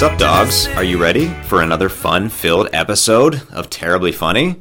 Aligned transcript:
Sup, 0.00 0.16
dogs? 0.16 0.66
Are 0.68 0.82
you 0.82 0.96
ready 0.96 1.26
for 1.44 1.60
another 1.60 1.90
fun 1.90 2.30
filled 2.30 2.70
episode 2.72 3.42
of 3.50 3.68
Terribly 3.68 4.12
Funny? 4.12 4.58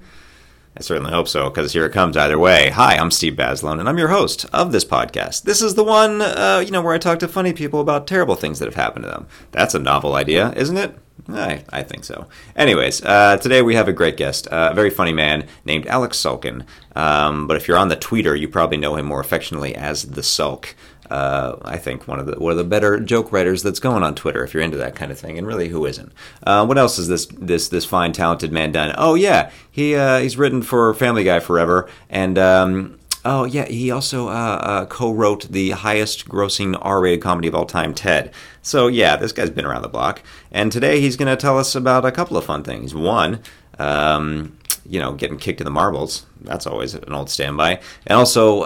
I 0.75 0.81
certainly 0.81 1.13
hope 1.13 1.29
so, 1.29 1.49
because 1.49 1.71
here 1.71 1.85
it 1.85 1.93
comes 1.93 2.17
either 2.17 2.37
way. 2.37 2.71
Hi, 2.71 2.97
I'm 2.97 3.09
Steve 3.09 3.37
Basilone, 3.37 3.79
and 3.79 3.87
I'm 3.87 3.97
your 3.97 4.09
host 4.09 4.45
of 4.51 4.73
this 4.73 4.83
podcast. 4.83 5.43
This 5.43 5.61
is 5.61 5.75
the 5.75 5.83
one, 5.85 6.21
uh, 6.21 6.61
you 6.65 6.71
know, 6.71 6.81
where 6.81 6.93
I 6.93 6.97
talk 6.97 7.19
to 7.19 7.27
funny 7.29 7.53
people 7.53 7.79
about 7.79 8.05
terrible 8.05 8.35
things 8.35 8.59
that 8.59 8.65
have 8.65 8.75
happened 8.75 9.03
to 9.05 9.11
them. 9.11 9.27
That's 9.53 9.73
a 9.73 9.79
novel 9.79 10.15
idea, 10.15 10.51
isn't 10.57 10.75
it? 10.75 10.99
I, 11.29 11.63
I 11.69 11.83
think 11.83 12.03
so. 12.03 12.27
Anyways, 12.57 13.01
uh, 13.05 13.37
today 13.37 13.61
we 13.61 13.75
have 13.75 13.87
a 13.87 13.93
great 13.93 14.17
guest, 14.17 14.45
uh, 14.51 14.69
a 14.71 14.75
very 14.75 14.89
funny 14.89 15.13
man 15.13 15.47
named 15.63 15.87
Alec 15.87 16.11
Sulkin. 16.11 16.65
Um, 16.97 17.47
but 17.47 17.55
if 17.55 17.65
you're 17.65 17.77
on 17.77 17.87
the 17.87 17.95
Twitter, 17.95 18.35
you 18.35 18.49
probably 18.49 18.77
know 18.77 18.97
him 18.97 19.05
more 19.05 19.21
affectionately 19.21 19.73
as 19.73 20.03
the 20.03 20.23
Sulk. 20.23 20.75
Uh, 21.09 21.57
I 21.63 21.77
think 21.77 22.07
one 22.07 22.19
of 22.19 22.27
the 22.27 22.39
one 22.39 22.51
of 22.51 22.57
the 22.57 22.63
better 22.63 22.99
joke 22.99 23.31
writers 23.31 23.63
that's 23.63 23.79
going 23.79 24.03
on 24.03 24.15
Twitter. 24.15 24.43
If 24.43 24.53
you're 24.53 24.63
into 24.63 24.77
that 24.77 24.95
kind 24.95 25.11
of 25.11 25.19
thing, 25.19 25.37
and 25.37 25.47
really, 25.47 25.69
who 25.69 25.85
isn't? 25.85 26.11
Uh, 26.45 26.65
what 26.65 26.77
else 26.77 26.97
has 26.97 27.07
this 27.07 27.25
this 27.27 27.67
this 27.69 27.85
fine 27.85 28.13
talented 28.13 28.51
man 28.51 28.71
done? 28.71 28.93
Oh 28.97 29.15
yeah, 29.15 29.51
he 29.71 29.95
uh, 29.95 30.19
he's 30.19 30.37
written 30.37 30.61
for 30.61 30.93
Family 30.93 31.23
Guy 31.23 31.39
forever, 31.39 31.89
and 32.09 32.37
um, 32.37 32.99
oh 33.25 33.45
yeah, 33.45 33.65
he 33.65 33.89
also 33.89 34.27
uh, 34.27 34.59
uh, 34.61 34.85
co-wrote 34.85 35.49
the 35.49 35.71
highest 35.71 36.27
grossing 36.27 36.77
R-rated 36.79 37.21
comedy 37.21 37.47
of 37.47 37.55
all 37.55 37.65
time, 37.65 37.93
Ted. 37.93 38.31
So 38.61 38.87
yeah, 38.87 39.15
this 39.15 39.31
guy's 39.31 39.49
been 39.49 39.65
around 39.65 39.81
the 39.81 39.89
block, 39.89 40.21
and 40.51 40.71
today 40.71 41.01
he's 41.01 41.17
going 41.17 41.27
to 41.27 41.41
tell 41.41 41.57
us 41.57 41.73
about 41.73 42.05
a 42.05 42.11
couple 42.11 42.37
of 42.37 42.45
fun 42.45 42.63
things. 42.63 42.93
One. 42.93 43.41
Um, 43.79 44.57
you 44.85 44.99
know, 44.99 45.13
getting 45.13 45.37
kicked 45.37 45.61
in 45.61 45.65
the 45.65 45.71
marbles. 45.71 46.25
That's 46.41 46.65
always 46.65 46.95
an 46.95 47.13
old 47.13 47.29
standby. 47.29 47.79
And 48.07 48.17
also, 48.17 48.63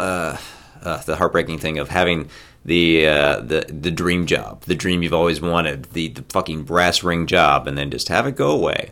uh, 0.84 0.98
the 1.04 1.16
heartbreaking 1.16 1.58
thing 1.60 1.80
of 1.80 1.90
having 1.90 2.30
the 2.66 3.08
uh, 3.08 3.40
the 3.42 3.66
the 3.70 3.92
dream 3.92 4.26
job, 4.26 4.64
the 4.64 4.76
dream 4.76 5.04
you've 5.04 5.14
always 5.14 5.42
wanted, 5.42 5.86
the 5.94 6.10
the 6.10 6.24
fucking 6.30 6.64
brass 6.64 7.04
ring 7.04 7.26
job, 7.28 7.68
and 7.68 7.78
then 7.78 7.90
just 7.92 8.08
have 8.10 8.28
it 8.28 8.36
go 8.36 8.52
away. 8.52 8.92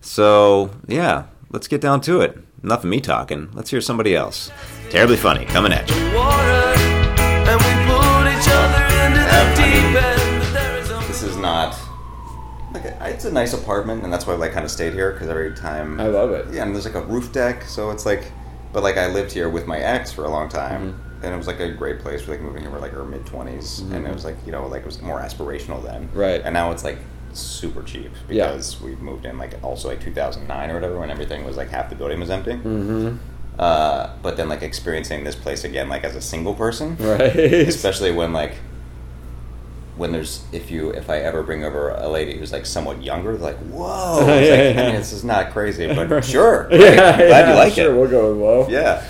So 0.00 0.70
yeah, 0.86 1.24
let's 1.50 1.68
get 1.68 1.80
down 1.80 2.00
to 2.02 2.20
it. 2.20 2.38
Enough 2.62 2.84
of 2.84 2.90
me 2.90 3.00
talking. 3.00 3.50
Let's 3.52 3.70
hear 3.70 3.80
somebody 3.80 4.14
else. 4.16 4.50
Terribly 4.90 5.16
funny, 5.16 5.44
coming 5.46 5.72
at 5.72 5.88
you. 5.88 5.94
This 11.06 11.22
is 11.22 11.36
not. 11.36 11.76
Like 12.72 12.84
a, 12.84 13.08
it's 13.08 13.24
a 13.24 13.32
nice 13.32 13.54
apartment, 13.54 14.04
and 14.04 14.12
that's 14.12 14.26
why 14.26 14.34
I 14.34 14.36
like 14.36 14.52
kind 14.52 14.64
of 14.64 14.70
stayed 14.70 14.92
here 14.92 15.12
because 15.12 15.28
every 15.28 15.54
time 15.54 15.98
I 16.00 16.06
love 16.08 16.30
it. 16.32 16.52
yeah, 16.52 16.62
and 16.62 16.74
there's 16.74 16.84
like 16.84 16.94
a 16.94 17.02
roof 17.04 17.32
deck, 17.32 17.62
so 17.62 17.90
it's 17.90 18.04
like, 18.04 18.30
but 18.72 18.82
like 18.82 18.96
I 18.98 19.06
lived 19.08 19.32
here 19.32 19.48
with 19.48 19.66
my 19.66 19.78
ex 19.78 20.12
for 20.12 20.24
a 20.24 20.28
long 20.30 20.48
time, 20.48 20.92
Mm-hmm. 20.92 21.07
And 21.22 21.34
it 21.34 21.36
was 21.36 21.46
like 21.46 21.60
a 21.60 21.70
great 21.70 21.98
place. 22.00 22.22
for 22.22 22.30
like 22.32 22.40
moving 22.40 22.64
for 22.64 22.78
like 22.78 22.92
her 22.92 23.04
mid 23.04 23.24
20s 23.24 23.80
and 23.92 24.06
it 24.06 24.12
was 24.14 24.24
like 24.24 24.36
you 24.46 24.52
know 24.52 24.66
like 24.66 24.82
it 24.82 24.86
was 24.86 25.00
more 25.02 25.20
aspirational 25.20 25.82
then, 25.82 26.08
Right. 26.14 26.40
And 26.44 26.52
now 26.54 26.70
it's 26.72 26.84
like 26.84 26.98
super 27.32 27.82
cheap 27.82 28.10
Yeah. 28.28 28.46
because 28.48 28.80
we 28.80 28.96
moved 28.96 29.24
in 29.26 29.36
like 29.38 29.54
also 29.62 29.88
like 29.88 30.00
2009 30.00 30.70
or 30.70 30.74
whatever 30.74 30.98
when 30.98 31.10
everything 31.10 31.44
was 31.44 31.56
like 31.56 31.68
half 31.70 31.90
the 31.90 31.96
building 31.96 32.20
was 32.20 32.30
empty. 32.30 32.52
Mm-hmm. 32.52 33.16
Uh, 33.58 34.10
but 34.22 34.36
then 34.36 34.48
like 34.48 34.62
experiencing 34.62 35.24
this 35.24 35.34
place 35.34 35.64
again 35.64 35.88
like 35.88 36.04
as 36.04 36.14
a 36.14 36.20
single 36.22 36.54
person, 36.54 36.96
Right. 36.98 37.20
especially 37.36 38.12
when 38.12 38.32
like 38.32 38.54
when 39.96 40.12
there's 40.12 40.44
if 40.52 40.70
you 40.70 40.90
if 40.90 41.10
I 41.10 41.18
ever 41.18 41.42
bring 41.42 41.64
over 41.64 41.90
a 41.90 42.08
lady 42.08 42.38
who's 42.38 42.52
like 42.52 42.64
somewhat 42.66 43.02
younger, 43.02 43.36
like 43.36 43.56
whoa, 43.56 44.20
Yeah, 44.20 44.26
like, 44.26 44.44
yeah, 44.76 44.82
I 44.82 44.86
mean, 44.86 44.94
this 44.94 45.12
is 45.12 45.24
not 45.24 45.50
crazy, 45.50 45.88
but 45.92 46.08
Right. 46.10 46.24
sure, 46.24 46.68
Yeah. 46.70 46.78
I'm 46.78 46.94
glad 46.94 47.28
yeah, 47.28 47.50
you 47.50 47.54
like 47.58 47.72
sure, 47.72 47.92
it. 47.92 47.96
We'll 47.98 48.08
go 48.08 48.28
with 48.32 48.40
low. 48.40 48.68
Yeah, 48.68 49.04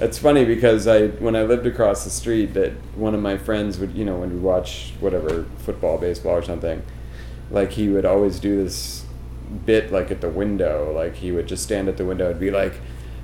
It's 0.00 0.18
funny 0.18 0.44
because 0.44 0.86
I 0.86 1.08
when 1.08 1.36
I 1.36 1.44
lived 1.44 1.66
across 1.66 2.04
the 2.04 2.10
street 2.10 2.54
that 2.54 2.72
one 2.96 3.14
of 3.14 3.20
my 3.20 3.36
friends 3.36 3.78
would 3.78 3.94
you 3.94 4.04
know 4.04 4.18
when 4.18 4.32
we 4.32 4.40
watch 4.40 4.92
whatever 5.00 5.46
football, 5.58 5.98
baseball 5.98 6.32
or 6.32 6.42
something, 6.42 6.82
like 7.50 7.72
he 7.72 7.88
would 7.88 8.04
always 8.04 8.40
do 8.40 8.62
this 8.62 9.04
bit 9.66 9.92
like 9.92 10.10
at 10.10 10.20
the 10.20 10.28
window, 10.28 10.92
like 10.92 11.16
he 11.16 11.30
would 11.30 11.46
just 11.46 11.62
stand 11.62 11.88
at 11.88 11.96
the 11.96 12.04
window 12.04 12.30
and 12.30 12.40
be 12.40 12.50
like, 12.50 12.74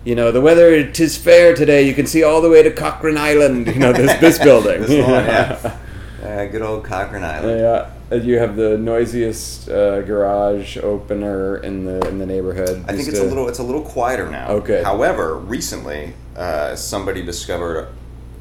you 0.04 0.14
know, 0.14 0.30
the 0.30 0.40
weather 0.40 0.70
it 0.70 0.98
is 1.00 1.16
fair 1.16 1.54
today. 1.54 1.82
You 1.82 1.94
can 1.94 2.06
see 2.06 2.22
all 2.22 2.40
the 2.40 2.48
way 2.48 2.62
to 2.62 2.70
Cochrane 2.70 3.18
Island. 3.18 3.66
You 3.66 3.78
know 3.78 3.92
this 3.92 4.18
this 4.20 4.38
building. 4.42 4.82
This 4.82 5.04
one, 5.04 5.24
yeah. 5.24 5.78
Uh, 6.22 6.46
good 6.46 6.62
old 6.62 6.84
Cochrane 6.84 7.24
Island. 7.24 7.60
Yeah, 7.60 7.90
you 8.12 8.38
have 8.38 8.56
the 8.56 8.76
noisiest 8.76 9.68
uh, 9.68 10.02
garage 10.02 10.76
opener 10.78 11.58
in 11.58 11.84
the 11.84 12.06
in 12.08 12.18
the 12.18 12.26
neighborhood. 12.26 12.84
I 12.88 12.92
think 12.94 13.08
it's 13.08 13.18
a 13.18 13.24
little 13.24 13.48
it's 13.48 13.60
a 13.60 13.62
little 13.62 13.82
quieter 13.82 14.28
now. 14.30 14.48
Okay. 14.50 14.82
However, 14.82 15.36
recently 15.36 16.14
uh, 16.36 16.74
somebody 16.76 17.22
discovered 17.22 17.88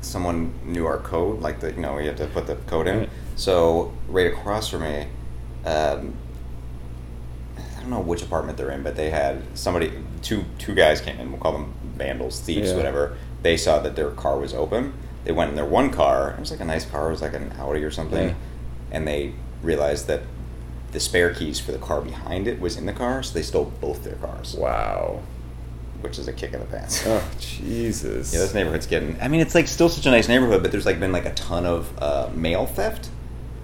someone 0.02 0.54
knew 0.66 0.86
our 0.86 0.98
code, 1.00 1.42
like 1.42 1.60
the 1.60 1.72
you 1.72 1.82
know 1.82 1.96
we 1.96 2.06
had 2.06 2.18
to 2.18 2.26
put 2.28 2.48
the 2.48 2.56
code 2.56 2.88
in. 2.88 3.00
Right. 3.00 3.10
So 3.36 3.94
right 4.08 4.28
across 4.28 4.70
from 4.70 4.82
me, 4.84 5.08
um, 5.66 6.14
I 7.58 7.82
don't 7.82 7.90
know 7.92 8.00
which 8.02 8.22
apartment 8.24 8.58
they're 8.58 8.72
in, 8.72 8.84
but 8.84 8.96
they 8.96 9.10
had 9.10 9.44
somebody 9.58 9.92
two 10.22 10.46
two 10.58 10.74
guys 10.74 11.00
came 11.02 11.20
in. 11.20 11.32
We'll 11.32 11.42
call 11.42 11.54
them 11.54 11.74
vandals, 11.96 12.40
thieves, 12.40 12.70
Yeah. 12.72 12.76
whatever. 12.78 13.18
They 13.44 13.56
saw 13.56 13.80
that 13.80 13.96
their 13.96 14.10
car 14.12 14.38
was 14.40 14.54
open. 14.54 14.94
They 15.26 15.32
went 15.32 15.50
in 15.52 15.56
their 15.56 15.66
one 15.66 15.92
car. 15.92 16.32
It 16.32 16.40
was 16.40 16.52
like 16.52 16.60
a 16.60 16.66
nice 16.66 16.86
car. 16.86 17.08
It 17.10 17.12
was 17.12 17.22
like 17.22 17.34
an 17.34 17.54
Audi 17.60 17.84
or 17.84 17.92
something, 17.92 18.30
Yeah. 18.30 18.34
and 18.92 19.08
they 19.08 19.34
realized 19.62 20.08
that. 20.08 20.22
The 20.92 21.00
spare 21.00 21.32
keys 21.36 21.60
for 21.60 21.72
the 21.72 21.78
car 21.78 22.02
behind 22.02 22.48
it 22.48 22.60
was 22.60 22.76
in 22.76 22.88
the 22.88 22.94
car, 22.94 23.22
so 23.22 23.36
they 23.36 23.44
stole 23.44 23.72
both 23.80 24.04
their 24.04 24.16
cars 24.16 24.56
Wow. 24.56 25.22
which 26.02 26.18
is 26.18 26.28
a 26.28 26.34
kick 26.34 26.52
in 26.52 26.60
the 26.62 26.66
pants. 26.66 27.04
Oh 27.06 27.24
Jesus. 27.40 28.34
Yeah, 28.34 28.40
this 28.40 28.56
neighborhood's 28.56 28.88
getting. 28.88 29.16
I 29.22 29.28
mean, 29.28 29.40
it's 29.40 29.54
like 29.54 29.68
still 29.68 29.88
such 29.90 30.08
a 30.08 30.10
nice 30.10 30.28
neighborhood, 30.28 30.64
but 30.64 30.72
there's 30.72 30.88
like 30.88 31.00
been 31.00 31.12
like 31.12 31.26
a 31.28 31.34
ton 31.36 31.68
of 31.68 31.94
uh, 32.02 32.32
mail 32.34 32.66
theft. 32.66 33.10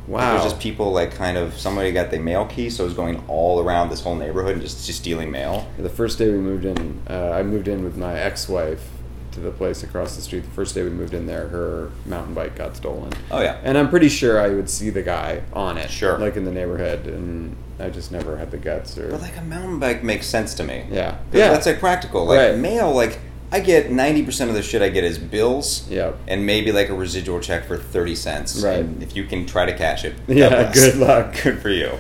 Wow. 0.08 0.34
there's 0.34 0.44
just 0.44 0.60
people 0.60 0.92
like 0.92 1.16
kind 1.16 1.36
of 1.36 1.56
somebody 1.58 1.92
got 1.92 2.12
the 2.12 2.20
mail 2.20 2.46
key, 2.46 2.70
so 2.70 2.84
it 2.84 2.88
was 2.90 2.94
going 2.96 3.24
all 3.28 3.60
around 3.60 3.90
this 3.90 4.02
whole 4.02 4.14
neighborhood 4.16 4.54
and 4.54 4.62
just 4.62 4.86
just 4.86 5.00
stealing 5.00 5.32
mail. 5.32 5.68
The 5.80 5.90
first 5.90 6.20
day 6.20 6.30
we 6.30 6.38
moved 6.38 6.66
in, 6.66 7.02
uh, 7.10 7.32
I 7.32 7.42
moved 7.42 7.68
in 7.68 7.84
with 7.84 7.98
my 7.98 8.14
ex-wife 8.20 8.88
to 9.36 9.40
the 9.42 9.52
place 9.52 9.84
across 9.84 10.16
the 10.16 10.22
street. 10.22 10.42
The 10.44 10.50
first 10.52 10.74
day 10.76 10.84
we 10.84 10.90
moved 10.90 11.14
in 11.14 11.26
there, 11.28 11.48
her 11.50 11.92
mountain 12.06 12.34
bike 12.34 12.56
got 12.56 12.76
stolen. 12.76 13.14
Oh 13.32 13.42
yeah. 13.42 13.60
And 13.64 13.78
I'm 13.78 13.90
pretty 13.90 14.10
sure 14.10 14.40
I 14.42 14.50
would 14.50 14.70
see 14.70 14.90
the 14.90 15.04
guy 15.04 15.44
on 15.54 15.78
it, 15.78 15.90
Sure. 15.92 16.18
like 16.18 16.36
in 16.36 16.46
the 16.46 16.52
neighborhood, 16.52 17.06
and 17.08 17.56
I 17.80 17.90
just 17.90 18.12
never 18.12 18.38
had 18.38 18.52
the 18.52 18.58
guts 18.58 18.98
or. 18.98 19.12
But 19.12 19.22
like 19.22 19.38
a 19.38 19.42
mountain 19.42 19.80
bike 19.80 20.04
makes 20.04 20.26
sense 20.28 20.54
to 20.56 20.64
me. 20.64 20.86
yeah. 20.90 21.18
Yeah. 21.32 21.52
That's 21.52 21.66
like 21.66 21.80
practical. 21.80 22.26
Like 22.26 22.40
Right. 22.40 22.58
mail, 22.58 22.92
like 22.94 23.20
I 23.52 23.60
get 23.60 23.92
ninety 23.92 24.24
percent 24.24 24.50
of 24.50 24.56
the 24.56 24.64
shit 24.64 24.82
I 24.82 24.90
get 24.90 25.04
is 25.04 25.18
bills. 25.20 25.88
Yeah. 25.90 26.14
And 26.28 26.46
maybe 26.46 26.72
like 26.72 26.90
a 26.90 26.96
residual 26.96 27.40
check 27.40 27.66
for 27.66 27.78
thirty 27.78 28.16
cents. 28.16 28.62
Right. 28.64 28.80
And 28.80 29.04
if 29.04 29.16
you 29.16 29.26
can 29.26 29.46
try 29.46 29.66
to 29.66 29.78
cash 29.78 30.04
it. 30.06 30.16
Yeah, 30.28 30.50
bless. 30.50 30.74
good 30.74 30.96
luck. 30.98 31.36
Good 31.44 31.60
for 31.62 31.70
you. 31.70 31.92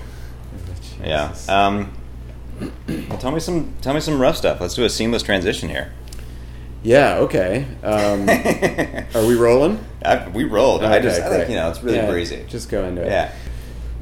Yeah. 1.03 1.35
Um, 1.47 1.93
well, 3.09 3.17
tell 3.19 3.31
me 3.31 3.39
some 3.39 3.73
tell 3.81 3.93
me 3.93 3.99
some 3.99 4.19
rough 4.19 4.37
stuff. 4.37 4.59
Let's 4.61 4.73
do 4.75 4.85
a 4.85 4.89
seamless 4.89 5.21
transition 5.23 5.69
here. 5.69 5.91
Yeah. 6.85 7.17
Okay. 7.17 7.65
Um, 7.83 8.29
are 9.15 9.25
we 9.27 9.35
rolling? 9.35 9.83
I, 10.03 10.27
we 10.29 10.43
rolled. 10.43 10.83
I 10.83 10.99
just 10.99 11.19
I 11.21 11.29
think 11.29 11.49
you 11.49 11.55
know 11.55 11.69
it's 11.69 11.81
really 11.83 11.97
Yeah, 11.97 12.09
breezy. 12.11 12.45
Just 12.47 12.69
go 12.69 12.85
into 12.85 13.01
it. 13.01 13.07
yeah. 13.07 13.31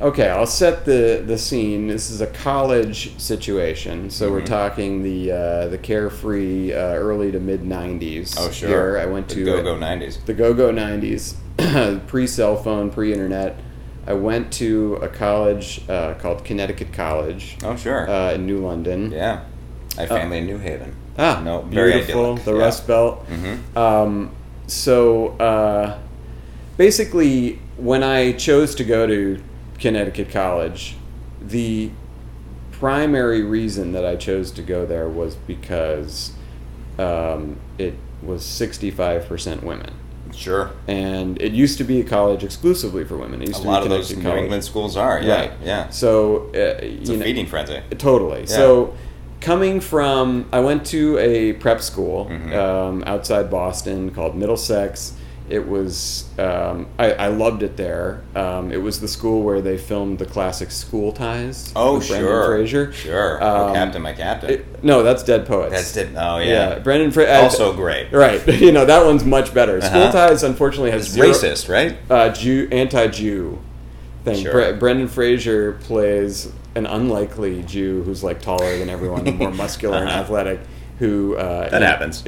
Okay, 0.02 0.28
I'll 0.30 0.46
set 0.46 0.84
the 0.86 1.24
the 1.26 1.38
scene. 1.38 1.88
This 1.88 2.10
is 2.10 2.20
a 2.20 2.28
college 2.28 3.18
situation, 3.20 4.10
so 4.10 4.32
we're 4.32 4.42
Mhm. 4.42 4.46
talking 4.46 5.04
the 5.04 5.32
uh, 5.32 5.68
the 5.70 5.78
carefree 5.78 6.74
uh, 6.74 6.78
early 6.96 7.32
to 7.32 7.40
mid 7.40 7.62
'90s. 7.62 8.36
Oh 8.38 8.52
sure. 8.52 8.68
Here, 8.70 8.98
I 9.00 9.06
went 9.06 9.30
the 9.30 9.36
to 9.36 9.46
go 9.46 9.64
go 9.64 9.78
nineties. 9.78 10.18
the 10.26 10.34
go 10.34 10.54
go 10.54 10.72
'90s, 10.72 11.36
pre 12.08 12.28
cell 12.28 12.58
phone, 12.58 12.90
pre 12.90 13.14
internet. 13.14 13.56
I 14.06 14.14
went 14.14 14.52
to 14.54 14.96
a 15.02 15.08
college 15.08 15.82
uh, 15.88 16.16
called 16.16 16.44
Connecticut 16.44 16.92
College 16.92 17.56
Oh 17.64 17.78
sure. 17.78 18.10
uh, 18.10 18.34
in 18.34 18.46
New 18.46 18.58
London. 18.60 19.12
yeah. 19.12 19.46
I 19.98 20.02
have 20.02 20.10
family 20.10 20.40
in 20.40 20.46
New 20.48 20.58
Haven. 20.58 20.94
Ah, 21.18 21.42
No, 21.44 21.62
very 21.62 21.94
beautiful. 21.94 22.22
idyllic, 22.34 22.44
The 22.46 22.54
yeah. 22.56 22.60
Rust 22.60 22.88
Belt. 22.88 23.28
Mm-hmm. 23.30 23.78
Um, 23.78 24.32
so 24.68 25.30
uh, 25.38 26.00
basically, 26.78 27.60
when 27.78 28.04
I 28.04 28.32
chose 28.34 28.76
to 28.76 28.84
go 28.84 29.06
to 29.08 29.42
Connecticut 29.80 30.32
College, 30.32 30.96
the 31.42 31.92
primary 32.72 33.44
reason 33.44 33.92
that 33.94 34.06
I 34.06 34.16
chose 34.16 34.52
to 34.52 34.62
go 34.62 34.86
there 34.86 35.08
was 35.08 35.36
because 35.36 36.32
um, 36.98 37.58
it 37.78 37.96
was 38.22 38.44
65% 38.44 39.64
women. 39.64 39.94
Sure. 40.34 40.72
And 40.88 41.40
it 41.42 41.52
used 41.52 41.78
to 41.78 41.84
be 41.84 42.00
a 42.00 42.04
college 42.04 42.44
exclusively 42.44 43.06
for 43.06 43.18
women. 43.18 43.42
It 43.44 43.50
used 43.50 43.60
A 43.60 43.64
to 43.64 43.68
lot 43.70 43.80
be 43.82 43.86
of 43.86 43.90
those 43.92 44.08
Connecticut 44.08 44.18
New 44.24 44.30
College. 44.30 44.44
England 44.44 44.64
schools 44.64 44.98
are. 44.98 45.22
Yeah. 45.22 45.36
Right. 45.36 45.52
Yeah. 45.64 45.90
So, 45.90 46.48
uh, 46.56 46.80
It's 46.82 47.10
you 47.10 47.16
a 47.16 47.18
know, 47.20 47.24
feeding 47.26 47.46
frenzy. 47.46 47.82
Totally. 48.00 48.42
Yeah. 48.42 48.46
So, 48.48 48.96
coming 49.44 49.80
from, 49.80 50.46
I 50.52 50.60
went 50.62 50.86
to 50.88 51.18
a 51.20 51.54
prep 51.54 51.82
school 51.82 52.26
Mhm. 52.32 52.54
um, 52.56 53.04
outside 53.06 53.52
Boston 53.52 54.10
called 54.12 54.36
Middlesex. 54.36 55.14
It 55.50 55.68
was, 55.68 56.24
um, 56.40 56.88
I, 56.98 57.12
I 57.12 57.28
loved 57.28 57.64
it 57.64 57.76
there. 57.76 58.22
Um, 58.34 58.72
it 58.72 58.82
was 58.82 59.02
the 59.02 59.10
school 59.10 59.44
where 59.44 59.60
they 59.62 59.78
filmed 59.78 60.18
the 60.20 60.26
classic 60.26 60.72
School 60.72 61.12
Ties. 61.12 61.72
Oh 61.76 61.98
with 61.98 62.08
Brendan 62.08 62.30
sure. 62.30 62.46
Fraser. 62.48 62.94
Sure. 62.94 63.40
oh, 63.44 63.68
Um, 63.68 63.74
Captain, 63.76 64.02
my 64.02 64.14
Captain. 64.14 64.50
It- 64.52 64.84
no, 64.84 65.04
that's 65.04 65.22
Dead 65.22 65.46
Poets. 65.46 65.74
That's 65.74 65.98
it. 65.98 66.10
Oh 66.18 66.38
yeah. 66.40 66.80
Brendan 66.80 67.12
Fraser. 67.12 67.32
Also 67.44 67.74
great. 67.74 68.12
Right. 68.14 68.42
You 68.64 68.72
know 68.72 68.86
that 68.86 69.06
one's 69.06 69.26
much 69.26 69.54
better. 69.54 69.82
School 69.82 70.04
Uh-huh. 70.04 70.12
Ties, 70.30 70.44
unfortunately, 70.44 70.92
has 70.92 71.10
zero, 71.10 71.28
racist, 71.28 71.68
right? 71.68 71.98
uh, 72.10 72.30
Jew, 72.30 72.70
anti-Jew. 72.72 73.60
thing. 74.24 74.42
Sure. 74.44 74.72
Bre- 74.72 74.80
Brendan 74.80 75.10
Fraser 75.10 75.74
plays 75.84 76.50
an 76.76 76.86
unlikely 76.86 77.64
Jew 77.64 78.04
who's 78.04 78.24
like 78.24 78.42
taller 78.42 78.78
than 78.78 78.90
everyone 78.90 79.28
and 79.28 79.38
more 79.38 79.52
muscular 79.66 79.98
and 79.98 80.10
Uh-huh. 80.10 80.20
athletic. 80.22 80.60
Who 81.00 81.36
uh, 81.36 81.70
That 81.70 81.82
happens. 81.82 82.24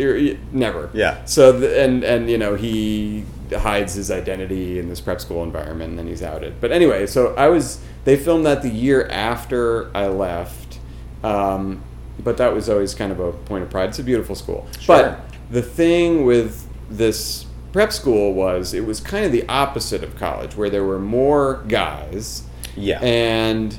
never. 0.52 0.90
Yeah. 0.94 1.24
So 1.26 1.52
the, 1.52 1.80
and 1.82 2.04
and 2.04 2.30
you 2.30 2.38
know 2.38 2.56
he 2.56 3.24
hides 3.56 3.94
his 3.94 4.10
identity 4.12 4.80
in 4.80 4.90
this 4.90 5.00
prep 5.00 5.22
school 5.22 5.44
environment 5.44 5.92
and 5.92 6.00
then 6.00 6.08
he's 6.08 6.24
outed. 6.24 6.60
But 6.60 6.72
anyway, 6.72 7.06
so 7.08 7.34
I 7.36 7.48
was 7.48 7.80
they 8.06 8.18
filmed 8.18 8.46
that 8.46 8.62
the 8.64 8.70
year 8.70 9.08
after 9.10 9.96
I 9.96 10.08
left. 10.08 10.80
Um, 11.24 11.84
but 12.24 12.38
that 12.38 12.54
was 12.54 12.70
always 12.70 12.96
kind 12.96 13.12
of 13.12 13.20
a 13.20 13.32
point 13.34 13.64
of 13.64 13.70
pride. 13.70 13.90
It's 13.90 14.00
a 14.00 14.04
beautiful 14.04 14.36
school. 14.36 14.68
Sure. 14.80 14.98
But 14.98 15.20
the 15.52 15.62
thing 15.62 16.26
with 16.26 16.68
this 16.90 17.46
prep 17.72 17.92
school 17.94 18.34
was 18.34 18.74
it 18.74 18.86
was 18.86 19.00
kind 19.00 19.26
of 19.26 19.32
the 19.32 19.48
opposite 19.48 20.04
of 20.04 20.16
college 20.18 20.56
where 20.56 20.70
there 20.70 20.84
were 20.84 21.00
more 21.00 21.64
guys 21.68 22.44
Yeah. 22.76 23.00
and 23.02 23.78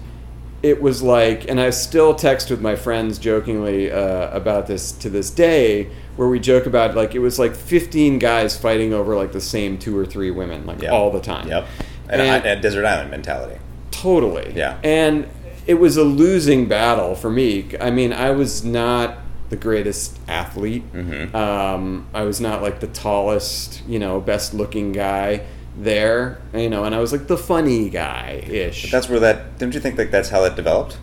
it 0.66 0.82
was 0.82 1.02
like 1.02 1.48
and 1.48 1.60
i 1.60 1.70
still 1.70 2.14
text 2.14 2.50
with 2.50 2.60
my 2.60 2.74
friends 2.76 3.18
jokingly 3.18 3.90
uh, 3.90 4.28
about 4.36 4.66
this 4.66 4.92
to 4.92 5.08
this 5.08 5.30
day 5.30 5.88
where 6.16 6.28
we 6.28 6.38
joke 6.40 6.66
about 6.66 6.94
like 6.96 7.14
it 7.14 7.20
was 7.20 7.38
like 7.38 7.54
15 7.54 8.18
guys 8.18 8.56
fighting 8.58 8.92
over 8.92 9.14
like 9.14 9.32
the 9.32 9.40
same 9.40 9.78
two 9.78 9.96
or 9.96 10.04
three 10.06 10.30
women 10.30 10.66
like 10.66 10.82
Yep. 10.82 10.92
all 10.92 11.10
the 11.10 11.20
time 11.20 11.48
Yep. 11.48 11.66
And, 12.08 12.20
And- 12.22 12.46
a 12.46 12.60
Desert 12.60 12.84
Island 12.84 13.10
mentality. 13.10 13.58
Totally. 13.90 14.52
Yeah. 14.54 14.78
And 14.84 15.26
it 15.66 15.74
was 15.74 15.96
a 15.96 16.04
losing 16.04 16.66
battle 16.68 17.14
for 17.16 17.30
me. 17.30 17.66
I 17.80 17.90
mean, 17.90 18.12
I 18.12 18.30
was 18.30 18.64
not 18.64 19.18
the 19.50 19.56
greatest 19.56 20.16
athlete. 20.28 20.84
Mhm. 20.92 21.34
Um, 21.34 22.06
I 22.14 22.22
was 22.22 22.40
not 22.40 22.62
like 22.62 22.78
the 22.80 22.86
tallest, 22.86 23.82
you 23.88 23.98
know, 23.98 24.20
best 24.20 24.54
looking 24.54 24.92
guy 24.92 25.42
there, 25.76 26.38
you 26.54 26.70
know, 26.70 26.84
and 26.84 26.94
I 26.94 26.98
was 27.00 27.12
like 27.12 27.26
the 27.26 27.36
funny 27.36 27.90
guy 27.90 28.42
ish. 28.46 28.90
That's 28.90 29.08
where 29.08 29.20
that. 29.20 29.58
Don't 29.58 29.74
you 29.74 29.80
think 29.80 29.98
like 29.98 30.10
that's 30.10 30.28
how 30.30 30.40
that 30.42 30.56
developed? 30.56 30.98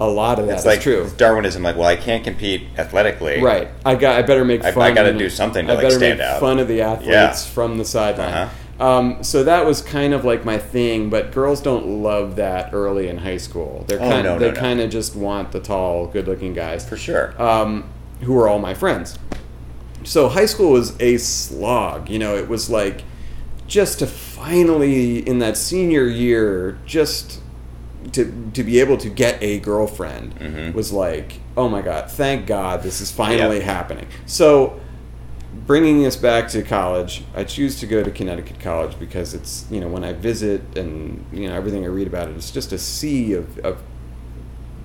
A 0.00 0.06
lot 0.08 0.38
of 0.38 0.46
that 0.46 0.52
It's 0.52 0.62
is 0.62 0.66
like 0.66 0.80
true. 0.80 1.10
Darwinism. 1.18 1.62
Like, 1.62 1.76
well, 1.76 1.86
I 1.86 1.96
can't 1.96 2.24
compete 2.24 2.62
athletically. 2.78 3.42
Right. 3.42 3.68
I 3.84 3.94
got. 3.96 4.18
I 4.18 4.22
better 4.22 4.44
make 4.44 4.64
I- 4.64 4.68
I 4.70 4.92
gotta 4.92 5.12
do 5.12 5.28
something 5.28 5.66
to, 5.66 5.72
I 5.72 5.74
like, 5.76 5.84
better 5.84 5.96
stand 5.96 6.18
make 6.18 6.26
out. 6.26 6.40
fun 6.40 6.58
of 6.58 6.68
the 6.68 6.80
athletes 6.82 7.08
Yeah. 7.10 7.32
from 7.32 7.76
the 7.78 7.84
sideline. 7.84 8.32
Uh-huh. 8.32 8.48
Um, 8.82 9.22
so 9.22 9.44
that 9.44 9.66
was 9.66 9.82
kind 9.82 10.14
of 10.14 10.24
like 10.24 10.46
my 10.46 10.56
thing, 10.56 11.10
but 11.10 11.32
girls 11.32 11.60
don't 11.60 11.86
love 12.02 12.36
that 12.36 12.70
early 12.72 13.08
in 13.08 13.18
high 13.18 13.36
school. 13.36 13.84
They're 13.88 13.98
Oh, 14.00 14.08
kind. 14.08 14.24
no, 14.24 14.32
no, 14.34 14.38
they 14.38 14.52
no. 14.52 14.56
kind 14.58 14.80
of 14.80 14.88
just 14.88 15.14
want 15.14 15.52
the 15.52 15.60
tall, 15.60 16.06
good-looking 16.06 16.54
guys 16.54 16.88
For 16.88 16.96
sure. 16.96 17.34
um, 17.40 17.84
who 18.22 18.32
were 18.32 18.48
all 18.48 18.58
my 18.58 18.72
friends. 18.72 19.18
So 20.04 20.30
high 20.30 20.46
school 20.46 20.70
was 20.72 20.94
a 20.98 21.18
slog. 21.18 22.08
You 22.08 22.18
know, 22.18 22.36
it 22.36 22.48
was 22.48 22.70
like 22.70 23.02
just 23.70 24.00
to 24.00 24.06
finally 24.06 25.18
in 25.26 25.38
that 25.38 25.56
senior 25.56 26.04
year, 26.06 26.76
just 26.84 27.40
to 28.12 28.50
to 28.52 28.64
be 28.64 28.80
able 28.80 28.96
to 28.98 29.08
get 29.08 29.40
a 29.42 29.60
girlfriend 29.60 30.34
Mhm. 30.38 30.74
was 30.74 30.92
like, 30.92 31.34
oh 31.56 31.68
my 31.68 31.80
god, 31.80 32.10
thank 32.10 32.46
God 32.46 32.82
this 32.82 33.00
is 33.00 33.10
finally 33.10 33.56
Yep. 33.58 33.64
happening. 33.64 34.06
So. 34.26 34.78
Bringing 35.66 36.06
us 36.06 36.16
back 36.16 36.48
to 36.50 36.62
college, 36.62 37.22
I 37.34 37.42
choose 37.44 37.80
to 37.80 37.86
go 37.86 38.02
to 38.04 38.10
Connecticut 38.10 38.60
College 38.60 38.96
because 39.00 39.34
it's 39.34 39.64
you 39.70 39.80
know 39.80 39.88
when 39.88 40.04
I 40.04 40.12
visit 40.12 40.62
and 40.76 41.24
you 41.32 41.48
know 41.48 41.54
everything 41.54 41.84
I 41.84 41.88
read 41.88 42.06
about 42.06 42.28
it, 42.28 42.36
it's 42.36 42.52
just 42.52 42.72
a 42.72 42.78
sea 42.78 43.32
of, 43.34 43.58
of 43.58 43.78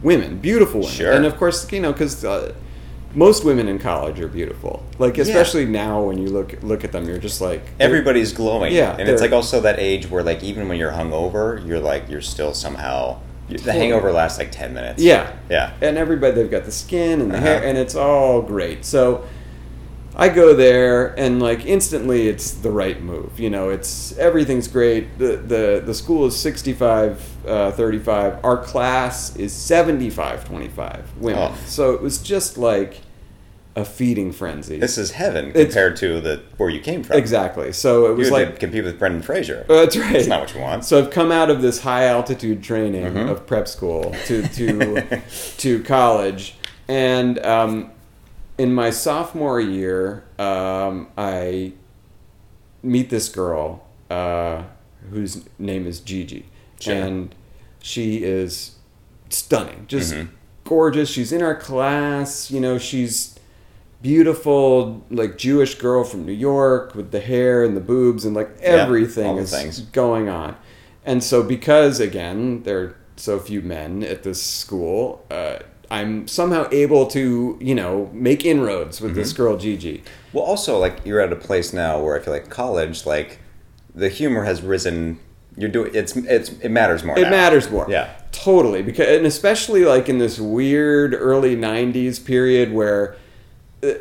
women, 0.02 0.38
beautiful 0.40 0.80
women, 0.82 0.96
Sure. 0.96 1.12
and 1.12 1.24
of 1.26 1.38
course 1.38 1.72
you 1.72 1.80
know 1.80 1.92
because 1.94 2.26
uh, 2.26 2.52
most 3.16 3.44
women 3.46 3.68
in 3.68 3.80
college 3.80 4.20
are 4.20 4.28
beautiful. 4.28 4.84
Like 5.00 5.18
especially 5.18 5.66
now 5.66 6.02
when 6.04 6.18
you 6.18 6.28
look 6.30 6.62
look 6.62 6.84
at 6.84 6.92
them, 6.92 7.08
you're 7.08 7.18
just 7.18 7.42
like 7.42 7.62
Everybody's 7.80 8.34
glowing. 8.34 8.74
Yeah, 8.74 8.96
And 8.98 9.08
it's 9.10 9.22
like 9.22 9.32
also 9.32 9.62
that 9.62 9.80
age 9.80 10.10
where 10.10 10.22
like 10.24 10.44
even 10.44 10.68
when 10.68 10.78
you're 10.78 10.92
hungover, 10.92 11.66
you're 11.66 11.80
like 11.80 12.10
you're 12.10 12.22
still 12.22 12.54
somehow. 12.54 13.20
The 13.48 13.72
hangover 13.74 14.12
lasts 14.12 14.40
like 14.40 14.52
ten 14.52 14.74
minutes. 14.74 15.02
Yeah, 15.04 15.32
Yeah. 15.52 15.74
and 15.80 15.98
everybody 15.98 16.34
they've 16.34 16.50
got 16.50 16.66
the 16.66 16.72
skin 16.72 17.22
and 17.22 17.32
the 17.32 17.38
hair, 17.40 17.58
Uh-huh. 17.58 17.68
and 17.68 17.78
it's 17.78 17.94
all 17.96 18.42
great. 18.42 18.84
So 18.84 19.24
I 20.18 20.30
go 20.30 20.54
there, 20.54 21.08
and 21.20 21.42
like 21.42 21.66
instantly, 21.66 22.28
it's 22.30 22.52
the 22.52 22.72
right 22.72 23.02
move. 23.02 23.40
You 23.40 23.50
know, 23.50 23.70
it's 23.70 24.18
everything's 24.18 24.68
great. 24.68 25.18
the 25.20 25.36
the 25.38 25.84
The 25.86 25.94
school 25.94 26.26
is 26.26 26.36
65, 26.38 27.22
uh, 27.48 27.72
35. 27.72 28.44
Our 28.44 28.58
class 28.58 29.36
is 29.36 29.52
75, 29.54 30.46
25 30.46 31.18
women. 31.20 31.52
Oh. 31.54 31.58
So 31.66 31.92
it 31.94 32.02
was 32.02 32.20
just 32.22 32.58
like 32.58 33.02
a 33.78 33.84
feeding 33.84 34.32
frenzy. 34.32 34.80
This 34.80 34.98
is 34.98 35.12
heaven 35.12 35.48
It's- 35.50 35.66
compared 35.66 35.98
to 35.98 36.22
the 36.22 36.42
where 36.56 36.70
you 36.70 36.80
came 36.80 37.04
from. 37.04 37.18
exactly. 37.18 37.74
So 37.74 38.10
it 38.10 38.16
was 38.16 38.30
had 38.30 38.34
like 38.34 38.60
compete 38.60 38.86
with 38.86 38.98
Brendan 38.98 39.22
Fraser. 39.22 39.66
Uh, 39.70 39.82
That's 39.82 39.98
right. 39.98 40.14
That's 40.14 40.28
not 40.28 40.40
what 40.40 40.56
you 40.56 40.62
want. 40.62 40.86
So 40.86 40.98
I've 40.98 41.12
come 41.12 41.30
out 41.30 41.50
of 41.50 41.62
this 41.62 41.82
high 41.82 42.06
altitude 42.06 42.64
training 42.64 43.04
Mhm. 43.04 43.30
of 43.30 43.46
prep 43.46 43.68
school 43.68 44.16
to 44.28 44.44
to 44.48 45.20
to 45.58 45.84
college, 45.84 46.56
and 46.88 47.38
um, 47.46 47.92
in 48.58 48.74
my 48.74 48.90
sophomore 48.90 49.60
year, 49.60 50.24
um, 50.40 51.08
I 51.18 51.74
meet 52.84 53.10
this 53.10 53.30
girl 53.30 53.84
uh, 54.10 54.64
whose 55.10 55.44
name 55.58 55.88
is 55.88 56.00
Gigi, 56.00 56.46
Sure. 56.80 56.94
and 56.94 57.34
she 57.80 58.24
is 58.24 58.76
stunning, 59.30 59.86
just 59.88 60.14
Mhm. 60.14 60.28
gorgeous. 60.64 61.10
She's 61.10 61.32
in 61.32 61.42
our 61.42 61.56
class. 61.56 62.52
You 62.52 62.60
know, 62.60 62.78
she's 62.78 63.36
beautiful, 64.02 65.02
like 65.10 65.38
Jewish 65.38 65.76
girl 65.76 66.04
from 66.04 66.26
New 66.26 66.32
York 66.32 66.94
with 66.96 67.12
the 67.12 67.20
hair 67.20 67.64
and 67.64 67.76
the 67.76 67.82
boobs 67.82 68.24
and 68.26 68.36
like 68.36 68.56
everything 68.62 69.38
the 69.38 69.42
is 69.44 69.52
things. 69.52 69.80
going 69.82 70.30
on. 70.30 70.56
And 71.04 71.24
so, 71.24 71.42
because 71.44 72.00
again, 72.00 72.62
there 72.64 72.80
are 72.80 72.96
so 73.16 73.40
few 73.40 73.62
men 73.62 74.04
at 74.04 74.24
this 74.24 74.42
school, 74.42 75.24
uh, 75.32 75.58
I'm 75.92 76.28
somehow 76.28 76.68
able 76.72 77.06
to, 77.08 77.58
you 77.62 77.76
know, 77.76 78.10
make 78.14 78.46
inroads 78.46 79.02
with 79.02 79.12
Mm-hmm. 79.12 79.20
this 79.20 79.34
girl 79.34 79.58
Gigi. 79.58 80.04
Well, 80.34 80.44
also 80.44 80.78
like 80.80 81.06
you're 81.06 81.22
at 81.22 81.32
a 81.32 81.36
place 81.36 81.74
now 81.74 82.02
where 82.02 82.20
I 82.20 82.24
feel 82.24 82.34
like 82.34 82.50
college, 82.50 83.06
like 83.06 83.40
the 83.94 84.10
humor 84.10 84.44
has 84.46 84.62
risen. 84.62 85.20
You're 85.58 85.70
doing 85.70 85.92
it's 85.94 86.16
it's 86.18 86.50
it 86.50 86.70
matters 86.70 87.04
more. 87.04 87.18
It 87.18 87.24
now. 87.24 87.30
matters 87.30 87.70
more. 87.70 87.86
Yeah. 87.90 88.14
Totally. 88.32 88.82
Because 88.82 89.08
and 89.08 89.26
especially 89.26 89.86
like 89.86 90.10
in 90.10 90.18
this 90.18 90.40
weird 90.40 91.14
early 91.14 91.56
'90s 91.56 92.24
period 92.26 92.72
where. 92.74 93.16
Uh, 93.84 93.94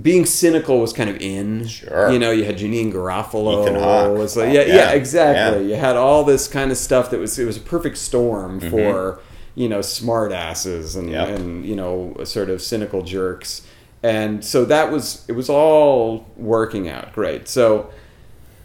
being 0.00 0.24
cynical 0.24 0.78
was 0.80 0.92
kind 0.92 1.10
of 1.10 1.16
in. 1.20 1.66
Sure. 1.66 2.08
You 2.12 2.20
know, 2.20 2.30
you 2.30 2.44
had 2.44 2.56
Janeane 2.56 2.92
Garofalo. 2.92 3.62
Ethan 3.64 3.74
Hawke. 3.80 4.16
Was 4.16 4.36
like, 4.36 4.54
yeah, 4.54 4.60
yeah, 4.62 4.74
yeah. 4.76 4.90
exactly. 4.92 5.62
Yeah. 5.64 5.74
You 5.74 5.80
had 5.80 5.96
all 5.96 6.22
this 6.22 6.46
kind 6.46 6.70
of 6.70 6.76
stuff 6.76 7.10
that 7.10 7.18
was 7.18 7.36
it 7.36 7.44
was 7.46 7.56
a 7.56 7.60
perfect 7.60 7.96
storm 7.98 8.60
Mm-hmm. 8.60 8.70
for 8.70 9.18
you 9.62 9.68
know 9.68 9.82
smart 9.82 10.30
asses 10.32 10.96
and 10.96 11.10
Yep. 11.10 11.28
and 11.28 11.64
you 11.70 11.76
know 11.80 12.14
sort 12.24 12.48
of 12.50 12.58
cynical 12.62 13.02
jerks, 13.02 13.62
and 14.02 14.44
so 14.44 14.64
that 14.64 14.86
was 14.92 15.24
it 15.28 15.32
was 15.32 15.48
all 15.48 16.26
working 16.36 16.88
out 16.88 17.12
great. 17.12 17.48
So 17.48 17.90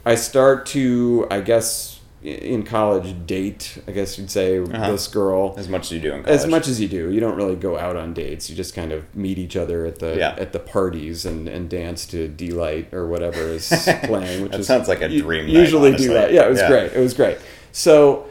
I 0.06 0.16
start 0.16 0.66
to 0.68 1.28
I 1.32 1.40
guess 1.42 2.00
in 2.22 2.64
college 2.64 3.10
date 3.26 3.80
I 3.86 3.92
guess 3.92 4.18
you'd 4.18 4.32
say 4.32 4.58
Uh-huh. 4.58 4.92
this 4.94 5.08
girl 5.08 5.56
As 5.58 5.68
much 5.68 5.88
as 5.88 5.92
you 5.92 6.00
do 6.00 6.14
in 6.14 6.24
college. 6.24 6.40
as 6.40 6.48
much 6.48 6.70
as 6.70 6.80
you 6.80 6.88
do 6.88 7.12
you 7.12 7.20
don't 7.20 7.36
really 7.36 7.58
go 7.58 7.78
out 7.78 7.98
on 7.98 8.14
dates 8.14 8.50
you 8.50 8.56
just 8.56 8.74
kind 8.74 8.94
of 8.94 9.00
meet 9.14 9.38
each 9.38 9.58
other 9.58 9.86
at 9.86 10.00
the 10.00 10.16
Yeah. 10.18 10.34
at 10.38 10.54
the 10.54 10.60
parties 10.60 11.26
and, 11.26 11.50
and 11.50 11.70
dance 11.70 12.06
to 12.14 12.30
Deee-Lite 12.30 12.94
or 12.94 13.08
whatever 13.08 13.42
is 13.42 13.68
playing 14.06 14.44
which 14.44 14.52
That 14.54 14.62
is 14.62 14.68
sounds 14.68 14.88
like 14.88 15.02
a 15.02 15.10
dream 15.10 15.48
night, 15.48 15.54
usually 15.54 15.90
honestly. 15.90 16.08
Deee-Lite 16.08 16.32
yeah 16.34 16.46
it 16.46 16.50
was 16.50 16.60
Yeah. 16.60 16.70
great 16.70 16.94
it 16.94 17.00
was 17.02 17.14
great 17.14 17.38
so 17.74 18.26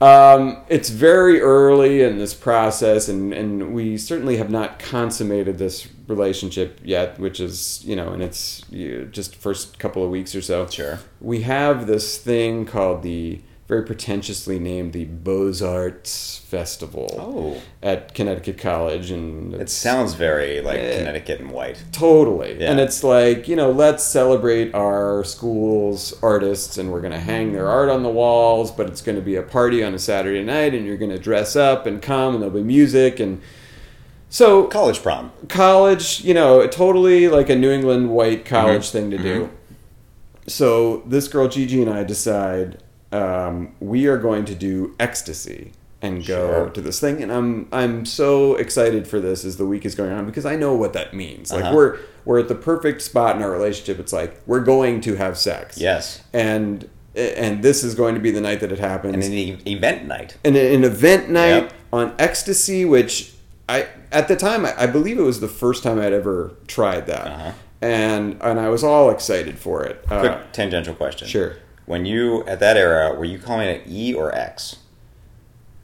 um, 0.00 0.58
it's 0.68 0.88
very 0.88 1.40
early 1.40 2.00
in 2.02 2.18
this 2.18 2.32
process 2.32 3.08
and, 3.08 3.34
and 3.34 3.74
we 3.74 3.98
certainly 3.98 4.38
have 4.38 4.50
not 4.50 4.78
consummated 4.78 5.58
this 5.58 5.88
relationship 6.08 6.80
yet 6.82 7.18
which 7.18 7.38
is 7.38 7.84
you 7.84 7.94
know 7.94 8.12
in 8.12 8.20
its 8.20 8.64
you, 8.70 9.06
just 9.12 9.36
first 9.36 9.78
couple 9.78 10.02
of 10.04 10.10
weeks 10.10 10.34
or 10.34 10.42
so 10.42 10.66
Sure. 10.66 10.98
we 11.20 11.42
have 11.42 11.86
this 11.86 12.18
thing 12.18 12.64
called 12.66 13.02
the 13.02 13.40
very 13.70 13.84
pretentiously 13.84 14.58
named 14.58 14.92
the 14.92 15.04
Beaux 15.04 15.52
Arts 15.64 16.38
Festival 16.44 17.06
Oh. 17.16 17.62
at 17.80 18.12
Connecticut 18.14 18.58
College, 18.58 19.12
and 19.12 19.54
It 19.54 19.70
sounds 19.70 20.14
very 20.14 20.60
like 20.60 20.78
Eh. 20.80 20.98
Connecticut 20.98 21.38
and 21.38 21.52
white. 21.52 21.80
totally. 21.92 22.56
Yeah. 22.58 22.72
And 22.72 22.80
it's 22.80 23.04
like 23.04 23.46
you 23.46 23.54
know, 23.54 23.70
let's 23.70 24.02
celebrate 24.02 24.74
our 24.74 25.22
school's 25.22 26.18
artists, 26.20 26.78
and 26.78 26.90
we're 26.90 27.00
going 27.00 27.12
to 27.12 27.20
hang 27.20 27.52
their 27.52 27.68
art 27.68 27.88
on 27.88 28.02
the 28.02 28.08
walls. 28.08 28.72
But 28.72 28.88
it's 28.88 29.00
going 29.02 29.14
to 29.16 29.22
be 29.22 29.36
a 29.36 29.42
party 29.42 29.84
on 29.84 29.94
a 29.94 30.00
Saturday 30.00 30.42
night, 30.42 30.74
and 30.74 30.84
you're 30.84 30.96
going 30.96 31.12
to 31.12 31.18
dress 31.18 31.54
up 31.54 31.86
and 31.86 32.02
come, 32.02 32.34
and 32.34 32.42
there'll 32.42 32.54
be 32.54 32.64
music 32.64 33.20
and. 33.20 33.40
So 34.32 34.64
College 34.64 35.00
prom. 35.02 35.30
college, 35.48 36.22
you 36.24 36.34
know, 36.34 36.66
totally 36.66 37.28
like 37.28 37.48
a 37.48 37.56
New 37.56 37.70
England 37.70 38.10
white 38.10 38.44
college 38.44 38.86
Mhm. 38.88 38.90
thing 38.92 39.10
to 39.12 39.18
do. 39.18 39.48
So 40.48 41.02
this 41.06 41.26
girl 41.28 41.46
Gigi 41.48 41.80
and 41.82 41.90
I 41.92 42.02
decide 42.04 42.78
um, 43.12 43.72
we 43.80 44.06
are 44.06 44.18
going 44.18 44.44
to 44.46 44.54
do 44.54 44.94
ecstasy 45.00 45.72
and 46.02 46.24
go 46.26 46.48
Sure. 46.50 46.70
to 46.70 46.80
this 46.80 46.98
thing, 47.00 47.22
and 47.22 47.30
I'm 47.32 47.68
I'm 47.72 48.06
so 48.06 48.54
excited 48.56 49.06
for 49.06 49.20
this 49.20 49.44
as 49.44 49.56
the 49.58 49.66
week 49.66 49.84
is 49.84 49.94
going 49.94 50.12
on 50.12 50.24
because 50.26 50.46
I 50.46 50.56
know 50.56 50.74
what 50.74 50.92
that 50.94 51.12
means. 51.12 51.52
Like 51.52 51.64
Uh-huh. 51.64 51.74
we're 51.76 51.98
we're 52.24 52.38
at 52.38 52.48
the 52.48 52.54
perfect 52.54 53.02
spot 53.02 53.36
in 53.36 53.42
our 53.42 53.50
relationship. 53.50 53.98
It's 53.98 54.12
like 54.12 54.40
we're 54.46 54.60
going 54.64 55.00
to 55.02 55.16
have 55.16 55.36
sex, 55.36 55.78
Yes. 55.78 56.22
and 56.32 56.88
and 57.16 57.62
this 57.62 57.82
is 57.82 57.94
going 57.96 58.14
to 58.14 58.20
be 58.20 58.30
the 58.30 58.40
night 58.40 58.60
that 58.60 58.70
it 58.70 58.78
happens 58.78 59.14
And 59.14 59.24
an 59.24 59.32
e- 59.32 59.58
event 59.66 60.06
night. 60.06 60.36
an, 60.44 60.54
an 60.54 60.84
event 60.84 61.28
night 61.28 61.48
Yep. 61.64 61.72
on 61.92 62.14
ecstasy 62.20 62.84
which 62.84 63.32
i 63.68 63.88
at 64.12 64.28
the 64.28 64.36
time 64.36 64.64
I, 64.64 64.82
I 64.84 64.86
believe 64.86 65.18
it 65.18 65.22
was 65.22 65.40
the 65.40 65.48
first 65.48 65.82
time 65.82 65.98
i'd 65.98 66.12
ever 66.12 66.52
tried 66.68 67.08
that 67.08 67.26
Uh-huh. 67.26 67.52
and 67.82 68.36
and 68.40 68.60
i 68.60 68.68
was 68.68 68.84
all 68.84 69.10
excited 69.10 69.58
for 69.58 69.82
it 69.82 70.04
uh, 70.08 70.38
tangential 70.52 70.94
question. 70.94 71.26
sure 71.26 71.56
When 71.90 72.06
you 72.06 72.44
at 72.46 72.60
that 72.60 72.76
era, 72.76 73.12
were 73.14 73.24
you 73.24 73.40
calling 73.40 73.66
it 73.68 73.82
E 73.88 74.14
or 74.14 74.32
X? 74.32 74.76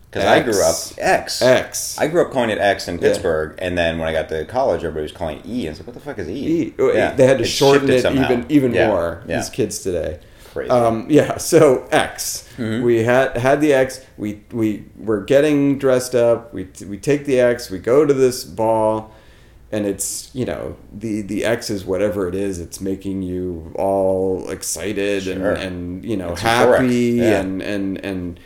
Because 0.08 0.24
I 0.24 0.40
grew 0.40 0.62
up 0.62 0.76
X. 0.98 1.42
X. 1.42 1.98
I 1.98 2.06
grew 2.06 2.24
up 2.24 2.30
calling 2.30 2.50
it 2.50 2.58
X 2.58 2.86
in 2.86 2.94
Yeah. 2.94 3.00
Pittsburgh, 3.00 3.56
and 3.58 3.76
then 3.76 3.98
when 3.98 4.08
I 4.08 4.12
got 4.12 4.28
to 4.28 4.44
college, 4.44 4.84
everybody 4.84 5.02
was 5.02 5.10
calling 5.12 5.38
it 5.38 5.46
E. 5.46 5.66
And 5.66 5.68
I 5.68 5.70
was 5.70 5.80
like, 5.80 5.86
"What 5.88 5.94
the 5.94 6.00
fuck 6.00 6.18
is 6.20 6.28
E?" 6.28 6.32
E. 6.62 6.74
Oh, 6.78 6.92
they 6.92 7.26
had 7.26 7.38
to 7.38 7.42
It 7.44 7.46
shorten 7.48 7.90
it 7.90 8.02
somehow. 8.02 8.24
even 8.24 8.46
even 8.48 8.72
Yeah. 8.72 8.86
more 8.88 9.22
Yeah, 9.26 9.38
these 9.38 9.50
kids 9.50 9.80
today 9.80 10.20
crazy. 10.54 10.70
Um, 10.70 11.06
yeah, 11.10 11.36
so 11.38 11.86
X. 11.90 12.48
Mm-hmm. 12.56 12.84
We 12.84 13.02
had 13.02 13.36
had 13.36 13.60
the 13.60 13.74
X. 13.74 14.00
We 14.16 14.42
we 14.52 14.84
were 14.96 15.22
getting 15.24 15.76
dressed 15.76 16.14
up. 16.14 16.54
We 16.54 16.68
we 16.88 16.98
take 16.98 17.26
the 17.26 17.40
X. 17.40 17.68
We 17.68 17.78
go 17.78 18.06
to 18.06 18.14
this 18.14 18.44
ball, 18.44 19.10
and 19.72 19.86
it's 19.86 20.30
you 20.34 20.44
know 20.44 20.76
the 20.92 21.22
the 21.22 21.44
X 21.44 21.70
is 21.70 21.84
whatever 21.84 22.28
it 22.28 22.34
is. 22.34 22.58
It's 22.60 22.80
making 22.80 23.22
you 23.22 23.72
all 23.76 24.48
excited 24.50 25.24
Sure. 25.24 25.52
and 25.52 25.62
and 25.62 26.04
you 26.04 26.16
know 26.16 26.32
It's 26.32 26.40
happy 26.40 26.96
yeah. 27.18 27.40
and 27.40 27.62
and 27.62 28.04
and 28.04 28.40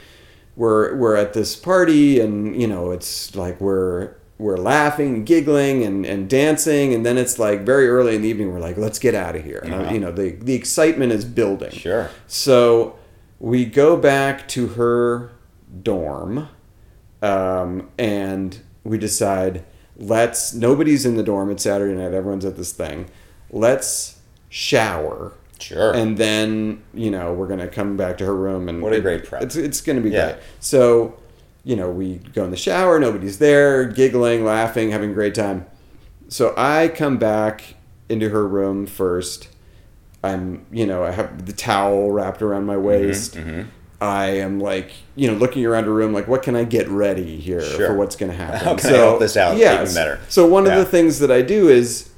we're 0.56 0.96
we're 0.96 1.16
at 1.16 1.32
this 1.32 1.56
party 1.56 2.20
and 2.20 2.60
you 2.60 2.66
know 2.66 2.90
it's 2.90 3.34
like 3.36 3.60
we're 3.60 4.14
we're 4.38 4.56
laughing, 4.56 5.24
giggling, 5.26 5.82
and, 5.84 6.06
and 6.06 6.26
dancing, 6.26 6.94
and 6.94 7.04
then 7.04 7.18
it's 7.18 7.38
like 7.38 7.60
very 7.60 7.86
early 7.88 8.16
in 8.16 8.22
the 8.22 8.28
evening. 8.28 8.50
We're 8.50 8.58
like, 8.58 8.78
let's 8.78 8.98
get 8.98 9.14
out 9.14 9.36
of 9.36 9.44
here. 9.44 9.60
You 9.92 10.00
know, 10.00 10.10
the 10.10 10.30
the 10.30 10.54
excitement 10.54 11.12
is 11.12 11.26
building. 11.26 11.72
Sure. 11.72 12.08
So 12.26 12.96
we 13.38 13.66
go 13.66 13.98
back 13.98 14.48
to 14.48 14.68
her 14.68 15.32
dorm, 15.82 16.48
um, 17.20 17.90
and 17.98 18.58
we 18.82 18.96
decide 18.96 19.62
let's. 20.00 20.52
Nobody's 20.54 21.06
in 21.06 21.16
the 21.16 21.22
dorm. 21.22 21.50
It's 21.52 21.62
Saturday 21.62 21.94
night. 21.94 22.12
Everyone's 22.12 22.44
at 22.44 22.56
this 22.56 22.72
thing. 22.72 23.06
Let's 23.50 24.18
shower. 24.48 25.32
Sure. 25.60 25.92
And 25.94 26.16
then 26.18 26.82
you 26.94 27.10
know 27.10 27.32
we're 27.34 27.46
gonna 27.46 27.68
come 27.68 27.96
back 27.96 28.18
to 28.18 28.24
her 28.24 28.34
room 28.34 28.68
and 28.68 28.82
What 28.82 28.92
a 28.92 28.96
it- 28.96 29.02
great 29.02 29.24
prep. 29.24 29.42
It's 29.42 29.54
it's 29.56 29.80
gonna 29.80 30.00
be 30.00 30.10
Yeah. 30.10 30.32
great. 30.32 30.42
So 30.58 31.14
you 31.64 31.76
know 31.76 31.90
we 31.90 32.16
go 32.34 32.44
in 32.44 32.50
the 32.50 32.56
shower. 32.56 32.98
Nobody's 32.98 33.38
there. 33.38 33.84
Giggling, 33.84 34.44
laughing, 34.44 34.90
having 34.90 35.10
a 35.10 35.14
great 35.14 35.34
time. 35.34 35.66
So 36.28 36.54
I 36.56 36.88
come 36.88 37.16
back 37.18 37.74
into 38.08 38.30
her 38.30 38.46
room 38.46 38.86
first. 38.86 39.48
I'm, 40.22 40.66
you 40.70 40.86
know, 40.86 41.02
I 41.02 41.12
have 41.12 41.46
the 41.46 41.52
towel 41.52 42.10
wrapped 42.10 42.42
around 42.42 42.66
my 42.66 42.76
waist. 42.76 43.36
mhm. 43.36 43.66
I 44.00 44.26
am 44.38 44.60
like, 44.60 44.92
you 45.14 45.30
know, 45.30 45.34
looking 45.36 45.66
around 45.66 45.84
a 45.84 45.90
room, 45.90 46.12
like, 46.14 46.26
what 46.26 46.42
can 46.42 46.56
I 46.56 46.64
get 46.64 46.88
ready 46.88 47.36
here 47.38 47.60
Sure. 47.60 47.88
for 47.88 47.94
what's 47.94 48.16
going 48.16 48.30
to 48.32 48.36
happen? 48.36 48.58
How 48.60 48.74
can 48.74 48.94
I 48.94 48.96
help 48.98 49.18
this 49.20 49.36
out 49.36 49.56
yes. 49.58 49.82
even 49.82 49.94
better? 49.94 50.20
So 50.28 50.46
one 50.46 50.64
Yeah. 50.64 50.72
of 50.72 50.78
the 50.78 50.84
things 50.86 51.18
that 51.18 51.30
I 51.30 51.42
do 51.42 51.68
is, 51.68 52.08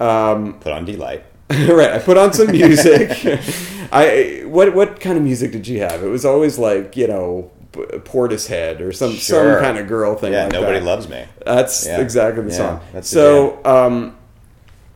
um, 0.00 0.54
Put 0.60 0.72
on 0.72 0.84
Deee-Lite. 0.84 1.24
right, 1.50 1.92
I 1.92 1.98
put 1.98 2.18
on 2.18 2.32
some 2.32 2.50
music. 2.50 3.10
I 3.92 4.42
what 4.44 4.74
what 4.74 5.00
kind 5.00 5.16
of 5.16 5.24
music 5.24 5.52
did 5.52 5.64
she 5.66 5.78
have? 5.78 6.02
It 6.04 6.08
was 6.08 6.26
always 6.26 6.58
like 6.58 6.94
you 6.94 7.06
know 7.06 7.50
Portishead 7.72 8.80
or 8.80 8.92
some 8.92 9.12
Sure. 9.14 9.54
some 9.54 9.62
kind 9.62 9.78
of 9.78 9.86
girl 9.88 10.14
thing. 10.14 10.32
Yeah, 10.34 10.44
like 10.44 10.52
nobody 10.52 10.78
that. 10.78 10.84
loves 10.84 11.08
me. 11.08 11.24
That's 11.46 11.86
Yeah. 11.86 12.00
exactly 12.00 12.42
the 12.44 12.50
Yeah, 12.50 12.56
song. 12.56 12.80
that's 12.92 13.10
the 13.10 13.14
so 13.16 13.58
um, 13.64 14.16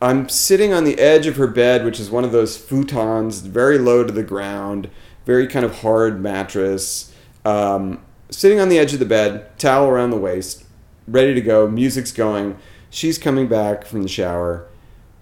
I'm 0.01 0.29
sitting 0.29 0.73
on 0.73 0.83
the 0.83 0.99
edge 0.99 1.25
of 1.27 1.37
her 1.37 1.47
bed, 1.47 1.85
which 1.85 1.99
is 1.99 2.11
one 2.11 2.23
of 2.23 2.31
those 2.31 2.55
futons, 2.57 3.41
very 3.41 3.77
low 3.79 4.03
to 4.03 4.11
the 4.13 4.21
ground, 4.23 4.89
very 5.25 5.47
kind 5.47 5.65
of 5.65 5.79
hard 5.79 6.21
mattress. 6.21 7.13
Um, 7.45 8.01
sitting 8.29 8.59
on 8.59 8.69
the 8.69 8.79
edge 8.79 8.93
of 8.93 8.99
the 8.99 9.05
bed, 9.05 9.57
towel 9.59 9.87
around 9.87 10.11
the 10.11 10.17
waist, 10.17 10.65
ready 11.07 11.33
to 11.33 11.41
go. 11.41 11.67
Music's 11.67 12.11
going. 12.11 12.57
She's 12.89 13.17
coming 13.17 13.47
back 13.47 13.85
from 13.85 14.03
the 14.03 14.07
shower. 14.09 14.67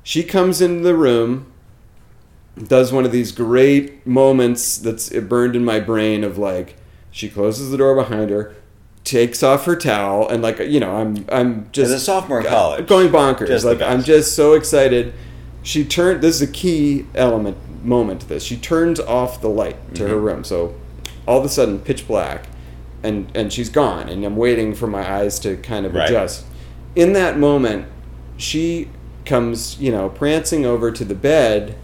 She 0.04 0.24
comes 0.24 0.62
into 0.62 0.84
the 0.84 0.96
room, 0.96 1.52
does 2.58 2.92
one 2.92 3.06
of 3.06 3.12
these 3.12 3.32
great 3.32 4.06
moments 4.06 4.78
that's 4.78 5.10
burned 5.10 5.56
in 5.56 5.64
my 5.64 5.80
brain 5.80 6.24
of 6.24 6.38
like, 6.38 6.76
she 7.12 7.30
closes 7.30 7.72
the 7.72 7.78
door 7.78 7.96
behind 7.96 8.30
her, 8.30 8.56
takes 9.04 9.44
off 9.44 9.66
her 9.66 9.76
towel, 9.76 10.28
and 10.28 10.42
like 10.42 10.60
you 10.60 10.80
know, 10.80 10.96
I'm 10.98 11.26
I'm 11.32 11.70
just 11.72 11.92
As 11.92 12.02
a 12.02 12.06
sophomore 12.06 12.40
in 12.42 12.48
college, 12.48 12.88
going 12.88 13.10
bonkers. 13.10 13.48
just 13.48 13.64
the 13.64 13.74
like 13.74 13.82
I'm 13.82 14.04
just 14.04 14.36
so 14.36 14.54
excited. 14.54 15.14
She 15.64 15.86
turned. 15.86 16.22
This 16.22 16.42
is 16.42 16.50
a 16.50 16.52
key 16.52 17.06
element 17.14 17.58
moment 17.84 18.22
to 18.22 18.28
this. 18.28 18.44
She 18.44 18.58
turns 18.58 19.00
off 19.00 19.42
the 19.42 19.50
light 19.50 19.96
to 19.96 20.08
her 20.08 20.16
Mm-hmm. 20.16 20.26
room, 20.26 20.44
so 20.44 20.76
all 21.28 21.40
of 21.40 21.46
a 21.46 21.50
sudden 21.50 21.80
pitch 21.80 22.08
black, 22.08 22.48
and 23.04 23.30
and 23.36 23.52
she's 23.52 23.70
gone, 23.70 24.10
and 24.10 24.24
I'm 24.26 24.36
waiting 24.38 24.74
for 24.76 24.88
my 24.88 25.10
eyes 25.20 25.40
to 25.40 25.58
kind 25.58 25.86
of 25.86 25.94
Right. 25.96 26.10
adjust. 26.10 26.46
In 26.96 27.14
that 27.14 27.38
moment, 27.40 27.86
she 28.38 28.90
comes, 29.26 29.80
you 29.80 29.92
know, 29.92 30.10
prancing 30.10 30.66
over 30.66 30.92
to 30.92 31.06
the 31.06 31.16
bed, 31.16 31.76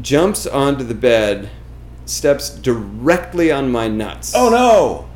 jumps 0.00 0.46
onto 0.46 0.84
the 0.84 0.94
bed, 0.94 1.50
steps 2.06 2.50
directly 2.50 3.50
on 3.52 3.70
my 3.70 3.88
nuts 3.88 4.32
Oh 4.34 4.50
no! 4.50 5.06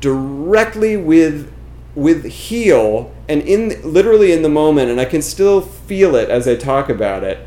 directly 0.00 0.96
with 0.96 1.52
with 1.94 2.24
heel 2.24 3.12
and 3.28 3.42
in 3.42 3.78
literally 3.84 4.32
in 4.32 4.40
the 4.42 4.48
moment 4.48 4.90
and 4.90 4.98
I 4.98 5.04
can 5.04 5.20
still 5.22 5.60
feel 5.60 6.14
it 6.16 6.28
as 6.30 6.48
I 6.48 6.56
talk 6.56 6.88
about 6.88 7.22
it. 7.22 7.46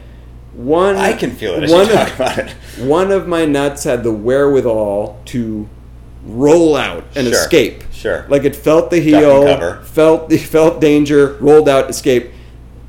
One 0.56 0.96
I 0.96 1.14
can 1.14 1.32
feel 1.32 1.54
it 1.56 1.64
as 1.64 1.72
one 1.72 1.88
you 1.88 1.94
of- 1.94 2.16
about 2.16 2.38
it. 2.40 2.50
One 2.80 3.12
of 3.12 3.28
my 3.28 3.46
nuts 3.46 3.84
had 3.84 4.04
the 4.04 4.12
wherewithal 4.12 5.20
to 5.26 5.68
roll 6.26 6.76
out 6.76 7.04
and 7.16 7.28
Sure. 7.28 7.36
escape. 7.36 7.84
Sure. 7.92 8.26
Like 8.30 8.46
it 8.46 8.56
felt 8.56 8.90
the 8.90 9.00
heel, 9.00 9.82
felt 9.84 10.30
the 10.30 10.38
felt 10.56 10.80
danger, 10.82 11.38
rolled 11.40 11.68
out, 11.70 11.90
escaped. 11.90 12.34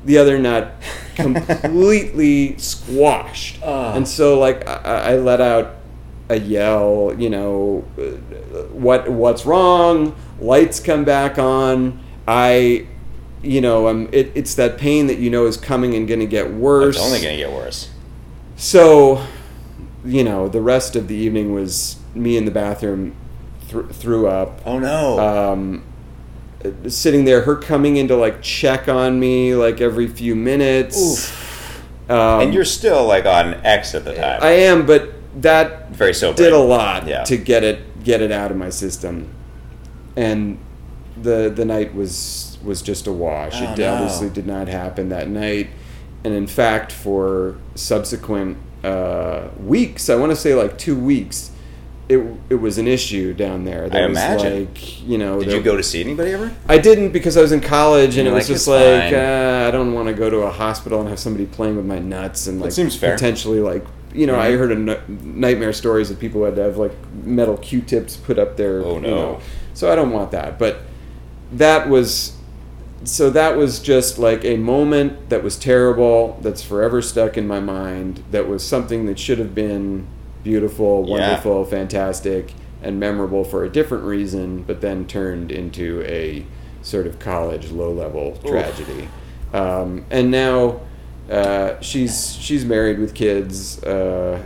The 0.05 0.17
other 0.17 0.39
nut 0.39 0.71
completely 1.15 2.57
squashed, 2.57 3.59
Ah. 3.63 3.93
and 3.95 4.07
so 4.07 4.39
like 4.39 4.67
I, 4.67 5.13
I 5.13 5.17
let 5.17 5.41
out 5.41 5.75
a 6.29 6.39
yell. 6.39 7.13
You 7.17 7.29
know, 7.29 7.79
what 8.71 9.09
what's 9.09 9.45
wrong? 9.45 10.15
Lights 10.39 10.79
come 10.79 11.03
back 11.03 11.37
on. 11.37 11.99
I, 12.27 12.87
you 13.47 13.61
know, 13.61 13.87
um, 13.87 14.09
it, 14.11 14.31
it's 14.35 14.55
that 14.55 14.77
pain 14.77 15.07
that 15.07 15.17
you 15.19 15.29
know 15.29 15.45
is 15.45 15.57
coming 15.57 15.95
and 15.95 16.07
going 16.07 16.19
to 16.19 16.25
get 16.25 16.51
worse. 16.51 16.95
It's 16.97 17.05
only 17.05 17.21
going 17.21 17.37
to 17.37 17.43
get 17.45 17.51
worse. 17.51 17.89
So, 18.55 19.23
you 20.03 20.23
know, 20.23 20.47
the 20.47 20.61
rest 20.61 20.95
of 20.95 21.07
the 21.07 21.15
evening 21.15 21.53
was 21.53 21.97
me 22.15 22.37
in 22.37 22.45
the 22.45 22.51
bathroom, 22.51 23.15
th- 23.69 23.85
threw 23.91 24.27
up. 24.27 24.61
Oh 24.65 24.79
no! 24.79 25.19
Um, 25.19 25.83
sitting 26.87 27.25
there, 27.25 27.41
her 27.41 27.55
coming 27.55 27.97
in 27.97 28.07
to 28.07 28.15
like 28.15 28.41
check 28.41 28.87
on 28.87 29.19
me 29.19 29.53
like 29.55 29.79
every 29.81 30.07
few 30.07 30.35
minutes. 30.35 31.31
Um, 32.09 32.41
and 32.41 32.53
you're 32.53 32.65
still 32.65 33.05
like 33.05 33.25
on 33.25 33.55
X 33.65 33.93
at 33.93 34.05
the 34.05 34.13
time. 34.15 34.39
I 34.41 34.51
am, 34.51 34.85
but 34.85 35.13
that 35.41 35.89
Very 35.91 36.13
sober. 36.13 36.37
did 36.37 36.53
a 36.53 36.57
lot 36.57 37.05
Yeah. 37.07 37.23
to 37.25 37.37
get 37.37 37.63
it 37.63 38.03
get 38.03 38.21
it 38.21 38.31
out 38.31 38.49
of 38.49 38.57
my 38.57 38.69
system, 38.69 39.27
and 40.15 40.57
the 41.21 41.51
the 41.53 41.65
night 41.65 41.93
was 41.93 42.46
was 42.63 42.81
just 42.81 43.07
a 43.07 43.11
wash. 43.11 43.53
Oh, 43.61 43.71
it 43.73 43.77
no. 43.77 43.93
obviously 43.93 44.29
did 44.29 44.47
not 44.47 44.67
happen 44.67 45.09
that 45.09 45.27
night, 45.29 45.69
and 46.23 46.33
in 46.33 46.47
fact, 46.47 46.91
for 46.91 47.57
subsequent 47.75 48.57
uh, 48.83 49.47
weeks, 49.63 50.09
I 50.09 50.15
want 50.15 50.31
to 50.31 50.35
say 50.35 50.53
like 50.53 50.77
two 50.77 50.97
weeks, 50.97 51.51
it 52.09 52.19
it 52.49 52.55
was 52.55 52.77
an 52.77 52.87
issue 52.87 53.33
down 53.33 53.65
there. 53.65 53.89
There 53.89 54.03
I 54.03 54.07
was 54.07 54.17
imagine. 54.17 54.65
like 54.65 55.01
you 55.07 55.17
know, 55.17 55.39
Did 55.39 55.49
there- 55.49 55.57
you 55.57 55.63
go 55.63 55.75
to 55.77 55.83
see 55.83 56.01
anybody 56.01 56.31
ever? 56.31 56.53
I 56.67 56.77
didn't 56.77 57.11
because 57.11 57.35
I 57.37 57.41
was 57.41 57.51
in 57.51 57.61
college 57.61 58.17
and 58.17 58.25
You're 58.27 58.33
it 58.33 58.37
was 58.37 58.49
like, 58.49 58.55
just 58.55 58.67
like 58.67 59.13
uh, 59.13 59.65
I 59.67 59.71
don't 59.71 59.93
want 59.93 60.07
to 60.07 60.13
go 60.13 60.29
to 60.29 60.37
a 60.43 60.51
hospital 60.51 60.99
and 61.01 61.09
have 61.09 61.19
somebody 61.19 61.45
playing 61.45 61.75
with 61.75 61.85
my 61.85 61.99
nuts 61.99 62.47
and 62.47 62.61
like 62.61 62.71
seems 62.71 62.95
fair. 62.95 63.13
potentially 63.15 63.59
like 63.59 63.85
you 64.13 64.25
know 64.25 64.39
I 64.39 64.51
Mhm. 64.51 64.57
heard 64.57 65.09
nightmare 65.09 65.73
stories 65.73 66.09
of 66.09 66.17
people 66.17 66.39
who 66.41 66.45
had 66.45 66.55
to 66.55 66.61
have 66.63 66.77
like 66.77 66.93
metal 67.23 67.57
Q-tips 67.57 68.15
put 68.15 68.39
up 68.39 68.55
their 68.55 68.81
Oh, 68.83 68.95
you 68.95 69.01
no. 69.01 69.09
know. 69.09 69.39
so 69.73 69.91
I 69.91 69.95
don't 69.95 70.11
want 70.11 70.31
that 70.31 70.57
but 70.57 70.79
that 71.51 71.89
was 71.89 72.36
so 73.03 73.29
that 73.29 73.55
was 73.55 73.79
just 73.79 74.17
like 74.17 74.43
a 74.43 74.57
moment 74.57 75.29
that 75.29 75.43
was 75.43 75.55
terrible 75.57 76.37
that's 76.41 76.63
forever 76.63 77.01
stuck 77.01 77.37
in 77.37 77.47
my 77.47 77.59
mind 77.59 78.23
that 78.31 78.47
was 78.47 78.65
something 78.65 79.05
that 79.05 79.19
should 79.19 79.37
have 79.39 79.53
been 79.55 80.05
beautiful 80.43 81.05
Yeah. 81.07 81.11
wonderful 81.11 81.63
fantastic 81.65 82.53
and 82.81 82.99
memorable 82.99 83.43
for 83.43 83.63
a 83.63 83.69
different 83.69 84.03
reason 84.03 84.63
but 84.63 84.81
then 84.81 85.05
turned 85.05 85.51
into 85.51 86.01
a 86.05 86.45
sort 86.81 87.05
of 87.07 87.19
college 87.19 87.69
low 87.71 87.91
level 87.91 88.37
tragedy 88.45 89.09
um, 89.53 90.05
and 90.09 90.29
now 90.31 90.79
uh, 91.29 91.79
she's 91.81 92.35
she's 92.39 92.63
married 92.65 92.99
with 92.99 93.13
kids 93.13 93.83
uh, 93.83 94.41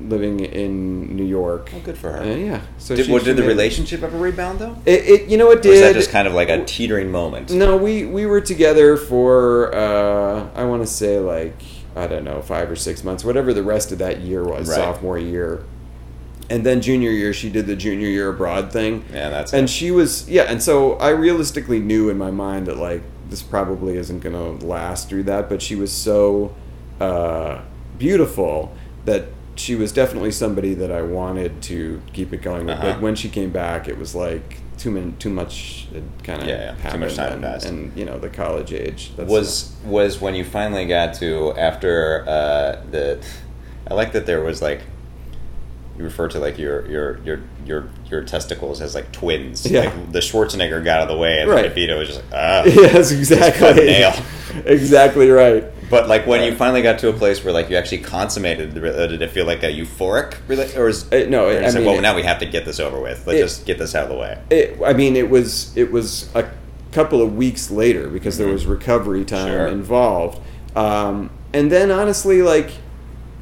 living 0.00 0.40
in 0.40 1.14
New 1.16 1.24
York 1.24 1.70
Oh, 1.74 1.80
good 1.80 1.96
for 1.98 2.12
her. 2.12 2.22
Uh, 2.22 2.34
yeah 2.36 2.60
so 2.78 2.94
Did, 2.96 3.06
she- 3.06 3.12
what, 3.12 3.22
she 3.22 3.26
did 3.26 3.36
the 3.36 3.42
made- 3.42 3.48
relationship 3.48 4.02
ever 4.02 4.16
rebound 4.18 4.58
though? 4.58 4.76
it, 4.86 5.04
it 5.04 5.28
you 5.28 5.36
know 5.36 5.50
it 5.50 5.58
Or 5.58 5.62
did 5.62 5.70
was 5.70 5.80
that 5.80 5.94
just 5.94 6.10
kind 6.10 6.26
of 6.28 6.34
like 6.34 6.48
a 6.48 6.64
teetering 6.64 7.10
moment? 7.10 7.50
no, 7.50 7.76
we 7.76 8.04
we 8.04 8.26
were 8.26 8.40
together 8.40 8.96
for 8.96 9.74
uh, 9.74 10.48
I 10.54 10.64
want 10.64 10.82
to 10.82 10.86
say 10.88 11.18
like 11.18 11.54
I 11.94 12.06
don't 12.06 12.24
know 12.24 12.42
five 12.42 12.70
or 12.70 12.76
six 12.76 13.02
months, 13.04 13.24
whatever 13.24 13.54
the 13.54 13.62
rest 13.62 13.90
of 13.92 13.98
that 13.98 14.20
year 14.20 14.44
was, 14.44 14.68
Right. 14.68 14.76
sophomore 14.76 15.18
year. 15.18 15.64
And 16.48 16.64
then 16.64 16.80
junior 16.80 17.10
year, 17.10 17.32
she 17.32 17.50
did 17.50 17.66
the 17.66 17.74
junior 17.74 18.06
year 18.08 18.28
abroad 18.28 18.70
thing. 18.70 19.04
Yeah, 19.12 19.30
that's 19.30 19.52
and 19.52 19.64
it. 19.64 19.70
she 19.70 19.90
was 19.90 20.28
yeah, 20.28 20.42
and 20.42 20.62
so 20.62 20.94
I 20.98 21.10
realistically 21.10 21.80
knew 21.80 22.08
in 22.10 22.18
my 22.18 22.30
mind 22.30 22.66
that 22.68 22.76
like 22.76 23.02
this 23.30 23.42
probably 23.42 23.96
isn't 23.96 24.20
gonna 24.20 24.52
last 24.64 25.08
through 25.08 25.24
that, 25.24 25.48
but 25.48 25.60
she 25.60 25.74
was 25.74 25.90
so 25.90 26.54
uh, 27.00 27.62
beautiful 27.98 28.72
that 29.06 29.24
she 29.56 29.74
was 29.74 29.92
definitely 29.92 30.30
somebody 30.30 30.74
that 30.74 30.92
I 30.92 31.02
wanted 31.02 31.62
to 31.64 32.00
keep 32.12 32.32
it 32.32 32.42
going 32.42 32.66
with. 32.66 32.76
Uh-huh. 32.78 32.92
But 32.92 33.00
when 33.00 33.14
she 33.14 33.28
came 33.28 33.50
back, 33.50 33.88
it 33.88 33.98
was 33.98 34.14
like 34.14 34.58
too 34.78 35.14
too 35.18 35.30
much 35.30 35.88
kind 36.22 36.42
of 36.42 36.48
Yeah, 36.48 36.76
yeah. 36.82 36.90
Too 36.90 36.98
much 36.98 37.14
time 37.16 37.32
and, 37.34 37.42
passed. 37.42 37.66
and 37.66 37.96
you 37.96 38.04
know 38.04 38.18
the 38.18 38.28
college 38.28 38.72
age 38.72 39.12
was 39.16 39.74
was 39.84 40.20
when 40.20 40.34
you 40.34 40.44
finally 40.44 40.86
got 40.86 41.14
to 41.14 41.52
after 41.54 42.24
uh, 42.28 42.82
the. 42.90 43.24
I 43.88 43.94
like 43.94 44.12
that 44.12 44.26
there 44.26 44.42
was 44.42 44.60
like. 44.62 44.82
You 45.96 46.04
refer 46.04 46.28
to 46.28 46.38
like 46.38 46.58
your 46.58 46.86
your 46.90 47.18
your 47.24 47.40
your 47.64 47.88
your 48.10 48.22
testicles 48.22 48.82
as 48.82 48.94
like 48.94 49.12
twins. 49.12 49.64
Yeah. 49.64 49.84
Like 49.84 50.12
the 50.12 50.18
Schwarzenegger 50.18 50.84
got 50.84 51.00
out 51.00 51.02
of 51.04 51.08
the 51.08 51.16
way, 51.16 51.40
and 51.40 51.50
Right. 51.50 51.74
the 51.74 51.94
was 51.94 52.08
just 52.08 52.20
like 52.20 52.32
ah. 52.34 52.62
yes, 52.66 53.12
exactly, 53.12 53.86
nail. 53.86 54.12
exactly 54.66 55.30
right. 55.30 55.64
But 55.88 56.08
like 56.08 56.26
when 56.26 56.42
you 56.42 56.56
finally 56.56 56.82
got 56.82 56.98
to 57.00 57.08
a 57.08 57.12
place 57.12 57.44
where 57.44 57.52
like 57.52 57.70
you 57.70 57.76
actually 57.76 57.98
consummated, 57.98 58.72
the 58.74 59.04
uh, 59.04 59.06
did 59.06 59.22
it 59.22 59.30
feel 59.30 59.46
like 59.46 59.62
a 59.62 59.66
euphoric, 59.72 60.34
rela- 60.48 60.76
or 60.76 60.88
is 60.88 61.04
Uh, 61.12 61.26
no, 61.28 61.46
or 61.46 61.50
I 61.50 61.54
is 61.66 61.74
mean, 61.76 61.84
well 61.84 61.98
it- 61.98 62.00
now 62.02 62.16
we 62.16 62.22
have 62.22 62.40
to 62.40 62.46
get 62.46 62.64
this 62.64 62.80
over 62.80 63.00
with. 63.00 63.26
Let's 63.26 63.38
it- 63.38 63.42
just 63.42 63.66
get 63.66 63.78
this 63.78 63.94
out 63.94 64.04
of 64.04 64.10
the 64.10 64.16
way. 64.16 64.38
It, 64.50 64.78
I 64.84 64.92
mean, 64.94 65.14
it 65.16 65.30
was 65.30 65.70
it 65.76 65.92
was 65.92 66.28
a 66.34 66.44
couple 66.92 67.22
of 67.22 67.36
weeks 67.36 67.70
later 67.70 68.08
because 68.08 68.38
there 68.38 68.48
Mhm. 68.48 68.52
was 68.52 68.66
recovery 68.66 69.24
time 69.24 69.48
Sure. 69.52 69.66
involved, 69.68 70.40
um, 70.74 71.30
and 71.52 71.70
then 71.70 71.90
honestly, 71.90 72.42
like 72.42 72.70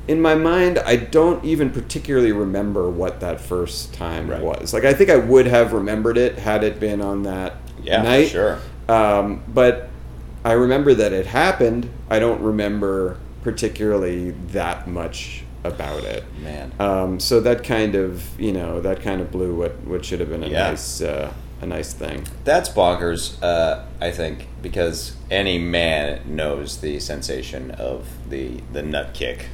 in 0.07 0.21
my 0.21 0.35
mind, 0.35 0.79
I 0.85 0.97
don't 0.97 1.43
even 1.47 1.71
particularly 1.71 2.31
remember 2.33 2.91
what 2.91 3.21
that 3.21 3.41
first 3.41 3.95
time 3.95 4.29
Right. 4.29 4.43
was. 4.43 4.75
Like, 4.75 4.85
I 4.85 4.93
think 4.93 5.09
I 5.09 5.17
would 5.17 5.47
have 5.47 5.73
remembered 5.73 6.19
it 6.19 6.39
had 6.41 6.63
it 6.63 6.79
been 6.79 7.01
on 7.01 7.23
that 7.23 7.55
Yeah, 7.83 8.03
night. 8.03 8.29
sure. 8.29 8.59
Um, 8.87 9.41
but 9.49 9.89
I 10.45 10.53
remember 10.53 10.95
that 10.95 11.13
it 11.13 11.27
happened. 11.27 11.89
I 12.11 12.19
don't 12.19 12.41
remember 12.43 13.19
particularly 13.43 14.33
that 14.53 14.87
much 14.89 15.43
about 15.63 16.05
it. 16.05 16.25
Man. 16.43 16.73
Um, 16.79 17.19
so 17.21 17.41
that 17.41 17.65
kind 17.65 17.95
of 17.95 18.39
you 18.39 18.53
know 18.53 18.81
that 18.81 19.01
kind 19.01 19.21
of 19.21 19.31
blew 19.31 19.55
what 19.55 19.79
what 19.85 20.05
should 20.05 20.21
have 20.21 20.29
been 20.29 20.43
a 20.43 20.49
Yeah. 20.49 20.71
nice 20.71 21.01
uh, 21.01 21.33
a 21.63 21.67
nice 21.67 21.95
thing. 21.95 22.27
That's 22.45 22.69
bonkers, 22.69 23.43
uh, 23.43 23.85
I 24.01 24.11
think, 24.11 24.49
because 24.61 25.17
any 25.31 25.57
man 25.57 26.21
knows 26.27 26.79
the 26.79 27.01
sensation 27.01 27.71
of 27.73 28.07
the 28.29 28.61
the 28.73 28.83
nut 28.83 29.15
kick, 29.15 29.47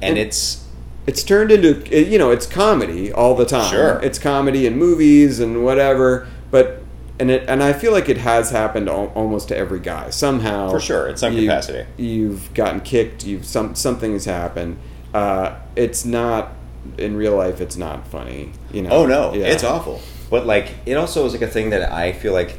and 0.00 0.16
And- 0.16 0.18
it's 0.18 0.64
It's 1.06 1.22
turned 1.24 1.50
into 1.50 1.82
you 2.12 2.18
know 2.18 2.30
it's 2.30 2.46
comedy 2.46 3.10
all 3.12 3.34
the 3.34 3.46
time. 3.46 3.70
Sure. 3.70 4.00
it's 4.02 4.18
comedy 4.18 4.66
in 4.66 4.76
movies 4.78 5.40
and 5.40 5.64
whatever. 5.64 6.26
But 6.50 6.79
and 7.20 7.30
it 7.30 7.44
and 7.48 7.62
I 7.62 7.72
feel 7.72 7.92
like 7.92 8.08
it 8.08 8.18
has 8.18 8.50
happened 8.50 8.88
al- 8.88 9.12
almost 9.14 9.48
to 9.48 9.56
every 9.56 9.78
guy 9.80 10.10
somehow. 10.10 10.70
For 10.70 10.80
sure, 10.80 11.08
in 11.08 11.16
some 11.16 11.32
you- 11.34 11.42
capacity. 11.42 11.86
You've 11.96 12.52
gotten 12.54 12.80
kicked. 12.80 13.24
You've 13.24 13.44
some 13.44 13.74
something 13.76 14.12
has 14.14 14.24
happened. 14.24 14.78
Uh, 15.14 15.56
it's 15.76 16.04
not 16.04 16.52
in 16.98 17.16
real 17.16 17.36
life. 17.36 17.60
It's 17.60 17.76
not 17.76 18.06
funny. 18.08 18.52
You 18.72 18.82
know. 18.82 18.90
oh 18.90 19.06
no, 19.06 19.34
Yeah. 19.34 19.46
it's 19.46 19.62
awful. 19.64 20.00
But 20.30 20.46
like, 20.46 20.68
it 20.86 20.94
also 20.94 21.26
is 21.26 21.32
like 21.32 21.42
a 21.42 21.48
thing 21.48 21.70
that 21.70 21.92
I 21.92 22.12
feel 22.12 22.32
like 22.32 22.58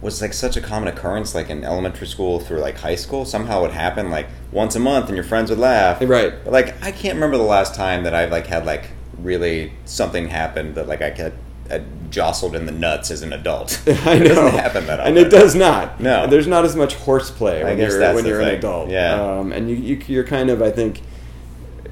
was 0.00 0.20
like 0.20 0.32
such 0.32 0.56
a 0.56 0.60
common 0.60 0.88
occurrence, 0.88 1.32
like 1.34 1.48
in 1.48 1.62
elementary 1.62 2.08
school 2.08 2.40
through 2.40 2.58
like 2.58 2.78
high 2.78 2.96
school. 2.96 3.24
Somehow 3.24 3.64
it 3.64 3.70
happened 3.72 4.10
like 4.10 4.26
once 4.50 4.74
a 4.74 4.80
month, 4.80 5.06
and 5.06 5.14
your 5.16 5.24
friends 5.24 5.48
would 5.50 5.60
laugh. 5.60 6.00
Right. 6.02 6.34
But 6.44 6.52
like, 6.52 6.82
I 6.82 6.90
can't 6.90 7.14
remember 7.14 7.36
the 7.36 7.44
last 7.44 7.74
time 7.74 8.02
that 8.04 8.14
I've 8.14 8.32
like 8.32 8.48
had 8.48 8.66
like 8.66 8.90
really 9.18 9.72
something 9.84 10.28
happened 10.28 10.74
that 10.74 10.88
like 10.88 11.00
I 11.02 11.10
got 11.10 11.32
uh, 11.72 11.80
jostled 12.10 12.54
in 12.54 12.66
the 12.66 12.72
nuts 12.72 13.10
as 13.10 13.22
an 13.22 13.32
adult. 13.32 13.82
I 13.86 14.18
know. 14.18 14.24
It 14.24 14.28
doesn't 14.28 14.58
happen 14.58 14.86
that 14.86 15.00
often. 15.00 15.16
and 15.16 15.26
it 15.26 15.30
does 15.30 15.54
not. 15.54 16.00
No. 16.00 16.26
there's 16.26 16.46
not 16.46 16.64
as 16.64 16.76
much 16.76 16.94
horseplay 16.94 17.64
when 17.64 17.78
you're 17.78 18.14
when 18.14 18.26
you're 18.26 18.40
an 18.40 18.48
adult. 18.48 18.90
Yeah. 18.90 19.38
um, 19.38 19.52
and 19.52 19.70
you, 19.70 19.76
you 19.76 20.02
you're 20.06 20.24
kind 20.24 20.50
of 20.50 20.60
I 20.62 20.70
think, 20.70 21.00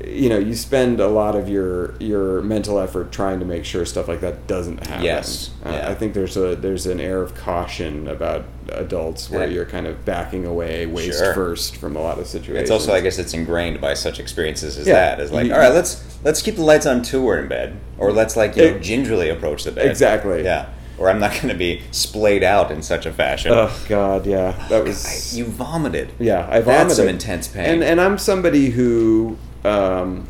you 0.06 0.28
know, 0.28 0.38
you 0.38 0.54
spend 0.54 0.98
a 1.00 1.08
lot 1.08 1.34
of 1.36 1.48
your 1.48 1.94
your 2.00 2.40
mental 2.42 2.78
effort 2.78 3.12
trying 3.12 3.38
to 3.40 3.44
make 3.44 3.64
sure 3.64 3.84
stuff 3.84 4.08
like 4.08 4.20
that 4.20 4.46
doesn't 4.46 4.86
happen. 4.86 5.04
Yes. 5.04 5.50
Uh, 5.64 5.70
Yeah. 5.70 5.90
I 5.90 5.94
think 5.94 6.14
there's 6.14 6.36
a 6.36 6.56
there's 6.56 6.86
an 6.86 7.00
air 7.00 7.20
of 7.22 7.34
caution 7.34 8.08
about 8.08 8.44
adults 8.72 9.30
where 9.30 9.46
Yeah. 9.46 9.52
you're 9.54 9.64
kind 9.66 9.86
of 9.86 10.04
backing 10.04 10.46
away 10.46 10.86
waste 10.86 11.18
Sure. 11.18 11.34
first 11.34 11.76
from 11.76 11.96
a 11.96 12.00
lot 12.00 12.18
of 12.18 12.26
situations. 12.26 12.62
It's 12.62 12.70
also, 12.70 12.94
I 12.94 13.00
guess, 13.00 13.18
it's 13.18 13.34
ingrained 13.34 13.80
by 13.80 13.94
such 13.94 14.18
experiences 14.20 14.78
as 14.78 14.86
Yeah. 14.86 14.94
that. 14.94 15.20
Is 15.20 15.32
like, 15.32 15.46
You- 15.46 15.54
all 15.54 15.60
right, 15.60 15.72
let's 15.74 16.02
let's 16.24 16.40
keep 16.40 16.56
the 16.56 16.62
lights 16.62 16.86
on 16.86 17.02
till 17.02 17.22
we're 17.22 17.38
in 17.38 17.48
bed, 17.48 17.76
or 17.98 18.10
let's 18.12 18.36
like 18.36 18.56
you 18.56 18.70
know 18.72 18.78
gingerly 18.78 19.28
approach 19.28 19.64
the 19.64 19.72
bed. 19.72 19.86
Exactly. 19.86 20.44
Yeah. 20.44 20.66
Or 20.98 21.08
I'm 21.08 21.18
not 21.18 21.32
going 21.32 21.48
to 21.48 21.54
be 21.54 21.80
splayed 21.92 22.42
out 22.42 22.70
in 22.70 22.82
such 22.82 23.06
a 23.06 23.12
fashion. 23.12 23.52
Oh 23.54 23.70
God, 23.88 24.26
yeah, 24.26 24.54
that 24.68 24.84
was 24.84 25.32
I- 25.32 25.36
you 25.38 25.44
vomited. 25.46 26.10
Yeah, 26.18 26.46
I 26.50 26.60
vomited. 26.60 26.66
That's 26.88 26.96
some 26.96 27.08
intense 27.08 27.48
pain. 27.48 27.64
And 27.64 27.82
and 27.84 28.00
I'm 28.00 28.18
somebody 28.18 28.70
who, 28.70 29.38
um, 29.64 30.26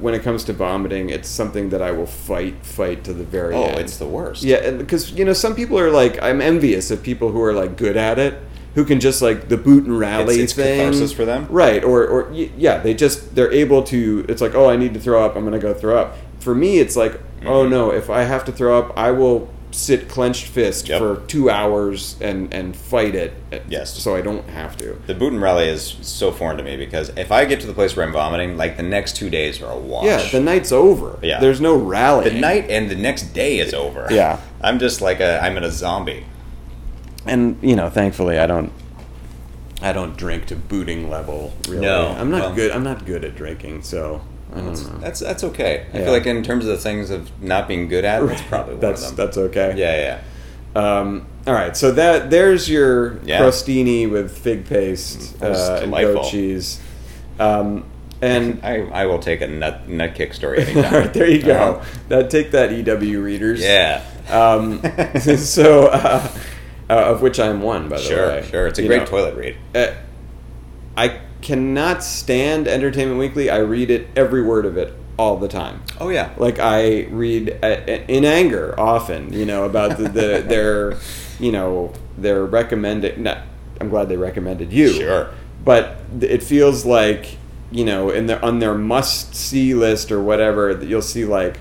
when 0.00 0.14
it 0.14 0.22
comes 0.22 0.44
to 0.44 0.52
vomiting, 0.52 1.10
it's 1.10 1.28
something 1.28 1.70
that 1.70 1.80
I 1.80 1.92
will 1.92 2.06
fight, 2.06 2.64
fight 2.66 3.04
to 3.04 3.12
the 3.12 3.24
very 3.24 3.54
end. 3.54 3.64
oh, 3.64 3.68
end. 3.68 3.78
it's 3.80 3.96
the 3.98 4.06
worst. 4.06 4.42
yeah, 4.42 4.70
because 4.72 5.12
you 5.12 5.24
know 5.24 5.32
some 5.32 5.54
people 5.54 5.78
are 5.78 5.90
like 5.90 6.20
I'm 6.22 6.40
envious 6.40 6.90
of 6.90 7.02
people 7.02 7.30
who 7.32 7.40
are 7.42 7.52
like 7.52 7.76
good 7.76 7.96
at 7.96 8.18
it, 8.18 8.34
who 8.74 8.84
can 8.84 9.00
just 9.00 9.22
like 9.22 9.48
the 9.48 9.56
boot 9.56 9.84
and 9.84 9.98
rally 9.98 10.40
it's 10.40 10.52
thing. 10.52 10.78
catharsis 10.78 11.12
for 11.12 11.24
them? 11.24 11.46
right? 11.50 11.82
Or 11.84 12.04
or 12.06 12.32
yeah, 12.32 12.78
they 12.78 12.94
just 12.94 13.34
they're 13.34 13.52
able 13.52 13.82
to. 13.84 14.24
It's 14.28 14.42
like 14.42 14.54
oh, 14.54 14.68
I 14.68 14.76
need 14.76 14.94
to 14.94 15.00
throw 15.00 15.24
up. 15.24 15.36
I'm 15.36 15.44
gonna 15.44 15.58
go 15.58 15.72
throw 15.72 15.96
up. 15.98 16.16
For 16.40 16.54
me, 16.54 16.78
it's 16.78 16.96
like 16.96 17.20
oh 17.46 17.64
Mhm. 17.64 17.70
no, 17.70 17.90
if 17.92 18.10
I 18.10 18.22
have 18.24 18.44
to 18.46 18.52
throw 18.52 18.78
up, 18.78 18.92
I 18.98 19.10
will 19.12 19.48
sit 19.72 20.08
clenched 20.08 20.46
fist 20.46 20.88
Yep. 20.88 20.98
for 20.98 21.16
two 21.26 21.48
hours 21.50 22.16
and 22.20 22.52
and 22.52 22.74
fight 22.76 23.14
it. 23.14 23.32
Yes. 23.68 23.94
so 24.02 24.14
I 24.16 24.20
don't 24.20 24.48
have 24.50 24.76
to. 24.78 25.00
The 25.06 25.14
boot 25.14 25.32
and 25.32 25.40
rally 25.40 25.68
is 25.68 25.96
so 26.02 26.32
foreign 26.32 26.56
to 26.56 26.62
me 26.62 26.76
because 26.76 27.10
if 27.16 27.30
I 27.30 27.44
get 27.44 27.60
to 27.60 27.66
the 27.66 27.72
place 27.72 27.94
where 27.96 28.04
I'm 28.06 28.12
vomiting, 28.12 28.56
like 28.56 28.76
the 28.76 28.82
next 28.82 29.16
two 29.16 29.30
days 29.30 29.62
are 29.62 29.72
a 29.72 29.78
wash. 29.78 30.04
Yeah, 30.06 30.26
the 30.30 30.40
night's 30.40 30.72
over. 30.72 31.18
Yeah. 31.22 31.40
There's 31.40 31.60
no 31.60 31.76
rally. 31.76 32.28
The 32.30 32.40
night 32.40 32.68
and 32.70 32.90
the 32.90 32.96
next 32.96 33.32
day 33.32 33.58
is 33.58 33.72
over. 33.74 34.08
Yeah. 34.10 34.40
I'm 34.60 34.78
just 34.78 35.00
like 35.00 35.20
a 35.20 35.40
I'm 35.42 35.56
in 35.56 35.64
a 35.64 35.70
zombie. 35.70 36.24
and 37.26 37.56
you 37.62 37.76
know, 37.76 37.88
thankfully, 37.90 38.38
I 38.38 38.46
don't. 38.46 38.72
I 39.82 39.92
don't 39.94 40.14
drink 40.14 40.44
to 40.48 40.56
booting 40.56 41.08
level. 41.08 41.54
Really, 41.66 41.80
No, 41.80 42.08
I'm 42.08 42.30
not 42.30 42.40
well- 42.40 42.54
good. 42.54 42.70
I'm 42.72 42.84
not 42.84 43.06
good 43.06 43.24
at 43.24 43.34
drinking, 43.34 43.82
so 43.82 44.20
I 44.52 44.56
don't 44.56 44.66
That's, 44.66 44.82
that's 45.00 45.20
that's 45.20 45.44
okay. 45.44 45.86
I 45.92 45.98
Yeah. 45.98 46.04
feel 46.04 46.12
like 46.12 46.26
in 46.26 46.42
terms 46.42 46.64
of 46.64 46.70
the 46.72 46.78
things 46.78 47.10
of 47.10 47.30
not 47.42 47.68
being 47.68 47.88
good 47.88 48.04
at, 48.04 48.26
that's 48.26 48.42
probably 48.42 48.74
one 48.74 48.80
that's 48.80 49.10
of 49.10 49.16
them. 49.16 49.26
that's 49.26 49.38
okay. 49.38 49.74
yeah, 49.76 50.18
yeah. 50.74 50.98
Um, 50.98 51.26
all 51.46 51.54
right, 51.54 51.76
so 51.76 51.90
that 51.92 52.30
there's 52.30 52.68
your 52.68 53.18
Yeah. 53.24 53.40
crostini 53.40 54.08
with 54.10 54.36
fig 54.38 54.66
paste 54.66 55.40
uh, 55.42 55.80
and 55.82 55.92
goat 55.92 56.30
cheese, 56.30 56.80
um, 57.38 57.84
and 58.22 58.60
I, 58.64 58.82
I 58.92 59.06
will 59.06 59.18
take 59.18 59.40
a 59.40 59.46
nut 59.48 59.88
nut 59.88 60.14
kick 60.14 60.34
story 60.34 60.58
all 60.62 60.68
anytime. 60.68 60.92
right, 60.94 61.14
there 61.14 61.28
you 61.30 61.42
go. 61.42 61.52
Uh-huh. 61.76 61.84
That 62.08 62.30
take 62.30 62.50
that 62.52 62.70
EW 62.72 63.20
readers. 63.20 63.60
Yeah. 63.62 64.02
Um, 64.28 64.80
so, 65.38 65.86
uh, 65.88 66.28
uh, 66.88 66.92
of 66.92 67.20
which 67.22 67.40
I'm 67.40 67.62
one, 67.62 67.88
by 67.88 67.96
the 67.96 68.02
sure, 68.02 68.28
way. 68.28 68.46
sure. 68.48 68.66
It's 68.68 68.78
a 68.78 68.82
You 68.82 68.88
great 68.88 69.00
know, 69.00 69.06
toilet 69.06 69.34
read. 69.36 69.56
uh, 69.74 69.88
I 70.96 71.18
cannot 71.42 72.02
stand 72.02 72.68
Entertainment 72.68 73.18
Weekly. 73.18 73.50
I 73.50 73.58
read 73.58 73.90
it 73.90 74.08
every 74.16 74.42
word 74.42 74.66
of 74.66 74.76
it 74.76 74.94
all 75.18 75.36
the 75.36 75.48
time. 75.48 75.82
Oh 76.00 76.08
yeah. 76.08 76.32
Like 76.36 76.58
I 76.58 77.04
read 77.10 77.58
uh, 77.62 77.66
in 78.08 78.24
anger 78.24 78.74
often, 78.78 79.32
you 79.32 79.44
know, 79.44 79.64
about 79.64 79.98
the, 79.98 80.04
the 80.04 80.44
their, 80.46 80.96
you 81.38 81.52
know, 81.52 81.92
their 82.16 82.44
recommended. 82.44 83.18
No, 83.18 83.40
I'm 83.80 83.88
glad 83.90 84.08
they 84.08 84.16
recommended 84.16 84.72
you. 84.72 84.92
Sure. 84.92 85.30
But 85.64 86.00
it 86.20 86.42
feels 86.42 86.86
like 86.86 87.36
you 87.70 87.84
know, 87.84 88.10
in 88.10 88.26
their 88.26 88.44
on 88.44 88.58
their 88.58 88.74
must 88.74 89.34
see 89.34 89.74
list 89.74 90.10
or 90.10 90.20
whatever, 90.22 90.74
that 90.74 90.86
you'll 90.88 91.02
see 91.02 91.24
like. 91.24 91.58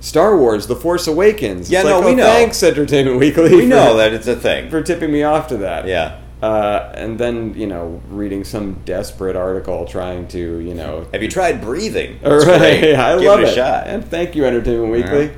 Star 0.00 0.36
Wars: 0.36 0.66
The 0.66 0.76
Force 0.76 1.06
Awakens. 1.06 1.70
Yeah, 1.70 1.80
It's 1.80 1.88
no, 1.88 2.00
like, 2.00 2.04
we 2.04 2.12
oh, 2.12 2.16
know. 2.16 2.24
Thanks, 2.24 2.62
Entertainment 2.62 3.18
Weekly. 3.18 3.54
We 3.54 3.62
for- 3.62 3.68
know 3.68 3.96
that 3.96 4.12
it's 4.12 4.26
a 4.26 4.36
thing. 4.36 4.68
for 4.68 4.82
tipping 4.82 5.10
me 5.10 5.22
off 5.22 5.48
to 5.48 5.56
that. 5.58 5.86
Yeah. 5.86 6.20
Uh, 6.42 6.92
and 6.94 7.18
then 7.18 7.54
you 7.54 7.66
know, 7.66 8.02
reading 8.08 8.44
some 8.44 8.74
desperate 8.84 9.34
article 9.36 9.86
trying 9.86 10.28
to 10.28 10.58
you 10.60 10.74
know. 10.74 11.06
Have 11.12 11.22
you 11.22 11.28
tried 11.30 11.60
breathing? 11.60 12.18
Right, 12.22 12.44
great. 12.80 12.94
I 12.94 13.16
Give 13.16 13.24
love 13.26 13.40
it 13.40 13.44
it. 13.44 13.48
a 13.50 13.54
shot. 13.54 13.86
And 13.86 14.04
thank 14.04 14.34
you, 14.34 14.44
Entertainment 14.44 14.92
Weekly. 14.92 15.30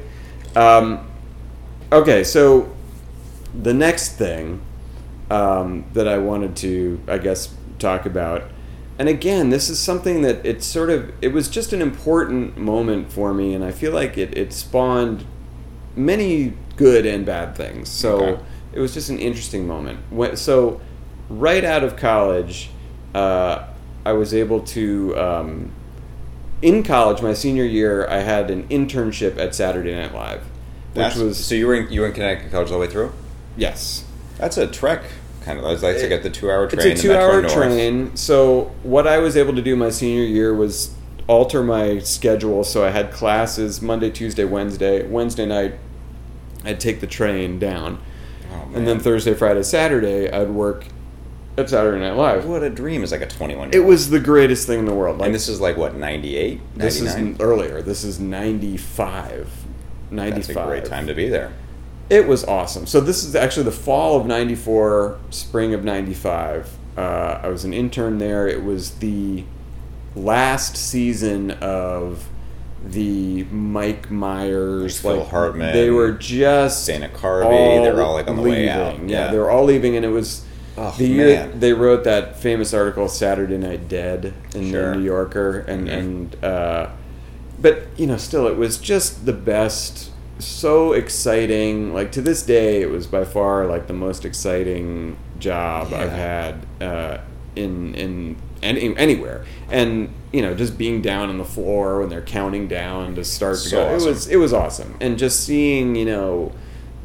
Um, 0.56 1.06
okay, 1.92 2.24
so 2.24 2.74
the 3.54 3.74
next 3.74 4.16
thing 4.16 4.60
um, 5.30 5.84
that 5.92 6.08
I 6.08 6.18
wanted 6.18 6.56
to, 6.56 7.00
I 7.06 7.18
guess, 7.18 7.54
talk 7.78 8.06
about, 8.06 8.44
and 8.98 9.08
again, 9.08 9.50
this 9.50 9.68
is 9.68 9.78
something 9.78 10.22
that 10.22 10.44
it 10.46 10.62
sort 10.62 10.88
of, 10.90 11.12
it 11.20 11.28
was 11.28 11.48
just 11.48 11.72
an 11.72 11.82
important 11.82 12.56
moment 12.56 13.12
for 13.12 13.34
me, 13.34 13.52
and 13.54 13.62
I 13.62 13.70
feel 13.70 13.92
like 13.92 14.16
it, 14.16 14.36
it 14.36 14.52
spawned 14.52 15.24
many 15.94 16.54
good 16.76 17.06
and 17.06 17.24
bad 17.26 17.54
things. 17.56 17.88
So 17.90 18.16
Okay. 18.24 18.42
it 18.72 18.80
was 18.80 18.94
just 18.94 19.10
an 19.10 19.18
interesting 19.18 19.66
moment. 19.66 19.98
So, 20.38 20.80
right 21.28 21.64
out 21.64 21.82
of 21.84 21.96
college, 21.96 22.70
uh, 23.14 23.64
I 24.04 24.12
was 24.12 24.32
able 24.34 24.60
to. 24.60 25.16
Um, 25.18 25.70
in 26.62 26.82
college, 26.82 27.20
my 27.20 27.34
senior 27.34 27.64
year, 27.64 28.06
I 28.08 28.20
had 28.20 28.50
an 28.50 28.66
internship 28.68 29.36
at 29.38 29.54
Saturday 29.54 29.94
Night 29.94 30.14
Live, 30.14 30.40
which 30.40 30.48
That's- 30.94 31.18
was 31.18 31.36
so 31.44 31.54
you 31.54 31.66
were 31.66 31.74
in, 31.74 31.92
you 31.92 32.00
were 32.00 32.06
in 32.06 32.12
Connecticut 32.14 32.50
College 32.50 32.70
all 32.70 32.78
the 32.78 32.86
way 32.86 32.90
through. 32.90 33.12
yes, 33.58 34.04
That's 34.38 34.56
a 34.56 34.66
trek, 34.66 35.02
kind 35.42 35.58
of. 35.58 35.64
That's 35.64 35.82
like 35.82 35.98
to 35.98 36.08
get 36.08 36.22
the 36.22 36.30
two-hour 36.30 36.66
train. 36.68 36.86
it's 36.92 37.00
a 37.00 37.02
two-hour 37.02 37.42
train. 37.48 38.16
So 38.16 38.70
what 38.82 39.06
I 39.06 39.18
was 39.18 39.36
able 39.36 39.54
to 39.54 39.62
do 39.62 39.76
my 39.76 39.90
senior 39.90 40.22
year 40.24 40.54
was 40.54 40.94
alter 41.26 41.62
my 41.62 41.98
schedule. 41.98 42.64
So 42.64 42.84
I 42.84 42.90
had 42.90 43.10
classes 43.12 43.82
Monday, 43.82 44.10
Tuesday, 44.10 44.44
Wednesday. 44.44 45.06
Wednesday 45.06 45.44
night, 45.46 45.74
I'd 46.64 46.80
take 46.80 47.00
the 47.00 47.06
train 47.06 47.58
down, 47.58 47.98
Oh, 48.52 48.66
man. 48.66 48.74
and 48.76 48.86
then 48.88 48.98
Thursday, 49.00 49.34
Friday, 49.34 49.62
Saturday, 49.62 50.30
I'd 50.30 50.50
work 50.50 50.84
at 51.58 51.70
Saturday 51.70 52.00
Night 52.00 52.12
Live. 52.16 52.44
what 52.44 52.62
a 52.62 52.70
dream 52.70 53.02
is 53.02 53.12
like 53.12 53.22
a 53.22 53.26
21 53.26 53.70
It 53.72 53.84
was 53.84 54.10
the 54.10 54.20
greatest 54.20 54.66
thing 54.66 54.78
in 54.80 54.84
the 54.84 54.94
world. 54.94 55.18
Like 55.18 55.26
and 55.26 55.34
this 55.34 55.48
is 55.48 55.60
like 55.60 55.76
what 55.76 55.94
98 55.94 56.60
this 56.76 57.00
is 57.00 57.40
earlier. 57.40 57.82
This 57.82 58.04
is 58.04 58.20
95. 58.20 59.48
95. 60.10 60.34
that's 60.46 60.48
a 60.50 60.66
great 60.66 60.84
time 60.84 61.06
to 61.06 61.14
be 61.14 61.28
there 61.28 61.52
It 62.08 62.28
was 62.28 62.44
awesome. 62.44 62.86
So 62.86 63.00
this 63.00 63.24
is 63.24 63.34
actually 63.34 63.64
the 63.64 63.72
fall 63.72 64.20
of 64.20 64.26
'94, 64.26 65.18
spring 65.30 65.74
of 65.74 65.82
'95. 65.82 66.70
Uh, 66.96 67.40
I 67.42 67.48
was 67.48 67.64
an 67.64 67.74
intern 67.74 68.18
there. 68.18 68.46
It 68.46 68.62
was 68.62 68.92
the 68.98 69.44
last 70.14 70.76
season 70.76 71.50
of 71.50 72.28
the 72.84 73.42
Mike 73.44 74.10
Myers, 74.10 75.04
Like 75.04 75.16
Phil 75.16 75.24
Hartman, 75.24 75.72
They 75.72 75.90
were 75.90 76.12
just 76.12 76.86
Dana 76.86 77.08
Carvey, 77.08 77.82
they 77.82 77.90
were 77.90 78.02
all, 78.02 78.14
like, 78.14 78.28
on 78.28 78.36
the 78.36 78.42
way 78.42 78.68
out. 78.68 78.98
Yeah, 79.00 79.06
Yeah. 79.26 79.30
they 79.32 79.38
were 79.38 79.50
all 79.50 79.64
leaving, 79.64 79.96
and 79.96 80.04
it 80.04 80.10
was 80.10 80.45
Oh, 80.78 80.94
the 80.98 81.06
year 81.06 81.46
they 81.58 81.72
wrote 81.72 82.04
that 82.04 82.36
famous 82.38 82.74
article 82.74 83.08
"Saturday 83.08 83.56
Night 83.58 83.88
Dead" 83.88 84.34
in 84.54 84.70
Sure. 84.70 84.90
the 84.90 84.96
New 84.98 85.04
Yorker, 85.04 85.60
and 85.66 85.88
Mhm. 85.88 85.98
and 85.98 86.44
uh, 86.44 86.86
but 87.60 87.82
you 87.96 88.06
know, 88.06 88.16
still, 88.18 88.46
it 88.46 88.56
was 88.56 88.76
just 88.78 89.24
the 89.26 89.32
best. 89.32 90.10
So 90.38 90.92
exciting! 90.92 91.94
Like 91.94 92.12
to 92.12 92.20
this 92.20 92.42
day, 92.42 92.82
it 92.82 92.90
was 92.90 93.06
by 93.06 93.24
far 93.24 93.66
like 93.66 93.86
the 93.86 93.94
most 93.94 94.24
exciting 94.26 95.16
job 95.38 95.94
I've 95.94 96.12
had 96.12 96.54
uh, 96.80 97.18
in 97.54 97.94
in 97.94 98.36
any, 98.62 98.94
anywhere. 98.98 99.46
And 99.70 100.10
you 100.32 100.42
know, 100.42 100.52
just 100.54 100.76
being 100.76 101.00
down 101.00 101.30
on 101.30 101.38
the 101.38 101.44
floor 101.44 102.00
when 102.00 102.10
they're 102.10 102.20
counting 102.20 102.68
down 102.68 103.14
to 103.14 103.24
start 103.24 103.54
to 103.56 103.60
So 103.70 103.76
go, 103.78 103.94
awesome. 103.94 104.08
it 104.08 104.10
was 104.12 104.26
it 104.28 104.36
was 104.36 104.52
awesome. 104.52 104.94
And 105.00 105.16
just 105.16 105.40
seeing 105.42 105.94
you 105.96 106.04
know 106.04 106.52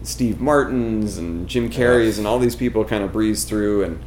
Steve 0.04 0.40
Martin's 0.42 1.18
and 1.18 1.48
Jim 1.48 1.70
Carrey's 1.70 2.18
and 2.18 2.26
all 2.28 2.40
these 2.40 2.56
people 2.56 2.84
kind 2.86 3.04
of 3.04 3.12
breeze 3.12 3.44
through, 3.44 3.84
and 3.84 4.02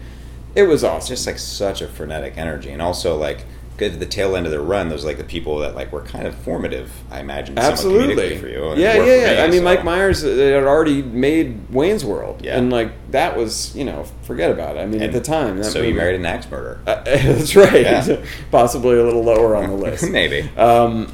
it 0.54 0.64
was 0.64 0.82
awesome. 0.84 1.08
just 1.14 1.26
like 1.26 1.38
such 1.38 1.80
a 1.82 1.88
frenetic 1.88 2.36
energy 2.36 2.70
and 2.70 2.80
also 2.82 3.16
like 3.16 3.44
good 3.76 3.94
at 3.94 3.98
the 3.98 4.06
tail 4.06 4.36
end 4.36 4.46
of 4.46 4.52
their 4.52 4.60
run 4.62 4.88
those 4.88 5.04
like 5.04 5.18
the 5.18 5.24
people 5.24 5.58
that 5.58 5.74
like 5.74 5.90
were 5.90 6.00
kind 6.02 6.28
of 6.28 6.34
formative 6.36 6.92
i 7.10 7.18
imagine 7.18 7.58
Absolutely. 7.58 8.38
for 8.38 8.46
you 8.46 8.68
and 8.68 8.80
yeah, 8.80 8.94
yeah, 8.98 9.04
yeah. 9.04 9.34
me, 9.34 9.40
I 9.40 9.46
mean, 9.48 9.58
so- 9.58 9.64
Mike 9.64 9.82
Myers 9.84 10.22
uh, 10.24 10.28
had 10.28 10.62
already 10.62 11.02
made 11.02 11.68
Wayne's 11.70 12.04
World, 12.04 12.40
Yeah. 12.44 12.56
and 12.56 12.70
like 12.70 12.92
that 13.10 13.36
was, 13.36 13.74
you 13.74 13.84
know, 13.84 14.04
forget 14.22 14.52
about 14.52 14.76
it. 14.76 14.80
I 14.80 14.86
mean, 14.86 15.02
at 15.02 15.10
the 15.12 15.20
time, 15.20 15.56
that 15.58 15.64
so 15.64 15.78
you 15.80 15.86
movie- 15.86 15.96
married 15.98 16.14
an 16.20 16.24
axe 16.26 16.48
murderer 16.48 16.78
Uh, 16.86 17.02
that's 17.04 17.56
right. 17.56 17.82
Yeah. 17.82 18.24
Possibly 18.52 18.96
a 18.96 19.02
little 19.02 19.24
lower 19.24 19.56
on 19.56 19.68
the 19.68 19.74
list. 19.76 20.08
maybe 20.08 20.48
Um, 20.56 21.12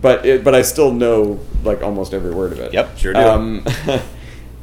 but 0.00 0.24
it, 0.24 0.42
but 0.44 0.54
I 0.54 0.62
still 0.62 0.92
know 0.92 1.38
like 1.62 1.82
almost 1.82 2.14
every 2.14 2.30
word 2.34 2.52
of 2.52 2.60
it. 2.60 2.72
Yep, 2.72 2.96
sure 2.96 3.12
do. 3.12 3.20
Um, 3.20 3.64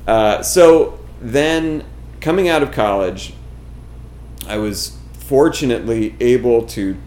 uh, 0.08 0.42
so 0.42 1.00
then, 1.22 1.84
coming 2.22 2.48
out 2.50 2.62
of 2.64 2.72
college, 2.72 3.34
I 4.48 4.58
was 4.58 4.98
fortunately 5.14 6.16
able 6.20 6.64
to 6.68 6.98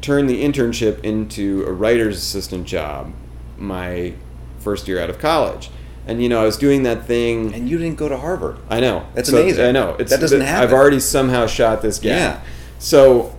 turn 0.00 0.26
the 0.26 0.42
internship 0.42 1.02
into 1.04 1.64
a 1.66 1.72
writer's 1.72 2.16
assistant 2.16 2.66
job 2.66 3.12
my 3.58 4.14
first 4.60 4.88
year 4.88 4.98
out 5.00 5.10
of 5.10 5.18
college. 5.18 5.70
And 6.06 6.22
you 6.22 6.28
know, 6.30 6.40
I 6.40 6.46
was 6.46 6.56
doing 6.56 6.82
that 6.84 7.04
thing. 7.06 7.52
and 7.52 7.68
you 7.68 7.76
didn't 7.76 7.96
go 7.98 8.08
to 8.08 8.16
harvard 8.16 8.56
I 8.70 8.80
know. 8.80 9.04
That's 9.14 9.28
So- 9.28 9.38
amazing. 9.40 9.64
I 9.66 9.70
know. 9.72 9.96
It's, 9.98 10.10
That 10.10 10.20
doesn't 10.20 10.40
happen. 10.40 10.62
I've 10.64 10.72
already 10.72 11.00
somehow 11.00 11.46
shot 11.46 11.82
this 11.82 11.98
gap. 11.98 12.36
Yeah. 12.42 12.50
So 12.78 13.34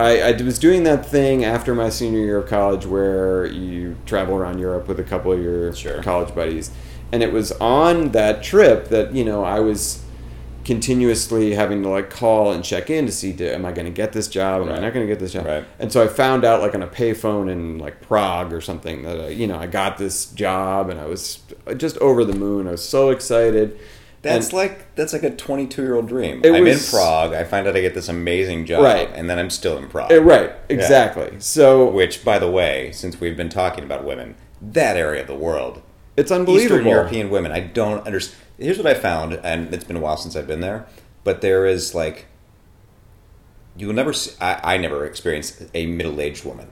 I, 0.00 0.22
I 0.22 0.42
was 0.42 0.58
doing 0.58 0.84
that 0.84 1.06
thing 1.06 1.44
after 1.44 1.74
my 1.74 1.90
senior 1.90 2.20
year 2.20 2.38
of 2.38 2.48
college 2.48 2.86
where 2.86 3.44
you 3.46 3.96
travel 4.06 4.34
around 4.36 4.58
Europe 4.58 4.88
with 4.88 4.98
a 4.98 5.04
couple 5.04 5.30
of 5.32 5.40
your 5.42 5.72
Sure. 5.74 6.02
college 6.02 6.34
buddies. 6.34 6.70
And 7.14 7.22
it 7.22 7.32
was 7.32 7.52
on 7.52 8.10
that 8.10 8.42
trip 8.42 8.88
that, 8.88 9.14
you 9.14 9.24
know, 9.24 9.44
I 9.44 9.60
was 9.60 10.02
continuously 10.64 11.54
having 11.54 11.80
to 11.84 11.88
like 11.88 12.10
call 12.10 12.50
and 12.50 12.64
check 12.64 12.90
in 12.90 13.06
to 13.06 13.12
see 13.12 13.30
am 13.46 13.64
I 13.64 13.70
going 13.70 13.84
to 13.84 13.92
get 13.92 14.12
this 14.12 14.26
job? 14.26 14.62
Am 14.62 14.68
I 14.68 14.80
not 14.80 14.92
going 14.92 15.06
to 15.06 15.12
get 15.12 15.20
this 15.20 15.32
job? 15.32 15.46
Right. 15.46 15.64
And 15.78 15.92
so 15.92 16.02
I 16.02 16.08
found 16.08 16.44
out 16.44 16.60
like 16.60 16.74
on 16.74 16.82
a 16.82 16.88
payphone 16.88 17.48
in 17.48 17.78
like 17.78 18.00
Prague 18.00 18.52
or 18.52 18.60
something 18.60 19.02
that 19.04 19.20
I, 19.20 19.28
you 19.28 19.46
know 19.46 19.56
I 19.56 19.68
got 19.68 19.96
this 19.96 20.26
job 20.26 20.90
and 20.90 20.98
I 20.98 21.06
was 21.06 21.38
just 21.76 21.96
over 21.98 22.24
the 22.24 22.32
moon. 22.34 22.66
I 22.66 22.72
was 22.72 22.86
so 22.86 23.10
excited. 23.10 23.78
That's 24.22 24.46
And- 24.46 24.54
like 24.54 24.92
that's 24.96 25.12
like 25.12 25.22
a 25.22 25.30
22 25.30 25.82
year 25.82 25.94
old 25.94 26.08
dream. 26.08 26.42
I'm 26.44 26.64
was- 26.64 26.84
in 26.92 26.98
Prague. 26.98 27.32
I 27.32 27.44
find 27.44 27.68
out 27.68 27.76
I 27.76 27.80
get 27.80 27.94
this 27.94 28.08
amazing 28.08 28.66
job, 28.66 28.82
Right. 28.82 29.08
and 29.14 29.30
then 29.30 29.38
I'm 29.38 29.50
still 29.50 29.78
in 29.78 29.88
Prague. 29.88 30.10
Eh, 30.10 30.16
right, 30.16 30.50
exactly. 30.68 31.30
So 31.38 31.88
Which, 31.88 32.24
by 32.24 32.40
the 32.40 32.50
way, 32.50 32.90
since 32.92 33.20
we've 33.20 33.36
been 33.36 33.50
talking 33.50 33.84
about 33.84 34.02
women, 34.04 34.34
that 34.60 34.96
area 34.96 35.20
of 35.20 35.28
the 35.28 35.36
world, 35.36 35.80
it's 36.16 36.30
unbelievable. 36.30 36.76
Eastern 36.78 36.86
European 36.90 37.30
women, 37.30 37.52
I 37.52 37.60
don't 37.60 38.06
understand. 38.06 38.40
Here's 38.58 38.78
what 38.78 38.86
I 38.86 38.94
found, 38.94 39.34
and 39.42 39.74
it's 39.74 39.84
been 39.84 39.96
a 39.96 40.00
while 40.00 40.16
since 40.16 40.36
I've 40.36 40.46
been 40.46 40.60
there, 40.60 40.86
but 41.24 41.40
there 41.40 41.66
is 41.66 41.94
like, 41.94 42.26
you 43.76 43.88
will 43.88 43.94
never. 43.94 44.12
See, 44.12 44.30
I, 44.40 44.74
I 44.74 44.76
never 44.76 45.04
experienced 45.04 45.62
a 45.74 45.86
middle 45.86 46.20
aged 46.20 46.44
woman. 46.44 46.68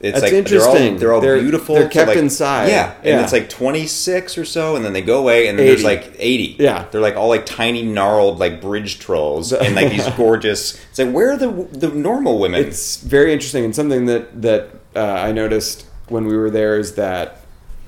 It's 0.00 0.18
That's 0.18 0.32
like 0.32 0.44
they're 0.46 0.60
all 0.62 0.68
interesting. 0.74 0.96
they're 0.98 1.12
all 1.12 1.20
They're- 1.20 1.38
beautiful. 1.40 1.74
they're 1.74 1.88
kept 1.88 2.08
like- 2.08 2.16
inside. 2.16 2.68
Yeah, 2.68 2.94
and 2.98 3.06
Yeah. 3.06 3.22
it's 3.22 3.32
like 3.32 3.50
26 3.50 4.38
or 4.38 4.46
so, 4.46 4.74
and 4.76 4.82
then 4.84 4.94
they 4.94 5.02
go 5.02 5.18
away, 5.18 5.46
and 5.48 5.58
then 5.58 5.66
there's 5.66 5.84
like 5.84 6.12
80. 6.18 6.56
Yeah. 6.58 6.86
they're 6.90 7.02
like 7.02 7.16
all 7.16 7.28
like 7.28 7.44
tiny 7.46 7.82
gnarled 7.82 8.38
like 8.38 8.60
bridge 8.62 8.98
trolls, 8.98 9.52
and 9.52 9.74
like 9.74 9.90
these 9.90 10.06
gorgeous. 10.16 10.74
It's 10.90 10.98
like 10.98 11.10
where 11.12 11.32
are 11.32 11.36
the 11.36 11.48
the 11.72 11.88
normal 11.88 12.38
women? 12.38 12.64
it's 12.64 12.96
very 13.02 13.32
interesting 13.32 13.64
and 13.64 13.74
something 13.76 14.06
that 14.06 14.40
that 14.42 14.70
uh, 14.96 15.00
I 15.00 15.32
noticed 15.32 15.84
when 16.08 16.24
we 16.26 16.36
were 16.36 16.50
there 16.50 16.78
is 16.78 16.94
that 16.94 17.39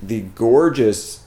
the 0.07 0.21
gorgeous 0.35 1.25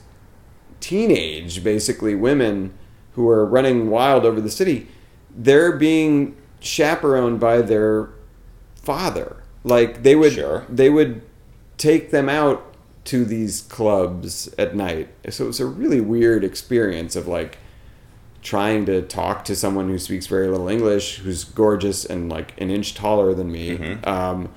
teenage 0.79 1.63
basically 1.63 2.13
women 2.15 2.73
who 3.13 3.27
are 3.27 3.45
running 3.45 3.89
wild 3.89 4.25
over 4.25 4.39
the 4.39 4.51
city 4.51 4.87
they're 5.35 5.75
being 5.75 6.35
chaperoned 6.59 7.39
by 7.39 7.61
their 7.61 8.09
father 8.81 9.37
like 9.63 10.03
they 10.03 10.15
would 10.15 10.33
Sure. 10.33 10.65
they 10.69 10.89
would 10.89 11.21
take 11.77 12.11
them 12.11 12.29
out 12.29 12.75
to 13.05 13.25
these 13.25 13.61
clubs 13.63 14.47
at 14.57 14.75
night 14.75 15.09
so 15.29 15.45
it 15.45 15.47
was 15.47 15.59
a 15.59 15.65
really 15.65 16.01
weird 16.01 16.43
experience 16.43 17.15
of 17.15 17.27
like 17.27 17.57
trying 18.43 18.85
to 18.85 19.01
talk 19.01 19.43
to 19.45 19.55
someone 19.55 19.89
who 19.89 19.97
speaks 19.97 20.25
very 20.27 20.47
little 20.47 20.69
English, 20.69 21.17
who's 21.17 21.43
gorgeous 21.43 22.05
and 22.05 22.29
like 22.29 22.53
an 22.61 22.69
inch 22.69 22.93
taller 22.93 23.33
than 23.33 23.51
me, 23.51 23.77
Mm-hmm. 23.77 24.07
um, 24.07 24.49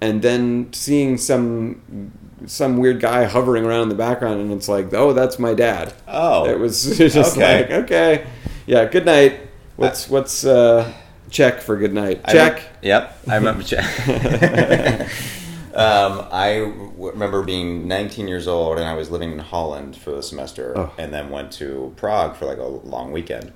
and 0.00 0.22
then 0.22 0.72
seeing 0.72 1.16
some 1.16 2.10
some 2.44 2.76
weird 2.76 3.00
guy 3.00 3.24
hovering 3.24 3.64
around 3.64 3.84
in 3.84 3.88
the 3.88 3.94
background, 3.94 4.40
and 4.40 4.52
it's 4.52 4.68
like, 4.68 4.92
oh, 4.92 5.12
that's 5.14 5.38
my 5.38 5.54
dad. 5.54 5.94
Oh. 6.06 6.46
it 6.48 6.58
was 6.58 6.84
just 6.98 7.16
Okay. 7.36 7.62
like, 7.62 7.70
okay, 7.84 8.26
yeah, 8.66 8.84
good 8.84 9.06
night. 9.06 9.40
What's 9.76 10.08
what's 10.10 10.44
uh, 10.44 10.92
check 11.30 11.60
for 11.60 11.76
good 11.76 11.92
night? 11.94 12.24
Check. 12.28 12.54
rem- 12.56 12.64
yep, 12.82 13.18
I 13.28 13.36
remember 13.36 13.62
check. 13.62 13.84
um, 15.74 16.26
I 16.32 16.58
w- 16.60 16.92
remember 17.12 17.42
being 17.42 17.86
19 17.86 18.26
years 18.28 18.48
old 18.48 18.78
and 18.78 18.86
I 18.86 18.94
was 18.94 19.10
living 19.10 19.32
in 19.32 19.38
Holland 19.38 19.96
for 19.96 20.10
the 20.12 20.22
semester, 20.22 20.72
Oh. 20.76 20.92
and 20.98 21.12
then 21.12 21.30
went 21.30 21.52
to 21.52 21.92
Prague 21.96 22.36
for 22.36 22.46
like 22.46 22.58
a 22.58 22.64
long 22.64 23.12
weekend, 23.12 23.52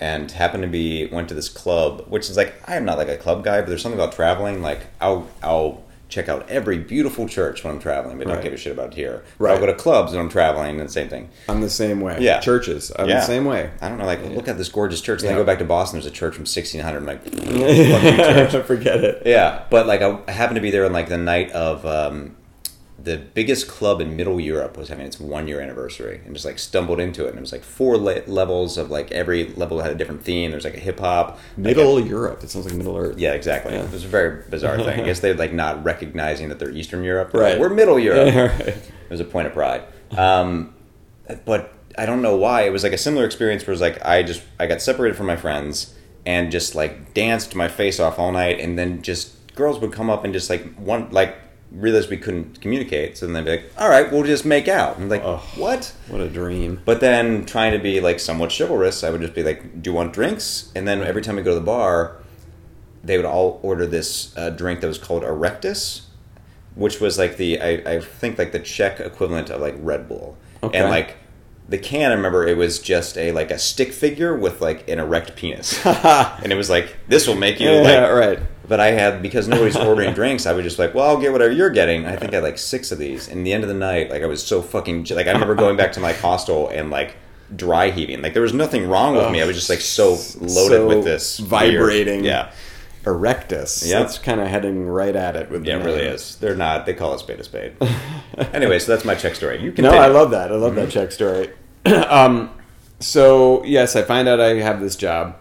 and 0.00 0.30
happened 0.30 0.62
to 0.64 0.68
be 0.68 1.06
went 1.06 1.28
to 1.28 1.34
this 1.34 1.48
club, 1.48 2.04
which 2.08 2.28
is 2.30 2.36
like 2.36 2.54
I'm 2.68 2.84
not 2.84 2.98
like 2.98 3.08
a 3.08 3.16
club 3.16 3.42
guy, 3.44 3.60
but 3.60 3.68
there's 3.68 3.82
something 3.82 3.98
about 4.00 4.12
traveling. 4.14 4.60
Like 4.62 4.86
I'll 5.00 5.26
I'll 5.42 5.82
check 6.08 6.28
out 6.28 6.48
every 6.48 6.78
beautiful 6.78 7.28
church 7.28 7.62
when 7.64 7.74
I'm 7.74 7.80
traveling, 7.80 8.16
but 8.18 8.26
Right. 8.26 8.34
don't 8.34 8.42
give 8.42 8.52
a 8.52 8.56
shit 8.56 8.72
about 8.72 8.94
here. 8.94 9.22
Right. 9.38 9.52
I'll 9.54 9.60
go 9.60 9.66
to 9.66 9.74
clubs 9.74 10.12
when 10.12 10.20
I'm 10.20 10.28
traveling, 10.30 10.80
and 10.80 10.88
the 10.88 10.92
same 10.92 11.08
thing. 11.08 11.28
I'm 11.48 11.60
the 11.60 11.68
same 11.70 12.00
way. 12.00 12.16
Yeah. 12.20 12.40
churches. 12.40 12.90
I'm 12.98 13.08
Yeah. 13.08 13.20
the 13.20 13.26
same 13.26 13.44
way. 13.44 13.70
I 13.82 13.88
don't 13.88 13.98
know, 13.98 14.06
like 14.06 14.24
look 14.30 14.48
at 14.48 14.56
this 14.58 14.68
gorgeous 14.68 15.00
church. 15.00 15.20
Then 15.22 15.34
I 15.34 15.36
go 15.36 15.44
back 15.44 15.58
to 15.58 15.64
Boston. 15.64 15.98
There's 16.00 16.10
a 16.10 16.14
church 16.14 16.34
from 16.34 16.46
1600. 16.46 16.98
I'm 16.98 17.06
like. 17.06 17.22
Forget 18.66 19.04
it. 19.04 19.22
Yeah, 19.26 19.64
but 19.70 19.86
like 19.86 20.02
I 20.02 20.18
I 20.26 20.32
happened 20.32 20.56
to 20.56 20.60
be 20.62 20.70
there 20.70 20.84
on 20.84 20.92
like 20.92 21.08
the 21.08 21.18
night 21.18 21.50
of 21.52 21.84
um, 21.86 22.36
the 23.00 23.16
biggest 23.16 23.68
club 23.68 24.00
in 24.00 24.16
Middle 24.16 24.40
Europe 24.40 24.76
was 24.76 24.88
having 24.88 25.06
its 25.06 25.20
one 25.20 25.46
year 25.46 25.60
anniversary, 25.60 26.20
and 26.24 26.34
just 26.34 26.44
like 26.44 26.58
stumbled 26.58 26.98
into 26.98 27.26
it, 27.26 27.28
and 27.28 27.38
it 27.38 27.40
was 27.40 27.52
like 27.52 27.62
four 27.62 27.96
le- 27.96 28.22
levels 28.26 28.76
of 28.76 28.90
like 28.90 29.12
every 29.12 29.46
level 29.54 29.80
had 29.80 29.92
a 29.92 29.94
different 29.94 30.24
theme. 30.24 30.50
There's 30.50 30.64
like 30.64 30.76
a 30.76 30.80
hip 30.80 30.98
hop, 30.98 31.38
Middle 31.56 32.00
Europe. 32.00 32.42
It 32.42 32.50
sounds 32.50 32.66
like 32.66 32.74
Middle 32.74 32.96
Earth. 32.96 33.18
yeah, 33.18 33.32
exactly. 33.32 33.74
Yeah. 33.74 33.84
It 33.84 33.92
was 33.92 34.04
a 34.04 34.08
very 34.08 34.42
bizarre 34.50 34.76
thing. 34.78 35.00
I 35.00 35.04
guess 35.04 35.20
they're 35.20 35.34
like 35.34 35.52
not 35.52 35.84
recognizing 35.84 36.48
that 36.48 36.58
they're 36.58 36.70
Eastern 36.72 37.04
Europe. 37.04 37.32
Right. 37.32 37.58
We're 37.58 37.68
Middle 37.68 37.98
Europe. 37.98 38.34
Yeah, 38.34 38.40
right. 38.58 38.60
It 38.68 39.10
was 39.10 39.20
a 39.20 39.24
point 39.24 39.46
of 39.46 39.52
pride. 39.52 39.84
Um, 40.16 40.74
but 41.44 41.72
I 41.96 42.04
don't 42.04 42.22
know 42.22 42.36
why. 42.36 42.62
It 42.62 42.70
was 42.70 42.82
like 42.82 42.92
a 42.92 42.98
similar 42.98 43.24
experience 43.24 43.62
where 43.62 43.72
it 43.72 43.74
was 43.74 43.80
like 43.80 44.04
I 44.04 44.22
just 44.22 44.42
I 44.58 44.66
got 44.66 44.82
separated 44.82 45.16
from 45.16 45.26
my 45.26 45.36
friends 45.36 45.94
and 46.26 46.50
just 46.50 46.74
like 46.74 47.14
danced 47.14 47.54
my 47.54 47.68
face 47.68 48.00
off 48.00 48.18
all 48.18 48.32
night, 48.32 48.58
and 48.58 48.76
then 48.78 49.02
just 49.02 49.54
girls 49.54 49.78
would 49.80 49.92
come 49.92 50.10
up 50.10 50.24
and 50.24 50.32
just 50.32 50.50
like 50.50 50.74
one 50.74 51.10
like 51.10 51.36
realized 51.70 52.10
we 52.10 52.16
couldn't 52.16 52.60
communicate, 52.60 53.18
so 53.18 53.26
then 53.26 53.34
they'd 53.34 53.44
be 53.44 53.50
like, 53.62 53.72
"All 53.78 53.88
right, 53.88 54.10
we'll 54.10 54.24
just 54.24 54.44
make 54.44 54.68
out." 54.68 54.96
And 54.96 55.04
I'm 55.04 55.10
like, 55.10 55.22
Ugh. 55.24 55.40
"What?" 55.56 55.92
What 56.08 56.20
a 56.20 56.28
dream. 56.28 56.80
But 56.84 57.00
then 57.00 57.44
trying 57.44 57.72
to 57.72 57.78
be 57.78 58.00
like 58.00 58.20
somewhat 58.20 58.52
chivalrous, 58.56 59.04
I 59.04 59.10
would 59.10 59.20
just 59.20 59.34
be 59.34 59.42
like, 59.42 59.82
"Do 59.82 59.90
you 59.90 59.94
want 59.94 60.12
drinks?" 60.12 60.72
And 60.74 60.88
then 60.88 61.02
every 61.02 61.22
time 61.22 61.36
we 61.36 61.42
go 61.42 61.50
to 61.50 61.60
the 61.60 61.66
bar, 61.66 62.16
they 63.04 63.16
would 63.16 63.26
all 63.26 63.60
order 63.62 63.86
this 63.86 64.36
uh, 64.36 64.50
drink 64.50 64.80
that 64.80 64.88
was 64.88 64.98
called 64.98 65.22
Erectus, 65.22 66.02
which 66.74 67.00
was 67.00 67.18
like 67.18 67.36
the 67.36 67.60
I, 67.60 67.96
I 67.96 68.00
think 68.00 68.38
like 68.38 68.52
the 68.52 68.60
Czech 68.60 69.00
equivalent 69.00 69.50
of 69.50 69.60
like 69.60 69.74
Red 69.78 70.08
Bull. 70.08 70.36
Okay. 70.62 70.78
And 70.78 70.90
like 70.90 71.16
the 71.68 71.78
can, 71.78 72.10
I 72.10 72.14
remember 72.14 72.46
it 72.46 72.56
was 72.56 72.78
just 72.78 73.18
a 73.18 73.32
like 73.32 73.50
a 73.50 73.58
stick 73.58 73.92
figure 73.92 74.34
with 74.34 74.60
like 74.60 74.88
an 74.88 74.98
erect 74.98 75.36
penis, 75.36 75.84
and 75.86 76.50
it 76.50 76.56
was 76.56 76.70
like 76.70 76.96
this 77.08 77.26
will 77.26 77.36
make 77.36 77.60
you 77.60 77.70
yeah, 77.70 78.06
like 78.06 78.12
right. 78.12 78.38
But 78.68 78.78
I 78.80 78.90
had 78.92 79.22
because 79.22 79.48
nobody's 79.48 79.76
ordering 79.88 80.14
drinks, 80.14 80.46
I 80.46 80.52
was 80.52 80.64
just 80.64 80.78
like, 80.78 80.94
well, 80.94 81.08
I'll 81.08 81.20
get 81.20 81.32
whatever 81.32 81.52
you're 81.52 81.70
getting. 81.70 82.06
I 82.06 82.16
think 82.16 82.32
I 82.32 82.36
had 82.36 82.44
like 82.44 82.58
six 82.58 82.92
of 82.92 82.98
these. 82.98 83.26
And 83.28 83.44
the 83.46 83.52
end 83.52 83.64
of 83.64 83.68
the 83.68 83.74
night, 83.74 84.10
like 84.10 84.22
I 84.22 84.26
was 84.26 84.44
so 84.46 84.62
fucking 84.62 85.04
like 85.10 85.26
I 85.26 85.32
remember 85.32 85.54
going 85.54 85.76
back 85.76 85.92
to 85.92 86.00
my 86.00 86.12
hostel 86.12 86.68
and 86.68 86.90
like 86.90 87.16
dry 87.56 87.90
heaving. 87.90 88.20
Like 88.22 88.34
there 88.34 88.42
was 88.42 88.52
nothing 88.54 88.88
wrong 88.88 89.16
with 89.16 89.30
me. 89.32 89.40
I 89.40 89.46
was 89.46 89.56
just 89.56 89.70
like 89.70 89.80
so 89.80 90.10
loaded 90.40 90.48
So 90.76 90.86
with 90.88 91.04
this 91.04 91.40
weird- 91.40 91.48
vibrating. 91.50 92.24
yeah, 92.24 92.52
Erectus. 93.04 93.88
Yeah, 93.88 94.00
That's 94.00 94.18
kind 94.18 94.40
of 94.40 94.48
heading 94.48 94.86
right 94.86 95.16
at 95.16 95.34
it 95.34 95.50
with 95.50 95.62
the 95.62 95.68
yeah, 95.70 95.78
it 95.78 95.84
really 95.84 96.02
is. 96.02 96.36
They're 96.36 96.54
not. 96.56 96.84
They 96.84 96.92
call 96.94 97.14
it 97.14 97.20
spade 97.20 97.40
a 97.40 97.44
spade. 97.44 97.72
anyway, 98.52 98.78
so 98.78 98.92
that's 98.92 99.04
my 99.04 99.14
check 99.14 99.34
story. 99.34 99.62
You 99.62 99.72
can. 99.72 99.84
No, 99.84 99.92
I 99.92 100.08
love 100.08 100.30
that. 100.32 100.52
I 100.52 100.56
love 100.56 100.74
that 100.74 100.90
check 100.90 101.10
story. 101.12 101.50
um, 101.86 102.50
so 103.00 103.64
yes, 103.64 103.96
I 103.96 104.02
find 104.02 104.28
out 104.28 104.40
I 104.40 104.54
have 104.56 104.80
this 104.80 104.94
job. 104.96 105.36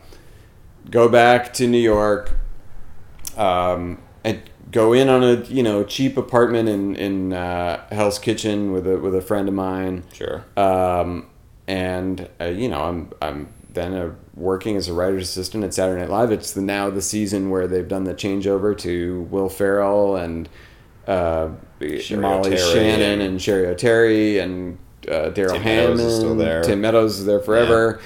Go 0.89 1.09
back 1.09 1.53
to 1.55 1.67
New 1.67 1.79
York, 1.79 2.31
um, 3.37 4.01
and 4.23 4.41
go 4.71 4.91
in 4.93 5.07
on 5.09 5.23
a 5.23 5.43
you 5.45 5.63
know 5.63 5.83
cheap 5.83 6.17
apartment 6.17 6.67
in 6.69 6.95
in 6.95 7.33
uh, 7.33 7.85
Hell's 7.91 8.19
Kitchen 8.19 8.71
with 8.71 8.87
a 8.87 8.97
with 8.97 9.15
a 9.15 9.21
friend 9.21 9.47
of 9.47 9.53
mine. 9.53 10.03
Sure. 10.13 10.43
Um, 10.57 11.27
and 11.67 12.29
uh, 12.41 12.45
you 12.45 12.69
know, 12.69 12.81
I'm 12.83 13.11
I'm 13.21 13.47
then 13.69 13.93
uh, 13.93 14.11
working 14.35 14.75
as 14.75 14.87
a 14.87 14.93
writer's 14.93 15.23
assistant 15.29 15.63
at 15.63 15.73
Saturday 15.73 16.01
Night 16.01 16.09
Live. 16.09 16.31
It's 16.31 16.51
the 16.53 16.61
now 16.61 16.89
the 16.89 17.01
season 17.01 17.49
where 17.49 17.67
they've 17.67 17.87
done 17.87 18.05
the 18.05 18.13
changeover 18.13 18.77
to 18.79 19.21
Will 19.29 19.49
Ferrell 19.49 20.15
and 20.15 20.49
uh, 21.07 21.49
Molly 21.79 22.53
O'Terry 22.53 22.57
Shannon 22.57 23.01
and- 23.01 23.21
and 23.21 23.39
Cheri 23.39 23.73
Oteri 23.73 24.41
and 24.41 24.77
uh, 25.09 25.29
Darrell 25.29 25.59
Hammond. 25.59 25.99
Still 25.99 26.35
there. 26.35 26.63
Tim 26.63 26.81
Meadows 26.81 27.19
is 27.19 27.25
there 27.25 27.39
forever. 27.39 28.01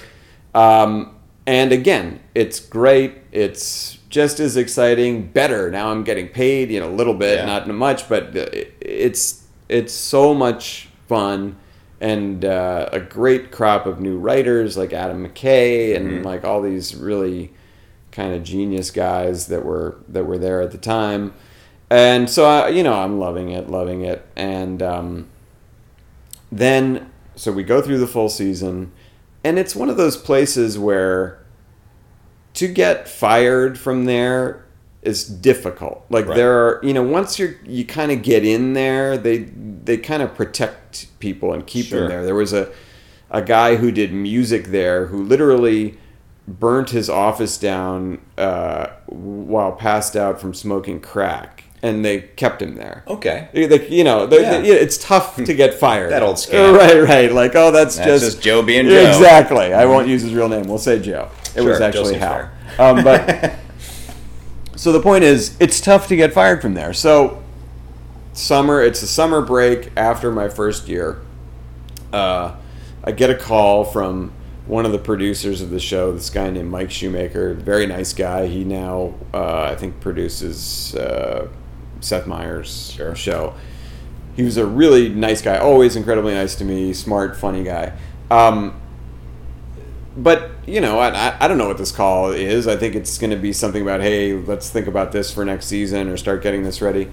Um, 0.53 1.15
and 1.47 1.71
again, 1.71 2.19
it's 2.35 2.59
great. 2.59 3.13
It's 3.31 3.97
just 4.11 4.39
as 4.39 4.55
exciting, 4.57 5.27
better. 5.27 5.71
Now 5.71 5.89
I'm 5.89 6.03
getting 6.03 6.27
paid, 6.27 6.69
you 6.69 6.79
know, 6.79 6.89
a 6.89 6.93
little 6.95 7.15
bit, 7.15 7.39
Yeah. 7.39 7.45
not 7.45 7.67
much, 7.67 8.07
but 8.07 8.35
uh, 8.37 8.45
it's 8.79 9.43
it's 9.67 9.93
so 9.93 10.33
much 10.35 10.89
fun 11.07 11.55
and 11.99 12.43
uh, 12.45 12.89
a 12.91 12.99
great 12.99 13.51
crop 13.51 13.85
of 13.85 13.99
new 14.01 14.17
writers 14.19 14.75
like 14.77 14.91
Adam 14.93 15.25
McKay 15.27 15.95
and 15.95 16.07
Mm-hmm. 16.09 16.23
like 16.25 16.43
all 16.43 16.61
these 16.61 16.93
really 16.95 17.53
kind 18.11 18.33
of 18.33 18.43
genius 18.43 18.91
guys 18.91 19.47
that 19.47 19.63
were 19.65 19.95
that 20.09 20.25
were 20.25 20.37
there 20.37 20.61
at 20.61 20.71
the 20.71 20.77
time. 20.77 21.33
And 21.89 22.29
so 22.29 22.45
I, 22.45 22.69
you 22.69 22.83
know, 22.83 22.93
I'm 22.93 23.19
loving 23.19 23.49
it, 23.49 23.69
loving 23.69 24.01
it, 24.03 24.25
and 24.35 24.81
um, 24.83 25.27
then 26.51 27.09
so 27.35 27.51
we 27.51 27.63
go 27.63 27.81
through 27.81 27.97
the 27.99 28.07
full 28.07 28.29
season 28.29 28.91
and 29.43 29.57
it's 29.57 29.75
one 29.75 29.89
of 29.89 29.97
those 29.97 30.17
places 30.17 30.77
where 30.77 31.39
to 32.55 32.67
get 32.67 33.07
fired 33.07 33.77
from 33.79 34.05
there 34.05 34.65
is 35.03 35.23
difficult 35.25 36.05
like 36.11 36.27
Right. 36.27 36.35
there 36.37 36.53
are 36.53 36.79
you 36.83 36.93
know 36.93 37.01
once 37.01 37.39
you're 37.39 37.55
you 37.65 37.85
kind 37.85 38.11
of 38.11 38.21
get 38.21 38.45
in 38.45 38.73
there 38.73 39.17
they 39.17 39.39
they 39.39 39.97
kind 39.97 40.21
of 40.21 40.35
protect 40.35 41.07
people 41.19 41.53
and 41.53 41.65
keep 41.65 41.87
Sure. 41.87 42.01
them 42.01 42.09
there 42.09 42.25
there 42.25 42.35
was 42.35 42.53
a 42.53 42.69
a 43.31 43.41
guy 43.41 43.77
who 43.77 43.91
did 43.91 44.13
music 44.13 44.67
there 44.67 45.07
who 45.07 45.23
literally 45.23 45.97
burnt 46.47 46.89
his 46.91 47.09
office 47.09 47.57
down 47.57 48.19
uh, 48.37 48.87
while 49.07 49.71
passed 49.71 50.15
out 50.15 50.39
from 50.41 50.53
smoking 50.53 50.99
crack 50.99 51.63
and 51.81 52.03
they 52.05 52.19
kept 52.21 52.61
him 52.61 52.75
there 52.75 53.03
Okay. 53.07 53.47
like 53.69 53.89
you 53.89 54.03
know, 54.03 54.27
Yeah. 54.29 54.59
they- 54.61 54.67
it's 54.69 54.97
tough 54.99 55.35
to 55.37 55.53
get 55.53 55.73
fired. 55.73 56.11
That 56.11 56.21
old 56.21 56.35
scam. 56.35 56.77
right? 56.77 57.01
Right. 57.03 57.31
Like, 57.31 57.55
oh, 57.55 57.71
that's, 57.71 57.95
That's 57.95 58.07
just, 58.21 58.25
just 58.25 58.41
Joe 58.43 58.61
being 58.61 58.87
Joe. 58.87 59.07
Exactly. 59.07 59.73
I 59.73 59.85
won't 59.85 60.07
use 60.07 60.21
his 60.21 60.33
real 60.33 60.47
name. 60.49 60.65
We'll 60.67 60.77
say 60.77 60.99
Joe. 60.99 61.29
It 61.55 61.61
was 61.61 61.81
actually 61.81 62.17
Hal. 62.17 62.49
Um, 62.79 63.03
but 63.03 63.55
so 64.75 64.91
the 64.91 65.01
point 65.01 65.23
is, 65.23 65.55
it's 65.59 65.81
tough 65.81 66.07
to 66.07 66.15
get 66.15 66.33
fired 66.33 66.61
from 66.61 66.73
there. 66.73 66.93
So 66.93 67.41
summer, 68.33 68.81
it's 68.81 69.01
a 69.01 69.07
summer 69.07 69.41
break 69.41 69.91
after 69.97 70.31
my 70.31 70.49
first 70.49 70.87
year. 70.87 71.21
Uh, 72.13 72.55
I 73.03 73.11
get 73.11 73.29
a 73.29 73.35
call 73.35 73.83
from 73.83 74.31
one 74.65 74.85
of 74.85 74.91
the 74.91 74.99
producers 74.99 75.61
of 75.61 75.69
the 75.69 75.79
show, 75.79 76.11
this 76.11 76.29
guy 76.29 76.49
named 76.49 76.69
Mike 76.69 76.91
Shoemaker, 76.91 77.55
very 77.55 77.87
nice 77.87 78.13
guy. 78.13 78.47
He 78.47 78.63
now, 78.63 79.15
uh, 79.33 79.63
I 79.63 79.75
think, 79.75 79.99
produces 79.99 80.95
uh, 80.95 81.47
Seth 81.99 82.27
Meyers' 82.27 82.91
Sure. 82.91 83.15
show. 83.15 83.53
He 84.35 84.43
was 84.43 84.57
a 84.57 84.65
really 84.65 85.09
nice 85.09 85.41
guy, 85.41 85.57
always 85.57 85.95
incredibly 85.95 86.33
nice 86.33 86.55
to 86.55 86.63
me, 86.63 86.93
smart, 86.93 87.35
funny 87.35 87.63
guy. 87.63 87.93
Um, 88.29 88.79
but 90.15 90.51
you 90.71 90.79
know, 90.79 90.99
I, 90.99 91.35
I 91.39 91.47
don't 91.47 91.57
know 91.57 91.67
what 91.67 91.77
this 91.77 91.91
call 91.91 92.31
is. 92.31 92.67
I 92.67 92.77
think 92.77 92.95
it's 92.95 93.17
going 93.17 93.31
to 93.31 93.35
be 93.35 93.51
something 93.51 93.81
about, 93.81 93.99
hey, 94.01 94.33
let's 94.33 94.69
think 94.69 94.87
about 94.87 95.11
this 95.11 95.31
for 95.33 95.43
next 95.43 95.65
season 95.65 96.07
or 96.07 96.15
start 96.17 96.41
getting 96.41 96.63
this 96.63 96.81
ready. 96.81 97.11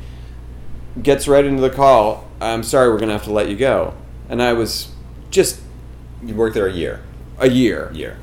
Gets 1.02 1.26
right 1.26 1.44
into 1.44 1.60
the 1.60 1.70
call. 1.70 2.28
I'm 2.40 2.62
sorry, 2.62 2.88
we're 2.88 2.98
going 2.98 3.08
to 3.08 3.14
have 3.14 3.24
to 3.24 3.32
let 3.32 3.48
you 3.48 3.56
go. 3.56 3.94
And 4.28 4.40
I 4.42 4.52
was 4.52 4.92
just 5.30 5.60
You 6.24 6.34
worked 6.34 6.54
there 6.54 6.66
a 6.68 6.72
year. 6.72 7.02
a 7.38 7.48
year 7.48 7.90
Year. 7.92 8.16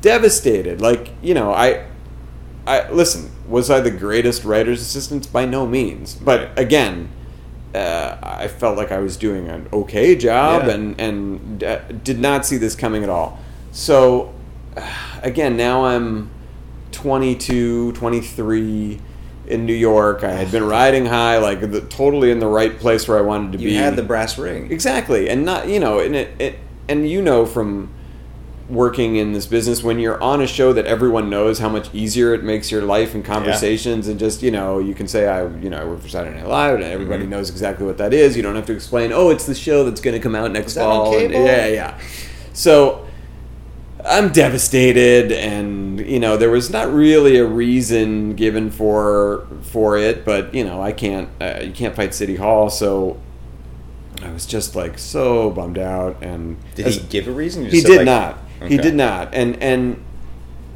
devastated. 0.00 0.80
Like 0.80 1.10
you 1.22 1.34
know, 1.34 1.52
I, 1.52 1.86
I 2.66 2.90
listen. 2.90 3.30
Was 3.48 3.68
I 3.70 3.80
the 3.80 3.90
greatest 3.90 4.44
writer's 4.44 4.80
assistant? 4.80 5.32
By 5.32 5.44
no 5.44 5.66
means. 5.66 6.14
But 6.14 6.56
again, 6.58 7.10
uh, 7.74 8.16
I 8.22 8.48
felt 8.48 8.76
like 8.76 8.90
I 8.92 8.98
was 8.98 9.16
doing 9.16 9.48
an 9.48 9.68
okay 9.72 10.14
job, 10.16 10.66
Yeah. 10.66 10.74
and 10.74 11.00
and 11.00 11.64
uh, 11.64 11.78
did 12.04 12.18
not 12.20 12.46
see 12.46 12.56
this 12.58 12.74
coming 12.76 13.02
at 13.02 13.08
all. 13.10 13.38
So, 13.72 14.32
again, 15.22 15.56
now 15.56 15.84
I'm 15.86 16.30
22, 16.92 17.92
23 17.92 19.00
in 19.48 19.66
New 19.66 19.72
York. 19.74 20.22
I 20.24 20.30
had 20.32 20.50
been 20.52 20.64
riding 20.68 21.06
high, 21.06 21.38
like 21.38 21.60
the, 21.60 21.80
totally 21.82 22.30
in 22.30 22.38
the 22.40 22.46
right 22.46 22.78
place 22.78 23.08
where 23.08 23.18
I 23.18 23.22
wanted 23.22 23.52
to 23.52 23.58
You 23.58 23.68
be. 23.68 23.72
You 23.74 23.78
had 23.80 23.96
the 23.96 24.02
brass 24.02 24.38
ring. 24.38 24.70
Exactly, 24.70 25.28
and 25.28 25.44
not 25.44 25.68
you 25.68 25.80
know, 25.80 25.98
and 25.98 26.14
it, 26.14 26.40
it 26.40 26.58
and 26.88 27.08
you 27.08 27.22
know 27.22 27.46
from 27.46 27.90
working 28.68 29.16
in 29.16 29.32
this 29.32 29.46
business 29.46 29.82
when 29.82 29.98
you're 29.98 30.22
on 30.22 30.40
a 30.40 30.46
show 30.46 30.72
that 30.72 30.86
everyone 30.86 31.28
knows 31.28 31.58
how 31.58 31.68
much 31.68 31.92
easier 31.92 32.32
it 32.34 32.44
makes 32.44 32.70
your 32.70 32.82
life 32.82 33.16
and 33.16 33.24
conversations 33.24 34.06
and 34.06 34.16
just 34.20 34.44
you 34.44 34.50
know 34.52 34.78
you 34.78 34.94
can 34.94 35.08
say 35.08 35.26
I 35.26 35.44
you 35.56 35.68
know 35.68 35.78
I 35.80 35.84
work 35.84 36.00
for 36.00 36.08
Saturday 36.08 36.36
Night 36.36 36.46
Live 36.46 36.74
and 36.76 36.84
everybody 36.84 37.22
Mm-hmm. 37.22 37.30
knows 37.32 37.50
exactly 37.50 37.84
what 37.84 37.98
that 37.98 38.14
is. 38.14 38.36
You 38.36 38.44
don't 38.44 38.54
have 38.54 38.66
to 38.66 38.72
explain. 38.72 39.10
Oh, 39.12 39.30
it's 39.30 39.44
the 39.46 39.56
show 39.56 39.82
that's 39.84 40.00
going 40.00 40.14
to 40.14 40.22
come 40.22 40.36
out 40.36 40.52
next 40.52 40.74
fall. 40.76 41.16
and- 41.18 41.32
yeah, 41.32 41.66
yeah. 41.66 42.00
So 42.52 43.08
I'm 44.10 44.32
devastated, 44.32 45.30
and 45.30 46.00
you 46.00 46.18
know 46.18 46.36
there 46.36 46.50
was 46.50 46.68
not 46.68 46.92
really 46.92 47.36
a 47.36 47.46
reason 47.46 48.34
given 48.34 48.70
for 48.70 49.46
for 49.62 49.96
it, 49.96 50.24
but 50.24 50.52
you 50.54 50.64
know 50.64 50.82
I 50.82 50.92
can't 50.92 51.28
uh, 51.40 51.60
you 51.62 51.72
can't 51.72 51.94
fight 51.94 52.12
City 52.12 52.36
Hall, 52.36 52.70
so 52.70 53.20
I 54.22 54.30
was 54.30 54.46
just 54.46 54.74
like 54.74 54.98
so 54.98 55.50
bummed 55.50 55.78
out. 55.78 56.22
And 56.22 56.56
Did 56.74 56.86
as- 56.86 56.96
he 56.96 57.06
give 57.06 57.28
a 57.28 57.32
reason? 57.32 57.66
He 57.66 57.80
did 57.80 57.98
like- 57.98 58.04
not. 58.04 58.38
He 58.66 58.76
did 58.76 58.94
not. 58.94 59.32
And 59.32 59.62
and 59.62 60.02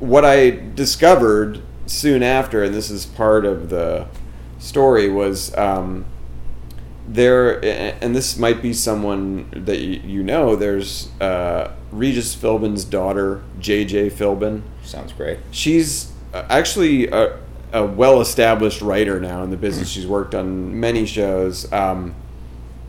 what 0.00 0.24
I 0.24 0.50
discovered 0.74 1.60
soon 1.86 2.22
after, 2.22 2.62
and 2.62 2.74
this 2.74 2.88
is 2.90 3.04
part 3.04 3.44
of 3.44 3.68
the 3.68 4.06
story, 4.58 5.10
was 5.10 5.54
um, 5.56 6.06
there. 7.06 7.62
And 8.02 8.14
this 8.14 8.38
might 8.38 8.62
be 8.62 8.72
someone 8.72 9.48
that 9.54 9.78
you, 9.80 10.22
know. 10.22 10.56
There's 10.56 11.08
uh, 11.20 11.72
Regis 11.92 12.34
Philbin's 12.34 12.84
daughter, 12.84 13.42
JJ 13.60 14.12
Philbin. 14.12 14.62
Sounds 14.82 15.12
great. 15.12 15.38
She's 15.50 16.12
uh, 16.32 16.44
actually 16.48 17.08
a, 17.08 17.38
a 17.72 17.84
well-established 17.86 18.80
writer 18.82 19.20
now 19.20 19.42
in 19.42 19.50
the 19.50 19.56
business. 19.56 19.88
She's 19.88 20.06
worked 20.06 20.34
on 20.34 20.78
many 20.80 21.06
shows. 21.06 21.70
Um, 21.72 22.14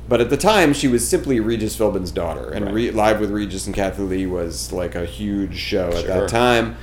but 0.07 0.21
at 0.21 0.29
the 0.29 0.37
time, 0.37 0.73
she 0.73 0.87
was 0.87 1.07
simply 1.07 1.39
Regis 1.39 1.75
Philbin's 1.75 2.11
daughter, 2.11 2.51
and 2.51 2.65
Right. 2.65 2.73
Re- 2.73 2.91
Live 2.91 3.19
with 3.19 3.31
Regis 3.31 3.65
and 3.65 3.73
Kathie 3.75 4.03
Lee 4.03 4.25
was 4.27 4.71
like 4.71 4.93
a 4.93 5.03
huge 5.05 5.57
show 5.57 5.87
at 5.89 6.05
Sure. 6.05 6.07
that 6.21 6.29
time. 6.29 6.75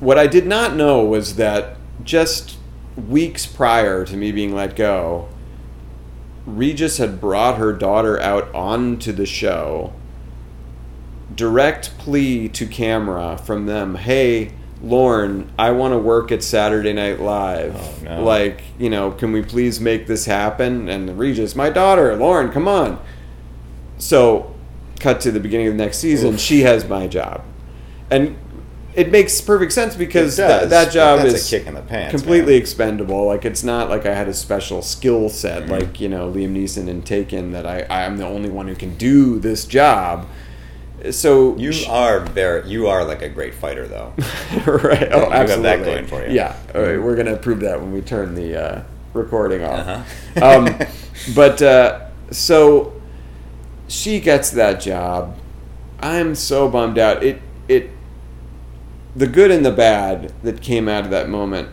What 0.00 0.16
I 0.18 0.26
did 0.26 0.46
not 0.46 0.74
know 0.74 1.04
was 1.04 1.36
that 1.36 1.76
just 2.02 2.56
weeks 3.08 3.44
prior 3.44 4.06
to 4.06 4.16
me 4.16 4.32
being 4.32 4.54
let 4.54 4.74
go, 4.74 5.28
Regis 6.56 6.98
had 6.98 7.20
brought 7.20 7.58
her 7.58 7.72
daughter 7.72 8.20
out 8.20 8.52
onto 8.54 9.12
the 9.12 9.26
show. 9.26 9.92
Direct 11.34 11.96
plea 11.98 12.48
to 12.48 12.66
camera 12.66 13.38
from 13.38 13.66
them: 13.66 13.94
"Hey, 13.94 14.52
Lorne, 14.82 15.50
I 15.58 15.72
want 15.72 15.92
to 15.92 15.98
work 15.98 16.32
at 16.32 16.42
Saturday 16.42 16.92
Night 16.92 17.20
Live. 17.20 17.76
Oh, 17.76 17.94
no. 18.02 18.24
Like, 18.24 18.62
you 18.78 18.88
know, 18.88 19.10
can 19.10 19.32
we 19.32 19.42
please 19.42 19.80
make 19.80 20.06
this 20.06 20.24
happen? 20.24 20.88
And 20.88 21.18
Regis, 21.18 21.54
my 21.54 21.68
daughter, 21.68 22.16
Lauren, 22.16 22.50
come 22.50 22.66
on. 22.66 22.98
So, 23.98 24.54
cut 24.98 25.20
to 25.22 25.30
the 25.30 25.40
beginning 25.40 25.66
of 25.66 25.74
the 25.74 25.84
next 25.84 25.98
season, 25.98 26.34
Oof. 26.34 26.40
she 26.40 26.60
has 26.60 26.88
my 26.88 27.06
job. 27.06 27.42
And 28.10 28.38
it 28.94 29.10
makes 29.10 29.40
perfect 29.40 29.72
sense 29.72 29.94
because 29.94 30.36
that 30.36 30.90
job 30.92 31.20
that's 31.20 31.46
a 31.52 31.58
kick 31.58 31.66
in 31.66 31.74
the 31.74 31.82
pants, 31.82 32.10
completely 32.12 32.54
man. 32.54 32.62
expendable. 32.62 33.26
Like 33.26 33.44
it's 33.44 33.62
not 33.62 33.88
like 33.88 34.06
I 34.06 34.14
had 34.14 34.28
a 34.28 34.34
special 34.34 34.82
skill 34.82 35.28
set 35.28 35.62
Mm-hmm. 35.64 35.72
like 35.72 36.00
you 36.00 36.08
know 36.08 36.30
Liam 36.32 36.52
Neeson 36.54 36.88
in 36.88 37.02
Taken 37.02 37.52
that 37.52 37.66
I 37.66 37.86
I'm 37.88 38.16
the 38.16 38.26
only 38.26 38.50
one 38.50 38.68
who 38.68 38.74
can 38.74 38.96
do 38.96 39.38
this 39.38 39.64
job. 39.64 40.26
So 41.10 41.56
You 41.56 41.72
sh- 41.72 41.86
are 41.88 42.20
very. 42.20 42.68
You 42.68 42.88
are 42.88 43.04
like 43.06 43.22
a 43.22 43.28
great 43.30 43.54
fighter, 43.54 43.88
though. 43.88 44.12
right? 44.66 45.00
You 45.00 45.06
Oh, 45.12 45.30
that 45.30 45.32
absolutely. 45.32 45.84
going 45.84 46.06
for 46.06 46.26
you. 46.26 46.34
Yeah, 46.34 46.54
right, 46.74 47.00
we're 47.00 47.16
gonna 47.16 47.36
prove 47.38 47.60
that 47.60 47.80
when 47.80 47.90
we 47.90 48.02
turn 48.02 48.34
the 48.34 48.54
uh, 48.62 48.82
recording 49.14 49.64
off. 49.64 49.78
Uh-huh. 50.36 50.44
um, 50.44 50.78
but 51.34 51.62
uh, 51.62 52.08
so 52.30 52.92
she 53.88 54.20
gets 54.20 54.50
that 54.50 54.80
job. 54.82 55.36
I'm 56.00 56.34
so 56.34 56.68
bummed 56.68 56.98
out. 56.98 57.22
It 57.22 57.40
the 59.14 59.26
good 59.26 59.50
and 59.50 59.64
the 59.64 59.72
bad 59.72 60.32
that 60.42 60.60
came 60.60 60.88
out 60.88 61.04
of 61.04 61.10
that 61.10 61.28
moment. 61.28 61.68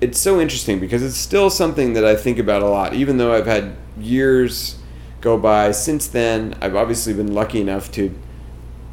It's 0.00 0.18
so 0.18 0.40
interesting 0.40 0.80
because 0.80 1.02
it's 1.02 1.16
still 1.16 1.50
something 1.50 1.92
that 1.92 2.04
I 2.04 2.16
think 2.16 2.38
about 2.38 2.62
a 2.62 2.66
lot, 2.68 2.94
even 2.94 3.18
though 3.18 3.32
I've 3.34 3.46
had 3.46 3.76
years 3.98 4.76
go 5.20 5.38
by 5.38 5.70
since 5.70 6.06
then. 6.08 6.54
I've 6.60 6.74
obviously 6.74 7.12
been 7.12 7.32
lucky 7.32 7.60
enough 7.60 7.90
to, 7.92 8.12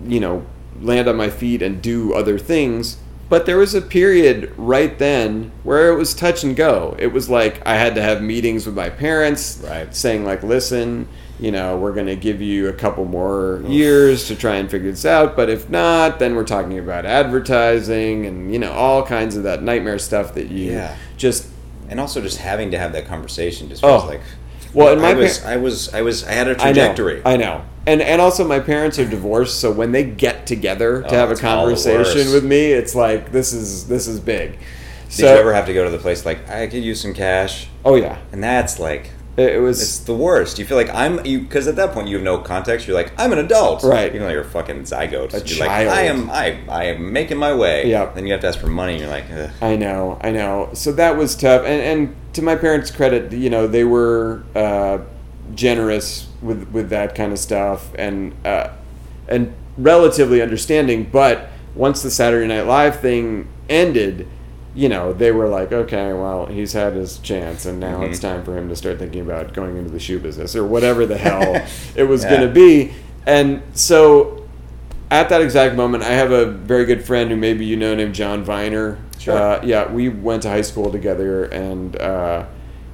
you 0.06 0.20
know, 0.20 0.46
land 0.82 1.08
on 1.08 1.16
my 1.16 1.30
feet 1.30 1.62
and 1.62 1.82
do 1.82 2.14
other 2.14 2.38
things. 2.38 2.98
But 3.28 3.46
there 3.46 3.58
was 3.58 3.76
a 3.76 3.82
period 3.82 4.52
right 4.58 4.98
then 4.98 5.52
where 5.64 5.92
it 5.92 5.96
was 5.96 6.14
touch 6.16 6.44
and 6.44 6.56
go. 6.56 6.96
It 6.98 7.08
was 7.14 7.30
like 7.30 7.62
I 7.68 7.76
had 7.76 7.94
to 7.96 8.02
have 8.02 8.22
meetings 8.24 8.66
with 8.66 8.76
my 8.76 8.90
parents, 8.90 9.64
Right. 9.64 9.94
saying 9.96 10.26
like, 10.26 10.42
"Listen, 10.42 11.08
you 11.40 11.52
know, 11.52 11.78
we're 11.78 11.94
going 11.94 12.08
to 12.08 12.16
give 12.18 12.42
you 12.42 12.68
a 12.68 12.74
couple 12.74 13.06
more 13.06 13.64
years 13.68 14.28
to 14.28 14.36
try 14.36 14.56
and 14.56 14.70
figure 14.70 14.92
this 14.92 15.06
out. 15.06 15.36
But 15.36 15.50
if 15.50 15.70
not, 15.70 16.20
then 16.20 16.36
we're 16.36 16.44
talking 16.44 16.78
about 16.80 17.06
advertising 17.06 18.26
and 18.26 18.52
you 18.52 18.60
know 18.60 18.72
all 18.72 19.04
kinds 19.06 19.36
of 19.36 19.44
that 19.44 19.64
nightmare 19.64 20.00
stuff 20.00 20.34
that 20.36 20.50
you 20.50 20.72
Yeah. 20.72 20.96
just 21.18 21.48
and 21.90 22.00
also 22.00 22.22
just 22.22 22.38
having 22.38 22.72
to 22.72 22.78
have 22.78 22.92
that 22.94 23.08
conversation 23.08 23.70
just 23.70 23.84
oh. 23.84 23.88
feels 24.00 24.04
Oh. 24.04 24.08
like. 24.08 24.22
Well, 24.72 24.94
and 24.94 25.02
my 25.02 25.12
I 25.12 25.14
was, 25.16 25.40
par- 25.40 25.52
I 25.54 25.58
was, 25.58 25.94
I 25.96 26.02
was, 26.04 26.24
I 26.26 26.32
had 26.34 26.48
a 26.48 26.54
trajectory. 26.54 27.24
I 27.26 27.38
know. 27.38 27.64
And 27.88 28.02
and 28.04 28.22
also 28.22 28.48
my 28.48 28.60
parents 28.60 29.00
are 29.00 29.06
divorced, 29.10 29.60
so 29.60 29.72
when 29.72 29.92
they 29.94 30.04
get 30.04 30.46
together 30.46 31.02
to 31.02 31.08
Oh, 31.08 31.16
have 31.16 31.30
a 31.30 31.32
it's 31.32 31.44
all 31.44 31.66
the 31.66 31.72
conversation 31.76 32.32
with 32.34 32.44
me, 32.44 32.72
it's 32.74 32.94
like 32.94 33.32
this 33.32 33.52
is 33.52 33.88
this 33.88 34.08
is 34.08 34.20
big. 34.20 34.52
Did 34.52 34.60
So 35.12 35.34
you 35.34 35.40
ever 35.40 35.54
have 35.54 35.66
to 35.66 35.74
go 35.74 35.86
to 35.86 35.90
the 35.90 35.98
place 35.98 36.24
like 36.24 36.48
I 36.48 36.68
could 36.68 36.84
use 36.84 37.02
some 37.02 37.16
cash, 37.16 37.68
oh 37.84 37.96
yeah, 37.96 38.20
and 38.32 38.44
that's 38.44 38.78
like 38.78 39.10
it, 39.40 39.60
was 39.62 39.82
it's 39.82 40.00
the 40.00 40.14
worst. 40.14 40.60
You 40.60 40.66
feel 40.66 40.78
like 40.78 40.90
I'm 40.90 41.26
you 41.26 41.40
because 41.42 41.68
at 41.68 41.76
that 41.78 41.92
point 41.94 42.08
you 42.08 42.16
have 42.16 42.24
no 42.24 42.38
context. 42.40 42.88
You're 42.88 42.96
like 42.96 43.12
I'm 43.18 43.32
an 43.34 43.40
adult, 43.40 43.84
Right. 43.84 44.08
Even 44.14 44.22
though 44.22 44.30
you're 44.30 44.42
a 44.42 44.46
fucking 44.46 44.84
zygote. 44.84 45.34
A 45.34 45.38
you're 45.38 45.46
child. 45.46 45.60
like 45.60 45.98
I 45.98 46.02
am, 46.04 46.30
I, 46.30 46.60
I 46.68 46.84
am 46.86 47.12
making 47.14 47.38
my 47.38 47.54
way. 47.54 47.90
Yeah. 47.90 48.12
Then 48.14 48.26
you 48.26 48.34
have 48.34 48.42
to 48.42 48.48
ask 48.48 48.60
for 48.60 48.68
money. 48.68 48.94
and 48.94 49.02
You're 49.02 49.10
like, 49.10 49.26
Ugh. 49.32 49.50
I 49.62 49.76
know, 49.76 50.20
I 50.22 50.32
know. 50.32 50.70
So 50.74 50.92
that 50.94 51.18
was 51.18 51.36
tough. 51.36 51.62
And, 51.66 51.82
and 51.82 52.16
to 52.34 52.42
my 52.42 52.56
parents' 52.56 52.92
credit, 52.92 53.32
you 53.32 53.50
know, 53.50 53.68
they 53.68 53.84
were 53.84 54.44
uh, 54.56 55.00
generous 55.56 56.28
with 56.42 56.70
with 56.72 56.90
that 56.90 57.16
kind 57.16 57.32
of 57.32 57.40
stuff 57.40 57.92
and 57.96 58.34
uh, 58.46 58.70
and 59.28 59.54
relatively 59.78 60.42
understanding. 60.42 61.10
But 61.12 61.50
once 61.76 62.02
the 62.02 62.12
Saturday 62.12 62.48
Night 62.48 62.64
Live 62.68 63.00
thing 63.00 63.48
ended, 63.70 64.28
you 64.76 64.88
know, 64.90 65.12
they 65.14 65.32
were 65.32 65.48
like, 65.48 65.72
okay, 65.72 66.14
well, 66.14 66.46
he's 66.46 66.74
had 66.74 66.94
his 66.94 67.18
chance, 67.20 67.66
and 67.66 67.80
now 67.80 68.00
Mhm. 68.02 68.10
it's 68.10 68.20
time 68.20 68.44
for 68.44 68.56
him 68.58 68.70
to 68.70 68.76
start 68.76 69.00
thinking 69.00 69.22
about 69.22 69.54
going 69.54 69.78
into 69.78 69.90
the 69.90 70.00
shoe 70.00 70.20
business 70.20 70.56
or 70.56 70.64
whatever 70.66 71.06
the 71.06 71.18
hell 71.18 71.62
it 71.96 72.04
was 72.04 72.24
Yeah. 72.24 72.30
going 72.30 72.42
to 72.48 72.54
be. 72.54 72.92
And 73.26 73.62
so 73.74 74.44
at 75.12 75.30
that 75.30 75.42
exact 75.42 75.76
moment, 75.76 76.04
I 76.04 76.12
have 76.14 76.32
a 76.32 76.46
very 76.46 76.86
good 76.86 77.04
friend 77.04 77.30
who 77.32 77.36
maybe 77.36 77.66
you 77.66 77.76
know 77.76 77.96
named 77.96 78.14
John 78.16 78.46
Viener. 78.46 78.98
Sure. 79.18 79.36
Uh, 79.36 79.60
yeah, 79.64 79.92
we 79.92 80.08
went 80.08 80.44
to 80.44 80.50
high 80.50 80.62
school 80.62 80.92
together, 80.92 81.46
and 81.46 82.00
uh, 82.00 82.44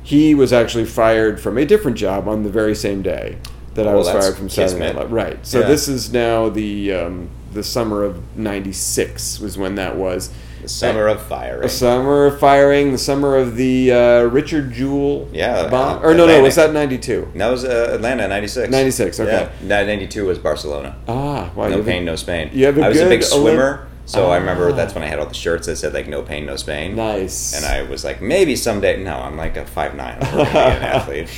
he 0.01 0.33
was 0.33 0.51
actually 0.53 0.85
fired 0.85 1.39
from 1.39 1.57
a 1.57 1.65
different 1.65 1.97
job 1.97 2.27
on 2.27 2.43
the 2.43 2.49
very 2.49 2.73
same 2.73 3.01
day 3.01 3.37
that 3.75 3.85
I 3.87 3.91
Oh, 3.91 3.97
was 3.97 4.09
fired 4.09 4.35
from 4.35 4.47
Saturday 4.49 4.79
Night. 4.79 4.95
Live. 4.95 5.11
Right. 5.11 5.37
So 5.45 5.59
Yeah. 5.59 5.67
this 5.67 5.87
is 5.89 6.11
now 6.13 6.47
the 6.49 6.93
um, 6.93 7.27
the 7.53 7.63
summer 7.63 8.03
of 8.03 8.17
'96 8.37 9.39
was 9.41 9.57
when 9.57 9.75
that 9.75 9.97
was. 9.97 10.29
The 10.65 10.69
summer 10.69 11.07
of 11.07 11.21
firing. 11.21 11.61
The 11.61 11.69
summer 11.69 12.25
of 12.25 12.39
firing, 12.39 12.91
the 12.91 12.97
summer 12.97 13.35
of 13.37 13.55
the 13.55 13.91
uh, 13.91 14.21
Richard 14.23 14.71
Jewell 14.73 15.29
Yeah, 15.31 15.67
bomb. 15.69 15.99
uh, 15.99 16.07
or 16.07 16.13
no, 16.15 16.25
no, 16.25 16.41
was 16.41 16.55
that 16.55 16.73
'92? 16.73 17.33
That 17.35 17.49
was 17.49 17.63
uh, 17.63 17.91
Atlanta 17.93 18.27
'96. 18.27 18.71
96, 18.71 19.19
okay. 19.19 19.49
Yeah, 19.61 19.67
'92 19.83 20.25
was 20.25 20.39
Barcelona. 20.39 20.95
Ah, 21.07 21.51
wow. 21.55 21.67
no 21.69 21.83
pain, 21.83 22.03
no 22.05 22.15
Spain. 22.15 22.49
you 22.53 22.65
have 22.65 22.77
a 22.77 22.81
I 22.83 22.89
was 22.89 22.99
a 22.99 23.07
big 23.07 23.21
Olymp- 23.21 23.41
swimmer, 23.41 23.87
so 24.05 24.31
I 24.31 24.37
remember 24.37 24.69
Ah. 24.71 24.75
that's 24.75 24.95
when 24.95 25.03
I 25.03 25.07
had 25.07 25.19
all 25.19 25.27
the 25.27 25.33
shirts 25.35 25.67
that 25.67 25.75
said 25.75 25.93
like 25.93 26.07
"No 26.07 26.23
pain, 26.23 26.45
no 26.47 26.55
Spain." 26.55 26.95
Nice. 26.95 27.53
And 27.55 27.63
I 27.65 27.83
was 27.83 28.03
like, 28.03 28.21
maybe 28.21 28.55
someday. 28.55 29.01
No, 29.03 29.15
I'm 29.17 29.37
like 29.37 29.55
a 29.57 29.65
five 29.67 29.95
nine. 29.95 30.17
I'm 30.21 30.39
an 30.39 30.47
athlete. 30.95 31.29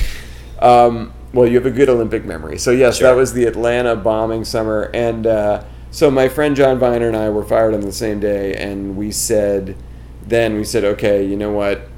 Um, 0.58 1.12
well, 1.34 1.46
you 1.46 1.54
have 1.56 1.66
a 1.66 1.70
good 1.70 1.88
Olympic 1.90 2.24
memory. 2.24 2.56
So 2.58 2.70
yes, 2.70 2.96
Sure. 2.96 3.08
that 3.08 3.14
was 3.16 3.34
the 3.34 3.44
Atlanta 3.44 3.94
bombing 3.94 4.44
summer, 4.46 4.90
and 4.94 5.26
uh, 5.26 5.62
so 5.90 6.10
my 6.10 6.28
friend 6.28 6.54
John 6.56 6.78
Viener 6.78 7.08
and 7.08 7.16
I 7.16 7.28
were 7.30 7.44
fired 7.44 7.74
on 7.74 7.80
the 7.80 7.92
same 7.92 8.20
day, 8.20 8.54
and 8.54 8.96
we 8.96 9.10
said, 9.10 9.76
then 10.26 10.56
we 10.56 10.64
said, 10.64 10.84
okay, 10.84 11.24
you 11.24 11.36
know 11.36 11.52
what? 11.52 11.88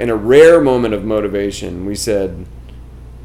In 0.00 0.10
a 0.10 0.16
rare 0.16 0.60
moment 0.60 0.94
of 0.94 1.04
motivation, 1.04 1.86
we 1.86 1.94
said, 1.94 2.46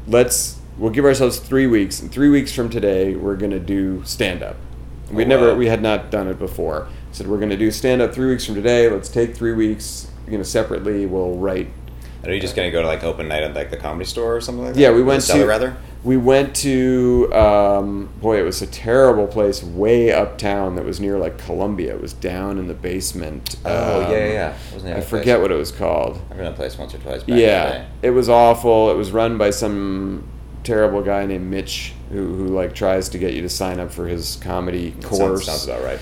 let's 0.06 0.58
we'll 0.76 0.90
give 0.90 1.04
ourselves 1.04 1.38
three 1.38 1.66
weeks, 1.66 2.00
and 2.00 2.10
three 2.10 2.28
weeks 2.28 2.52
from 2.52 2.68
today, 2.70 3.14
we're 3.14 3.36
gonna 3.36 3.58
do 3.60 4.02
stand 4.04 4.42
up. 4.42 4.56
We 5.10 5.24
Oh, 5.24 5.28
never, 5.28 5.48
wow. 5.52 5.54
we 5.54 5.66
had 5.66 5.82
not 5.82 6.10
done 6.10 6.28
it 6.28 6.38
before. 6.38 6.88
Said 7.12 7.26
we're 7.26 7.38
gonna 7.38 7.56
do 7.56 7.70
stand 7.70 8.02
up 8.02 8.12
three 8.14 8.28
weeks 8.28 8.44
from 8.44 8.54
today. 8.54 8.88
Let's 8.88 9.08
take 9.08 9.34
three 9.36 9.52
weeks. 9.54 10.08
You 10.28 10.36
know, 10.36 10.44
separately, 10.44 11.06
we'll 11.06 11.36
write 11.36 11.68
Are 12.24 12.32
you 12.32 12.40
just 12.40 12.54
gonna 12.54 12.70
go 12.70 12.82
to 12.82 12.86
like 12.86 13.02
open 13.02 13.28
night 13.28 13.42
at 13.42 13.54
like 13.54 13.70
the 13.70 13.76
comedy 13.76 14.04
store 14.04 14.36
or 14.36 14.40
something 14.40 14.64
like 14.64 14.74
that? 14.74 14.80
Yeah, 14.80 14.90
we 14.92 15.02
went 15.02 15.22
to 15.24 15.44
rather. 15.46 15.76
We 16.04 16.16
went 16.16 16.54
to 16.56 17.28
um, 17.34 18.08
boy, 18.20 18.38
it 18.38 18.44
was 18.44 18.62
a 18.62 18.66
terrible 18.66 19.26
place 19.26 19.62
way 19.62 20.12
uptown 20.12 20.76
that 20.76 20.84
was 20.84 21.00
near 21.00 21.18
like 21.18 21.38
Columbia. 21.38 21.94
It 21.94 22.00
was 22.00 22.12
down 22.12 22.58
in 22.58 22.68
the 22.68 22.74
basement. 22.74 23.56
Oh 23.64 24.04
Um, 24.04 24.12
yeah, 24.12 24.26
yeah, 24.32 24.96
I 24.96 25.00
forget 25.00 25.24
place? 25.24 25.38
what 25.42 25.50
it 25.50 25.56
was 25.56 25.72
called. 25.72 26.20
I've 26.30 26.36
been 26.36 26.38
to 26.38 26.44
that 26.44 26.56
place 26.56 26.78
once 26.78 26.94
or 26.94 26.98
twice. 26.98 27.22
Back 27.24 27.38
Yeah, 27.38 27.86
it 28.02 28.10
was 28.10 28.28
awful. 28.28 28.90
It 28.90 28.96
was 28.96 29.10
run 29.10 29.38
by 29.38 29.50
some 29.50 30.28
terrible 30.62 31.02
guy 31.02 31.26
named 31.26 31.50
Mitch 31.50 31.94
who 32.10 32.34
who 32.34 32.46
like 32.48 32.74
tries 32.74 33.08
to 33.10 33.18
get 33.18 33.34
you 33.34 33.42
to 33.42 33.48
sign 33.48 33.80
up 33.80 33.90
for 33.90 34.06
his 34.06 34.36
comedy 34.36 34.92
course. 35.02 35.46
Sounds, 35.46 35.46
sounds 35.46 35.64
about 35.66 35.82
right. 35.82 36.00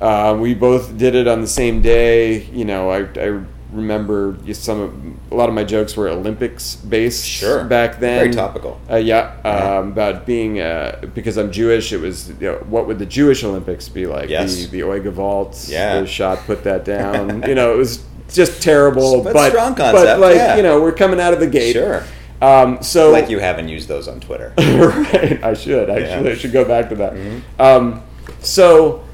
Uh, 0.00 0.34
we 0.36 0.54
both 0.54 0.96
did 0.96 1.14
it 1.14 1.28
on 1.28 1.40
the 1.40 1.46
same 1.46 1.82
day. 1.82 2.44
You 2.46 2.64
know, 2.64 2.90
I, 2.90 3.00
I 3.18 3.42
remember 3.72 4.36
some 4.52 4.80
of 4.80 5.32
a 5.32 5.34
lot 5.36 5.48
of 5.48 5.54
my 5.54 5.64
jokes 5.64 5.96
were 5.96 6.08
Olympics 6.08 6.74
based 6.76 7.24
Sure. 7.26 7.64
back 7.64 8.00
then. 8.00 8.18
Very 8.20 8.32
topical. 8.34 8.80
Uh, 8.90 8.96
yeah, 8.96 9.36
Yeah. 9.44 9.78
um, 9.78 9.88
about 9.92 10.26
being 10.26 10.60
uh, 10.60 11.00
because 11.14 11.36
I'm 11.36 11.52
Jewish. 11.52 11.92
It 11.92 12.00
was 12.00 12.30
you 12.40 12.46
know, 12.50 12.54
what 12.68 12.86
would 12.86 12.98
the 12.98 13.06
Jewish 13.06 13.44
Olympics 13.44 13.88
be 13.88 14.06
like? 14.06 14.28
Yes. 14.28 14.54
The 14.54 14.66
the 14.66 14.80
Oiga 14.80 15.12
vault. 15.12 15.66
Yeah. 15.68 16.00
The 16.00 16.06
shot 16.06 16.38
put 16.46 16.64
that 16.64 16.84
down. 16.84 17.42
you 17.48 17.54
know, 17.54 17.72
it 17.72 17.76
was 17.76 18.04
just 18.32 18.62
terrible. 18.62 19.22
But 19.22 19.32
but 19.34 19.50
strong 19.50 19.74
But 19.74 19.92
concept, 19.92 20.20
like 20.20 20.36
yeah. 20.36 20.56
you 20.56 20.62
know, 20.62 20.80
we're 20.80 20.92
coming 20.92 21.20
out 21.20 21.32
of 21.32 21.40
the 21.40 21.46
gate. 21.48 21.72
Sure. 21.74 22.02
Um, 22.42 22.82
so 22.82 23.10
Like 23.10 23.28
you 23.28 23.38
haven't 23.38 23.68
used 23.68 23.86
those 23.88 24.08
on 24.08 24.18
Twitter. 24.20 24.52
right. 24.58 25.42
I 25.44 25.54
should. 25.54 25.90
Actually, 25.90 26.06
Yeah. 26.08 26.16
Mm-hmm. 26.18 26.26
I 26.28 26.34
should 26.34 26.52
go 26.52 26.64
back 26.64 26.88
to 26.88 26.94
that. 26.96 27.14
Um, 27.58 28.02
so 28.40 29.04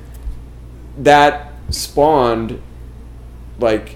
that 0.98 1.52
spawned 1.70 2.60
like 3.58 3.95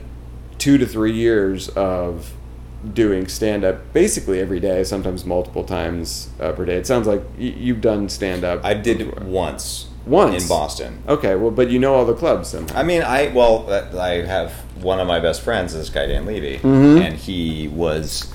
two 0.61 0.79
to 0.79 0.87
three 0.87 1.13
years 1.13 1.69
of 1.71 2.33
doing 2.95 3.27
stand 3.29 3.65
up 3.65 3.93
basically 3.93 4.39
every 4.41 4.61
day, 4.61 4.85
sometimes 4.85 5.25
multiple 5.25 5.65
times 5.65 6.31
uh, 6.41 6.53
per 6.53 6.65
day. 6.65 6.77
It 6.77 6.87
sounds 6.87 7.07
like 7.09 7.21
y- 7.37 7.55
you've 7.57 7.81
done 7.81 8.09
stand 8.09 8.45
up. 8.45 8.65
I 8.65 8.75
did 8.75 9.01
it 9.01 9.21
once. 9.23 9.89
Once? 10.07 10.43
in 10.43 10.49
Boston. 10.49 11.03
Okay, 11.07 11.35
well, 11.35 11.51
but 11.51 11.71
you 11.71 11.79
know 11.79 11.95
all 11.95 12.07
the 12.07 12.15
clubs 12.15 12.49
somehow. 12.49 12.79
I 12.79 12.83
mean, 12.85 13.03
I 13.03 13.29
well, 13.35 13.67
uh, 13.71 13.99
I 14.01 14.23
have 14.25 14.53
one 14.83 14.99
of 14.99 15.07
my 15.07 15.21
best 15.21 15.43
friends, 15.43 15.75
this 15.75 15.91
guy 15.91 16.07
Dan 16.07 16.25
Levy, 16.25 16.59
Mhm. 16.59 17.01
and 17.03 17.15
he 17.17 17.69
was. 17.69 18.33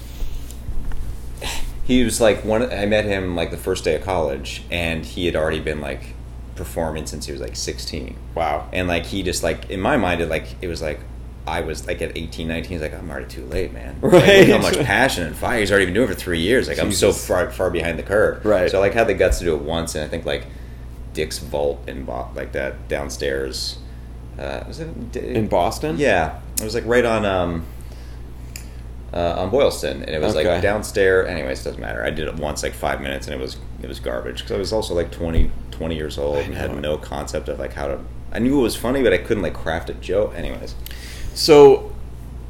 He 1.84 2.03
was 2.03 2.19
like 2.19 2.43
one. 2.45 2.71
I 2.71 2.86
met 2.86 3.05
him 3.05 3.36
like 3.36 3.51
the 3.51 3.57
first 3.57 3.84
day 3.84 3.95
of 3.95 4.03
college, 4.03 4.63
and 4.71 5.05
he 5.05 5.26
had 5.28 5.36
already 5.36 5.59
been 5.59 5.82
like 5.82 6.13
performing 6.55 7.05
since 7.05 7.26
he 7.26 7.32
was 7.32 7.41
like 7.41 7.55
sixteen. 7.55 8.15
wow. 8.34 8.67
And 8.73 8.88
like 8.88 9.05
he 9.07 9.21
just 9.23 9.43
like 9.43 9.69
in 9.69 9.80
my 9.82 9.97
mind, 9.97 10.21
it 10.21 10.30
like 10.30 10.55
it 10.61 10.67
was 10.67 10.82
like 10.82 10.99
I 11.48 11.62
was 11.62 11.86
like 11.86 12.02
at 12.02 12.18
18, 12.18 12.48
19, 12.48 12.72
he's 12.72 12.82
like 12.82 12.93
I'm 12.93 13.10
already 13.10 13.28
too 13.28 13.46
late, 13.46 13.72
man. 13.74 13.98
Like, 14.02 14.12
Right. 14.14 14.48
look 14.48 14.62
how 14.62 14.62
much 14.70 14.78
passion 14.86 15.26
and 15.28 15.36
fire 15.36 15.60
he's 15.60 15.72
already 15.72 15.86
been 15.86 15.93
doing 15.93 16.10
it 16.10 16.14
for 16.14 16.20
three 16.20 16.39
years. 16.39 16.68
Like 16.68 16.80
I'm 16.80 16.91
so 16.91 17.12
far 17.12 17.52
far 17.52 17.70
behind 17.70 18.00
the 18.00 18.04
curve. 18.04 18.43
Right. 18.46 18.70
So 18.72 18.78
I, 18.78 18.82
like 18.82 18.93
had 18.93 19.08
the 19.08 19.14
guts 19.14 19.39
to 19.39 19.46
do 19.46 19.54
it 19.56 19.62
once, 19.62 19.93
and 19.96 20.04
I 20.04 20.08
think 20.08 20.26
like 20.26 20.46
Dick's 21.14 21.38
vault 21.39 21.82
and 21.88 22.06
Bo- 22.06 22.30
like 22.36 22.52
that 22.54 22.88
downstairs. 22.88 23.78
Uh, 24.39 24.64
was 24.68 24.80
it 24.82 25.16
In 25.16 25.48
Boston? 25.48 25.96
Yeah, 25.98 26.39
it 26.60 26.64
was 26.64 26.74
like 26.76 26.86
right 26.86 27.06
on 27.06 27.26
um, 27.26 27.66
uh, 29.14 29.36
on 29.38 29.50
Boylston, 29.50 30.02
and 30.02 30.10
it 30.10 30.22
was 30.22 30.36
Okay. 30.36 30.52
like 30.52 30.62
downstairs. 30.62 31.30
Anyways, 31.30 31.62
it 31.62 31.64
doesn't 31.66 31.80
matter. 31.82 32.04
I 32.04 32.10
did 32.10 32.28
it 32.28 32.36
once, 32.36 32.64
like 32.64 32.74
five 32.74 33.02
minutes, 33.02 33.28
and 33.28 33.36
it 33.36 33.41
was 33.41 33.58
it 33.82 33.88
was 33.88 34.00
garbage 34.00 34.38
because 34.39 34.52
I 34.52 34.58
was 34.58 34.74
also 34.74 34.93
like 34.93 35.12
20, 35.12 35.52
20 35.72 35.96
years 35.96 36.18
old 36.18 36.38
and 36.39 36.54
had 36.56 36.76
no 36.82 36.98
concept 36.98 37.48
of 37.50 37.60
like 37.60 37.74
how 37.74 37.88
to. 37.88 38.00
I 38.32 38.39
knew 38.39 38.60
it 38.60 38.64
was 38.64 38.76
funny, 38.76 39.02
but 39.04 39.14
I 39.14 39.20
couldn't 39.20 39.43
like 39.43 39.54
craft 39.54 39.89
a 39.89 39.93
joke. 39.93 40.34
Anyways, 40.36 40.76
So, 41.36 41.92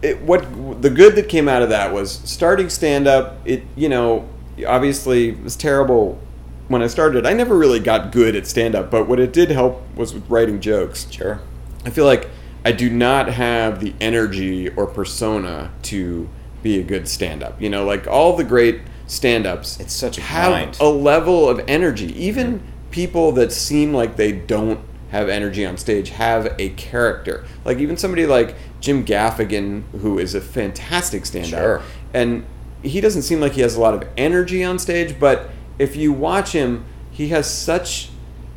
it, 0.01 0.21
what 0.21 0.81
the 0.81 0.89
good 0.89 1.15
that 1.15 1.27
came 1.29 1.49
out 1.49 1.61
of 1.61 1.69
that 1.69 1.93
was 1.93 2.11
starting 2.11 2.69
stand 2.69 3.07
up. 3.07 3.37
It 3.45 3.63
you 3.75 3.89
know 3.89 4.27
obviously 4.65 5.29
it 5.29 5.43
was 5.43 5.55
terrible 5.55 6.19
when 6.67 6.81
I 6.81 6.87
started. 6.87 7.25
I 7.25 7.33
never 7.33 7.57
really 7.57 7.79
got 7.79 8.11
good 8.11 8.35
at 8.35 8.47
stand 8.47 8.75
up, 8.75 8.89
but 8.89 9.07
what 9.07 9.19
it 9.19 9.33
did 9.33 9.49
help 9.51 9.81
was 9.95 10.13
with 10.13 10.29
writing 10.29 10.59
jokes. 10.61 11.07
sure. 11.11 11.41
I 11.85 11.89
feel 11.89 12.05
like 12.05 12.27
I 12.63 12.71
do 12.71 12.89
not 12.89 13.29
have 13.29 13.79
the 13.79 13.93
energy 14.01 14.69
or 14.69 14.87
persona 14.87 15.71
to 15.83 16.27
be 16.63 16.79
a 16.79 16.83
good 16.83 17.07
stand 17.07 17.43
up. 17.43 17.61
You 17.61 17.69
know, 17.69 17.85
like 17.85 18.07
all 18.07 18.35
the 18.35 18.43
great 18.43 18.81
stand 19.07 19.45
ups 19.45 19.79
It's 19.79 19.93
such 19.93 20.17
a 20.17 20.21
have 20.21 20.51
grind. 20.51 20.77
a 20.79 20.89
level 20.89 21.47
of 21.47 21.61
energy. 21.67 22.11
Even 22.19 22.61
people 22.89 23.31
that 23.33 23.51
seem 23.51 23.93
like 23.93 24.15
they 24.15 24.31
don't 24.31 24.79
have 25.11 25.29
energy 25.29 25.63
on 25.65 25.77
stage 25.77 26.09
have 26.09 26.55
a 26.57 26.69
character. 26.69 27.45
Like 27.63 27.77
even 27.77 27.97
somebody 27.97 28.25
like 28.25 28.55
Jim 28.85 29.03
Gaffigan, 29.03 29.81
who 30.01 30.19
is 30.19 30.35
a 30.35 30.41
fantastic 30.41 31.25
stand 31.25 31.55
up. 31.55 31.59
Sure. 31.59 31.81
And 32.13 32.45
he 32.83 33.01
doesn't 33.01 33.23
seem 33.23 33.41
like 33.41 33.53
he 33.53 33.61
has 33.61 33.75
a 33.75 33.81
lot 33.81 33.95
of 33.95 34.07
energy 34.15 34.63
on 34.63 34.77
stage, 34.77 35.19
but 35.19 35.49
if 35.79 35.95
you 35.95 36.13
watch 36.13 36.51
him, 36.51 36.85
he 37.09 37.29
has 37.29 37.49
such 37.49 38.09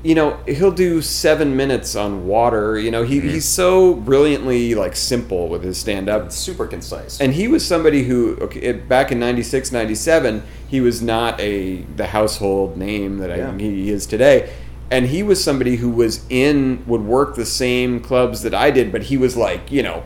you 0.04 0.14
know, 0.14 0.38
he'll 0.46 0.70
do 0.70 1.02
seven 1.02 1.56
minutes 1.56 1.96
on 1.96 2.26
water. 2.26 2.78
You 2.78 2.92
know, 2.92 3.02
he, 3.02 3.18
mm-hmm. 3.18 3.30
he's 3.30 3.44
so 3.44 3.94
brilliantly 3.94 4.76
like 4.76 4.94
simple 4.94 5.48
with 5.48 5.64
his 5.64 5.76
stand 5.76 6.08
up. 6.08 6.30
Super 6.30 6.68
concise. 6.68 7.20
And 7.20 7.34
he 7.34 7.48
was 7.48 7.66
somebody 7.66 8.04
who, 8.04 8.36
okay, 8.36 8.70
back 8.72 9.10
in 9.10 9.18
96, 9.18 9.72
97, 9.72 10.44
he 10.68 10.80
was 10.80 11.02
not 11.02 11.40
a 11.40 11.82
the 11.96 12.06
household 12.06 12.76
name 12.76 13.18
that 13.18 13.32
I, 13.32 13.58
he 13.58 13.90
is 13.90 14.06
today. 14.06 14.54
And 14.88 15.06
he 15.06 15.24
was 15.24 15.42
somebody 15.42 15.76
who 15.76 15.90
was 15.90 16.24
in, 16.30 16.84
would 16.86 17.02
work 17.02 17.34
the 17.34 17.44
same 17.44 17.98
clubs 18.00 18.42
that 18.42 18.54
I 18.54 18.70
did, 18.70 18.92
but 18.92 19.02
he 19.02 19.16
was 19.16 19.36
like, 19.36 19.70
you 19.72 19.82
know, 19.82 20.04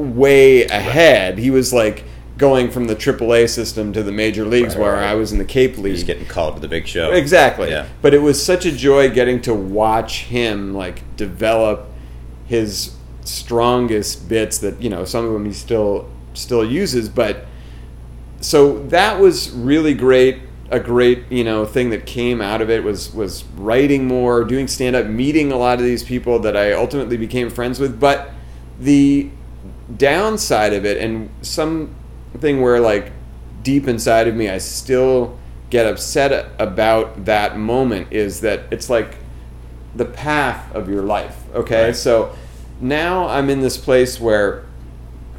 way 0.00 0.64
ahead. 0.64 1.38
He 1.38 1.50
was 1.50 1.72
like 1.72 2.04
going 2.36 2.70
from 2.70 2.86
the 2.86 2.96
AAA 2.96 3.48
system 3.50 3.92
to 3.92 4.02
the 4.02 4.12
major 4.12 4.46
leagues 4.46 4.74
Right, 4.74 4.82
where 4.82 4.94
right. 4.94 5.10
I 5.10 5.14
was 5.14 5.30
in 5.30 5.38
the 5.38 5.44
Cape 5.44 5.76
League. 5.76 5.92
He's 5.92 6.04
getting 6.04 6.26
called 6.26 6.54
to 6.54 6.60
the 6.60 6.68
big 6.68 6.86
show. 6.86 7.12
Exactly. 7.12 7.68
Yeah. 7.68 7.86
But 8.00 8.14
it 8.14 8.22
was 8.22 8.42
such 8.42 8.64
a 8.64 8.72
joy 8.72 9.10
getting 9.10 9.42
to 9.42 9.54
watch 9.54 10.24
him 10.24 10.72
like 10.72 11.02
develop 11.16 11.86
his 12.46 12.96
strongest 13.24 14.28
bits 14.28 14.58
that, 14.58 14.80
you 14.80 14.88
know, 14.88 15.04
some 15.04 15.26
of 15.26 15.32
them 15.32 15.44
he 15.44 15.52
still 15.52 16.08
still 16.32 16.64
uses, 16.64 17.08
but 17.08 17.46
so 18.40 18.84
that 18.86 19.20
was 19.20 19.50
really 19.50 19.94
great 19.94 20.38
a 20.70 20.78
great 20.78 21.30
you 21.30 21.42
know 21.42 21.66
thing 21.66 21.90
that 21.90 22.06
came 22.06 22.40
out 22.40 22.62
of 22.62 22.70
it 22.70 22.84
was 22.84 23.12
was 23.12 23.44
writing 23.56 24.06
more 24.06 24.44
doing 24.44 24.68
stand 24.68 24.94
up 24.94 25.04
meeting 25.06 25.50
a 25.50 25.56
lot 25.56 25.78
of 25.78 25.84
these 25.84 26.04
people 26.04 26.38
that 26.38 26.56
i 26.56 26.72
ultimately 26.72 27.16
became 27.16 27.50
friends 27.50 27.80
with 27.80 27.98
but 27.98 28.30
the 28.78 29.28
downside 29.96 30.72
of 30.72 30.84
it 30.84 30.96
and 30.98 31.28
something 31.42 32.60
where 32.60 32.80
like 32.80 33.12
deep 33.62 33.88
inside 33.88 34.28
of 34.28 34.34
me 34.34 34.48
i 34.48 34.58
still 34.58 35.38
get 35.70 35.86
upset 35.86 36.46
about 36.58 37.24
that 37.24 37.56
moment 37.58 38.06
is 38.12 38.40
that 38.40 38.60
it's 38.70 38.88
like 38.88 39.16
the 39.94 40.04
path 40.04 40.72
of 40.74 40.88
your 40.88 41.02
life 41.02 41.36
okay 41.54 41.86
Right. 41.86 41.96
so 41.96 42.34
now 42.80 43.26
i'm 43.28 43.50
in 43.50 43.60
this 43.60 43.76
place 43.76 44.20
where 44.20 44.64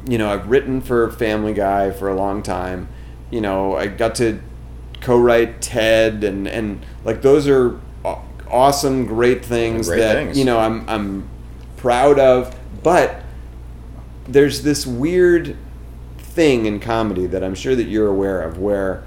you 0.04 0.18
know, 0.18 0.32
I've 0.32 0.50
written 0.50 0.80
for 0.80 1.12
Family 1.12 1.54
Guy 1.54 1.92
for 1.92 2.08
a 2.08 2.14
long 2.16 2.42
time. 2.42 2.88
You 3.30 3.40
know, 3.40 3.76
I 3.76 3.86
got 3.86 4.16
to 4.16 4.40
co-write 5.00 5.62
Ted, 5.62 6.24
and 6.24 6.48
and 6.48 6.84
like 7.04 7.22
those 7.22 7.46
are 7.46 7.78
awesome, 8.48 9.06
great 9.06 9.44
things 9.44 9.86
Great 9.86 9.98
that 10.00 10.14
things. 10.16 10.36
you 10.36 10.44
know 10.44 10.58
I'm 10.58 10.88
I'm 10.88 11.28
proud 11.76 12.18
of. 12.18 12.52
But 12.82 13.21
there's 14.28 14.62
this 14.62 14.86
weird 14.86 15.56
thing 16.18 16.66
in 16.66 16.80
comedy 16.80 17.26
that 17.26 17.42
I'm 17.44 17.54
sure 17.54 17.74
that 17.74 17.84
you're 17.84 18.08
aware 18.08 18.40
of, 18.42 18.58
where 18.58 19.02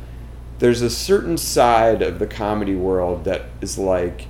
there's 0.60 0.82
a 0.82 0.90
certain 0.90 1.38
side 1.38 2.02
of 2.02 2.20
the 2.20 2.28
comedy 2.28 2.76
world 2.76 3.26
that 3.26 3.44
is 3.62 3.78
like 3.78 4.28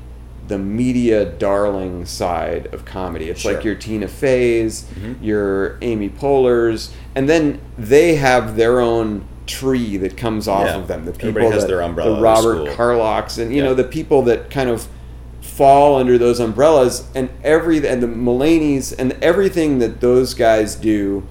the 0.47 0.57
media 0.57 1.25
darling 1.25 2.05
side 2.05 2.67
of 2.67 2.85
comedy. 2.85 3.29
It's 3.29 3.41
Sure. 3.41 3.53
like 3.55 3.63
your 3.63 3.75
Tina 3.75 4.07
Fey's, 4.07 4.85
Mhm. 4.99 5.15
your 5.21 5.77
Amy 5.81 6.07
Poehler's, 6.09 6.91
and 7.15 7.27
then 7.27 7.59
they 7.77 8.15
have 8.15 8.55
their 8.55 8.79
own 8.79 9.23
tree 9.47 9.97
that 9.97 10.15
comes 10.17 10.47
off 10.47 10.65
Yeah. 10.67 10.75
of 10.77 10.87
them. 10.87 11.05
The 11.05 11.11
people 11.11 11.49
that, 11.49 11.67
the 11.67 12.17
Robert. 12.21 12.69
Carlocks, 12.75 13.37
and 13.37 13.51
you 13.51 13.57
Yeah. 13.57 13.69
know 13.69 13.73
the 13.73 13.83
people 13.83 14.21
that 14.23 14.49
kind 14.51 14.69
of 14.69 14.87
fall 15.55 15.97
under 15.97 16.17
those 16.17 16.39
umbrellas, 16.39 17.07
and 17.15 17.29
every 17.43 17.87
and 17.87 18.01
the 18.03 18.07
Mulaney's 18.07 18.91
and 18.91 19.13
everything 19.21 19.79
that 19.79 20.01
those 20.01 20.33
guys 20.33 20.75
do 20.75 21.23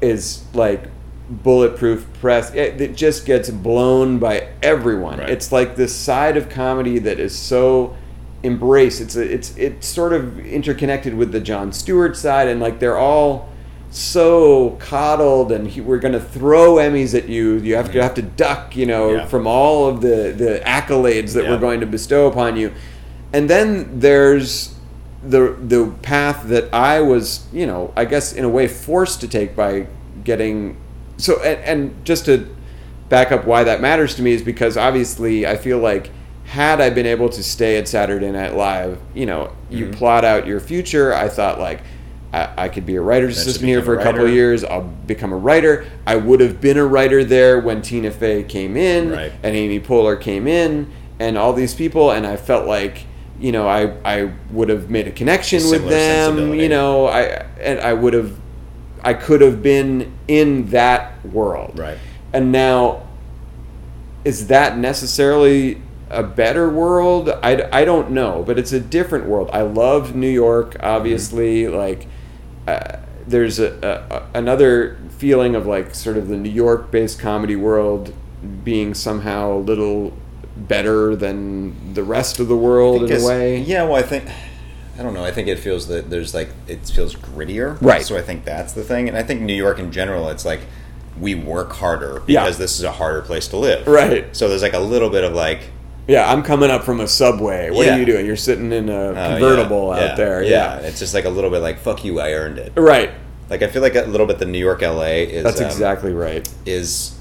is 0.00 0.42
like 0.54 0.84
bulletproof 1.30 2.06
press. 2.20 2.52
It, 2.54 2.80
it 2.80 2.96
just 2.96 3.24
gets 3.26 3.50
blown 3.50 4.18
by 4.18 4.48
everyone. 4.62 5.18
Right. 5.18 5.30
It's 5.30 5.52
like 5.52 5.76
this 5.76 5.94
side 5.94 6.36
of 6.36 6.48
comedy 6.48 6.98
that 7.00 7.18
is 7.18 7.34
so 7.36 7.96
embraced. 8.44 9.00
It's 9.00 9.16
a, 9.16 9.22
it's 9.32 9.56
it's 9.56 9.86
sort 9.86 10.12
of 10.12 10.38
interconnected 10.40 11.14
with 11.14 11.32
the 11.32 11.40
Jon 11.40 11.72
Stewart 11.72 12.16
side, 12.16 12.48
and 12.48 12.60
like 12.60 12.78
they're 12.80 12.98
all 12.98 13.48
so 13.90 14.70
coddled, 14.80 15.52
and 15.52 15.68
he, 15.68 15.80
we're 15.80 15.98
going 15.98 16.14
to 16.14 16.20
throw 16.20 16.76
Emmys 16.76 17.14
at 17.16 17.28
you. 17.28 17.56
You 17.58 17.76
have 17.76 17.88
to 17.88 17.94
you 17.94 18.00
have 18.02 18.14
to 18.14 18.22
duck, 18.22 18.74
you 18.74 18.86
know, 18.86 19.12
Yeah. 19.14 19.26
from 19.26 19.46
all 19.46 19.86
of 19.88 20.00
the 20.00 20.34
the 20.36 20.62
accolades 20.64 21.34
that 21.34 21.44
Yeah. 21.44 21.50
we're 21.50 21.58
going 21.60 21.80
to 21.80 21.86
bestow 21.86 22.26
upon 22.26 22.56
you. 22.56 22.72
And 23.32 23.48
then 23.48 24.00
there's 24.00 24.74
the 25.24 25.52
the 25.66 25.92
path 26.02 26.44
that 26.48 26.72
I 26.74 27.00
was, 27.00 27.46
you 27.52 27.66
know, 27.66 27.92
I 27.96 28.04
guess 28.04 28.32
in 28.32 28.44
a 28.44 28.48
way 28.48 28.68
forced 28.68 29.20
to 29.20 29.28
take 29.28 29.54
by 29.56 29.86
getting 30.24 30.76
so 31.16 31.40
and, 31.42 31.60
and 31.64 32.04
just 32.04 32.24
to 32.26 32.48
back 33.08 33.30
up 33.32 33.44
why 33.44 33.64
that 33.64 33.80
matters 33.80 34.14
to 34.16 34.22
me 34.22 34.32
is 34.32 34.42
because 34.42 34.76
obviously 34.76 35.46
I 35.46 35.56
feel 35.56 35.78
like 35.78 36.10
had 36.44 36.80
I 36.80 36.90
been 36.90 37.06
able 37.06 37.28
to 37.30 37.42
stay 37.42 37.76
at 37.78 37.86
Saturday 37.88 38.30
Night 38.30 38.54
Live, 38.54 38.98
you 39.14 39.26
know, 39.26 39.52
you 39.70 39.86
Mhm. 39.86 39.92
plot 39.94 40.24
out 40.24 40.46
your 40.46 40.60
future. 40.60 41.14
I 41.14 41.28
thought 41.28 41.58
like 41.60 41.80
I, 42.34 42.48
I 42.56 42.68
could 42.68 42.84
be 42.86 42.96
a 42.96 43.00
writer's 43.00 43.34
Eventually 43.36 43.50
assistant 43.50 43.68
here 43.68 43.82
for 43.82 43.94
a 43.96 44.00
a 44.00 44.02
couple 44.02 44.24
of 44.26 44.32
years. 44.32 44.64
I'll 44.64 44.82
become 45.06 45.32
a 45.32 45.36
writer. 45.36 45.84
I 46.06 46.16
would 46.16 46.40
have 46.40 46.60
been 46.60 46.78
a 46.78 46.86
writer 46.86 47.22
there 47.24 47.60
when 47.60 47.80
Tina 47.82 48.10
Fey 48.10 48.42
came 48.42 48.76
in 48.76 49.12
Right. 49.12 49.32
and 49.42 49.54
Amy 49.54 49.78
Poehler 49.80 50.20
came 50.20 50.46
in 50.46 50.90
and 51.20 51.38
all 51.38 51.52
these 51.52 51.74
people 51.74 52.10
and 52.10 52.26
I 52.26 52.36
felt 52.36 52.66
like 52.66 53.04
you 53.42 53.50
know 53.50 53.68
I 53.68 53.92
I 54.04 54.32
would 54.50 54.68
have 54.68 54.88
made 54.88 55.08
a 55.08 55.10
connection 55.10 55.68
with 55.68 55.88
them 55.88 56.54
you 56.54 56.68
know 56.68 57.06
I 57.06 57.22
and 57.60 57.80
I 57.80 57.92
would 57.92 58.14
have 58.14 58.38
I 59.04 59.14
could 59.14 59.40
have 59.40 59.64
been 59.64 60.12
in 60.28 60.66
that 60.70 61.26
world. 61.26 61.76
Right. 61.78 61.98
and 62.32 62.52
now 62.52 63.08
is 64.24 64.46
that 64.46 64.78
necessarily 64.78 65.82
a 66.08 66.22
better 66.22 66.70
world? 66.70 67.28
I, 67.28 67.68
I 67.72 67.84
don't 67.84 68.12
know 68.12 68.44
but 68.46 68.58
it's 68.58 68.72
a 68.72 68.80
different 68.80 69.26
world. 69.26 69.50
I 69.52 69.62
love 69.62 70.14
New 70.14 70.30
York 70.30 70.76
obviously 70.80 71.66
like 71.66 72.06
uh, 72.68 72.98
there's 73.26 73.58
a, 73.58 74.28
a, 74.32 74.38
another 74.38 74.98
feeling 75.18 75.56
of 75.56 75.66
like 75.66 75.96
sort 75.96 76.16
of 76.16 76.28
the 76.28 76.36
New 76.36 76.50
York 76.50 76.92
based 76.92 77.18
comedy 77.18 77.56
world 77.56 78.14
being 78.62 78.94
somehow 78.94 79.52
a 79.52 79.58
little 79.58 80.12
better 80.68 81.16
than 81.16 81.94
the 81.94 82.02
rest 82.04 82.38
of 82.38 82.48
the 82.48 82.56
world 82.56 83.10
in 83.10 83.20
a 83.22 83.26
way 83.26 83.58
Yeah, 83.58 83.84
well, 83.84 83.96
I 83.96 84.02
think 84.02 84.24
I 84.98 85.02
don't 85.02 85.14
know. 85.14 85.24
I 85.24 85.32
think 85.32 85.48
it 85.48 85.58
feels 85.58 85.88
that 85.88 86.10
there's 86.10 86.34
like 86.34 86.50
it 86.68 86.86
feels 86.86 87.14
grittier, 87.14 87.78
Right. 87.80 88.02
So 88.04 88.16
I 88.16 88.22
think 88.22 88.44
that's 88.44 88.72
the 88.74 88.84
thing, 88.84 89.08
and 89.08 89.16
I 89.16 89.22
think 89.22 89.40
New 89.40 89.54
York 89.54 89.78
in 89.78 89.90
general, 89.90 90.28
it's 90.28 90.44
like 90.44 90.60
we 91.18 91.34
work 91.34 91.72
harder 91.72 92.22
Yeah. 92.26 92.42
because 92.42 92.58
this 92.58 92.78
is 92.78 92.84
a 92.84 92.92
harder 92.92 93.22
place 93.22 93.48
to 93.48 93.56
live, 93.56 93.86
Right. 93.86 94.34
So 94.36 94.48
there's 94.48 94.62
like 94.62 94.74
a 94.74 94.78
little 94.78 95.10
bit 95.10 95.24
of 95.24 95.32
like 95.34 95.60
yeah 96.08 96.30
I'm 96.32 96.42
coming 96.42 96.68
up 96.70 96.82
from 96.82 96.98
a 97.00 97.06
subway 97.06 97.70
what 97.70 97.86
Yeah. 97.86 97.94
are 97.94 97.98
you 98.00 98.04
doing 98.04 98.26
you're 98.26 98.34
sitting 98.36 98.72
in 98.72 98.88
a 98.88 98.92
oh, 99.10 99.14
convertible 99.14 99.86
yeah, 99.88 99.94
out 99.94 100.08
yeah, 100.08 100.14
there 100.16 100.42
yeah. 100.42 100.80
yeah. 100.80 100.86
It's 100.88 100.98
just 100.98 101.14
like 101.14 101.24
a 101.26 101.30
little 101.30 101.48
bit 101.50 101.60
like 101.62 101.78
fuck 101.78 102.04
you, 102.04 102.18
I 102.20 102.32
earned 102.32 102.58
it. 102.58 102.72
right 102.76 103.12
Like 103.48 103.62
I 103.62 103.68
feel 103.68 103.82
like 103.82 103.94
a 103.94 104.02
little 104.02 104.26
bit 104.26 104.38
the 104.40 104.46
New 104.46 104.58
York 104.58 104.82
LA 104.82 105.22
is 105.30 105.44
that's 105.44 105.60
um, 105.60 105.66
exactly 105.66 106.12
right 106.12 106.46
is 106.66 107.16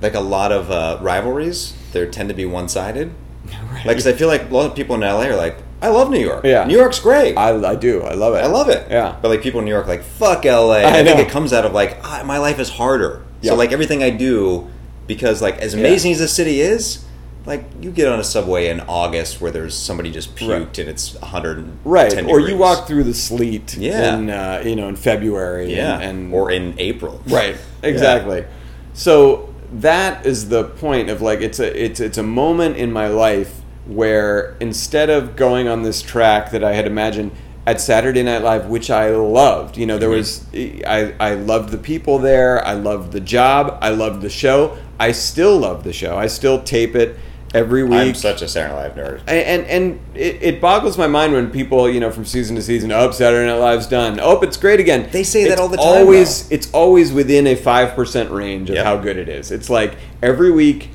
like 0.00 0.14
a 0.14 0.20
lot 0.20 0.52
of 0.52 0.70
uh, 0.70 0.98
rivalries. 1.02 1.74
They 1.92 2.06
tend 2.06 2.28
to 2.28 2.34
be 2.34 2.44
one 2.46 2.68
sided. 2.68 3.12
Right. 3.72 3.86
Like, 3.86 3.96
'cause 3.96 4.06
I 4.06 4.12
feel 4.12 4.28
like 4.28 4.50
a 4.50 4.54
lot 4.54 4.66
of 4.66 4.76
people 4.76 4.94
in 4.96 5.00
LA 5.00 5.22
are 5.28 5.36
like, 5.36 5.56
I 5.80 5.88
love 5.88 6.10
New 6.10 6.18
York. 6.20 6.44
Yeah. 6.44 6.64
New 6.66 6.76
York's 6.76 6.98
great. 7.00 7.36
I, 7.36 7.50
I 7.70 7.74
do 7.74 8.02
I 8.02 8.12
love 8.14 8.34
it 8.34 8.44
I 8.44 8.46
love 8.48 8.68
it. 8.68 8.86
Yeah. 8.90 9.16
But 9.22 9.28
like 9.28 9.42
people 9.42 9.60
in 9.60 9.64
New 9.64 9.70
York, 9.70 9.86
are 9.86 9.88
like 9.88 10.02
fuck 10.02 10.44
LA. 10.44 10.72
I 10.84 10.98
I, 11.00 11.04
think 11.04 11.18
it 11.18 11.28
comes 11.30 11.52
out 11.52 11.64
of 11.64 11.72
like 11.72 11.96
ah, 12.04 12.22
my 12.26 12.38
life 12.38 12.58
is 12.58 12.68
harder. 12.68 13.22
Yeah. 13.40 13.52
So 13.52 13.56
like 13.56 13.72
everything 13.72 14.02
I 14.02 14.10
do, 14.10 14.68
because 15.06 15.40
like 15.40 15.56
as 15.58 15.72
amazing 15.74 16.12
as 16.12 16.18
the 16.18 16.28
city 16.28 16.60
is, 16.60 17.04
like 17.46 17.64
you 17.80 17.90
get 17.90 18.08
on 18.08 18.20
a 18.20 18.24
subway 18.24 18.68
in 18.68 18.80
August 18.80 19.40
where 19.40 19.50
there's 19.50 19.74
somebody 19.74 20.10
just 20.10 20.36
puked 20.36 20.48
Right. 20.66 20.78
and 20.78 20.88
it's 20.88 21.14
110 21.20 21.78
right 21.84 22.24
or 22.26 22.40
you 22.40 22.56
walk 22.58 22.86
through 22.86 23.04
the 23.04 23.14
sleet 23.14 23.76
Yeah. 23.78 24.16
in 24.18 24.30
uh, 24.30 24.62
you 24.64 24.76
know 24.76 24.88
in 24.88 24.96
february 24.96 25.74
yeah 25.74 25.94
and, 25.98 26.02
and 26.26 26.34
or 26.34 26.50
in 26.50 26.74
April 26.78 27.22
right 27.28 27.56
exactly 27.82 28.44
so 28.92 29.49
that 29.72 30.26
is 30.26 30.48
the 30.48 30.64
point 30.64 31.10
of 31.10 31.22
like 31.22 31.40
it's 31.40 31.60
a 31.60 31.84
it's 31.84 32.00
it's 32.00 32.18
a 32.18 32.22
moment 32.22 32.76
in 32.76 32.92
my 32.92 33.06
life 33.06 33.60
where 33.86 34.56
instead 34.60 35.10
of 35.10 35.36
going 35.36 35.68
on 35.68 35.82
this 35.82 36.02
track 36.02 36.50
that 36.50 36.62
I 36.62 36.72
had 36.72 36.86
imagined 36.86 37.32
at 37.66 37.80
Saturday 37.80 38.22
Night 38.22 38.42
Live, 38.42 38.66
which 38.66 38.90
I 38.90 39.10
loved, 39.10 39.76
you 39.76 39.86
know, 39.86 39.98
there 39.98 40.08
mm-hmm. 40.10 40.78
was 40.78 40.84
I 40.86 41.14
I 41.20 41.34
loved 41.34 41.70
the 41.70 41.78
people 41.78 42.18
there, 42.18 42.64
I 42.66 42.74
loved 42.74 43.12
the 43.12 43.20
job, 43.20 43.78
I 43.80 43.90
loved 43.90 44.22
the 44.22 44.30
show, 44.30 44.76
I 44.98 45.12
still 45.12 45.58
love 45.58 45.84
the 45.84 45.92
show, 45.92 46.16
I 46.16 46.26
still 46.26 46.62
tape 46.62 46.94
it 46.94 47.18
every 47.54 47.82
week. 47.82 47.92
I'm 47.94 48.14
such 48.14 48.42
a 48.42 48.48
Saturday 48.48 48.74
Night 48.74 48.96
Live 48.96 48.96
nerd 48.96 49.20
and 49.26 49.28
and, 49.28 49.66
and 49.66 50.00
it, 50.16 50.42
it 50.42 50.60
boggles 50.60 50.96
my 50.96 51.06
mind 51.06 51.32
when 51.32 51.50
people 51.50 51.88
you 51.90 51.98
know 52.00 52.10
from 52.10 52.24
season 52.24 52.54
to 52.56 52.62
season 52.62 52.92
oh 52.92 53.10
saturday 53.10 53.46
night 53.46 53.58
live's 53.58 53.86
done 53.86 54.20
oh 54.22 54.40
it's 54.40 54.56
great 54.56 54.78
again 54.80 55.08
They 55.10 55.24
say 55.24 55.48
that 55.48 55.58
all 55.58 55.68
the 55.68 55.76
time, 55.76 55.86
always 55.86 56.50
it's 56.52 56.70
always 56.72 57.12
within 57.12 57.46
a 57.48 57.56
5% 57.56 58.30
range 58.30 58.70
of 58.70 58.76
Yep. 58.76 58.84
how 58.84 58.96
good 58.98 59.16
it 59.16 59.28
is 59.28 59.50
it's 59.50 59.68
like 59.68 59.96
every 60.22 60.50
week 60.52 60.90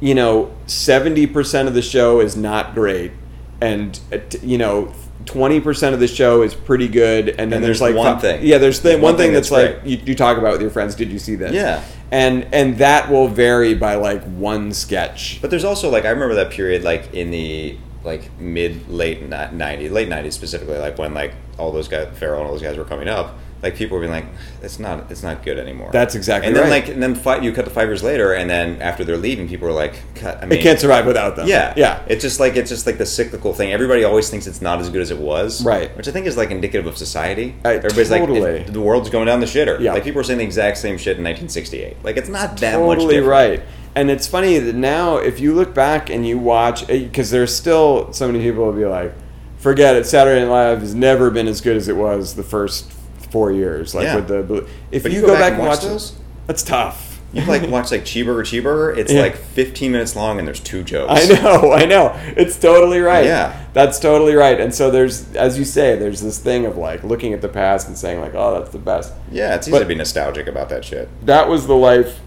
you 0.00 0.14
know 0.14 0.50
70% 0.66 1.66
of 1.66 1.74
the 1.74 1.82
show 1.82 2.20
is 2.20 2.36
not 2.36 2.74
great 2.74 3.12
and 3.60 4.00
uh, 4.12 4.18
you 4.42 4.56
know 4.56 4.92
20% 5.26 5.92
of 5.92 6.00
the 6.00 6.08
show 6.08 6.40
is 6.40 6.54
pretty 6.54 6.88
good 6.88 7.28
and 7.28 7.36
then 7.38 7.52
And 7.52 7.64
there's, 7.64 7.78
there's 7.80 7.94
like 7.94 7.94
one 7.94 8.14
fi- 8.16 8.20
thing. 8.22 8.46
yeah 8.46 8.56
there's 8.56 8.80
the 8.80 8.90
There's 8.90 9.02
one 9.02 9.12
one 9.12 9.16
thing 9.18 9.26
thing 9.28 9.34
that's, 9.34 9.50
that's 9.50 9.76
like 9.76 9.86
you, 9.86 9.98
you 10.06 10.14
talk 10.14 10.38
about 10.38 10.52
with 10.52 10.62
your 10.62 10.70
friends 10.70 10.94
did 10.94 11.10
you 11.12 11.18
see 11.18 11.34
this 11.34 11.52
Yeah. 11.52 11.84
And 12.12 12.46
and 12.52 12.78
that 12.78 13.10
will 13.10 13.28
vary 13.28 13.74
by 13.74 13.94
like 13.94 14.24
one 14.24 14.72
sketch 14.72 15.38
But 15.40 15.50
there's 15.50 15.64
also 15.64 15.90
like 15.90 16.04
I 16.04 16.10
remember 16.10 16.34
that 16.34 16.50
period 16.50 16.82
like 16.82 17.14
in 17.14 17.30
the 17.30 17.76
like 18.04 18.30
mid 18.40 18.88
late 18.88 19.28
'90s, 19.28 19.90
late 19.90 20.08
'90s 20.08 20.32
specifically, 20.32 20.78
like 20.78 20.98
when 20.98 21.14
like 21.14 21.34
all 21.58 21.70
those 21.72 21.88
guys, 21.88 22.08
Ferrell 22.18 22.40
and 22.40 22.46
all 22.46 22.52
those 22.52 22.62
guys 22.62 22.76
were 22.76 22.84
coming 22.84 23.08
up. 23.08 23.38
Like 23.62 23.76
people 23.76 23.96
were 23.96 24.00
being 24.00 24.12
like, 24.12 24.26
"It's 24.62 24.78
not, 24.78 25.10
it's 25.10 25.22
not 25.22 25.42
good 25.42 25.58
anymore." 25.58 25.90
That's 25.92 26.14
exactly 26.14 26.46
right. 26.46 26.48
And 26.48 26.56
then 26.56 26.70
right. 26.70 26.86
like, 26.86 26.94
and 26.94 27.02
then 27.02 27.14
five, 27.14 27.44
you 27.44 27.52
cut 27.52 27.64
the 27.64 27.70
five 27.70 27.88
years 27.88 28.02
later, 28.02 28.32
and 28.32 28.48
then 28.48 28.80
after 28.80 29.04
they're 29.04 29.16
leaving, 29.16 29.48
people 29.48 29.68
are 29.68 29.72
like, 29.72 30.00
"Cut." 30.14 30.38
I 30.42 30.46
mean, 30.46 30.58
it 30.58 30.62
can't 30.62 30.78
survive 30.78 31.06
without 31.06 31.36
them 31.36 31.48
Yeah, 31.48 31.74
yeah 31.76 32.02
It's 32.06 32.22
just 32.22 32.40
like 32.40 32.56
it's 32.56 32.70
just 32.70 32.86
like 32.86 32.98
the 32.98 33.06
cyclical 33.06 33.52
thing. 33.52 33.72
Everybody 33.72 34.04
always 34.04 34.30
thinks 34.30 34.46
it's 34.46 34.62
not 34.62 34.80
as 34.80 34.88
good 34.90 35.02
as 35.02 35.10
it 35.10 35.18
was, 35.18 35.64
Right. 35.64 35.94
Which 35.96 36.08
I 36.08 36.12
think 36.12 36.26
is 36.26 36.36
like 36.36 36.50
indicative 36.50 36.86
of 36.86 36.96
society. 36.96 37.54
I- 37.64 37.74
Everybody's 37.74 38.08
totally. 38.08 38.40
like, 38.40 38.72
the 38.72 38.80
world's 38.80 39.10
going 39.10 39.26
down 39.26 39.40
the 39.40 39.46
shitter. 39.46 39.80
Yeah. 39.80 39.92
Like 39.92 40.04
people 40.04 40.20
are 40.20 40.24
saying 40.24 40.38
the 40.38 40.44
exact 40.44 40.78
same 40.78 40.96
shit 40.96 41.18
in 41.18 41.24
1968. 41.24 42.04
Like 42.04 42.16
it's 42.16 42.28
not 42.28 42.58
that 42.58 42.78
much 42.78 42.98
totally 42.98 43.20
right 43.20 43.62
and 43.94 44.10
it's 44.10 44.26
funny 44.26 44.58
that 44.58 44.74
now 44.74 45.16
if 45.16 45.40
you 45.40 45.54
look 45.54 45.74
back 45.74 46.10
and 46.10 46.26
you 46.26 46.38
watch 46.38 46.88
eh, 46.88 47.04
because 47.04 47.30
there's 47.30 47.54
still 47.54 48.12
so 48.12 48.26
many 48.26 48.40
people 48.40 48.64
will 48.64 48.72
be 48.72 48.84
like 48.84 49.12
forget 49.56 49.96
it 49.96 50.06
saturday 50.06 50.40
night 50.40 50.50
live 50.50 50.80
has 50.80 50.94
never 50.94 51.30
been 51.30 51.48
as 51.48 51.60
good 51.60 51.76
as 51.76 51.88
it 51.88 51.96
was 51.96 52.34
the 52.34 52.42
first 52.42 52.92
four 53.30 53.52
years 53.52 53.94
like 53.94 54.04
Yeah. 54.04 54.16
with 54.16 54.28
the 54.28 54.66
if 54.90 55.02
But 55.02 55.12
you, 55.12 55.20
you 55.20 55.26
go, 55.26 55.34
back, 55.34 55.52
and 55.54 55.62
watch 55.62 55.80
those. 55.80 56.12
those 56.12 56.18
that's 56.46 56.62
tough 56.62 57.20
You 57.32 57.44
like 57.44 57.62
watch 57.70 57.92
like 57.92 58.02
Cheeseburger 58.04 58.42
Cheeseburger. 58.42 58.96
It's 58.96 59.12
Yeah. 59.12 59.20
like 59.22 59.36
15 59.36 59.92
minutes 59.92 60.16
long 60.16 60.38
and 60.40 60.48
there's 60.48 60.58
two 60.58 60.82
jokes. 60.82 61.12
I 61.12 61.40
know, 61.40 61.72
I 61.82 61.84
know. 61.84 62.12
It's 62.36 62.58
totally 62.58 62.98
right. 62.98 63.24
Yeah. 63.24 63.56
That's 63.72 64.00
totally 64.00 64.34
right. 64.34 64.60
And 64.60 64.74
so 64.74 64.90
there's, 64.90 65.32
as 65.36 65.56
you 65.56 65.64
say, 65.64 65.96
there's 65.96 66.20
this 66.22 66.38
thing 66.38 66.66
of 66.66 66.76
like 66.76 67.04
looking 67.04 67.32
at 67.32 67.40
the 67.40 67.48
past 67.48 67.86
and 67.86 67.96
saying 67.96 68.20
like, 68.20 68.34
oh, 68.34 68.58
that's 68.58 68.72
the 68.72 68.78
best. 68.80 69.12
Yeah, 69.30 69.54
it's 69.54 69.68
easy 69.68 69.76
But- 69.76 69.80
to 69.80 69.86
be 69.86 69.94
nostalgic 69.94 70.48
about 70.48 70.68
that 70.70 70.84
shit. 70.84 71.08
that 71.24 71.48
was 71.48 71.68
the 71.68 71.76
life 71.76 72.18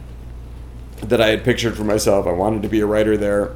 that 1.02 1.20
I 1.20 1.28
had 1.28 1.44
pictured 1.44 1.76
for 1.76 1.84
myself. 1.84 2.26
I 2.26 2.32
wanted 2.32 2.62
to 2.62 2.70
be 2.70 2.80
a 2.80 2.86
writer 2.86 3.18
there. 3.18 3.52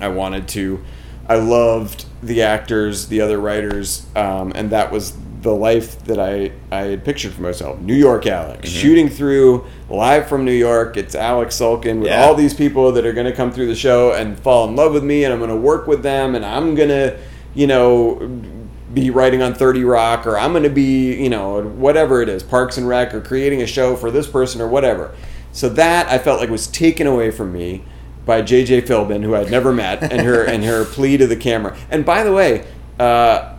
I 0.00 0.08
wanted 0.08 0.48
to. 0.48 0.82
I 1.28 1.34
loved 1.36 2.06
the 2.22 2.40
actors, 2.40 3.08
the 3.08 3.20
other 3.20 3.38
writers, 3.38 4.06
um, 4.16 4.52
and 4.54 4.70
that 4.70 4.90
was 4.90 5.12
the 5.42 5.50
life 5.54 6.02
that 6.04 6.18
I, 6.20 6.52
I 6.70 6.82
had 6.84 7.04
pictured 7.04 7.32
for 7.32 7.42
myself. 7.42 7.80
New 7.80 7.94
York 7.94 8.26
Alec, 8.26 8.60
Mm-hmm. 8.62 8.66
shooting 8.68 9.08
through 9.08 9.66
live 9.90 10.28
from 10.28 10.44
New 10.44 10.52
York. 10.52 10.96
It's 10.96 11.14
Alec 11.14 11.48
Sulkin 11.48 11.98
with 11.98 12.08
Yeah. 12.08 12.24
all 12.24 12.34
these 12.34 12.54
people 12.54 12.92
that 12.92 13.04
are 13.04 13.12
going 13.12 13.26
to 13.26 13.32
come 13.34 13.50
through 13.52 13.66
the 13.66 13.74
show 13.74 14.12
and 14.12 14.38
fall 14.38 14.68
in 14.68 14.76
love 14.76 14.92
with 14.92 15.02
me, 15.04 15.24
and 15.24 15.32
I'm 15.32 15.40
going 15.40 15.50
to 15.50 15.56
work 15.56 15.86
with 15.88 16.02
them, 16.02 16.34
and 16.36 16.44
I'm 16.46 16.74
going 16.76 16.88
to, 16.90 17.18
you 17.54 17.66
know, 17.66 18.40
be 18.94 19.10
writing 19.10 19.42
on 19.42 19.54
30 19.54 19.84
Rock, 19.84 20.26
or 20.26 20.38
I'm 20.38 20.52
going 20.52 20.62
to 20.64 20.70
be, 20.70 21.14
you 21.20 21.28
know, 21.30 21.62
whatever 21.62 22.22
it 22.22 22.28
is, 22.28 22.42
Parks 22.42 22.76
and 22.78 22.86
Rec, 22.86 23.12
or 23.14 23.20
creating 23.20 23.62
a 23.62 23.66
show 23.66 23.96
for 23.96 24.10
this 24.10 24.26
person, 24.28 24.60
or 24.60 24.68
whatever. 24.68 25.12
So 25.52 25.68
that 25.70 26.08
I 26.08 26.18
felt 26.18 26.40
like 26.40 26.50
was 26.50 26.66
taken 26.68 27.06
away 27.06 27.30
from 27.30 27.52
me 27.52 27.84
by 28.24 28.42
JJ 28.42 28.82
Philbin, 28.86 29.24
who 29.24 29.34
I'd 29.34 29.50
never 29.50 29.72
met, 29.72 30.02
and 30.12 30.22
her 30.22 30.44
and 30.44 30.62
her 30.64 30.84
plea 30.94 31.16
to 31.16 31.26
the 31.26 31.36
camera. 31.36 31.76
And 31.90 32.04
by 32.06 32.22
the 32.22 32.32
way, 32.32 32.64
uh, 33.00 33.54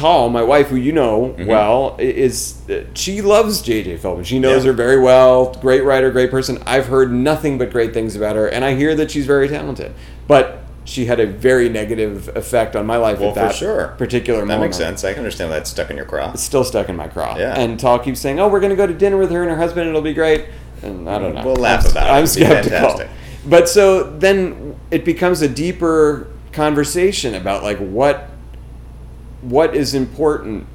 Tall, 0.00 0.30
my 0.30 0.42
wife, 0.42 0.68
who 0.68 0.76
you 0.76 0.92
know 0.92 1.34
well, 1.40 1.94
is 1.98 2.62
uh, 2.70 2.84
she 2.94 3.20
loves 3.20 3.60
JJ 3.62 3.98
Philbin. 3.98 4.24
She 4.24 4.38
knows 4.38 4.64
Yeah. 4.64 4.70
her 4.70 4.72
very 4.72 4.98
well. 4.98 5.52
Great 5.60 5.84
writer, 5.84 6.10
great 6.10 6.30
person. 6.30 6.58
I've 6.64 6.86
heard 6.86 7.12
nothing 7.12 7.58
but 7.58 7.70
great 7.70 7.92
things 7.92 8.16
about 8.16 8.34
her, 8.34 8.46
and 8.46 8.64
I 8.64 8.74
hear 8.74 8.94
that 8.94 9.10
she's 9.10 9.26
very 9.26 9.46
talented. 9.46 9.92
But 10.26 10.64
she 10.86 11.04
had 11.04 11.20
a 11.20 11.26
very 11.26 11.68
negative 11.68 12.34
effect 12.34 12.74
on 12.74 12.86
my 12.86 12.96
life 12.96 13.20
Well, 13.20 13.28
at 13.28 13.34
for 13.34 13.40
that 13.40 13.54
sure. 13.54 13.88
particular 13.98 14.40
That 14.40 14.46
moment. 14.46 14.62
makes 14.70 14.78
sense. 14.78 15.04
I 15.04 15.10
can 15.12 15.18
understand 15.20 15.52
that 15.52 15.66
stuck 15.66 15.90
in 15.90 15.96
your 15.96 16.06
craw. 16.06 16.32
It's 16.32 16.42
still 16.42 16.64
stuck 16.64 16.88
in 16.88 16.96
my 16.96 17.06
craw. 17.06 17.36
Yeah. 17.36 17.54
And 17.60 17.78
Tall 17.78 17.98
keeps 17.98 18.20
saying, 18.20 18.40
"Oh, 18.40 18.48
we're 18.48 18.60
going 18.60 18.70
to 18.70 18.76
go 18.76 18.86
to 18.86 18.94
dinner 18.94 19.18
with 19.18 19.30
her 19.30 19.42
and 19.42 19.50
her 19.50 19.58
husband. 19.58 19.86
It'll 19.88 20.00
be 20.00 20.14
great." 20.14 20.46
And 20.82 21.10
I 21.10 21.18
don't 21.18 21.34
know. 21.34 21.44
We'll 21.44 21.56
laugh 21.56 21.84
I'm, 21.84 21.90
about 21.90 22.06
it. 22.06 22.10
I'm 22.12 22.24
It'll 22.24 22.36
be 22.38 22.44
skeptical. 22.46 22.78
fantastic. 22.78 23.08
But 23.46 23.68
so 23.68 24.04
then 24.18 24.76
it 24.90 25.04
becomes 25.04 25.42
a 25.42 25.48
deeper 25.48 26.28
conversation 26.52 27.34
about 27.34 27.62
like 27.62 27.76
what 27.78 28.30
what 29.42 29.74
is 29.74 29.94
important 29.94 30.66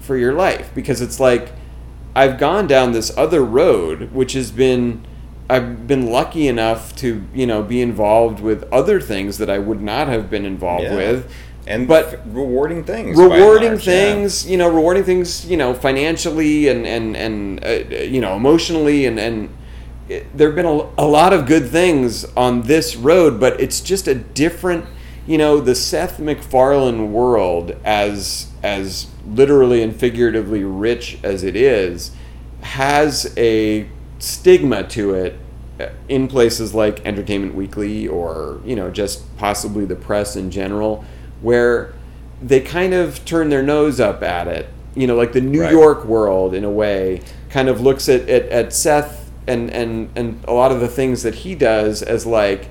for 0.00 0.16
your 0.16 0.32
life 0.32 0.70
because 0.74 1.00
it's 1.00 1.18
like 1.18 1.52
I've 2.14 2.38
gone 2.38 2.66
down 2.66 2.92
this 2.92 3.16
other 3.16 3.44
road 3.44 4.12
which 4.12 4.32
has 4.34 4.50
been 4.50 5.04
I've 5.48 5.86
been 5.86 6.06
lucky 6.10 6.48
enough 6.48 6.96
to, 6.96 7.22
you 7.34 7.46
know, 7.46 7.62
be 7.62 7.82
involved 7.82 8.40
with 8.40 8.64
other 8.72 8.98
things 8.98 9.36
that 9.38 9.50
I 9.50 9.58
would 9.58 9.82
not 9.82 10.08
have 10.08 10.30
been 10.30 10.46
involved 10.46 10.84
Yeah. 10.84 10.96
with. 10.96 11.30
And 11.66 11.86
But- 11.86 12.06
f- 12.14 12.18
rewarding 12.32 12.82
things. 12.84 13.16
rewarding 13.18 13.68
large, 13.72 13.86
yeah. 13.86 13.92
things 14.14 14.46
you 14.46 14.56
know 14.58 14.68
rewarding 14.68 15.04
things 15.04 15.46
you 15.46 15.56
know 15.56 15.74
financially 15.74 16.68
and 16.68 16.86
and 16.86 17.16
and 17.16 17.64
uh, 17.64 17.68
you 18.02 18.20
know 18.20 18.36
emotionally 18.36 19.06
and 19.06 19.18
and 19.18 19.48
there 20.34 20.48
have 20.48 20.54
been 20.56 20.66
a, 20.66 20.86
a 20.98 21.06
lot 21.06 21.32
of 21.32 21.46
good 21.46 21.68
things 21.70 22.26
on 22.36 22.62
this 22.62 22.94
road 22.96 23.40
but 23.40 23.58
it's 23.60 23.80
just 23.80 24.06
a 24.06 24.14
different 24.14 24.84
you 25.26 25.38
know 25.38 25.60
the 25.60 25.74
Seth 25.74 26.18
MacFarlane 26.18 27.12
world 27.12 27.76
as 27.84 28.50
as 28.62 29.06
literally 29.26 29.82
and 29.82 29.94
figuratively 29.94 30.64
rich 30.64 31.18
as 31.22 31.42
it 31.42 31.56
is 31.56 32.12
has 32.60 33.32
a 33.36 33.88
stigma 34.18 34.84
to 34.84 35.14
it 35.14 35.38
uh, 35.80 35.88
in 36.08 36.28
places 36.28 36.74
like 36.74 37.04
Entertainment 37.06 37.54
Weekly 37.54 38.06
or 38.06 38.60
you 38.64 38.76
know 38.76 38.90
just 38.90 39.36
possibly 39.36 39.84
the 39.84 39.96
press 39.96 40.36
in 40.36 40.50
general 40.50 41.04
where 41.40 41.94
they 42.42 42.60
kind 42.60 42.94
of 42.94 43.24
turn 43.24 43.48
their 43.48 43.62
nose 43.62 44.00
up 44.00 44.22
at 44.22 44.46
it 44.46 44.68
you 44.94 45.06
know 45.06 45.16
like 45.16 45.32
the 45.32 45.40
New 45.40 45.62
Right. 45.62 45.72
York 45.72 46.04
world 46.04 46.54
in 46.54 46.64
a 46.64 46.70
way 46.70 47.22
kind 47.48 47.68
of 47.68 47.80
looks 47.80 48.08
at, 48.08 48.28
at, 48.28 48.48
at 48.48 48.72
Seth 48.72 49.30
and, 49.46 49.70
and 49.70 50.10
and 50.16 50.42
a 50.46 50.52
lot 50.52 50.72
of 50.72 50.80
the 50.80 50.88
things 50.88 51.22
that 51.22 51.34
he 51.34 51.54
does 51.54 52.02
as 52.02 52.26
like 52.26 52.68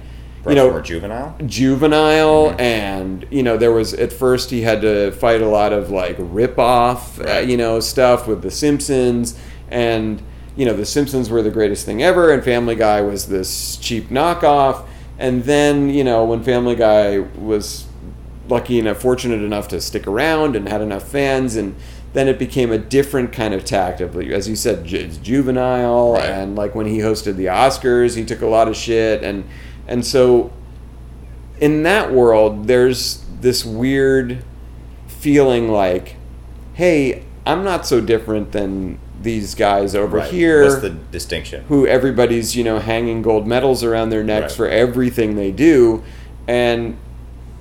you 0.47 0.55
know 0.55 0.81
juvenile. 0.81 1.35
juvenile 1.45 2.55
and 2.59 3.25
you 3.31 3.41
know 3.43 3.57
there 3.57 3.71
was 3.71 3.93
at 3.93 4.11
first 4.11 4.49
he 4.49 4.61
had 4.61 4.81
to 4.81 5.11
fight 5.13 5.41
a 5.41 5.47
lot 5.47 5.71
of 5.73 5.89
like 5.89 6.15
rip 6.19 6.59
off 6.59 7.19
uh, 7.21 7.37
you 7.39 7.55
know 7.57 7.79
stuff 7.79 8.27
with 8.27 8.41
the 8.41 8.51
simpsons 8.51 9.39
and 9.69 10.21
you 10.55 10.65
know 10.65 10.73
the 10.73 10.85
simpsons 10.85 11.29
were 11.29 11.41
the 11.41 11.49
greatest 11.49 11.85
thing 11.85 12.03
ever 12.03 12.31
and 12.33 12.43
family 12.43 12.75
guy 12.75 13.01
was 13.01 13.27
this 13.27 13.77
cheap 13.77 14.09
knockoff 14.09 14.85
and 15.17 15.43
then 15.45 15.89
you 15.89 16.03
know 16.03 16.25
when 16.25 16.43
family 16.43 16.75
guy 16.75 17.19
was 17.19 17.85
lucky 18.49 18.77
enough 18.79 18.97
fortunate 18.97 19.41
enough 19.41 19.67
to 19.69 19.79
stick 19.79 20.05
around 20.05 20.55
and 20.55 20.67
had 20.67 20.81
enough 20.81 21.07
fans 21.07 21.55
and 21.55 21.73
then 22.11 22.27
it 22.27 22.37
became 22.37 22.71
a 22.71 22.77
different 22.77 23.31
kind 23.31 23.53
of 23.53 23.63
tact 23.65 23.99
of 24.01 24.15
as 24.17 24.47
you 24.47 24.55
said 24.55 24.85
ju- 24.85 24.97
it's 24.97 25.17
juvenile 25.17 26.13
Right. 26.13 26.25
and 26.25 26.55
like 26.55 26.75
when 26.75 26.85
he 26.85 26.99
hosted 26.99 27.37
the 27.37 27.45
oscars 27.45 28.15
he 28.17 28.25
took 28.25 28.41
a 28.41 28.45
lot 28.47 28.67
of 28.67 28.75
shit 28.75 29.23
and 29.23 29.45
and 29.87 30.05
so 30.05 30.51
in 31.59 31.83
that 31.83 32.11
world, 32.11 32.67
there's 32.67 33.23
this 33.41 33.63
weird 33.65 34.43
feeling 35.07 35.69
like, 35.69 36.15
hey, 36.73 37.23
I'm 37.45 37.63
not 37.63 37.85
so 37.85 38.01
different 38.01 38.51
than 38.51 38.99
these 39.21 39.55
guys 39.55 39.95
over 39.95 40.17
Right. 40.17 40.29
here 40.31 40.63
What's 40.63 40.81
the 40.81 40.89
distinction? 40.89 41.63
who 41.69 41.87
everybody's, 41.87 42.55
you 42.55 42.63
know, 42.63 42.79
hanging 42.79 43.21
gold 43.21 43.47
medals 43.47 43.83
around 43.83 44.09
their 44.09 44.23
necks 44.23 44.51
Right. 44.53 44.57
for 44.57 44.67
everything 44.67 45.35
they 45.35 45.51
do. 45.51 46.03
And 46.47 46.97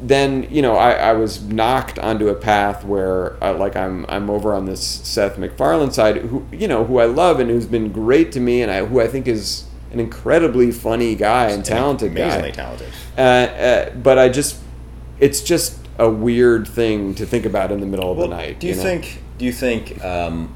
then, 0.00 0.48
you 0.50 0.62
know, 0.62 0.74
I, 0.74 0.92
I 0.94 1.12
was 1.12 1.40
knocked 1.42 1.98
onto 2.00 2.28
a 2.28 2.34
path 2.34 2.84
where, 2.84 3.40
uh, 3.44 3.54
like, 3.54 3.76
I'm 3.76 4.04
I'm 4.08 4.28
over 4.28 4.52
on 4.54 4.64
this 4.66 4.80
Seth 4.84 5.38
MacFarlane 5.38 5.92
side, 5.92 6.16
who 6.16 6.44
you 6.50 6.66
know, 6.66 6.84
who 6.84 6.98
I 6.98 7.04
love 7.04 7.38
and 7.38 7.48
who's 7.48 7.66
been 7.66 7.92
great 7.92 8.32
to 8.32 8.40
me, 8.40 8.62
and 8.62 8.72
I, 8.72 8.84
who 8.84 9.00
I 9.00 9.06
think 9.06 9.28
is 9.28 9.64
an 9.92 10.00
incredibly 10.00 10.70
funny 10.72 11.14
guy 11.14 11.50
and 11.50 11.64
talented 11.64 12.14
guy. 12.14 12.22
amazingly 12.22 12.50
guy. 12.50 12.56
talented. 12.56 12.88
Uh, 13.16 13.20
uh, 13.20 13.90
but 13.96 14.18
I 14.18 14.28
just, 14.28 14.58
it's 15.20 15.42
just 15.42 15.78
a 15.98 16.08
weird 16.08 16.66
thing 16.66 17.14
to 17.16 17.26
think 17.26 17.44
about 17.44 17.70
in 17.70 17.80
the 17.80 17.86
middle 17.86 18.10
of 18.10 18.16
Well, 18.18 18.28
the 18.28 18.34
night. 18.36 18.58
do 18.60 18.66
you, 18.68 18.74
know? 18.74 18.82
think? 18.82 19.22
Do 19.38 19.44
you 19.44 19.52
think? 19.52 20.02
Um, 20.04 20.54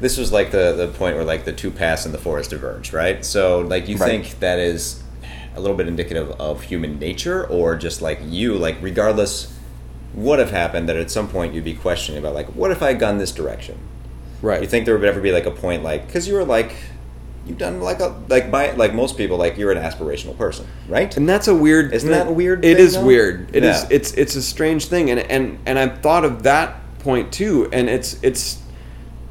this 0.00 0.16
was 0.16 0.30
like 0.32 0.50
the 0.52 0.74
the 0.76 0.88
point 0.88 1.16
where 1.16 1.24
like 1.24 1.44
the 1.44 1.52
two 1.52 1.70
paths 1.70 2.06
in 2.06 2.12
the 2.12 2.18
forest 2.18 2.50
diverged, 2.50 2.92
right? 2.92 3.24
So 3.24 3.60
like 3.60 3.88
you 3.88 3.96
Right. 3.96 4.08
think 4.24 4.38
that 4.40 4.58
is 4.58 5.02
a 5.56 5.60
little 5.60 5.76
bit 5.76 5.88
indicative 5.88 6.30
of 6.40 6.62
human 6.62 6.98
nature, 7.00 7.44
or 7.46 7.74
just 7.76 8.00
like 8.00 8.20
you, 8.24 8.54
like 8.54 8.76
regardless 8.80 9.52
what 10.12 10.38
have 10.38 10.50
happened, 10.50 10.88
that 10.88 10.96
at 10.96 11.10
some 11.10 11.28
point 11.28 11.52
you'd 11.52 11.64
be 11.64 11.74
questioning 11.74 12.18
about 12.18 12.34
like, 12.34 12.46
what 12.48 12.70
if 12.70 12.80
I 12.82 12.88
had 12.88 13.00
gone 13.00 13.18
this 13.18 13.32
direction? 13.32 13.76
Right. 14.42 14.62
You 14.62 14.68
think 14.68 14.84
there 14.84 14.96
would 14.96 15.04
ever 15.08 15.20
be 15.20 15.32
like 15.32 15.46
a 15.46 15.50
point 15.50 15.82
like 15.82 16.06
because 16.06 16.28
you 16.28 16.34
were 16.34 16.44
like 16.44 16.74
you've 17.46 17.58
done 17.58 17.80
like 17.80 17.98
a 18.00 18.14
like 18.28 18.50
by 18.50 18.72
like 18.72 18.94
most 18.94 19.16
people 19.16 19.36
like 19.38 19.56
you're 19.56 19.72
an 19.72 19.78
aspirational 19.78 20.36
person, 20.36 20.66
right? 20.88 21.16
and 21.16 21.28
that's 21.28 21.48
a 21.48 21.54
weird 21.54 21.92
Isn't 21.94 22.10
that 22.10 22.28
a 22.28 22.32
weird 22.32 22.64
It 22.64 22.78
is 22.78 22.94
though? 22.94 23.04
weird 23.06 23.48
It 23.56 23.64
is. 23.64 23.82
Yeah. 23.82 23.88
it's 23.90 24.12
it's 24.12 24.34
a 24.36 24.42
strange 24.42 24.86
thing 24.86 25.10
and 25.10 25.18
and 25.20 25.58
and 25.66 25.78
i've 25.78 26.00
thought 26.02 26.24
of 26.24 26.42
that 26.42 26.76
point 27.00 27.32
too 27.32 27.68
and 27.72 27.88
it's 27.88 28.18
it's 28.22 28.60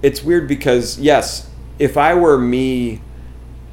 it's 0.02 0.24
weird 0.24 0.48
because 0.48 0.98
yes 1.00 1.50
if 1.80 1.96
i 1.98 2.16
were 2.16 2.38
me 2.40 3.02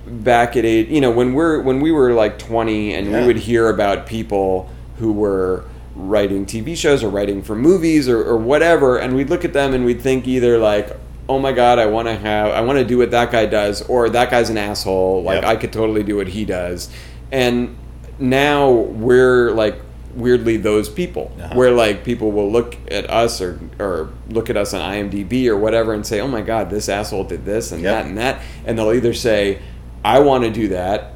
back 0.06 0.56
at 0.56 0.64
eight 0.66 0.88
you 0.88 1.00
know 1.00 1.10
when 1.10 1.32
we're 1.32 1.60
when 1.62 1.80
we 1.80 1.90
were 1.90 2.12
like 2.12 2.38
20 2.38 2.92
and 2.94 3.10
Yeah. 3.10 3.20
we 3.22 3.26
would 3.26 3.38
hear 3.38 3.68
about 3.70 4.06
people 4.06 4.68
who 4.98 5.10
were 5.12 5.64
writing 5.96 6.44
tv 6.44 6.76
shows 6.76 7.02
or 7.02 7.08
writing 7.08 7.42
for 7.42 7.54
movies 7.56 8.08
or, 8.08 8.22
or 8.22 8.36
whatever 8.36 8.98
and 8.98 9.16
we'd 9.16 9.30
look 9.30 9.44
at 9.44 9.52
them 9.54 9.72
and 9.72 9.84
we'd 9.86 10.02
think 10.02 10.26
either 10.28 10.58
like 10.58 10.94
oh 11.28 11.38
my 11.38 11.52
god 11.52 11.78
i 11.78 11.86
want 11.86 12.06
to 12.08 12.14
have 12.14 12.50
i 12.52 12.60
want 12.60 12.78
to 12.78 12.84
do 12.84 12.98
what 12.98 13.10
that 13.10 13.30
guy 13.32 13.46
does 13.46 13.82
or 13.88 14.10
that 14.10 14.30
guy's 14.30 14.50
an 14.50 14.58
asshole 14.58 15.22
like 15.22 15.42
Yep. 15.42 15.44
i 15.44 15.56
could 15.56 15.72
totally 15.72 16.02
do 16.02 16.16
what 16.16 16.28
he 16.28 16.44
does 16.44 16.90
and 17.32 17.76
now 18.18 18.70
we're 18.70 19.50
like 19.52 19.80
weirdly 20.14 20.56
those 20.56 20.88
people 20.88 21.32
Uh-huh. 21.40 21.54
where 21.56 21.70
like 21.72 22.04
people 22.04 22.30
will 22.30 22.50
look 22.52 22.76
at 22.90 23.08
us 23.10 23.40
or 23.40 23.58
or 23.80 24.10
look 24.28 24.48
at 24.50 24.56
us 24.56 24.72
on 24.72 24.80
IMDb 24.80 25.48
or 25.48 25.56
whatever 25.56 25.92
and 25.92 26.06
say, 26.06 26.20
"Oh 26.20 26.28
my 26.28 26.40
god, 26.40 26.70
this 26.70 26.88
asshole 26.88 27.24
did 27.24 27.44
this 27.44 27.72
and 27.72 27.82
Yep. 27.82 27.92
that 27.92 28.06
and 28.06 28.18
that." 28.18 28.40
And 28.64 28.78
they'll 28.78 28.92
either 28.92 29.12
say, 29.12 29.58
"I 30.04 30.20
want 30.20 30.44
to 30.44 30.50
do 30.50 30.68
that." 30.68 31.14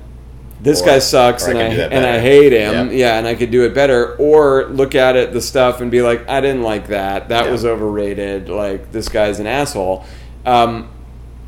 This 0.60 0.82
Or- 0.82 0.86
guy 0.86 0.98
sucks 0.98 1.46
I 1.46 1.50
and 1.52 1.58
I, 1.58 1.76
that 1.76 1.92
and 1.92 2.04
I 2.04 2.18
hate 2.18 2.52
him. 2.52 2.88
Yep. 2.88 2.98
Yeah, 2.98 3.18
and 3.18 3.26
I 3.26 3.34
could 3.34 3.50
do 3.50 3.64
it 3.64 3.74
better 3.74 4.16
or 4.16 4.66
look 4.70 4.94
at 4.94 5.14
it 5.14 5.32
the 5.32 5.40
stuff 5.40 5.80
and 5.80 5.90
be 5.90 6.02
like, 6.02 6.28
"I 6.28 6.40
didn't 6.40 6.62
like 6.62 6.88
that. 6.88 7.28
That 7.28 7.50
was 7.50 7.64
overrated. 7.64 8.48
Like 8.48 8.90
this 8.90 9.08
guy's 9.08 9.38
an 9.38 9.46
asshole." 9.46 10.04
Um, 10.44 10.88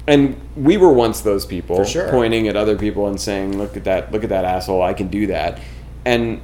and 0.07 0.37
we 0.57 0.77
were 0.77 0.93
once 0.93 1.21
those 1.21 1.45
people 1.45 1.85
sure. 1.85 2.09
pointing 2.09 2.47
at 2.49 2.57
other 2.57 2.77
people 2.77 3.09
and 3.09 3.21
saying, 3.21 3.59
"Look 3.59 3.77
at 3.77 3.85
that! 3.85 4.13
Look 4.13 4.23
at 4.23 4.31
that 4.31 4.45
asshole! 4.45 4.83
I 4.83 4.93
can 4.93 5.09
do 5.09 5.27
that." 5.27 5.59
And 6.05 6.41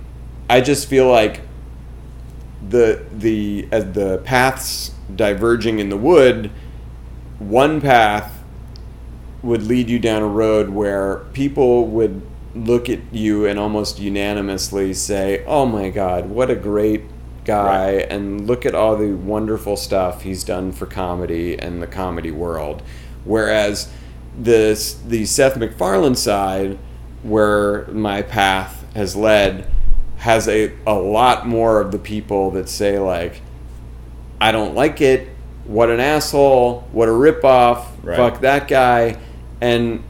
I 0.51 0.61
just 0.61 0.89
feel 0.89 1.09
like 1.09 1.43
the 2.69 3.01
the 3.17 3.69
as 3.71 3.93
the 3.93 4.19
paths 4.25 4.91
diverging 5.15 5.79
in 5.79 5.89
the 5.89 5.97
wood, 5.97 6.51
one 7.39 7.81
path 7.81 8.43
would 9.43 9.63
lead 9.63 9.89
you 9.89 9.99
down 10.01 10.23
a 10.23 10.27
road 10.27 10.71
where 10.71 11.19
people 11.33 11.87
would 11.87 12.23
look 12.65 12.89
at 12.89 13.01
you 13.13 13.47
and 13.47 13.59
almost 13.59 13.99
unanimously 13.99 14.95
say, 14.95 15.45
"Oh 15.47 15.67
my 15.67 15.91
God, 15.91 16.31
what 16.31 16.51
a 16.51 16.55
great 16.57 17.03
guy!" 17.45 17.97
Right. 17.97 18.07
and 18.11 18.47
look 18.47 18.65
at 18.65 18.75
all 18.75 18.97
the 18.97 19.13
wonderful 19.13 19.77
stuff 19.77 20.23
he's 20.23 20.43
done 20.45 20.73
for 20.73 20.87
comedy 20.87 21.59
and 21.59 21.83
the 21.83 21.87
comedy 21.87 22.31
world. 22.31 22.83
Whereas 23.25 23.89
this 24.39 24.95
the 25.07 25.27
Seth 25.27 25.57
MacFarlane 25.57 26.15
side, 26.15 26.79
where 27.23 27.87
my 27.89 28.23
path 28.23 28.85
has 28.95 29.17
led, 29.17 29.67
has 30.19 30.49
a 30.49 30.73
a 30.87 30.95
lot 30.95 31.47
more 31.47 31.81
of 31.81 31.93
the 31.93 31.99
people 31.99 32.51
that 32.53 32.69
say 32.69 32.99
like, 32.99 33.43
I 34.41 34.53
don't 34.53 34.75
like 34.75 35.01
it. 35.01 35.29
What 35.65 35.91
an 35.91 36.01
asshole. 36.01 36.87
What 36.93 37.09
a 37.09 37.13
ripoff. 37.13 37.87
Right. 38.03 38.17
Fuck 38.17 38.41
that 38.41 38.69
guy. 38.69 39.19
And 39.61 40.05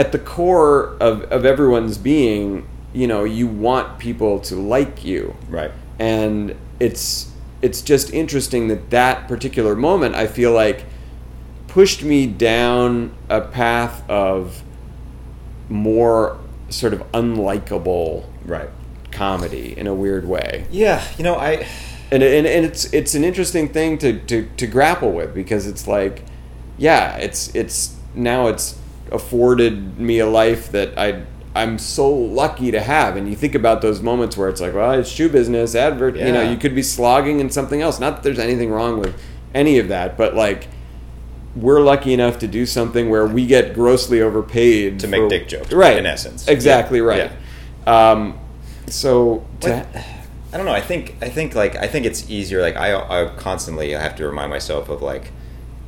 at 0.00 0.12
the 0.12 0.18
core 0.18 0.96
of, 0.98 1.22
of 1.24 1.44
everyone's 1.44 1.98
being, 1.98 2.66
you 2.94 3.06
know, 3.06 3.22
you 3.24 3.46
want 3.46 3.98
people 3.98 4.40
to 4.40 4.56
like 4.56 5.04
you. 5.04 5.36
Right. 5.50 5.70
And 5.98 6.56
it's 6.80 7.30
it's 7.60 7.82
just 7.82 8.10
interesting 8.14 8.68
that 8.68 8.88
that 8.88 9.28
particular 9.28 9.76
moment 9.76 10.14
I 10.14 10.26
feel 10.26 10.52
like 10.52 10.86
pushed 11.68 12.02
me 12.02 12.26
down 12.26 13.12
a 13.28 13.42
path 13.42 14.08
of 14.08 14.62
more 15.68 16.38
sort 16.70 16.94
of 16.94 17.00
unlikable 17.12 18.24
Right. 18.46 18.70
comedy 19.12 19.74
in 19.76 19.86
a 19.86 19.92
weird 19.94 20.26
way 20.26 20.64
Yeah. 20.70 21.04
You 21.18 21.24
know, 21.24 21.34
I. 21.36 21.66
and, 22.10 22.22
and, 22.22 22.46
and 22.46 22.64
it's 22.64 22.90
it's 22.94 23.14
an 23.14 23.24
interesting 23.24 23.68
thing 23.68 23.98
to, 23.98 24.18
to, 24.20 24.48
to 24.56 24.66
grapple 24.66 25.12
with 25.12 25.34
because 25.34 25.66
it's 25.66 25.86
like 25.86 26.24
yeah 26.78 27.16
it's 27.18 27.54
it's 27.54 27.94
now 28.14 28.46
it's 28.48 28.78
afforded 29.12 29.98
me 29.98 30.18
a 30.18 30.26
life 30.26 30.70
that 30.72 30.96
I 30.98 31.22
I'm 31.54 31.78
so 31.78 32.08
lucky 32.12 32.70
to 32.70 32.80
have 32.80 33.16
and 33.16 33.28
you 33.28 33.34
think 33.34 33.54
about 33.56 33.82
those 33.82 34.00
moments 34.00 34.36
where 34.36 34.48
it's 34.48 34.60
like 34.60 34.72
well 34.74 34.92
it's 34.92 35.08
shoe 35.10 35.28
business 35.28 35.74
advert 35.74 36.16
you 36.16 36.32
know 36.32 36.42
you 36.42 36.56
could 36.56 36.74
be 36.74 36.82
slogging 36.82 37.40
in 37.40 37.50
something 37.50 37.82
else 37.82 37.98
not 37.98 38.16
that 38.16 38.22
there's 38.22 38.38
anything 38.38 38.70
wrong 38.70 39.00
with 39.00 39.20
any 39.52 39.78
of 39.78 39.88
that 39.88 40.16
but 40.16 40.34
like 40.34 40.68
we're 41.56 41.80
lucky 41.80 42.12
enough 42.14 42.38
to 42.38 42.46
do 42.46 42.64
something 42.64 43.10
where 43.10 43.26
we 43.26 43.44
get 43.46 43.74
grossly 43.74 44.22
overpaid 44.22 45.00
To 45.00 45.08
make 45.08 45.28
dick 45.28 45.48
jokes, 45.48 45.72
right 45.72 45.98
in 45.98 46.06
essence. 46.06 46.46
exactly 46.46 46.98
Yeah. 47.00 47.04
right 47.04 47.32
um, 47.86 48.38
so 48.86 49.44
to, 49.60 49.86
I 50.52 50.56
don't 50.56 50.66
know. 50.66 50.72
I 50.72 50.80
think 50.80 51.16
I 51.22 51.28
think 51.28 51.54
like 51.54 51.76
I 51.76 51.86
think 51.86 52.06
it's 52.06 52.28
easier. 52.28 52.60
Like 52.60 52.76
I, 52.76 52.94
I 52.94 53.28
constantly 53.36 53.90
have 53.92 54.16
to 54.16 54.26
remind 54.26 54.50
myself 54.50 54.88
of 54.88 55.00
like 55.00 55.30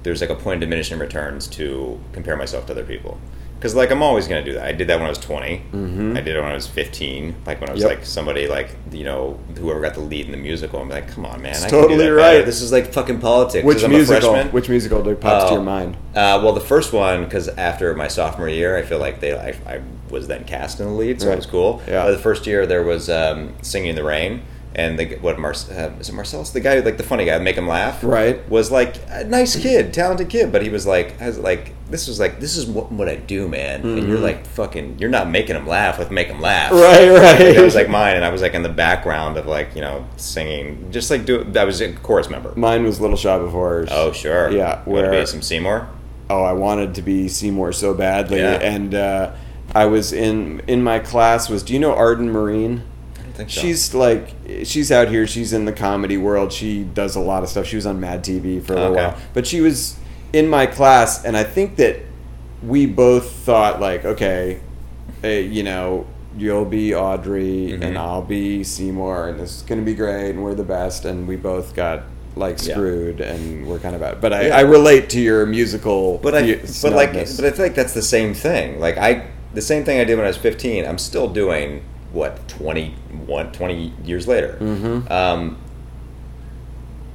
there's 0.02 0.20
like 0.20 0.30
a 0.30 0.34
point 0.34 0.62
of 0.62 0.68
diminishing 0.68 0.98
returns 0.98 1.46
to 1.48 1.98
compare 2.12 2.36
myself 2.36 2.66
to 2.66 2.72
other 2.72 2.84
people. 2.84 3.18
Because 3.58 3.76
like 3.76 3.92
I'm 3.92 4.02
always 4.02 4.26
gonna 4.26 4.42
do 4.44 4.54
that. 4.54 4.64
I 4.64 4.72
did 4.72 4.88
that 4.88 4.96
when 4.96 5.06
I 5.06 5.08
was 5.08 5.18
20. 5.18 5.62
Mhm. 5.72 6.16
I 6.18 6.20
did 6.20 6.34
it 6.36 6.40
when 6.40 6.50
I 6.50 6.54
was 6.54 6.66
15. 6.66 7.36
Like 7.46 7.60
when 7.60 7.70
I 7.70 7.72
was 7.72 7.82
Yep. 7.82 7.90
like 7.90 8.04
somebody 8.04 8.48
like 8.48 8.70
you 8.90 9.04
know 9.04 9.38
whoever 9.56 9.80
got 9.80 9.94
the 9.94 10.00
lead 10.00 10.26
in 10.26 10.32
the 10.32 10.36
musical. 10.36 10.80
I'm 10.80 10.88
like, 10.88 11.06
come 11.06 11.24
on, 11.24 11.40
man, 11.42 11.52
It's 11.52 11.64
I 11.66 11.70
do 11.70 11.80
totally 11.82 12.08
right. 12.08 12.32
better. 12.38 12.44
This 12.44 12.60
is 12.60 12.72
like 12.72 12.92
fucking 12.92 13.20
politics. 13.20 13.64
Which 13.64 13.84
I'm 13.84 13.92
a 13.92 13.94
musical 13.94 14.32
freshman. 14.32 14.52
which 14.52 14.68
musical 14.68 15.00
did 15.04 15.20
pops 15.20 15.44
to 15.44 15.50
Oh, 15.50 15.54
your 15.54 15.62
mind 15.62 15.94
Uh, 16.16 16.40
well, 16.42 16.52
the 16.52 16.60
first 16.60 16.92
one 16.92 17.22
because 17.22 17.46
after 17.50 17.94
my 17.94 18.08
sophomore 18.08 18.48
year, 18.48 18.76
I 18.76 18.82
feel 18.82 18.98
like 18.98 19.20
they 19.20 19.32
I, 19.38 19.54
I 19.64 19.80
was 20.10 20.26
then 20.26 20.42
cast 20.42 20.80
in 20.80 20.86
the 20.86 20.92
lead, 20.92 21.20
so 21.20 21.28
Right. 21.28 21.34
it 21.34 21.36
was 21.36 21.46
cool. 21.46 21.80
Yeah. 21.86 22.02
Uh, 22.04 22.10
the 22.10 22.18
first 22.18 22.48
year 22.48 22.66
there 22.66 22.82
was 22.82 23.08
um, 23.08 23.52
singing 23.62 23.90
in 23.90 23.94
the 23.96 24.02
rain, 24.04 24.42
and 24.74 24.98
the 24.98 25.16
what 25.16 25.38
Mar- 25.38 25.50
uh, 25.52 25.90
is 26.00 26.08
it 26.08 26.12
Marcellus, 26.14 26.50
the 26.50 26.60
guy 26.60 26.80
like 26.80 26.96
the 26.96 27.02
funny 27.02 27.24
guy, 27.24 27.38
make 27.38 27.56
him 27.56 27.68
laugh, 27.68 28.02
Right. 28.02 28.48
Was 28.48 28.70
like 28.70 28.96
a 29.08 29.24
nice 29.24 29.54
kid, 29.56 29.92
talented 29.92 30.28
kid, 30.28 30.50
but 30.52 30.62
he 30.62 30.68
was 30.70 30.86
like 30.86 31.18
has 31.18 31.38
like 31.38 31.72
this 31.90 32.08
was 32.08 32.18
like 32.18 32.40
this 32.40 32.56
is 32.56 32.64
what, 32.66 32.90
what 32.90 33.08
I 33.08 33.16
do, 33.16 33.48
man, 33.48 33.82
and 33.82 34.08
you're 34.08 34.18
Mhm. 34.18 34.22
like 34.22 34.46
fucking 34.46 34.96
you're 34.98 35.10
not 35.10 35.28
making 35.28 35.56
him 35.56 35.66
laugh 35.66 35.98
with 35.98 36.10
make 36.10 36.28
him 36.28 36.40
laugh, 36.40 36.72
Right, 36.72 37.08
right. 37.10 37.40
It 37.40 37.60
was 37.62 37.74
like 37.74 37.88
mine, 37.90 38.16
and 38.16 38.24
I 38.24 38.30
was 38.30 38.40
like 38.40 38.54
in 38.54 38.62
the 38.62 38.68
background 38.70 39.36
of 39.36 39.46
like 39.46 39.74
you 39.74 39.80
know 39.82 40.06
singing, 40.16 40.88
just 40.90 41.10
like 41.10 41.24
do 41.26 41.44
I 41.54 41.64
was 41.64 41.80
a 41.82 41.92
chorus 41.92 42.30
member. 42.30 42.52
Mine 42.56 42.84
was 42.84 43.00
Little 43.00 43.16
Shop 43.16 43.40
of 43.42 43.50
Horrors. 43.50 43.88
Oh 43.92 44.12
sure, 44.12 44.50
Yeah, 44.50 44.80
where- 44.84 45.10
be 45.10 45.26
some 45.26 45.42
Seymour. 45.42 45.88
Oh, 46.30 46.42
I 46.44 46.52
wanted 46.54 46.94
to 46.94 47.02
be 47.02 47.28
Seymour 47.28 47.72
so 47.72 47.92
badly, 47.92 48.38
Yeah. 48.38 48.52
and 48.54 48.94
uh, 48.94 49.32
I 49.74 49.84
was 49.84 50.14
in 50.14 50.62
in 50.66 50.82
my 50.82 50.98
class. 50.98 51.50
Was 51.50 51.62
do 51.62 51.74
you 51.74 51.78
know 51.78 51.92
Arden 51.94 52.32
Myrin? 52.32 52.80
Think 53.42 53.50
so. 53.50 53.60
She's 53.60 53.94
like 53.94 54.28
she's 54.64 54.90
out 54.92 55.08
here. 55.08 55.26
She's 55.26 55.52
in 55.52 55.64
the 55.64 55.72
comedy 55.72 56.16
world. 56.16 56.52
She 56.52 56.82
does 56.84 57.16
a 57.16 57.20
lot 57.20 57.42
of 57.42 57.48
stuff. 57.48 57.66
She 57.66 57.76
was 57.76 57.86
on 57.86 58.00
Mad 58.00 58.24
TV 58.24 58.62
for 58.64 58.72
a 58.72 58.76
little 58.76 58.92
Okay. 58.92 59.04
while, 59.06 59.16
but 59.34 59.46
she 59.46 59.60
was 59.60 59.96
in 60.32 60.48
my 60.48 60.66
class, 60.66 61.24
and 61.24 61.36
I 61.36 61.44
think 61.44 61.76
that 61.76 61.96
we 62.62 62.86
both 62.86 63.30
thought 63.32 63.80
like, 63.80 64.04
okay, 64.04 64.60
uh, 65.24 65.28
you 65.28 65.62
know, 65.62 66.06
you'll 66.38 66.64
be 66.64 66.94
Audrey 66.94 67.72
Mhm. 67.72 67.82
and 67.84 67.98
I'll 67.98 68.22
be 68.22 68.64
Seymour, 68.64 69.28
and 69.28 69.40
this 69.40 69.56
is 69.56 69.62
gonna 69.62 69.82
be 69.82 69.94
great, 69.94 70.30
and 70.30 70.42
we're 70.42 70.54
the 70.54 70.62
best, 70.64 71.04
and 71.04 71.26
we 71.28 71.36
both 71.36 71.74
got 71.74 72.04
like 72.34 72.56
Yeah. 72.64 72.72
screwed, 72.74 73.20
and 73.20 73.66
we're 73.66 73.78
kind 73.78 73.94
of 73.94 74.02
out. 74.02 74.22
But 74.22 74.32
I, 74.32 74.46
Yeah. 74.46 74.56
I 74.56 74.60
relate 74.62 75.10
to 75.10 75.20
your 75.20 75.44
musical, 75.44 76.18
But 76.22 76.34
I, 76.34 76.42
the- 76.42 76.54
but 76.82 76.92
like, 76.94 77.12
but 77.12 77.44
I 77.44 77.50
feel 77.50 77.64
like 77.66 77.74
that's 77.74 77.92
the 77.92 78.00
same 78.00 78.32
thing. 78.32 78.80
Like 78.80 78.96
I, 78.96 79.24
the 79.52 79.60
same 79.60 79.84
thing 79.84 80.00
I 80.00 80.04
did 80.04 80.16
when 80.16 80.24
I 80.24 80.28
was 80.28 80.38
15. 80.38 80.86
I'm 80.86 80.96
still 80.96 81.28
doing 81.28 81.82
what 82.12 82.38
21, 83.12 83.52
20 83.52 83.92
years 84.04 84.26
later. 84.26 84.56
Mhm. 84.60 85.10
Um, 85.10 85.56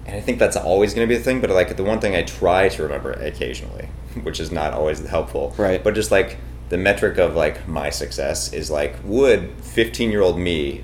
and 0.06 0.16
I 0.16 0.22
think 0.22 0.40
that's 0.40 0.56
always 0.56 0.94
going 0.94 1.08
to 1.08 1.12
be 1.12 1.18
the 1.18 1.24
thing. 1.24 1.42
But 1.42 1.50
like 1.50 1.76
the 1.76 1.84
one 1.84 2.00
thing 2.00 2.16
I 2.16 2.24
try 2.24 2.70
to 2.70 2.84
remember 2.84 3.12
occasionally, 3.14 3.90
which 4.24 4.40
is 4.40 4.52
not 4.52 4.74
always 4.74 5.06
helpful, 5.06 5.54
Right. 5.58 5.84
But 5.84 5.96
just 5.96 6.12
like 6.12 6.38
the 6.70 6.78
metric 6.78 7.18
of 7.18 7.36
like 7.36 7.68
my 7.68 7.90
success 7.90 8.54
is 8.54 8.70
like, 8.72 8.96
would 9.04 9.50
15 9.62 10.12
year 10.12 10.22
old 10.22 10.40
me 10.40 10.84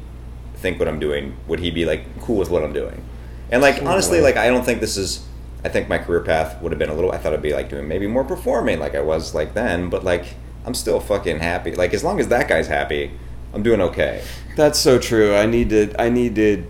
think 0.56 0.80
what 0.80 0.88
I'm 0.88 1.00
doing? 1.00 1.36
Would 1.48 1.60
he 1.60 1.72
be 1.72 1.86
like 1.86 2.22
cool 2.22 2.38
with 2.38 2.50
what 2.50 2.64
I'm 2.64 2.74
doing? 2.74 3.04
And 3.52 3.62
like 3.62 3.84
honestly, 3.84 4.20
like 4.22 4.36
I 4.38 4.48
don't 4.48 4.66
think 4.66 4.82
this 4.82 4.98
is. 4.98 5.26
I 5.66 5.70
think 5.70 5.88
my 5.88 5.98
career 5.98 6.20
path 6.20 6.62
would 6.62 6.74
have 6.74 6.80
been 6.80 6.90
a 6.90 6.94
little. 6.94 7.14
I 7.14 7.18
thought 7.18 7.32
I'd 7.34 7.42
be 7.42 7.54
like 7.54 7.70
doing 7.70 7.88
maybe 7.88 8.06
more 8.06 8.26
performing, 8.26 8.80
like 8.80 8.96
I 8.96 9.00
was 9.00 9.34
like 9.34 9.54
then. 9.54 9.90
But 9.90 10.04
like 10.04 10.26
I'm 10.66 10.74
still 10.74 11.00
fucking 11.00 11.40
happy. 11.40 11.74
Like 11.74 11.94
as 11.94 12.04
long 12.04 12.20
as 12.20 12.28
that 12.30 12.50
guy's 12.50 12.68
happy, 12.68 13.12
I'm 13.54 13.64
doing 13.64 13.80
okay. 13.80 14.24
That's 14.56 14.80
so 14.80 15.00
true. 15.00 15.36
I 15.36 15.46
need 15.46 15.70
to. 15.70 15.94
I 16.02 16.10
need 16.10 16.36
to 16.36 16.66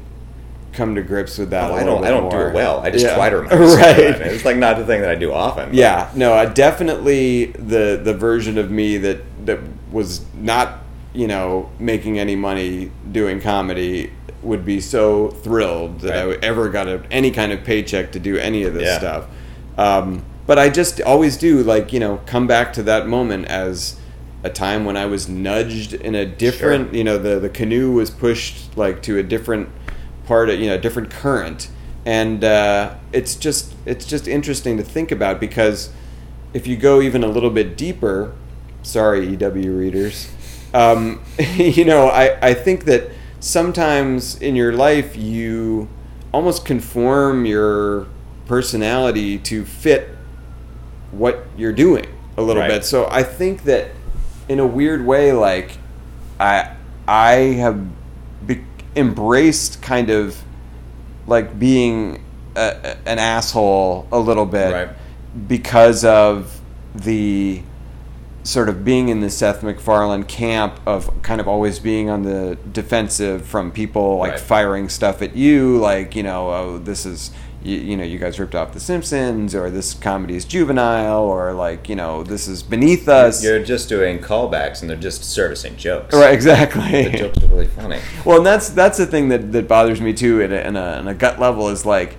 come 0.72 0.96
to 0.96 1.02
grips 1.04 1.38
with 1.38 1.52
that. 1.52 1.70
Oh, 1.70 1.76
a 1.76 1.78
I 1.82 1.84
don't. 1.84 2.04
I 2.04 2.10
don't 2.10 2.30
do 2.30 2.38
it 2.38 2.54
well. 2.54 2.80
I 2.80 2.90
just 2.90 3.06
Yeah. 3.06 3.16
try 3.16 3.30
to 3.30 3.38
remember. 3.38 3.66
right. 3.76 3.98
It's 4.00 4.46
like 4.46 4.58
not 4.58 4.78
the 4.78 4.86
thing 4.86 5.02
that 5.02 5.10
I 5.10 5.16
do 5.16 5.32
often. 5.32 5.66
but- 5.70 5.76
Yeah, 5.76 6.10
no, 6.16 6.34
I 6.34 6.46
definitely 6.46 7.46
the 7.58 8.00
the 8.04 8.14
version 8.14 8.58
of 8.58 8.72
me 8.72 8.98
that 8.98 9.20
that 9.46 9.60
was 9.92 10.22
not 10.40 10.80
you 11.14 11.28
know 11.28 11.70
making 11.80 12.18
any 12.18 12.36
money 12.36 12.90
doing 13.12 13.40
comedy 13.40 14.12
would 14.42 14.66
be 14.66 14.82
so 14.82 15.30
thrilled 15.30 16.02
that 16.02 16.14
I 16.14 16.20
Right. 16.20 16.28
would 16.28 16.44
ever 16.44 16.70
got 16.70 16.88
a, 16.88 17.02
any 17.12 17.32
kind 17.32 17.52
of 17.52 17.64
paycheck 17.64 18.12
to 18.14 18.20
do 18.20 18.38
any 18.38 18.64
of 18.64 18.74
this 18.74 18.84
Yeah. 18.84 18.98
stuff. 18.98 19.26
Um, 19.78 20.24
but 20.48 20.58
I 20.60 20.70
just 20.70 21.00
always 21.02 21.38
do 21.38 21.62
like 21.64 21.94
you 21.94 22.00
know 22.00 22.20
come 22.26 22.48
back 22.48 22.74
to 22.74 22.84
that 22.84 23.08
moment 23.08 23.46
as 23.48 23.96
a 24.44 24.50
time 24.50 24.84
when 24.86 24.98
I 24.98 25.06
was 25.06 25.30
nudged 25.30 25.94
in 25.94 26.16
a 26.16 26.26
different 26.26 26.90
Sure. 26.90 26.98
you 26.98 27.04
know 27.04 27.18
the 27.18 27.40
the 27.40 27.50
canoe 27.50 27.92
was 27.92 28.10
pushed 28.10 28.76
like 28.78 29.02
to 29.04 29.18
a 29.18 29.24
different 29.24 29.70
part 30.26 30.50
of 30.50 30.60
you 30.60 30.68
know 30.68 30.76
a 30.76 30.80
different 30.80 31.10
current 31.10 31.70
and 32.06 32.44
uh, 32.44 32.94
it's 33.14 33.36
just 33.36 33.74
it's 33.86 34.06
just 34.06 34.28
interesting 34.28 34.76
to 34.78 34.84
think 34.84 35.12
about 35.12 35.40
because 35.40 35.90
if 36.54 36.68
you 36.68 36.76
go 36.76 37.02
even 37.02 37.24
a 37.24 37.28
little 37.28 37.50
bit 37.50 37.78
deeper 37.78 38.34
sorry 38.82 39.28
EW 39.36 39.72
readers 39.78 40.30
um, 40.74 41.22
you 41.56 41.86
know 41.86 42.08
I, 42.08 42.38
I 42.50 42.54
think 42.54 42.84
that 42.86 43.10
sometimes 43.40 44.36
in 44.42 44.56
your 44.56 44.74
life 44.74 45.16
you 45.16 45.88
almost 46.34 46.66
conform 46.66 47.46
your 47.46 48.08
personality 48.46 49.38
to 49.38 49.64
fit 49.64 50.10
what 51.12 51.46
you're 51.58 51.72
doing 51.72 52.06
a 52.38 52.42
little 52.42 52.62
Right. 52.62 52.70
bit 52.72 52.86
so 52.86 53.08
I 53.10 53.24
think 53.24 53.64
that 53.64 53.92
in 54.50 54.60
a 54.60 54.66
weird 54.68 55.06
way 55.06 55.32
like 55.34 55.78
I 56.40 56.76
I 57.08 57.32
have 57.60 57.86
be- 58.46 58.64
embraced 58.96 59.82
kind 59.82 60.10
of 60.10 60.42
like 61.28 61.58
being 61.58 62.24
a, 62.56 62.96
an 63.08 63.20
asshole 63.20 64.08
a 64.12 64.20
little 64.20 64.46
bit 64.46 64.74
Right. 64.74 64.90
because 65.48 66.04
of 66.06 66.60
the 66.94 67.62
sort 68.44 68.68
of 68.68 68.84
being 68.84 69.08
in 69.10 69.22
the 69.22 69.30
Seth 69.30 69.64
MacFarlane 69.64 70.24
camp 70.24 70.80
of 70.86 71.10
kind 71.22 71.40
of 71.40 71.48
always 71.48 71.80
being 71.80 72.10
on 72.10 72.24
the 72.24 72.58
defensive 72.74 73.46
from 73.46 73.72
people 73.72 74.18
like 74.18 74.32
Right. 74.32 74.40
firing 74.40 74.90
stuff 74.90 75.22
at 75.22 75.36
you 75.36 75.78
like 75.78 76.14
you 76.16 76.24
know 76.24 76.50
oh 76.50 76.78
this 76.78 77.06
is 77.06 77.32
you, 77.64 77.78
you 77.78 77.98
know 77.98 78.04
you 78.04 78.20
guys 78.20 78.40
ripped 78.40 78.56
off 78.56 78.74
the 78.74 78.80
Simpsons 78.80 79.56
or 79.56 79.70
this 79.70 79.94
comedy 79.94 80.36
is 80.36 80.46
juvenile 80.46 81.22
or 81.24 81.54
like 81.54 81.88
you 81.90 81.96
know 81.96 82.24
this 82.24 82.48
is 82.48 82.62
beneath 82.64 83.08
us 83.08 83.44
You're 83.44 83.64
just 83.64 83.90
doing 83.90 84.20
callbacks, 84.20 84.82
and 84.82 84.90
they're 84.90 84.98
just 84.98 85.24
servicing 85.24 85.78
jokes. 85.78 86.14
right 86.14 86.34
exactly 86.34 87.10
The 87.10 87.18
jokes 87.18 87.44
are 87.44 87.48
really 87.48 87.68
funny. 87.68 88.00
well, 88.26 88.38
and 88.38 88.46
that's 88.46 88.70
that's 88.70 88.98
the 88.98 89.06
thing 89.06 89.30
that, 89.30 89.52
that 89.54 89.68
bothers 89.68 90.02
me 90.02 90.14
too, 90.14 90.42
at 90.42 90.52
a, 90.52 90.68
in, 90.68 90.76
a, 90.76 90.82
on 90.98 91.08
a 91.08 91.14
gut 91.14 91.40
level, 91.40 91.70
is 91.70 91.86
like, 91.86 92.18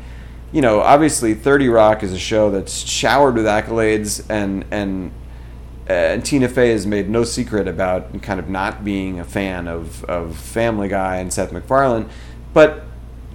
you 0.52 0.62
know, 0.62 0.80
obviously 0.80 1.34
Thirty 1.34 1.68
Rock 1.68 2.02
is 2.02 2.12
a 2.12 2.18
show 2.18 2.50
that's 2.50 2.72
showered 2.86 3.34
with 3.34 3.44
accolades, 3.44 4.24
and 4.30 4.64
and 4.70 5.12
and 5.86 6.24
Tina 6.24 6.48
Fey 6.48 6.70
has 6.70 6.86
made 6.86 7.10
no 7.10 7.24
secret 7.24 7.68
about 7.68 8.22
kind 8.22 8.40
of 8.40 8.48
not 8.48 8.84
being 8.84 9.20
a 9.20 9.24
fan 9.24 9.68
of 9.68 10.02
of 10.04 10.36
Family 10.36 10.88
Guy 10.88 11.16
and 11.16 11.32
Seth 11.32 11.52
MacFarlane, 11.52 12.08
but 12.54 12.83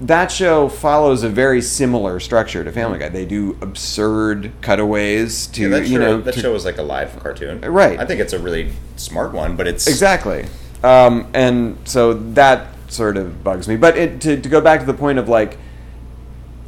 that 0.02 0.32
show 0.32 0.70
follows 0.70 1.24
a 1.24 1.30
very 1.30 1.62
similar 1.62 2.20
structure 2.20 2.64
to 2.64 2.72
Family 2.72 3.00
Guy. 3.00 3.10
They 3.10 3.26
do 3.26 3.58
absurd 3.62 4.52
cutaways 4.62 5.47
to 5.47 5.64
Yeah, 5.64 5.68
that 5.70 5.86
show, 5.86 5.91
you 5.91 6.00
know 6.00 6.22
that 6.22 6.34
to- 6.36 6.39
show 6.39 6.56
is 6.56 6.66
like 6.66 6.78
a 6.78 6.84
live 6.84 7.20
cartoon. 7.20 7.62
Right. 7.62 8.00
I 8.00 8.06
think 8.06 8.22
it's 8.22 8.34
a 8.34 8.39
really 8.39 8.72
smart 8.95 9.34
one, 9.34 9.56
but 9.56 9.68
it's 9.68 9.88
Exactly. 9.88 10.45
Um, 10.84 11.28
and 11.34 11.78
so 11.84 12.14
that 12.14 12.68
sort 12.88 13.18
of 13.18 13.43
bugs 13.43 13.68
me. 13.68 13.76
But 13.76 13.97
it, 13.97 14.22
to, 14.22 14.39
to 14.39 14.50
go 14.50 14.62
back 14.62 14.80
to 14.80 14.86
the 14.86 14.93
point 14.93 15.20
of 15.20 15.28
like, 15.28 15.58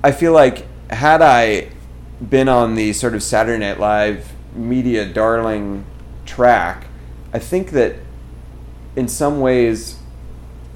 I 0.04 0.12
feel 0.12 0.34
like 0.34 0.66
had 0.90 1.22
I 1.22 1.70
been 2.28 2.50
on 2.50 2.76
the 2.76 2.92
sort 2.94 3.16
of 3.16 3.24
Saturday 3.24 3.60
Night 3.60 3.80
Live 3.80 4.34
media 4.54 5.06
darling 5.06 5.86
track, 6.26 6.86
I 7.34 7.40
think 7.40 7.72
that 7.72 7.96
in 8.98 9.08
some 9.08 9.40
ways 9.40 9.98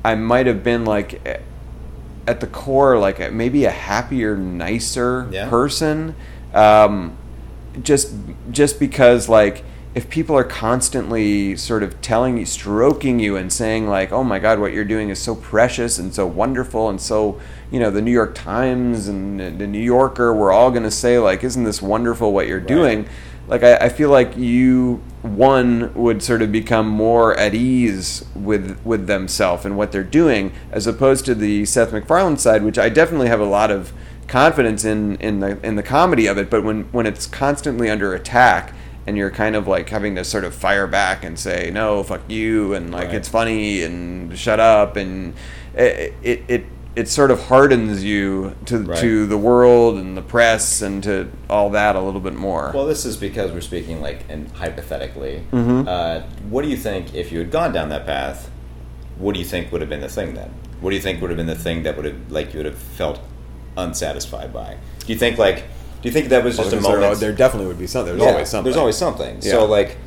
I 0.06 0.16
might 0.16 0.48
have 0.48 0.64
been 0.64 0.86
like 0.86 1.42
at 2.28 2.40
the 2.40 2.48
core 2.48 2.98
like 2.98 3.32
maybe 3.32 3.66
a 3.66 3.72
happier, 3.72 4.36
nicer 4.38 5.28
Yeah. 5.32 5.50
person. 5.50 6.16
Um, 6.54 7.18
just 7.82 8.14
just 8.52 8.80
because 8.80 9.28
like 9.28 9.64
if 9.94 10.10
people 10.10 10.36
are 10.38 10.44
constantly 10.46 11.56
sort 11.58 11.84
of 11.84 12.00
telling 12.02 12.38
you 12.38 12.46
stroking 12.46 13.20
you 13.20 13.36
and 13.36 13.52
saying 13.52 13.88
like 13.88 14.12
oh 14.14 14.24
my 14.24 14.40
god 14.40 14.60
what 14.60 14.72
you're 14.72 14.86
doing 14.86 15.10
is 15.10 15.20
so 15.22 15.36
precious 15.36 16.00
and 16.00 16.14
so 16.14 16.26
wonderful 16.26 16.90
and 16.90 17.02
so 17.02 17.40
you 17.72 17.80
know 17.80 17.92
the 17.92 18.02
new 18.02 18.12
york 18.12 18.34
times 18.36 19.08
and 19.10 19.40
the 19.40 19.68
new 19.68 19.80
yorker 19.80 20.34
we're 20.34 20.52
all 20.54 20.70
going 20.72 20.84
to 20.84 20.92
say 20.92 21.18
like 21.20 21.44
isn't 21.44 21.66
this 21.66 21.82
wonderful 21.82 22.32
what 22.32 22.48
you're 22.48 22.60
doing 22.62 23.06
like 23.48 23.64
I, 23.64 23.76
I 23.78 23.90
feel 23.90 24.10
like 24.10 24.36
you 24.38 25.02
one 25.22 25.94
would 25.96 26.22
sort 26.22 26.42
of 26.42 26.52
become 26.52 26.88
more 26.88 27.38
at 27.40 27.54
ease 27.54 28.24
with 28.36 28.80
with 28.86 29.08
themselves 29.08 29.66
and 29.66 29.76
what 29.78 29.92
they're 29.92 30.04
doing 30.04 30.52
as 30.72 30.86
opposed 30.88 31.26
to 31.26 31.36
the 31.36 31.66
seth 31.66 31.92
macfarlane 31.92 32.38
side 32.38 32.64
which 32.64 32.78
i 32.78 32.90
definitely 32.90 33.28
have 33.28 33.40
a 33.40 33.46
lot 33.46 33.72
of 33.72 33.92
confidence 34.28 34.84
in 34.86 35.16
in 35.18 35.40
the 35.40 35.60
in 35.66 35.76
the 35.76 35.84
comedy 35.84 36.28
of 36.28 36.38
it 36.38 36.50
but 36.50 36.64
when 36.64 36.84
when 36.92 37.06
it's 37.06 37.26
constantly 37.28 37.90
under 37.90 38.14
attack 38.14 38.74
and 39.08 39.18
you're 39.18 39.30
kind 39.32 39.56
of 39.56 39.68
like 39.68 39.90
having 39.90 40.16
to 40.16 40.24
sort 40.24 40.44
of 40.44 40.54
fire 40.54 40.88
back 40.88 41.24
and 41.24 41.38
say 41.40 41.70
no 41.72 42.02
fuck 42.04 42.22
you 42.28 42.74
and 42.74 42.92
like 42.92 43.08
Right. 43.08 43.16
it's 43.16 43.30
funny 43.30 43.84
and 43.84 44.38
shut 44.38 44.60
up 44.60 44.96
and 44.96 45.34
eh, 45.76 45.86
it 45.86 46.14
it 46.24 46.44
it, 46.48 46.66
it 46.96 47.10
sort 47.10 47.30
of 47.30 47.44
hardens 47.48 48.04
you 48.04 48.56
to 48.66 48.78
Right. 48.80 49.00
to 49.00 49.26
the 49.26 49.38
world 49.38 49.98
and 49.98 50.16
the 50.16 50.22
press 50.22 50.82
and 50.82 51.04
to 51.04 51.28
all 51.50 51.70
that 51.72 51.96
a 51.96 52.00
little 52.00 52.22
bit 52.22 52.34
more 52.36 52.72
Well, 52.74 52.86
this 52.86 53.04
is 53.06 53.18
because 53.18 53.52
we're 53.52 53.60
speaking 53.62 54.02
like 54.02 54.24
and 54.30 54.50
hypothetically. 54.54 55.44
Mhm. 55.52 55.88
Uh, 55.88 56.22
what 56.50 56.62
do 56.64 56.70
you 56.70 56.78
think 56.78 57.14
if 57.14 57.32
you 57.32 57.40
had 57.40 57.52
gone 57.52 57.74
down 57.74 57.90
that 57.90 58.06
path? 58.06 58.50
What 59.18 59.34
do 59.34 59.40
you 59.40 59.46
think 59.46 59.72
would 59.72 59.82
have 59.82 59.90
been 59.90 60.02
the 60.02 60.08
thing 60.10 60.36
then? 60.36 60.50
What 60.80 60.92
do 60.92 60.96
you 60.96 61.02
think 61.02 61.20
would 61.22 61.30
have 61.30 61.38
been 61.38 61.48
the 61.48 61.56
thing 61.56 61.84
that 61.84 61.96
would 61.98 62.06
have 62.06 62.16
like 62.30 62.54
you 62.54 62.60
would 62.60 62.66
have 62.66 62.78
felt 62.78 63.20
unsatisfied 63.78 64.54
by? 64.54 64.76
Do 65.06 65.12
you 65.14 65.20
think 65.20 65.38
like 65.38 65.64
do 66.02 66.10
you 66.10 66.12
think 66.14 66.30
that 66.30 66.44
was 66.44 66.56
just 66.58 66.68
a 66.72 66.76
Because 66.76 66.88
there, 66.88 67.00
moment? 67.02 67.20
there 67.20 67.32
definitely 67.34 67.68
would 67.68 67.80
be 67.80 67.88
something 67.88 68.14
there's 68.18 68.26
Yeah, 68.26 68.34
always 68.34 68.50
something 68.50 68.64
There's 68.66 68.78
always 68.78 68.96
something. 68.96 69.38
Yeah. 69.42 69.52
So 69.52 69.66
like, 69.66 69.98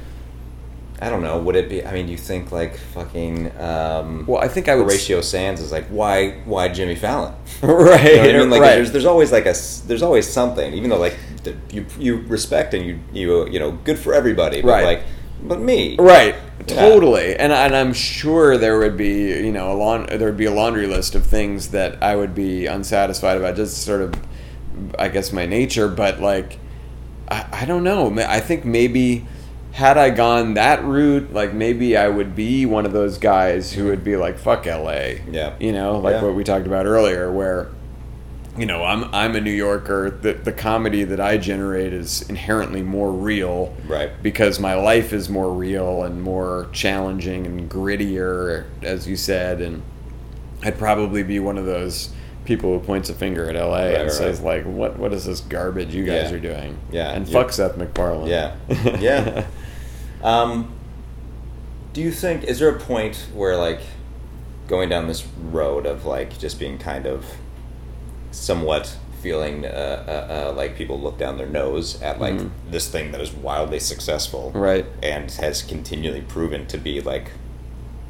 I 1.00 1.10
don't 1.10 1.22
know. 1.22 1.38
Would 1.38 1.54
it 1.54 1.68
be? 1.68 1.84
I 1.86 1.92
mean, 1.92 2.08
you 2.08 2.16
think 2.16 2.50
like 2.50 2.76
fucking. 2.76 3.56
Um, 3.58 4.24
well 4.26 4.42
i 4.42 4.48
think 4.48 4.68
i 4.68 4.74
would 4.74 4.86
s- 4.86 4.92
Horatio 4.92 5.20
Sanz 5.20 5.60
is 5.60 5.70
like, 5.70 5.86
why, 5.88 6.32
why 6.44 6.68
Jimmy 6.68 6.96
Fallon? 6.96 7.34
right 7.62 8.04
You 8.26 8.32
know 8.32 8.38
I 8.38 8.38
mean? 8.40 8.50
Like, 8.50 8.60
right 8.62 8.74
there's, 8.76 8.90
there's 8.92 9.04
always 9.04 9.30
like 9.30 9.46
a 9.46 9.54
there's 9.86 10.02
always 10.02 10.28
something. 10.28 10.72
Even 10.74 10.90
though 10.90 10.98
like 10.98 11.16
the, 11.44 11.54
you, 11.70 11.86
you 11.98 12.16
respect 12.26 12.74
and 12.74 12.84
you, 12.84 12.98
you, 13.12 13.48
you 13.48 13.58
know, 13.60 13.72
good 13.72 13.98
for 13.98 14.12
everybody. 14.12 14.60
But 14.60 14.68
Right. 14.70 14.84
like, 14.84 15.02
but 15.40 15.60
me. 15.60 15.94
Right, 16.00 16.34
Yeah. 16.66 16.74
totally, 16.88 17.36
and 17.36 17.52
and 17.52 17.76
I'm 17.76 17.92
sure 17.92 18.58
there 18.58 18.76
would 18.80 18.96
be 18.96 19.28
you 19.46 19.52
know 19.52 19.70
a 19.70 19.76
laun- 19.76 20.06
there 20.10 20.26
would 20.26 20.36
be 20.36 20.46
a 20.46 20.50
laundry 20.52 20.88
list 20.88 21.14
of 21.14 21.24
things 21.24 21.68
that 21.68 22.02
I 22.02 22.16
would 22.16 22.34
be 22.34 22.66
unsatisfied 22.66 23.36
about, 23.36 23.54
just 23.54 23.84
sort 23.84 24.00
of, 24.02 24.14
I 24.98 25.06
guess 25.08 25.32
my 25.32 25.46
nature. 25.46 25.86
But 25.86 26.20
like, 26.20 26.58
I, 27.30 27.46
I 27.52 27.64
don't 27.66 27.84
know. 27.84 28.12
I 28.18 28.40
think 28.40 28.64
maybe 28.64 29.26
had 29.78 29.96
I 29.96 30.10
gone 30.10 30.54
that 30.54 30.82
route, 30.84 31.32
like 31.32 31.54
maybe 31.54 31.96
I 31.96 32.08
would 32.08 32.34
be 32.34 32.66
one 32.66 32.84
of 32.84 32.92
those 32.92 33.16
guys 33.16 33.72
who 33.72 33.84
would 33.86 34.02
be 34.02 34.16
like, 34.16 34.36
"Fuck 34.38 34.66
L.A." 34.66 35.22
Yeah. 35.30 35.52
you 35.60 35.70
know, 35.72 35.98
like 35.98 36.14
Yeah. 36.14 36.22
what 36.24 36.34
we 36.34 36.42
talked 36.42 36.66
about 36.66 36.84
earlier, 36.84 37.30
where 37.30 37.68
you 38.56 38.66
know, 38.66 38.82
I'm 38.84 39.04
I'm 39.14 39.36
a 39.36 39.40
New 39.40 39.52
Yorker. 39.52 40.10
The 40.10 40.32
the 40.32 40.50
comedy 40.50 41.04
that 41.04 41.20
I 41.20 41.36
generate 41.38 41.92
is 41.92 42.28
inherently 42.28 42.82
more 42.82 43.12
real, 43.12 43.72
Right. 43.86 44.10
Because 44.20 44.58
my 44.58 44.74
life 44.74 45.12
is 45.12 45.28
more 45.28 45.52
real 45.52 46.02
and 46.02 46.20
more 46.22 46.66
challenging 46.72 47.46
and 47.46 47.70
grittier, 47.70 48.64
as 48.82 49.06
you 49.06 49.14
said. 49.14 49.60
And 49.60 49.82
I'd 50.64 50.76
probably 50.76 51.22
be 51.22 51.38
one 51.38 51.56
of 51.56 51.66
those 51.66 52.08
people 52.44 52.72
who 52.76 52.80
points 52.84 53.08
a 53.10 53.14
finger 53.14 53.48
at 53.48 53.54
LA 53.54 53.76
Right, 53.76 53.94
and 53.94 54.02
right, 54.04 54.10
says 54.12 54.40
like, 54.40 54.64
"What 54.64 54.98
what 54.98 55.12
is 55.12 55.24
this 55.26 55.38
garbage 55.40 55.94
you 55.94 56.04
guys 56.04 56.30
Yeah. 56.32 56.36
are 56.36 56.40
doing?" 56.40 56.78
Yeah, 56.90 57.12
and 57.12 57.28
fuck 57.28 57.52
Seth 57.52 57.76
MacFarlane. 57.76 58.26
Yeah. 58.26 58.54
Yeah. 58.98 59.44
Um, 60.22 60.72
do 61.92 62.00
you 62.02 62.10
think 62.10 62.44
is 62.44 62.58
there 62.58 62.68
a 62.68 62.78
point 62.78 63.26
where 63.34 63.56
like 63.56 63.80
going 64.66 64.88
down 64.88 65.06
this 65.08 65.26
road 65.50 65.86
of 65.86 66.04
like 66.04 66.38
just 66.38 66.58
being 66.58 66.78
kind 66.78 67.06
of 67.06 67.24
somewhat 68.30 68.96
feeling 69.22 69.64
uh, 69.64 69.68
uh, 69.68 70.32
uh, 70.50 70.52
like 70.54 70.76
people 70.76 71.00
look 71.00 71.18
down 71.18 71.38
their 71.38 71.46
nose 71.48 72.00
at 72.02 72.20
like 72.20 72.34
Mhm. 72.34 72.50
this 72.70 72.88
thing 72.88 73.10
that 73.12 73.20
is 73.20 73.32
wildly 73.32 73.80
successful, 73.80 74.52
Right. 74.54 74.86
and 75.02 75.30
has 75.32 75.62
continually 75.62 76.20
proven 76.20 76.66
to 76.66 76.78
be 76.78 77.00
like 77.00 77.32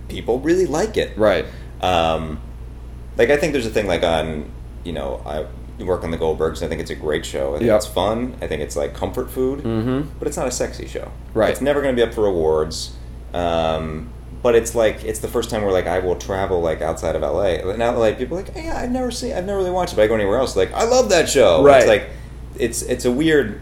people 0.09 0.39
really 0.41 0.67
like 0.67 0.97
it, 0.97 1.17
Right. 1.17 1.47
um, 1.81 2.41
like 3.17 3.31
I 3.31 3.37
think 3.37 3.53
there's 3.53 3.67
a 3.67 3.71
thing 3.71 3.87
like 3.87 4.03
on 4.03 4.51
you 4.85 4.93
know 4.93 5.23
I 5.25 5.47
work 5.79 6.03
on 6.05 6.11
the 6.11 6.19
Goldbergs. 6.19 6.63
I 6.63 6.69
think 6.69 6.81
it's 6.81 6.91
a 6.91 6.95
great 6.97 7.25
show. 7.25 7.55
I 7.55 7.59
think 7.59 7.69
Yep. 7.69 7.77
it's 7.77 7.87
fun. 7.87 8.37
I 8.43 8.47
think 8.47 8.63
it's 8.63 8.77
like 8.77 8.95
comfort 8.95 9.31
food, 9.31 9.61
Mm-hmm. 9.61 10.09
but 10.19 10.27
it's 10.29 10.37
not 10.37 10.47
a 10.49 10.51
sexy 10.51 10.87
show. 10.87 11.11
Right. 11.35 11.51
It's 11.51 11.61
never 11.61 11.81
going 11.83 11.95
to 11.95 12.01
be 12.03 12.07
up 12.09 12.15
for 12.15 12.27
awards. 12.27 12.93
Um, 13.35 14.11
but 14.43 14.55
it's 14.55 14.75
like 14.75 15.05
it's 15.05 15.19
the 15.19 15.29
first 15.29 15.51
time 15.51 15.63
where 15.63 15.73
like 15.73 15.87
I 15.87 15.99
will 15.99 16.17
travel 16.17 16.61
like 16.61 16.81
outside 16.81 17.17
of 17.17 17.23
LA. 17.23 17.75
Now 17.77 17.97
like 17.99 18.19
people 18.19 18.39
are 18.39 18.43
like, 18.43 18.53
hey, 18.55 18.65
yeah, 18.67 18.79
I've 18.79 18.91
never 18.91 19.11
seen, 19.11 19.33
I've 19.35 19.45
never 19.45 19.59
really 19.59 19.71
watched 19.71 19.93
it. 19.93 19.97
But 19.97 20.03
I 20.03 20.07
go 20.07 20.15
anywhere 20.15 20.39
else, 20.39 20.55
like 20.57 20.73
I 20.73 20.85
love 20.85 21.09
that 21.11 21.29
show. 21.29 21.63
Right. 21.65 21.79
It's 21.79 21.87
like 21.89 22.09
it's 22.57 22.83
it's 22.83 23.05
a 23.05 23.11
weird. 23.13 23.61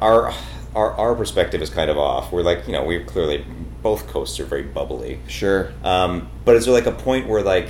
Our 0.00 0.32
our 0.74 0.92
our 0.92 1.14
perspective 1.14 1.62
is 1.62 1.70
kind 1.70 1.90
of 1.90 1.98
off. 1.98 2.32
We're 2.32 2.42
like 2.42 2.66
you 2.66 2.72
know 2.72 2.84
we're 2.84 3.04
clearly 3.04 3.44
both 3.82 4.08
coasts 4.08 4.38
are 4.40 4.44
very 4.44 4.62
bubbly. 4.62 5.20
Sure. 5.28 5.72
Um, 5.84 6.28
but 6.44 6.56
is 6.56 6.64
there 6.66 6.74
like 6.74 6.86
a 6.86 6.92
point 6.92 7.28
where 7.28 7.42
like 7.42 7.68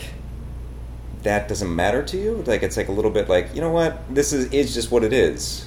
that 1.23 1.49
doesn't 1.49 1.75
matter 1.75 2.03
to 2.03 2.17
you? 2.17 2.43
Like 2.47 2.63
it's 2.63 2.77
like 2.77 2.89
a 2.89 2.93
little 2.93 3.11
bit 3.11 3.29
like 3.29 3.55
you 3.55 3.61
know 3.61 3.71
what 3.71 4.03
this 4.15 4.33
is 4.33 4.53
is 4.53 4.75
just 4.75 4.91
what 4.91 5.05
it 5.05 5.13
is. 5.13 5.67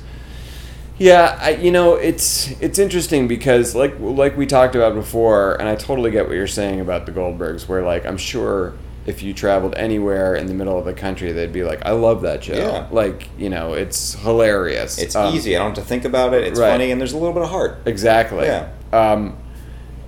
Yeah, 0.99 1.39
I, 1.41 1.51
you 1.51 1.71
know, 1.71 1.95
it's 1.95 2.51
it's 2.61 2.77
interesting 2.77 3.27
because 3.27 3.73
like 3.75 3.95
like 3.99 4.37
we 4.37 4.45
talked 4.45 4.75
about 4.75 4.93
before, 4.93 5.55
and 5.55 5.67
I 5.67 5.75
totally 5.75 6.11
get 6.11 6.27
what 6.27 6.35
you're 6.35 6.47
saying 6.47 6.79
about 6.79 7.05
the 7.05 7.11
Goldbergs. 7.11 7.67
Where 7.67 7.81
like 7.83 8.05
I'm 8.05 8.17
sure 8.17 8.73
if 9.05 9.21
you 9.23 9.33
traveled 9.33 9.73
anywhere 9.75 10.35
in 10.35 10.45
the 10.45 10.53
middle 10.53 10.77
of 10.77 10.85
the 10.85 10.93
country, 10.93 11.31
they'd 11.31 11.51
be 11.51 11.63
like, 11.63 11.83
"I 11.85 11.91
love 11.91 12.21
that 12.21 12.43
show." 12.43 12.53
Yeah. 12.53 12.87
Like 12.91 13.27
you 13.39 13.49
know, 13.49 13.73
it's 13.73 14.13
hilarious. 14.13 14.99
It's 14.99 15.15
Um, 15.15 15.33
easy. 15.33 15.55
I 15.55 15.59
don't 15.59 15.75
have 15.75 15.83
to 15.83 15.89
think 15.89 16.05
about 16.05 16.33
it. 16.35 16.43
It's 16.43 16.59
right. 16.59 16.69
funny 16.69 16.91
and 16.91 17.01
there's 17.01 17.13
a 17.13 17.17
little 17.17 17.33
bit 17.33 17.43
of 17.43 17.49
heart. 17.49 17.79
Exactly. 17.85 18.45
Yeah. 18.45 18.69
Um, 18.93 19.35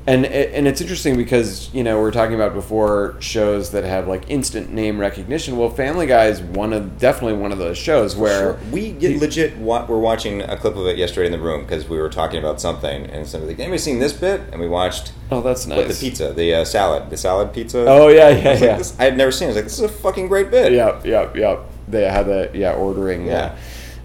and 0.08 0.24
and 0.26 0.68
it's 0.68 0.82
interesting 0.82 1.18
because 1.18 1.74
you 1.74 1.84
know 1.84 2.00
we 2.00 2.08
are 2.08 2.12
talking 2.12 2.36
about 2.36 2.54
before 2.54 3.16
shows 3.20 3.72
that 3.72 3.84
have 3.84 4.08
like 4.08 4.30
instant 4.30 4.72
name 4.72 5.00
recognition. 5.00 5.58
Well, 5.58 5.70
Family 5.72 6.06
Guy 6.06 6.26
is 6.28 6.42
one 6.42 6.74
of 6.74 7.00
definitely 7.00 7.40
one 7.40 7.52
of 7.52 7.58
those 7.58 7.78
shows 7.78 8.16
where 8.16 8.40
Sure. 8.40 8.60
we 8.72 8.92
get 8.92 9.20
legit 9.20 9.58
wa- 9.58 9.86
were 9.86 10.00
watching 10.00 10.42
a 10.44 10.56
clip 10.58 10.76
of 10.76 10.86
it 10.86 10.98
yesterday 10.98 11.26
in 11.26 11.32
the 11.32 11.40
room 11.40 11.62
because 11.62 11.90
we 11.90 11.98
were 11.98 12.10
talking 12.10 12.38
about 12.38 12.62
something 12.62 13.06
and 13.08 13.26
somebody 13.28 13.54
like 13.54 13.60
anybody 13.60 13.80
seen 13.80 13.98
this 14.00 14.14
bit 14.14 14.42
and 14.52 14.62
we 14.62 14.68
watched 14.68 15.12
oh 15.32 15.42
that's 15.42 15.66
nice 15.66 15.78
what 15.80 15.88
the 15.88 15.94
pizza 15.96 16.34
the 16.34 16.54
uh, 16.54 16.64
salad 16.66 17.10
the 17.10 17.18
salad 17.18 17.52
pizza 17.52 17.86
Oh 17.88 18.08
yeah 18.10 18.26
I 18.28 18.30
yeah 18.30 18.50
like, 18.52 18.62
yeah. 18.62 18.78
this- 18.78 19.00
I 19.00 19.06
had 19.06 19.18
never 19.18 19.32
seen 19.32 19.48
it. 19.48 19.52
I 19.52 19.54
was 19.54 19.56
like 19.56 19.66
this 19.66 19.74
is 19.80 19.86
a 19.86 19.90
fucking 19.90 20.28
great 20.28 20.52
bit 20.52 20.72
Yep, 20.72 21.06
yep, 21.06 21.36
yep. 21.36 21.62
They 21.88 22.04
had 22.04 22.28
the 22.28 22.52
yeah 22.54 22.74
ordering. 22.74 23.26
Yeah. 23.26 23.56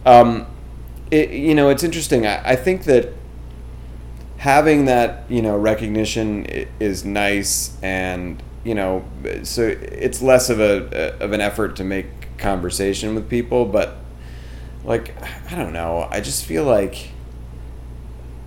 Um, 0.06 0.46
it, 1.10 1.30
you 1.30 1.54
know, 1.54 1.68
it's 1.70 1.82
interesting. 1.82 2.26
I, 2.26 2.50
I 2.52 2.56
think 2.56 2.84
that 2.84 3.12
having 4.40 4.86
that 4.86 5.24
you 5.28 5.42
know 5.42 5.56
recognition 5.56 6.44
is 6.80 7.04
nice, 7.04 7.76
and 7.82 8.42
you 8.64 8.74
know, 8.74 9.04
so 9.42 9.62
it's 9.68 10.20
less 10.22 10.50
of 10.50 10.60
a 10.60 11.14
of 11.22 11.32
an 11.32 11.40
effort 11.40 11.76
to 11.76 11.84
make 11.84 12.06
conversation 12.38 13.14
with 13.14 13.28
people, 13.28 13.64
but 13.66 13.96
like 14.84 15.14
I 15.52 15.54
don't 15.56 15.72
know. 15.72 16.08
I 16.10 16.20
just 16.20 16.44
feel 16.44 16.64
like 16.64 17.10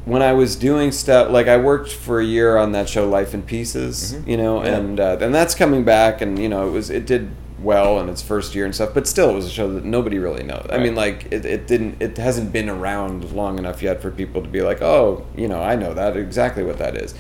when 0.06 0.22
I 0.22 0.34
was 0.34 0.56
doing 0.56 0.92
stuff, 0.92 1.32
like 1.32 1.48
I 1.48 1.58
worked 1.58 1.92
for 1.92 2.20
a 2.20 2.26
year 2.26 2.58
on 2.58 2.74
that 2.74 2.90
show 2.90 3.08
Life 3.08 3.34
in 3.34 3.42
Pieces, 3.44 4.14
Mhm. 4.16 4.28
you 4.28 4.38
know, 4.38 4.64
Yeah. 4.64 4.76
and 4.78 5.00
uh, 5.00 5.18
and 5.22 5.34
that's 5.34 5.56
coming 5.56 5.84
back, 5.84 6.22
and 6.22 6.38
you 6.40 6.50
know, 6.50 6.68
it 6.68 6.72
was 6.72 6.90
it 6.90 7.06
did 7.06 7.30
well 7.64 8.00
in 8.00 8.10
its 8.10 8.22
first 8.22 8.54
year 8.56 8.66
and 8.66 8.76
stuff, 8.76 8.92
but 8.94 9.08
still, 9.08 9.30
it 9.30 9.34
was 9.34 9.46
a 9.46 9.50
show 9.50 9.72
that 9.74 9.86
nobody 9.86 10.20
really 10.20 10.44
knows. 10.44 10.68
I 10.70 10.78
mean, 10.78 10.96
like 10.96 11.28
it, 11.32 11.46
it 11.46 11.66
didn't, 11.68 12.02
it 12.02 12.18
hasn't 12.18 12.52
been 12.52 12.70
around 12.70 13.32
long 13.32 13.58
enough 13.58 13.82
yet 13.82 14.02
for 14.02 14.12
people 14.12 14.42
to 14.42 14.50
be 14.50 14.62
like, 14.62 14.82
oh, 14.82 15.26
you 15.36 15.48
know, 15.48 15.62
I 15.62 15.76
know 15.76 15.94
that 15.94 16.18
exactly 16.18 16.64
what 16.64 16.78
that 16.80 16.96
is, 16.98 17.16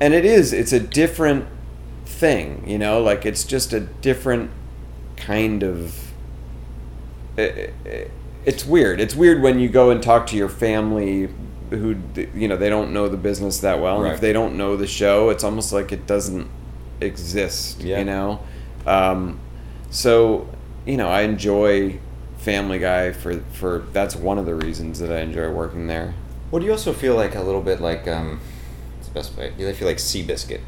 and 0.00 0.14
it 0.14 0.24
is. 0.24 0.52
It's 0.52 0.72
a 0.72 0.80
different 0.80 1.46
thing, 2.06 2.62
you 2.66 2.78
know, 2.78 3.02
like 3.02 3.26
it's 3.26 3.44
just 3.44 3.72
a 3.72 3.80
different 3.80 4.50
kind 5.16 5.62
of 5.62 6.12
it, 7.36 7.74
it- 7.84 8.10
it's 8.44 8.66
weird. 8.66 9.00
It's 9.00 9.14
weird 9.14 9.40
when 9.40 9.60
you 9.60 9.68
go 9.68 9.90
and 9.90 10.02
talk 10.02 10.26
to 10.28 10.36
your 10.36 10.48
family 10.48 11.28
who 11.70 11.94
you 12.34 12.48
know 12.48 12.56
they 12.56 12.68
don't 12.68 12.92
know 12.92 13.08
the 13.08 13.16
business 13.16 13.60
that 13.60 13.80
well, 13.80 13.94
and 13.98 14.04
Right. 14.06 14.14
if 14.14 14.20
they 14.20 14.32
don't 14.32 14.56
know 14.56 14.76
the 14.76 14.86
show, 14.88 15.30
it's 15.30 15.44
almost 15.44 15.72
like 15.72 15.92
it 15.92 16.08
doesn't 16.08 16.48
exist. 17.00 17.80
Yeah. 17.82 18.00
You 18.00 18.04
know, 18.04 18.40
um, 18.84 19.38
so 19.92 20.48
you 20.84 20.96
know 20.96 21.08
I 21.08 21.22
enjoy 21.22 22.00
Family 22.38 22.80
Guy 22.80 23.12
for 23.12 23.38
for 23.52 23.84
that's 23.92 24.16
one 24.16 24.38
of 24.38 24.46
the 24.46 24.54
reasons 24.56 24.98
that 24.98 25.12
I 25.12 25.20
enjoy 25.20 25.48
working 25.50 25.86
there. 25.86 26.14
Well, 26.50 26.58
do 26.60 26.66
you 26.66 26.72
also 26.72 26.92
feel 26.92 27.14
like 27.14 27.34
a 27.36 27.42
little 27.42 27.62
bit 27.62 27.80
like 27.80 28.08
um, 28.08 28.40
what's 28.96 29.08
the 29.08 29.14
best 29.14 29.36
way? 29.36 29.52
You 29.56 29.72
feel 29.72 29.86
like 29.86 29.98
Seabiscuit. 29.98 30.60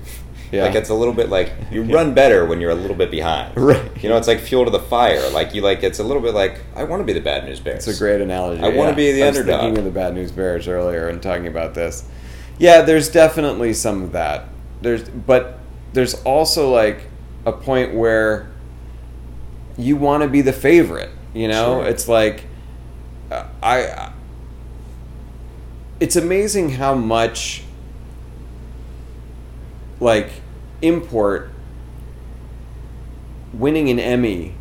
Yeah. 0.53 0.66
Like 0.66 0.77
it's 0.77 0.91
a 0.91 0.95
little 0.95 1.14
bit 1.14 1.31
like 1.31 1.53
you 1.72 1.83
Yeah. 1.85 1.97
run 1.97 2.14
better 2.14 2.47
when 2.47 2.61
you're 2.61 2.70
a 2.70 2.75
little 2.77 2.97
bit 2.97 3.11
behind. 3.11 3.57
Right. 3.57 3.91
You 4.03 4.09
know, 4.09 4.16
it's 4.16 4.29
like 4.29 4.39
fuel 4.39 4.64
to 4.66 4.70
the 4.70 4.79
fire. 4.79 5.29
Like 5.31 5.53
you 5.55 5.62
like 5.62 5.83
it's 5.83 5.99
a 5.99 6.05
little 6.05 6.22
bit 6.22 6.33
like 6.35 6.61
I 6.77 6.85
want 6.85 7.01
to 7.01 7.05
be 7.05 7.12
the 7.12 7.20
bad 7.20 7.45
news 7.45 7.59
bears. 7.59 7.89
It's 7.89 7.97
a 7.97 8.01
great 8.01 8.20
analogy. 8.20 8.62
I 8.62 8.68
wanna 8.68 8.95
be 8.95 9.11
the 9.11 9.25
I 9.25 9.29
was 9.31 9.39
underdog. 9.39 9.61
thinking 9.62 9.79
of 9.79 9.85
the 9.85 9.91
Bad 9.91 10.14
News 10.14 10.31
Bears 10.31 10.68
earlier 10.68 11.09
and 11.09 11.20
talking 11.22 11.49
about 11.49 11.75
this. 11.75 12.05
Yeah, 12.59 12.83
there's 12.83 13.09
definitely 13.11 13.72
some 13.75 14.03
of 14.05 14.12
that. 14.12 14.45
There's, 14.81 15.03
but 15.09 15.59
there's 15.93 16.14
also 16.22 16.70
like 16.70 17.01
a 17.47 17.53
point 17.53 17.95
where 17.95 18.49
you 19.77 19.97
want 19.97 20.22
to 20.22 20.29
be 20.29 20.41
the 20.41 20.53
favorite. 20.53 21.11
You 21.35 21.49
know, 21.49 21.81
Sure. 21.81 21.87
it's 21.89 22.09
like 22.09 22.45
uh, 23.31 23.45
I. 23.62 24.12
It's 26.01 26.16
amazing 26.16 26.70
how 26.70 26.95
much 26.95 27.62
like 30.01 30.31
import 30.83 31.51
winning 33.53 33.89
an 33.89 33.99
Emmy 34.01 34.55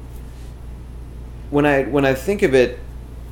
when 1.50 1.66
I 1.66 1.84
when 1.84 2.06
I 2.06 2.14
think 2.14 2.42
of 2.44 2.54
it 2.56 2.80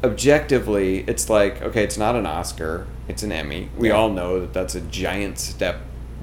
objectively, 0.04 1.00
it's 1.08 1.30
like 1.30 1.62
okay, 1.62 1.84
it's 1.84 1.98
not 1.98 2.16
an 2.16 2.26
Oscar, 2.26 2.86
it's 3.08 3.24
an 3.24 3.32
Emmy. 3.32 3.70
We 3.78 3.88
Yeah. 3.90 3.96
all 3.96 4.10
know 4.10 4.40
that 4.42 4.54
that's 4.54 4.76
a 4.76 4.82
giant 4.82 5.40
step 5.40 5.78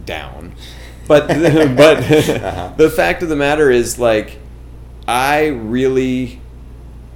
down, 0.05 0.55
but 1.09 1.27
but 1.77 1.99
Uh-huh. 1.99 2.73
the 2.77 2.91
fact 2.91 3.23
of 3.23 3.29
the 3.29 3.37
matter 3.37 3.71
is 3.71 3.99
like 3.99 4.39
I 5.09 5.47
really 5.47 6.39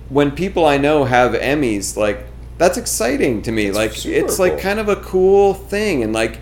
when 0.09 0.31
people 0.31 0.65
I 0.65 0.79
know 0.79 1.05
have 1.05 1.33
Emmys, 1.33 1.97
like 1.97 2.27
that's 2.57 2.79
exciting 2.79 3.43
to 3.43 3.53
me. 3.53 3.67
It's 3.67 3.77
like 3.77 4.07
it's 4.07 4.39
like 4.39 4.59
kind 4.59 4.81
of 4.81 4.89
a 4.89 4.97
cool 4.97 5.53
thing, 5.53 6.03
and 6.03 6.13
like 6.13 6.39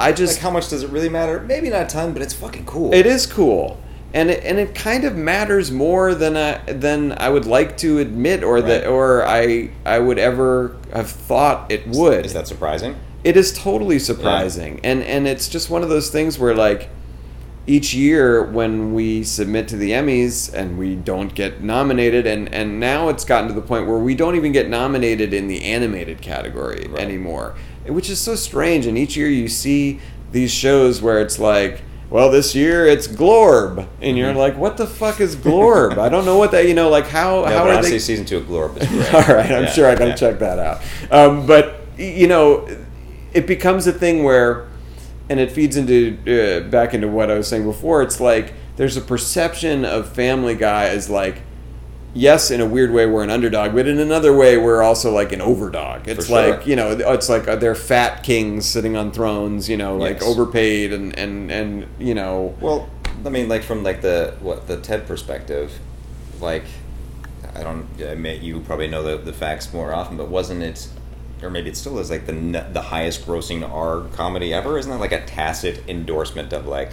I 0.00 0.12
just 0.12 0.34
like 0.34 0.42
how 0.42 0.50
much 0.50 0.68
does 0.68 0.82
it 0.82 0.90
really 0.90 1.08
matter? 1.08 1.40
Maybe 1.40 1.70
not 1.70 1.82
a 1.82 1.86
ton, 1.86 2.12
but 2.12 2.22
it's 2.22 2.34
fucking 2.34 2.66
cool. 2.66 2.92
it 2.92 3.06
is 3.06 3.24
cool, 3.24 3.80
and 4.12 4.30
it, 4.30 4.42
and 4.42 4.58
it 4.58 4.74
kind 4.74 5.04
of 5.04 5.14
matters 5.14 5.70
more 5.70 6.12
than 6.12 6.36
I 6.36 6.58
than 6.72 7.12
I 7.18 7.28
would 7.28 7.46
like 7.46 7.76
to 7.78 7.98
admit, 7.98 8.42
or 8.42 8.60
that 8.60 8.88
or 8.88 9.24
I 9.24 9.70
I 9.86 10.00
would 10.00 10.18
ever 10.18 10.76
have 10.92 11.08
thought 11.08 11.70
it 11.70 11.86
would. 11.86 12.26
Is 12.26 12.32
that 12.32 12.48
surprising? 12.48 12.96
It 13.22 13.36
is 13.36 13.52
totally 13.52 14.00
surprising, 14.00 14.80
and 14.82 15.04
and 15.04 15.28
it's 15.28 15.48
just 15.48 15.70
one 15.70 15.84
of 15.84 15.88
those 15.88 16.10
things 16.10 16.36
where 16.36 16.54
like 16.54 16.88
each 17.66 17.94
year 17.94 18.42
when 18.42 18.94
we 18.94 19.22
submit 19.22 19.68
to 19.68 19.76
the 19.76 19.90
Emmys 19.92 20.52
and 20.52 20.78
we 20.78 20.94
don't 20.96 21.34
get 21.34 21.62
nominated, 21.62 22.26
and 22.26 22.52
and 22.54 22.80
now 22.80 23.08
it's 23.08 23.24
gotten 23.24 23.48
to 23.48 23.54
the 23.54 23.60
point 23.60 23.86
where 23.86 23.98
we 23.98 24.14
don't 24.14 24.34
even 24.36 24.52
get 24.52 24.68
nominated 24.68 25.32
in 25.34 25.46
the 25.48 25.62
animated 25.64 26.20
category 26.20 26.86
Right. 26.88 27.00
anymore, 27.00 27.54
which 27.86 28.08
is 28.10 28.18
so 28.18 28.34
strange. 28.34 28.86
And 28.86 28.96
each 28.98 29.16
year 29.16 29.28
you 29.28 29.46
see 29.48 30.00
these 30.32 30.50
shows 30.52 31.00
where 31.02 31.20
it's 31.20 31.38
like. 31.38 31.82
Well, 32.08 32.28
this 32.28 32.56
year 32.56 32.86
it's 32.88 33.06
Glorb, 33.06 33.86
and 34.02 34.18
you're 34.18 34.32
Mhm. 34.32 34.36
like, 34.36 34.58
"What 34.58 34.76
the 34.76 34.88
fuck 34.88 35.20
is 35.20 35.36
Glorb?" 35.36 35.96
I 35.96 36.08
don't 36.08 36.24
know 36.24 36.38
what 36.38 36.50
that. 36.50 36.66
You 36.66 36.74
know, 36.74 36.88
like 36.88 37.06
how 37.06 37.42
No, 37.42 37.46
how 37.46 37.64
are 37.66 37.68
honestly, 37.74 37.92
they? 37.92 37.98
season 38.00 38.24
two 38.24 38.38
of 38.38 38.48
Glorb 38.48 38.82
is 38.82 38.88
great. 38.88 39.14
All 39.28 39.36
right, 39.36 39.48
I'm 39.52 39.62
Yeah, 39.62 39.70
sure 39.70 39.86
I 39.86 39.94
gotta 39.94 40.10
yeah. 40.10 40.16
check 40.16 40.40
that 40.40 40.58
out. 40.58 40.80
Um, 41.12 41.46
but 41.46 41.82
you 41.96 42.26
know, 42.26 42.66
it 43.32 43.46
becomes 43.46 43.86
a 43.86 43.92
thing 43.92 44.24
where, 44.24 44.64
and 45.30 45.38
it 45.38 45.52
feeds 45.52 45.76
into 45.76 46.18
uh, 46.26 46.68
back 46.68 46.92
into 46.92 47.08
what 47.08 47.30
I 47.30 47.34
was 47.34 47.46
saying 47.48 47.64
before. 47.64 48.02
It's 48.02 48.20
like 48.20 48.52
there's 48.76 48.96
a 48.96 49.00
perception 49.00 49.84
of 49.84 50.12
Family 50.12 50.56
Guy 50.56 50.88
as 50.88 51.08
like, 51.08 51.42
yes, 52.12 52.50
in 52.50 52.60
a 52.60 52.66
weird 52.66 52.90
way 52.90 53.06
we're 53.06 53.22
an 53.22 53.30
underdog, 53.30 53.72
but 53.72 53.86
in 53.86 53.98
another 54.00 54.36
way 54.36 54.58
we're 54.58 54.82
also 54.82 55.12
like 55.12 55.30
an 55.30 55.38
overdog. 55.38 56.08
It's 56.08 56.26
sure. 56.26 56.50
like 56.50 56.66
you 56.66 56.74
know, 56.74 56.90
it's 56.90 57.28
like 57.28 57.46
uh, 57.46 57.54
they're 57.56 57.76
fat 57.76 58.24
kings 58.24 58.66
sitting 58.66 58.96
on 58.96 59.12
thrones. 59.12 59.68
You 59.70 59.76
know, 59.76 59.96
like 59.96 60.20
Yes. 60.20 60.24
overpaid 60.24 60.92
and 60.92 61.16
and 61.16 61.50
and 61.50 61.86
you 62.00 62.14
know. 62.14 62.54
Well, 62.60 62.90
I 63.24 63.28
mean, 63.28 63.48
like 63.48 63.62
from 63.62 63.84
like 63.84 64.02
the 64.02 64.34
what 64.40 64.66
the 64.66 64.78
TED 64.78 65.06
perspective, 65.06 65.78
like 66.40 66.64
I 67.54 67.62
don't, 67.62 67.86
I 68.02 68.16
mean, 68.16 68.42
you 68.42 68.60
probably 68.60 68.88
know 68.88 69.02
the, 69.02 69.16
the 69.16 69.32
facts 69.32 69.72
more 69.72 69.92
often, 69.94 70.16
but 70.16 70.28
wasn't 70.28 70.62
it, 70.62 70.88
or 71.42 71.50
maybe 71.50 71.70
it 71.70 71.76
still 71.76 71.98
is 71.98 72.10
like 72.10 72.26
the 72.26 72.32
the 72.72 72.82
highest 72.82 73.26
grossing 73.26 73.68
R 73.68 74.02
comedy 74.16 74.52
ever? 74.52 74.78
Isn't 74.78 74.90
that 74.90 74.98
like 75.00 75.12
a 75.12 75.24
tacit 75.24 75.82
endorsement 75.88 76.52
of 76.52 76.66
like 76.66 76.92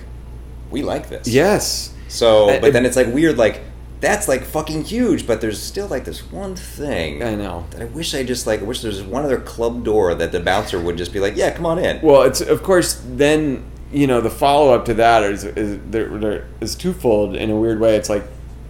we 0.72 0.84
like 0.84 1.10
this? 1.10 1.28
Yes. 1.28 1.93
So, 2.08 2.48
but 2.48 2.64
it- 2.70 2.72
then 2.74 2.86
it's 2.86 2.95
like 2.95 3.08
weird, 3.14 3.38
like 3.38 3.62
that's 4.00 4.28
like 4.28 4.43
fucking 4.43 4.84
huge, 4.84 5.26
but 5.26 5.41
there's 5.41 5.60
still 5.62 5.88
like 5.88 6.06
this 6.06 6.32
one 6.32 6.56
thing. 6.56 7.24
I 7.24 7.34
know. 7.36 7.66
That 7.72 7.82
I 7.82 7.86
wish 7.86 8.14
I 8.14 8.24
just 8.24 8.45
like 8.45 8.60
I 8.62 8.64
wish 8.64 8.82
there's 8.82 9.02
one 9.02 9.26
other 9.26 9.39
club 9.39 9.84
door 9.84 10.14
that 10.16 10.32
the 10.32 10.39
bouncer 10.39 10.80
would 10.80 10.98
just 10.98 11.12
be 11.14 11.20
like, 11.20 11.36
yeah, 11.36 11.50
come 11.52 11.66
on 11.66 11.80
in. 11.80 12.00
Well, 12.02 12.22
it's 12.22 12.39
of 12.41 12.62
course 12.64 13.02
then 13.06 13.64
you 13.91 14.06
know 14.06 14.22
the 14.22 14.30
follow 14.30 14.74
up 14.74 14.86
to 14.86 14.93
that 14.95 15.24
is 15.24 15.43
is 15.43 15.80
there, 15.89 16.10
there 16.20 16.48
is 16.62 16.76
twofold 16.76 17.36
in 17.36 17.50
a 17.50 17.56
weird 17.56 17.80
way. 17.80 17.95
It's 17.95 18.10
like 18.10 18.24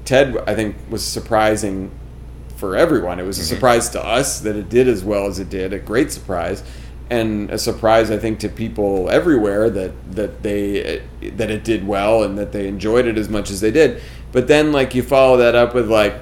Ted 0.06 0.38
I 0.48 0.56
think 0.56 0.76
was 0.90 1.04
surprising 1.06 1.92
for 2.58 2.76
everyone. 2.76 3.20
It 3.20 3.26
was 3.26 3.38
a 3.40 3.42
Mm-hmm. 3.42 3.56
surprise 3.56 3.90
to 3.90 4.04
us 4.06 4.42
that 4.42 4.56
it 4.56 4.70
did 4.70 4.88
as 4.88 5.04
well 5.04 5.28
as 5.28 5.40
it 5.40 5.50
did. 5.50 5.72
A 5.74 5.80
great 5.80 6.12
surprise, 6.12 6.64
and 7.10 7.50
a 7.50 7.58
surprise 7.58 8.12
I 8.12 8.18
think 8.18 8.40
to 8.40 8.50
people 8.50 9.10
everywhere 9.10 9.70
that 9.70 9.92
that 10.14 10.44
they 10.44 11.02
that 11.36 11.50
it 11.50 11.64
did 11.64 11.88
well 11.88 12.24
and 12.24 12.38
that 12.38 12.52
they 12.52 12.68
enjoyed 12.68 13.06
it 13.08 13.18
as 13.18 13.30
much 13.30 13.50
as 13.50 13.62
they 13.62 13.72
did. 13.72 14.02
But 14.34 14.48
then 14.48 14.72
like 14.74 14.94
you 14.96 15.04
follow 15.04 15.38
that 15.38 15.56
up 15.56 15.74
with 15.74 15.90
like. 15.90 16.16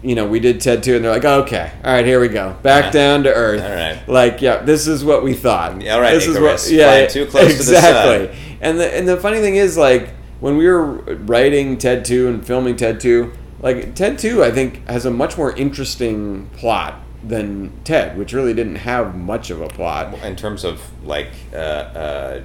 You 0.00 0.14
know, 0.14 0.28
we 0.28 0.38
did 0.38 0.60
Ted 0.60 0.84
2, 0.84 0.94
and 0.94 1.04
they're 1.04 1.10
like, 1.10 1.24
okay, 1.24 1.72
all 1.84 1.92
right, 1.92 2.06
here 2.06 2.20
we 2.20 2.28
go. 2.28 2.54
Back 2.62 2.84
Yeah. 2.84 2.90
down 2.92 3.22
to 3.24 3.34
earth. 3.34 3.60
All 3.60 3.68
right. 3.68 4.00
Like, 4.08 4.40
yeah, 4.40 4.58
this 4.62 4.86
is 4.86 5.04
what 5.04 5.24
we 5.24 5.34
thought. 5.34 5.82
Yeah, 5.82 5.96
all 5.96 6.00
right, 6.00 6.14
this 6.14 6.28
Icarus, 6.28 6.70
flying 6.72 7.10
too 7.10 7.26
close 7.26 7.50
to 7.50 7.58
the 7.58 7.64
sun. 7.64 7.74
exactly. 7.74 8.38
And 8.60 8.78
the 8.78 8.94
and 8.96 9.08
the 9.08 9.16
funny 9.16 9.40
thing 9.40 9.56
is, 9.56 9.76
like, 9.76 10.10
when 10.38 10.56
we 10.56 10.68
were 10.68 10.84
writing 10.84 11.78
Ted 11.78 12.04
Two 12.04 12.28
and 12.28 12.46
filming 12.46 12.76
Ted 12.76 13.00
Two, 13.00 13.32
like 13.60 13.94
Ted 13.94 14.18
Two, 14.18 14.42
I 14.44 14.50
think 14.50 14.86
has 14.88 15.04
a 15.06 15.10
much 15.10 15.36
more 15.36 15.52
interesting 15.56 16.48
plot 16.56 17.02
than 17.24 17.72
Ted, 17.84 18.16
which 18.16 18.32
really 18.32 18.54
didn't 18.54 18.76
have 18.76 19.16
much 19.16 19.50
of 19.50 19.60
a 19.60 19.68
plot. 19.68 20.14
in 20.22 20.36
terms 20.36 20.64
of 20.64 20.80
like 21.04 21.28
uh, 21.52 21.56
uh, 21.56 22.40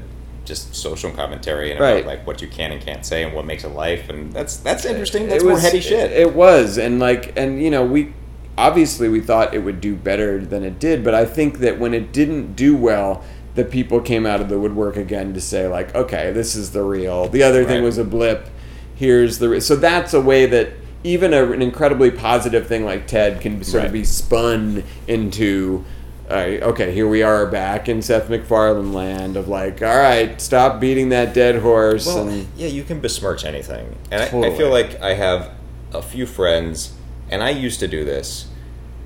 just 0.45 0.74
social 0.76 1.11
commentary 1.11 1.72
and 1.72 1.80
Right. 1.80 2.03
about 2.03 2.05
like 2.07 2.28
what 2.28 2.41
you 2.41 2.47
can 2.47 2.72
and 2.72 2.82
can't 2.82 3.05
say 3.05 3.24
and 3.24 3.34
what 3.34 3.45
makes 3.45 3.64
a 3.64 3.70
life 3.70 4.09
and 4.09 4.34
that's 4.34 4.57
that's 4.57 4.84
interesting 4.84 5.24
It 5.24 5.30
that's 5.30 5.43
more 5.43 5.53
was- 5.53 5.61
heady 5.64 5.80
shit 5.80 6.11
It 6.11 6.34
was, 6.34 6.78
and 6.78 6.99
like, 6.99 7.34
and 7.38 7.61
you 7.61 7.70
know, 7.70 7.86
we 7.86 8.14
obviously 8.57 9.07
we 9.09 9.22
thought 9.22 9.53
it 9.53 9.59
would 9.59 9.80
do 9.82 9.95
better 9.95 10.43
than 10.43 10.64
it 10.64 10.80
did, 10.80 11.03
but 11.03 11.14
I 11.14 11.26
think 11.26 11.59
that 11.59 11.80
when 11.80 11.93
it 11.93 12.11
didn't 12.11 12.55
do 12.55 12.76
well, 12.76 13.24
the 13.55 13.64
people 13.64 14.01
came 14.01 14.26
out 14.26 14.41
of 14.41 14.49
the 14.49 14.59
woodwork 14.59 14.97
again 14.97 15.34
to 15.36 15.39
say 15.41 15.68
like, 15.68 15.93
okay, 15.95 16.32
this 16.32 16.55
is 16.55 16.72
the 16.72 16.82
real. 16.84 17.30
The 17.30 17.43
other 17.43 17.64
thing 17.66 17.84
was 17.84 17.97
a 17.99 18.03
blip. 18.03 18.49
Here's 18.95 19.38
the 19.38 19.49
re-. 19.49 19.59
so 19.59 19.76
that's 19.76 20.14
a 20.14 20.22
way 20.22 20.45
that 20.47 20.70
even 21.04 21.34
a, 21.34 21.51
an 21.51 21.62
incredibly 21.62 22.12
positive 22.12 22.68
thing 22.68 22.86
like 22.86 23.08
Ted 23.08 23.41
can 23.41 23.64
sort 23.64 23.82
Right. 23.82 23.88
of 23.88 23.93
be 23.93 24.04
spun 24.06 24.84
into. 25.08 25.84
Uh, 26.30 26.58
okay, 26.62 26.93
here 26.93 27.08
we 27.08 27.22
are 27.22 27.45
back 27.45 27.89
in 27.89 28.01
Seth 28.01 28.30
MacFarlane 28.30 28.93
land 28.93 29.36
of 29.36 29.49
like, 29.49 29.82
all 29.82 29.95
right, 29.97 30.39
stop 30.41 30.80
beating 30.80 31.10
that 31.10 31.34
dead 31.34 31.58
horse. 31.58 32.06
well 32.08 32.28
and 32.30 32.47
yeah 32.56 32.68
you 32.68 32.84
can 32.84 33.01
besmirch 33.01 33.43
anything 33.43 33.95
and 34.10 34.22
I, 34.22 34.26
I 34.47 34.56
feel 34.58 34.70
like 34.72 34.99
i 35.01 35.14
have 35.16 35.51
a 35.93 36.01
few 36.01 36.26
friends 36.26 36.93
and 37.30 37.43
i 37.43 37.49
used 37.49 37.80
to 37.82 37.88
do 37.89 38.06
this 38.06 38.47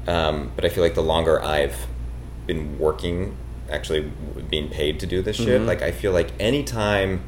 um, 0.07 0.51
but 0.55 0.63
i 0.63 0.69
feel 0.69 0.83
like 0.83 0.93
the 0.93 1.01
longer 1.03 1.41
i've 1.43 1.87
been 2.45 2.77
working 2.77 3.35
actually 3.69 4.09
being 4.49 4.69
paid 4.69 4.99
to 4.99 5.07
do 5.07 5.21
this 5.23 5.35
shit 5.37 5.59
Mhm. 5.61 5.65
like 5.65 5.81
i 5.81 5.91
feel 5.91 6.11
like 6.13 6.29
anytime 6.39 7.21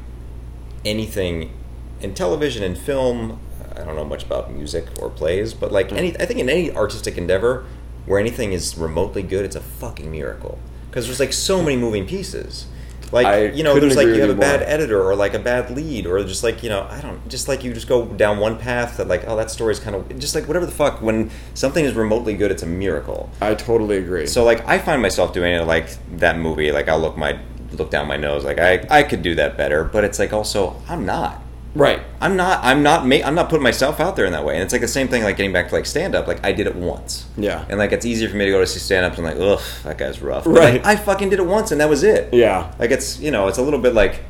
anything 0.84 1.52
in 2.00 2.14
television 2.14 2.62
and 2.62 2.78
film 2.78 3.38
i 3.76 3.84
don't 3.84 3.96
know 3.96 4.04
much 4.04 4.24
about 4.24 4.52
music 4.52 4.86
or 5.00 5.10
plays 5.10 5.54
but 5.54 5.72
like 5.72 5.92
any 5.92 6.16
i 6.20 6.26
think 6.26 6.40
in 6.40 6.48
any 6.48 6.70
artistic 6.72 7.16
endeavor 7.16 7.64
where 8.06 8.18
anything 8.18 8.52
is 8.52 8.76
remotely 8.76 9.22
good 9.22 9.44
it's 9.44 9.56
a 9.56 9.60
fucking 9.60 10.10
miracle 10.10 10.58
because 10.88 11.06
there's 11.06 11.20
like 11.20 11.32
so 11.32 11.62
many 11.62 11.76
moving 11.76 12.06
pieces 12.06 12.66
like 13.12 13.26
I 13.26 13.46
you 13.46 13.64
know 13.64 13.78
there's 13.78 13.96
like 13.96 14.06
you 14.06 14.20
have 14.20 14.30
a 14.30 14.34
you 14.34 14.38
bad 14.38 14.60
more. 14.60 14.68
editor 14.68 15.02
or 15.02 15.16
like 15.16 15.34
a 15.34 15.38
bad 15.38 15.70
lead 15.70 16.06
or 16.06 16.22
just 16.22 16.44
like 16.44 16.62
you 16.62 16.68
know 16.68 16.86
i 16.90 17.00
don't 17.00 17.28
just 17.28 17.48
like 17.48 17.64
you 17.64 17.74
just 17.74 17.88
go 17.88 18.06
down 18.06 18.38
one 18.38 18.56
path 18.56 18.98
that 18.98 19.08
like 19.08 19.24
oh 19.26 19.36
that 19.36 19.50
story's 19.50 19.80
kind 19.80 19.96
of 19.96 20.18
just 20.20 20.34
like 20.34 20.46
whatever 20.46 20.64
the 20.64 20.72
fuck 20.72 21.02
when 21.02 21.28
something 21.54 21.84
is 21.84 21.94
remotely 21.94 22.36
good 22.36 22.52
it's 22.52 22.62
a 22.62 22.66
miracle 22.66 23.28
I 23.40 23.54
totally 23.54 23.96
agree. 23.98 24.26
so 24.26 24.44
like 24.44 24.66
I 24.68 24.78
find 24.78 25.02
myself 25.02 25.32
doing 25.32 25.54
it 25.54 25.66
like 25.66 25.88
that 26.18 26.38
movie. 26.38 26.70
Like 26.70 26.88
I'll 26.88 27.00
look 27.00 27.16
my 27.16 27.38
look 27.72 27.90
down 27.90 28.06
my 28.06 28.16
nose. 28.16 28.44
Like 28.44 28.58
I 28.58 28.86
I 28.90 29.02
could 29.02 29.22
do 29.22 29.34
that 29.36 29.56
better, 29.56 29.84
but 29.84 30.04
it's 30.04 30.18
like 30.18 30.32
also 30.32 30.80
I'm 30.88 31.04
not. 31.06 31.40
Right. 31.74 32.00
I'm 32.20 32.36
not. 32.36 32.64
I'm 32.64 32.82
not. 32.82 33.06
Ma- 33.06 33.22
I'm 33.24 33.34
not 33.34 33.48
putting 33.48 33.62
myself 33.62 34.00
out 34.00 34.16
there 34.16 34.24
in 34.26 34.32
that 34.32 34.44
way. 34.44 34.54
And 34.54 34.62
it's 34.62 34.72
like 34.72 34.82
the 34.82 34.88
same 34.88 35.08
thing. 35.08 35.22
Like 35.22 35.36
getting 35.36 35.52
back 35.52 35.68
to 35.68 35.74
like 35.74 35.86
stand 35.86 36.14
up. 36.14 36.26
Like 36.26 36.44
I 36.44 36.52
did 36.52 36.66
it 36.66 36.74
once. 36.76 37.26
Yeah. 37.36 37.64
And 37.68 37.78
like 37.78 37.92
it's 37.92 38.04
easier 38.06 38.28
for 38.28 38.36
me 38.36 38.44
to 38.46 38.50
go 38.50 38.60
to 38.60 38.66
see 38.66 38.78
stand 38.80 39.06
ups 39.06 39.16
and 39.18 39.26
like 39.26 39.36
ugh 39.38 39.60
that 39.84 39.98
guy's 39.98 40.20
rough. 40.20 40.44
But, 40.44 40.50
Right. 40.50 40.74
like, 40.74 40.86
I 40.86 40.96
fucking 40.96 41.30
did 41.30 41.38
it 41.38 41.46
once 41.46 41.70
and 41.72 41.80
that 41.80 41.88
was 41.88 42.02
it. 42.02 42.32
Yeah. 42.34 42.72
Like 42.78 42.90
it's 42.90 43.18
you 43.20 43.30
know 43.30 43.48
it's 43.48 43.58
a 43.58 43.62
little 43.62 43.80
bit 43.80 43.94
like. 43.94 44.20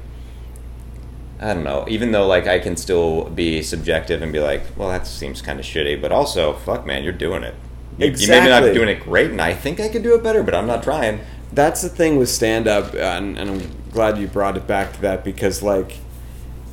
I 1.41 1.55
don't 1.55 1.65
know. 1.65 1.87
Even 1.89 2.13
though 2.13 2.27
like 2.27 2.47
I 2.47 2.59
can 2.59 2.77
still 2.77 3.25
be 3.31 3.63
subjective 3.63 4.21
and 4.21 4.31
be 4.33 4.41
like, 4.41 4.63
well, 4.77 4.91
that 4.91 5.07
seems 5.07 5.41
kind 5.41 5.59
of 5.59 5.65
shitty, 5.65 6.01
but 6.01 6.13
also, 6.13 6.53
fuck, 6.53 6.85
man, 6.85 7.03
you're 7.03 7.15
doing 7.15 7.43
it. 7.43 7.55
You, 7.97 8.07
you 8.09 8.13
maybe 8.29 8.49
not 8.51 8.63
Exactly. 8.63 8.75
doing 8.75 8.89
it 8.91 9.01
great, 9.01 9.31
and 9.31 9.41
I 9.41 9.55
think 9.55 9.81
I 9.81 9.89
could 9.89 10.03
do 10.03 10.15
it 10.15 10.23
better, 10.23 10.43
but 10.43 10.55
I'm 10.55 10.67
not 10.67 10.83
trying. 10.83 11.21
That's 11.53 11.81
the 11.83 11.89
thing 11.89 12.17
with 12.19 12.29
stand 12.29 12.69
up, 12.69 12.95
and, 12.95 13.39
and 13.39 13.51
I'm 13.51 13.71
glad 13.91 14.19
you 14.19 14.27
brought 14.27 14.57
it 14.59 14.67
back 14.67 14.93
to 14.95 15.01
that 15.01 15.25
because, 15.25 15.63
like, 15.63 15.97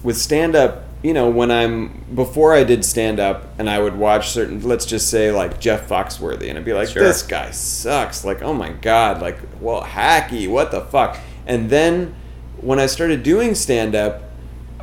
with 0.08 0.18
stand 0.18 0.55
up, 0.55 0.84
you 1.03 1.14
know, 1.14 1.30
when 1.30 1.51
I'm 1.51 2.05
before 2.16 2.53
I 2.53 2.64
did 2.64 2.86
stand 2.86 3.20
up 3.20 3.43
and 3.60 3.70
I 3.70 3.78
would 3.80 3.95
watch 3.97 4.30
certain, 4.30 4.62
let's 4.64 4.86
just 4.86 5.10
say, 5.10 5.32
like 5.32 5.60
Jeff 5.60 5.88
Foxworthy, 5.89 6.47
and 6.49 6.58
I'd 6.58 6.64
be 6.66 6.74
like, 6.74 6.88
Sure. 6.89 7.03
this 7.03 7.22
guy 7.24 7.51
sucks. 7.51 8.24
Like, 8.26 8.41
oh 8.41 8.53
my 8.53 8.70
God, 8.72 9.22
like, 9.22 9.38
well, 9.60 9.84
hacky, 9.84 10.49
what 10.49 10.72
the 10.72 10.82
fuck? 10.82 11.18
And 11.45 11.70
then 11.70 12.16
when 12.62 12.80
I 12.80 12.86
started 12.88 13.22
doing 13.24 13.53
stand 13.53 13.95
up, 13.95 14.24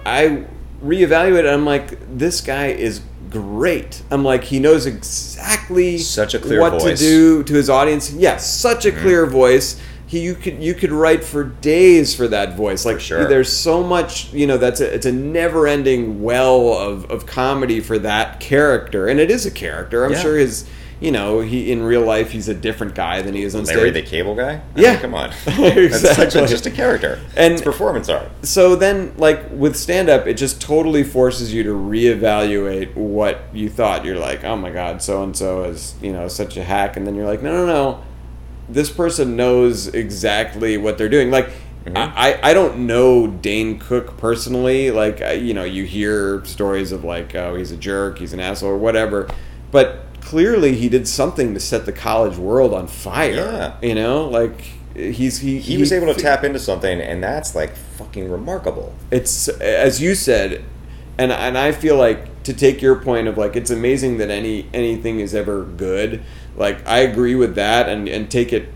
I 0.07 0.45
reevaluated. 0.85 1.51
I'm 1.53 1.65
like, 1.65 1.99
this 2.17 2.41
guy 2.43 2.67
is 2.69 3.01
great. 3.31 4.03
I'm 4.11 4.23
like, 4.25 4.45
he 4.45 4.61
knows 4.61 4.87
exactly 4.87 5.99
Such 5.99 6.35
a 6.35 6.39
clear 6.39 6.61
what 6.61 6.81
voice. 6.81 6.99
to 7.01 7.05
do 7.05 7.43
to 7.45 7.55
his 7.55 7.69
audience. 7.71 8.13
Yes, 8.13 8.49
such 8.49 8.85
a 8.87 8.91
Mm-hmm. 8.93 9.01
clear 9.03 9.27
voice. 9.27 9.81
He, 10.07 10.21
you 10.21 10.35
could 10.35 10.63
you 10.63 10.75
could 10.75 10.93
write 10.93 11.25
for 11.25 11.45
days 11.45 12.15
for 12.15 12.29
that 12.29 12.57
voice. 12.57 12.85
Like 12.85 13.01
sure. 13.01 13.27
there's 13.27 13.51
so 13.53 13.83
much, 13.83 14.33
you 14.33 14.47
know, 14.47 14.59
that's 14.59 14.81
a, 14.81 14.95
it's 14.95 15.07
a 15.07 15.13
never-ending 15.13 16.23
well 16.23 16.75
of, 16.75 17.11
of 17.11 17.27
comedy 17.27 17.81
for 17.81 17.99
that 18.01 18.39
character, 18.41 19.09
and 19.09 19.19
it 19.21 19.31
is 19.31 19.47
a 19.47 19.51
character. 19.51 20.05
I'm 20.05 20.13
Yeah. 20.13 20.21
sure 20.21 20.37
his, 20.37 20.67
you 21.01 21.11
know, 21.11 21.41
he 21.41 21.73
in 21.73 21.83
real 21.83 22.03
life 22.03 22.31
he's 22.33 22.49
a 22.49 22.55
different 22.55 22.95
guy 22.95 23.23
than 23.23 23.35
he 23.35 23.43
is 23.43 23.55
on 23.55 23.65
Larry 23.65 23.91
stage. 23.91 23.95
the 24.05 24.11
Cable 24.11 24.35
Guy? 24.35 24.61
I 24.77 24.81
Yeah. 24.81 24.93
mean, 24.93 25.01
come 25.01 25.15
on. 25.15 25.31
That's 25.47 26.01
such 26.17 26.35
a, 26.37 26.47
just 26.47 26.67
a 26.67 26.71
character. 26.71 27.19
And- 27.37 27.55
it's 27.55 27.63
performance 27.63 28.09
art. 28.09 28.31
so 28.43 28.77
then 28.77 29.15
like 29.17 29.43
with 29.51 29.75
stand 29.77 30.09
up 30.09 30.27
it 30.27 30.35
just 30.35 30.61
totally 30.61 31.03
forces 31.03 31.53
you 31.53 31.63
to 31.63 31.71
reevaluate 31.71 32.95
what 32.95 33.41
you 33.53 33.69
thought 33.69 34.05
you're 34.05 34.19
like 34.19 34.45
oh 34.45 34.57
my 34.57 34.71
god 34.71 35.03
so 35.03 35.23
and 35.23 35.37
so 35.37 35.65
is 35.65 35.95
you 36.03 36.13
know 36.13 36.29
such 36.29 36.57
a 36.57 36.65
hack 36.65 36.97
and 36.97 37.07
then 37.07 37.15
you're 37.15 37.27
like 37.27 37.43
no 37.43 37.51
no 37.53 37.67
no 37.67 38.03
this 38.69 38.91
person 38.91 39.37
knows 39.37 39.89
exactly 39.89 40.77
what 40.77 40.99
they're 40.99 41.09
doing 41.09 41.31
like 41.31 41.49
mm-hmm. 41.85 41.97
I, 41.97 42.41
I 42.43 42.55
don't 42.55 42.87
know 42.87 43.27
Dane 43.27 43.79
Cook 43.79 44.17
personally. 44.17 44.91
Like, 44.91 45.21
I, 45.21 45.33
you 45.33 45.53
know, 45.53 45.65
you 45.65 45.85
hear 45.85 46.43
stories 46.47 46.93
of 46.93 47.05
like, 47.05 47.35
oh, 47.35 47.57
he's 47.57 47.73
a 47.73 47.77
jerk, 47.77 48.19
he's 48.19 48.33
an 48.33 48.41
asshole, 48.41 48.71
or 48.71 48.79
whatever. 48.79 49.29
But 49.71 50.07
clearly, 50.23 50.75
he 50.75 50.89
did 50.89 51.07
something 51.07 51.53
to 51.53 51.61
set 51.61 51.85
the 51.85 51.93
college 51.93 52.39
world 52.39 52.73
on 52.73 52.87
fire. 52.87 53.35
Yeah. 53.35 53.77
You 53.83 53.95
know, 53.95 54.27
like 54.29 54.63
he's 54.95 55.39
he 55.39 55.59
He 55.59 55.77
was 55.77 55.93
able 55.93 56.13
to 56.13 56.19
tap 56.19 56.43
into 56.43 56.59
something, 56.59 57.01
and 57.01 57.23
that's 57.23 57.55
like 57.55 57.77
fucking 57.77 58.31
remarkable. 58.31 58.95
it's 59.11 59.49
as 59.49 60.01
you 60.01 60.15
said 60.15 60.65
and 61.19 61.33
and 61.33 61.57
I 61.57 61.73
feel 61.73 61.97
like 61.97 62.43
to 62.45 62.53
take 62.53 62.83
your 62.83 62.97
point 62.97 63.29
of 63.29 63.39
like 63.39 63.57
it's 63.57 63.71
amazing 63.71 64.19
that 64.19 64.31
any 64.31 64.69
anything 64.73 65.21
is 65.21 65.35
ever 65.35 65.65
good 65.65 66.23
like 66.57 66.87
I 66.87 66.99
agree 67.01 67.35
with 67.35 67.55
that 67.57 67.89
and 67.89 68.09
and 68.09 68.31
take 68.31 68.53
it 68.53 68.69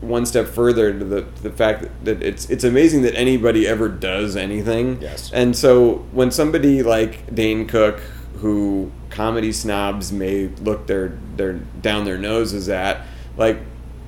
one 0.00 0.26
step 0.26 0.46
further 0.46 0.92
to 0.96 1.04
the 1.04 1.22
the 1.42 1.50
fact 1.50 1.82
that, 1.82 2.04
that 2.04 2.22
it's 2.22 2.48
it's 2.50 2.64
amazing 2.64 3.02
that 3.02 3.14
anybody 3.14 3.66
ever 3.66 3.88
does 3.88 4.36
anything 4.36 4.98
Yes. 5.00 5.30
and 5.32 5.56
so 5.56 6.04
when 6.12 6.30
somebody 6.30 6.82
like 6.82 7.34
Dane 7.34 7.66
Cook 7.66 8.00
who 8.38 8.90
comedy 9.10 9.52
snobs 9.52 10.12
may 10.12 10.48
look 10.60 10.86
their 10.86 11.18
their 11.36 11.54
down 11.80 12.04
their 12.04 12.18
noses 12.18 12.68
at 12.68 13.06
like 13.38 13.58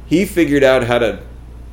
he 0.06 0.24
figured 0.26 0.62
out 0.62 0.84
how 0.84 0.98
to 0.98 1.20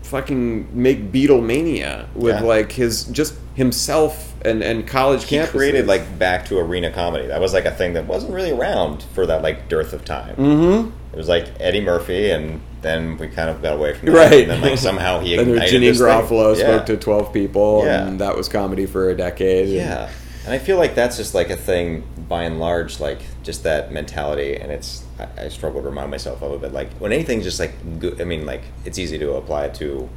fucking 0.03 0.67
make 0.71 1.11
Beatlemania 1.11 2.07
with 2.15 2.35
Yeah. 2.35 2.41
like 2.43 2.71
his 2.71 3.05
just 3.05 3.33
himself 3.55 4.33
and 4.45 4.63
and 4.63 4.87
college 4.87 5.23
He 5.25 5.35
campuses. 5.37 5.49
created 5.49 5.87
like 5.87 6.17
back 6.19 6.45
to 6.47 6.57
arena 6.59 6.91
comedy. 6.91 7.27
That 7.27 7.41
was 7.41 7.53
like 7.53 7.65
a 7.65 7.71
thing 7.71 7.93
that 7.93 8.05
wasn't 8.07 8.33
really 8.33 8.51
around 8.51 9.03
for 9.13 9.25
that 9.25 9.41
like 9.41 9.67
dearth 9.69 9.93
of 9.93 10.05
time. 10.05 10.35
Mm-hmm. 10.35 10.91
It 11.13 11.17
was 11.17 11.27
like 11.29 11.47
Eddie 11.59 11.81
Murphy, 11.81 12.29
and 12.31 12.61
then 12.81 13.17
we 13.17 13.27
kind 13.29 13.49
of 13.49 13.61
got 13.61 13.73
away 13.75 13.93
from 13.93 14.07
that. 14.07 14.15
Right. 14.15 14.41
And 14.43 14.51
then 14.51 14.61
like 14.61 14.77
somehow 14.77 15.19
he 15.19 15.35
and 15.37 15.49
ignited 15.49 15.81
then 15.81 15.93
Janeane. 15.93 16.27
Garofalo 16.27 16.55
Yeah. 16.57 16.63
spoke 16.63 16.85
to 16.87 16.97
twelve 16.97 17.33
people, 17.33 17.83
Yeah. 17.85 18.05
and 18.07 18.19
that 18.19 18.35
was 18.37 18.47
comedy 18.49 18.85
for 18.85 19.09
a 19.09 19.15
decade. 19.15 19.69
Yeah, 19.69 20.09
and 20.45 20.53
I 20.53 20.59
feel 20.59 20.77
like 20.77 20.93
that's 20.95 21.17
just 21.17 21.33
like 21.33 21.49
a 21.49 21.55
thing 21.55 22.03
by 22.27 22.43
and 22.43 22.59
large, 22.59 22.99
like 22.99 23.19
just 23.43 23.63
that 23.63 23.91
mentality, 23.91 24.55
and 24.57 24.71
it's 24.71 25.03
I, 25.19 25.45
I 25.45 25.47
struggle 25.49 25.81
to 25.81 25.87
remind 25.87 26.11
myself 26.11 26.41
of 26.41 26.51
it. 26.53 26.61
But 26.61 26.73
like 26.73 26.91
when 26.97 27.11
anything's 27.13 27.43
just 27.45 27.59
like 27.59 27.73
good, 27.99 28.19
I 28.19 28.25
mean, 28.25 28.45
like 28.45 28.63
it's 28.83 28.99
easy 28.99 29.17
to 29.19 29.33
apply 29.35 29.65
it 29.65 29.73
to 29.75 30.09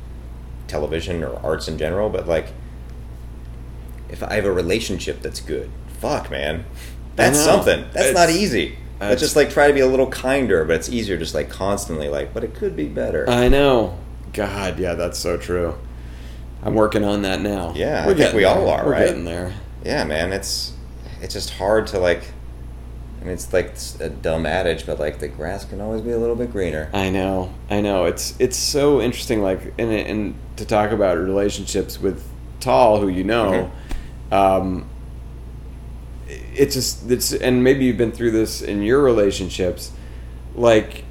television 0.67 1.23
or 1.23 1.37
arts 1.45 1.69
in 1.69 1.79
general, 1.79 2.11
but 2.11 2.27
like 2.27 2.49
if 4.09 4.23
I 4.23 4.35
have 4.35 4.45
a 4.45 4.53
relationship 4.53 5.21
that's 5.23 5.41
good, 5.41 5.71
fuck, 6.01 6.31
man, 6.31 6.65
that's 7.17 7.39
something. 7.39 7.85
That's 7.93 8.15
not 8.15 8.29
It's- 8.29 8.37
easy. 8.43 8.65
it's- 8.67 8.79
Let's 9.01 9.21
just 9.21 9.37
like 9.37 9.51
try 9.51 9.69
to 9.69 9.75
be 9.75 9.81
a 9.81 9.87
little 9.87 10.07
kinder, 10.09 10.65
but 10.65 10.77
it's 10.77 10.89
easier 10.89 11.17
just 11.17 11.35
like 11.35 11.49
constantly 11.49 12.09
like, 12.09 12.33
but 12.35 12.43
it 12.45 12.55
could 12.55 12.75
be 12.77 12.87
better. 12.87 13.29
I 13.29 13.49
know. 13.49 13.95
God, 14.33 14.79
yeah, 14.79 14.95
that's 14.95 15.19
so 15.19 15.37
true. 15.37 15.75
I'm 16.63 16.75
working 16.75 17.05
on 17.05 17.23
that 17.23 17.41
now. 17.41 17.73
Yeah, 17.77 18.03
I 18.03 18.07
We're 18.07 18.15
think 18.15 18.19
getting 18.19 18.37
we 18.37 18.45
all 18.45 18.67
there. 18.67 18.79
are, 18.79 18.85
We're 18.87 18.93
right? 18.93 19.07
getting 19.07 19.25
there. 19.25 19.53
yeah 19.85 20.03
man 20.05 20.33
it's 20.33 20.73
it's 21.23 21.33
just 21.33 21.51
hard 21.51 21.87
to 21.89 21.99
like 22.01 22.23
I 23.21 23.25
mean, 23.25 23.33
it's 23.35 23.53
like 23.53 23.75
a 24.01 24.09
dumb 24.09 24.45
adage, 24.47 24.87
but 24.87 24.99
like 25.01 25.19
the 25.19 25.27
grass 25.29 25.65
can 25.65 25.81
always 25.81 26.01
be 26.03 26.11
a 26.13 26.19
little 26.19 26.37
bit 26.37 26.53
greener. 26.53 26.89
I 26.93 27.11
know, 27.11 27.53
I 27.71 27.81
know. 27.81 28.05
It's 28.05 28.35
it's 28.39 28.57
so 28.57 29.01
interesting. 29.01 29.43
Like, 29.43 29.75
and 29.79 29.91
and 29.93 30.35
to 30.57 30.65
talk 30.65 30.93
about 30.93 31.19
relationships 31.19 32.01
with 32.01 32.25
Tall, 32.61 33.01
who 33.01 33.09
you 33.09 33.25
know, 33.25 33.51
Mm-hmm. 33.51 33.88
Um, 34.33 34.89
it's 36.29 36.75
just 36.75 37.11
it's 37.11 37.33
and 37.33 37.63
maybe 37.65 37.85
you've 37.85 37.97
been 37.97 38.13
through 38.13 38.33
this 38.33 38.63
in 38.63 38.83
your 38.83 39.03
relationships, 39.03 39.93
like. 40.55 41.05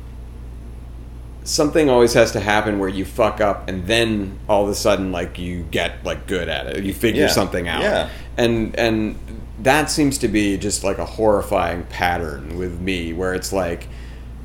Something 1.44 1.90
always 1.90 2.14
has 2.14 2.34
to 2.34 2.42
happen 2.42 2.78
where 2.78 2.90
you 2.90 3.06
fuck 3.06 3.40
up, 3.40 3.70
and 3.70 3.88
then 3.88 4.38
all 4.50 4.64
of 4.66 4.70
a 4.70 4.76
sudden, 4.76 5.14
like 5.14 5.40
you 5.40 5.64
get 5.72 6.04
like 6.04 6.28
good 6.28 6.50
at 6.50 6.68
it. 6.68 6.84
You 6.84 6.94
figure 6.94 7.22
Yeah. 7.22 7.28
something 7.30 7.70
out, 7.70 7.84
Yeah. 7.84 8.10
and 8.36 8.78
and 8.78 9.16
that 9.64 9.90
seems 9.90 10.18
to 10.18 10.28
be 10.28 10.58
just 10.58 10.84
like 10.84 10.98
a 10.98 11.06
horrifying 11.06 11.84
pattern 11.84 12.58
with 12.58 12.82
me, 12.82 13.14
where 13.14 13.34
it's 13.34 13.54
like, 13.54 13.88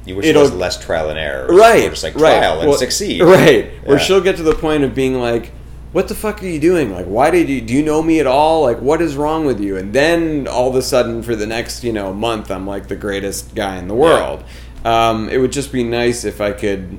You 0.06 0.14
wish 0.14 0.26
there 0.26 0.38
was 0.38 0.52
less 0.52 0.78
trial 0.80 1.10
and 1.10 1.18
error, 1.18 1.48
right 1.52 1.86
Or 1.86 1.90
just 1.90 2.04
like 2.04 2.14
right. 2.14 2.34
and 2.40 2.68
Well, 2.68 2.78
succeed, 2.78 3.20
right 3.20 3.72
where 3.84 3.98
she'll 3.98 4.20
get 4.20 4.36
to 4.36 4.44
the 4.44 4.54
point 4.54 4.84
of 4.84 4.94
being 4.94 5.14
like 5.20 5.50
what 5.92 6.08
the 6.08 6.14
fuck 6.14 6.42
are 6.42 6.46
you 6.46 6.58
doing? 6.60 6.90
Like 6.92 7.06
why 7.06 7.30
did 7.30 7.48
you 7.48 7.60
do 7.60 7.74
you 7.74 7.82
know 7.82 8.02
me 8.02 8.18
at 8.20 8.26
all? 8.26 8.62
Like 8.62 8.80
what 8.80 9.00
is 9.02 9.16
wrong 9.16 9.44
with 9.44 9.60
you? 9.60 9.76
And 9.76 9.92
then 9.92 10.48
all 10.48 10.68
of 10.70 10.74
a 10.76 10.82
sudden 10.82 11.22
for 11.22 11.36
the 11.36 11.46
next 11.46 11.84
you 11.84 11.92
know 11.92 12.12
month 12.12 12.50
i'm 12.50 12.66
like 12.66 12.88
the 12.88 12.96
greatest 12.96 13.54
guy 13.54 13.76
in 13.76 13.88
the 13.88 13.94
world. 13.94 14.42
Um, 14.84 15.28
it 15.28 15.38
would 15.38 15.52
just 15.52 15.70
be 15.70 15.84
nice 15.84 16.24
if 16.24 16.40
i 16.40 16.50
could 16.52 16.98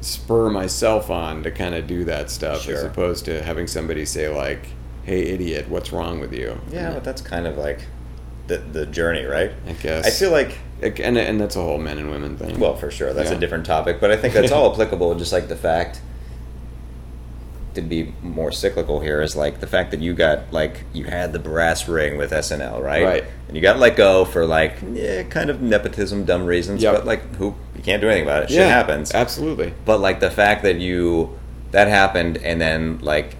spur 0.00 0.50
myself 0.50 1.10
on 1.10 1.42
to 1.44 1.50
kind 1.50 1.74
of 1.74 1.86
do 1.86 2.04
that 2.04 2.28
stuff 2.30 2.68
as 2.68 2.82
opposed 2.82 3.24
to 3.26 3.42
having 3.42 3.66
somebody 3.68 4.04
say 4.04 4.28
like 4.28 4.66
hey 5.04 5.22
idiot 5.28 5.68
what's 5.68 5.92
wrong 5.92 6.20
with 6.20 6.32
you? 6.34 6.60
Yeah, 6.70 6.92
but 6.94 7.04
that's 7.04 7.22
kind 7.22 7.46
of 7.46 7.56
like 7.56 7.86
the 8.48 8.58
the 8.58 8.86
journey, 8.86 9.24
right? 9.24 9.52
i 9.68 9.72
guess. 9.72 10.04
I 10.06 10.10
feel 10.10 10.32
like 10.32 10.58
Like, 10.82 10.98
and, 10.98 11.16
and 11.16 11.40
that's 11.40 11.54
a 11.54 11.62
whole 11.62 11.78
men 11.78 11.98
and 11.98 12.10
women 12.10 12.36
thing. 12.36 12.58
Well, 12.58 12.74
for 12.76 12.90
sure, 12.90 13.12
that's 13.14 13.30
Yeah. 13.30 13.36
a 13.36 13.40
different 13.40 13.64
topic, 13.64 14.00
but 14.00 14.10
I 14.10 14.16
think 14.16 14.34
that's 14.34 14.50
all 14.56 14.72
applicable. 14.72 15.14
Just 15.14 15.32
like 15.32 15.46
the 15.48 15.54
fact 15.56 16.00
to 17.74 17.82
be 17.82 18.12
more 18.22 18.52
cyclical 18.52 19.00
here 19.00 19.22
is 19.22 19.34
like 19.36 19.60
the 19.60 19.66
fact 19.66 19.90
that 19.92 20.00
you 20.00 20.14
got 20.14 20.52
like 20.52 20.84
you 20.92 21.04
had 21.04 21.32
the 21.32 21.38
brass 21.38 21.88
ring 21.88 22.16
with 22.18 22.30
SNL, 22.30 22.80
right? 22.82 23.04
Right. 23.04 23.24
And 23.48 23.56
you 23.56 23.62
got 23.62 23.78
let 23.78 23.96
go 23.96 24.24
for 24.24 24.46
like 24.46 24.76
yeah, 24.92 25.22
kind 25.24 25.50
of 25.50 25.60
nepotism, 25.62 26.24
dumb 26.24 26.44
reasons, 26.46 26.82
Yep. 26.82 26.94
but 26.94 27.06
like 27.06 27.34
who 27.36 27.54
you 27.76 27.82
can't 27.82 28.00
do 28.00 28.08
anything 28.08 28.24
about 28.28 28.44
it. 28.44 28.48
Shit 28.50 28.58
yeah 28.58 28.68
happens. 28.68 29.12
absolutely 29.14 29.72
But 29.84 30.00
like 30.00 30.20
the 30.20 30.30
fact 30.30 30.62
that 30.64 30.76
you 30.76 31.38
that 31.70 31.88
happened 31.88 32.36
and 32.38 32.60
then 32.60 32.98
like 33.00 33.36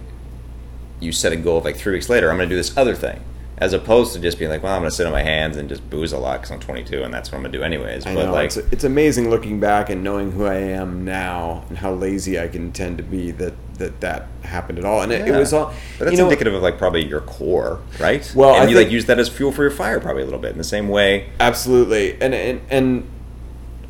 you 0.99 1.11
set 1.11 1.31
a 1.33 1.35
goal 1.35 1.57
of 1.57 1.65
like 1.65 1.75
three 1.77 1.93
weeks 1.93 2.09
later, 2.09 2.29
I'm 2.31 2.37
going 2.37 2.47
to 2.49 2.53
do 2.53 2.57
this 2.57 2.75
other 2.77 2.95
thing. 2.95 3.19
As 3.63 3.73
opposed 3.73 4.13
to 4.13 4.19
just 4.19 4.37
being 4.37 4.51
like, 4.51 4.61
well, 4.61 4.73
I'm 4.73 4.81
going 4.81 4.89
to 4.89 4.95
sit 4.95 5.05
on 5.05 5.13
my 5.13 5.23
hands 5.23 5.55
and 5.55 5.69
just 5.69 5.89
booze 5.89 6.11
a 6.11 6.17
lot 6.17 6.41
because 6.41 6.51
I'm 6.51 6.59
22 6.59 7.03
and 7.03 7.13
that's 7.13 7.31
what 7.31 7.37
I'm 7.37 7.43
going 7.43 7.53
to 7.53 7.57
do 7.57 7.63
anyways. 7.63 8.05
I 8.05 8.13
but 8.13 8.25
know 8.25 8.31
like, 8.33 8.47
it's, 8.47 8.57
it's 8.57 8.83
amazing 8.83 9.29
looking 9.29 9.59
back 9.59 9.89
and 9.89 10.03
knowing 10.03 10.31
who 10.31 10.45
I 10.45 10.55
am 10.55 11.05
now 11.05 11.63
and 11.69 11.77
how 11.77 11.93
lazy 11.93 12.39
I 12.39 12.49
can 12.49 12.73
tend 12.73 12.97
to 12.97 13.03
be 13.03 13.31
that 13.31 13.53
that, 13.77 14.01
that 14.01 14.27
happened 14.43 14.79
at 14.79 14.85
all. 14.85 15.01
And 15.01 15.11
it, 15.11 15.27
it 15.27 15.37
was 15.37 15.53
all. 15.53 15.73
But 15.97 16.05
that's 16.05 16.11
you 16.11 16.17
know, 16.17 16.25
indicative 16.25 16.53
of 16.53 16.61
like 16.61 16.77
probably 16.77 17.05
your 17.05 17.21
core, 17.21 17.81
right? 17.99 18.31
Well, 18.35 18.55
and 18.55 18.67
I 18.67 18.69
you 18.69 18.77
like 18.77 18.91
use 18.91 19.05
that 19.05 19.19
as 19.19 19.29
fuel 19.29 19.51
for 19.51 19.63
your 19.63 19.71
fire, 19.71 19.99
probably 19.99 20.21
a 20.21 20.25
little 20.25 20.39
bit 20.39 20.51
in 20.51 20.57
the 20.57 20.63
same 20.63 20.89
way. 20.89 21.29
Absolutely, 21.39 22.21
and 22.21 22.33
and 22.33 22.61
and 22.69 23.09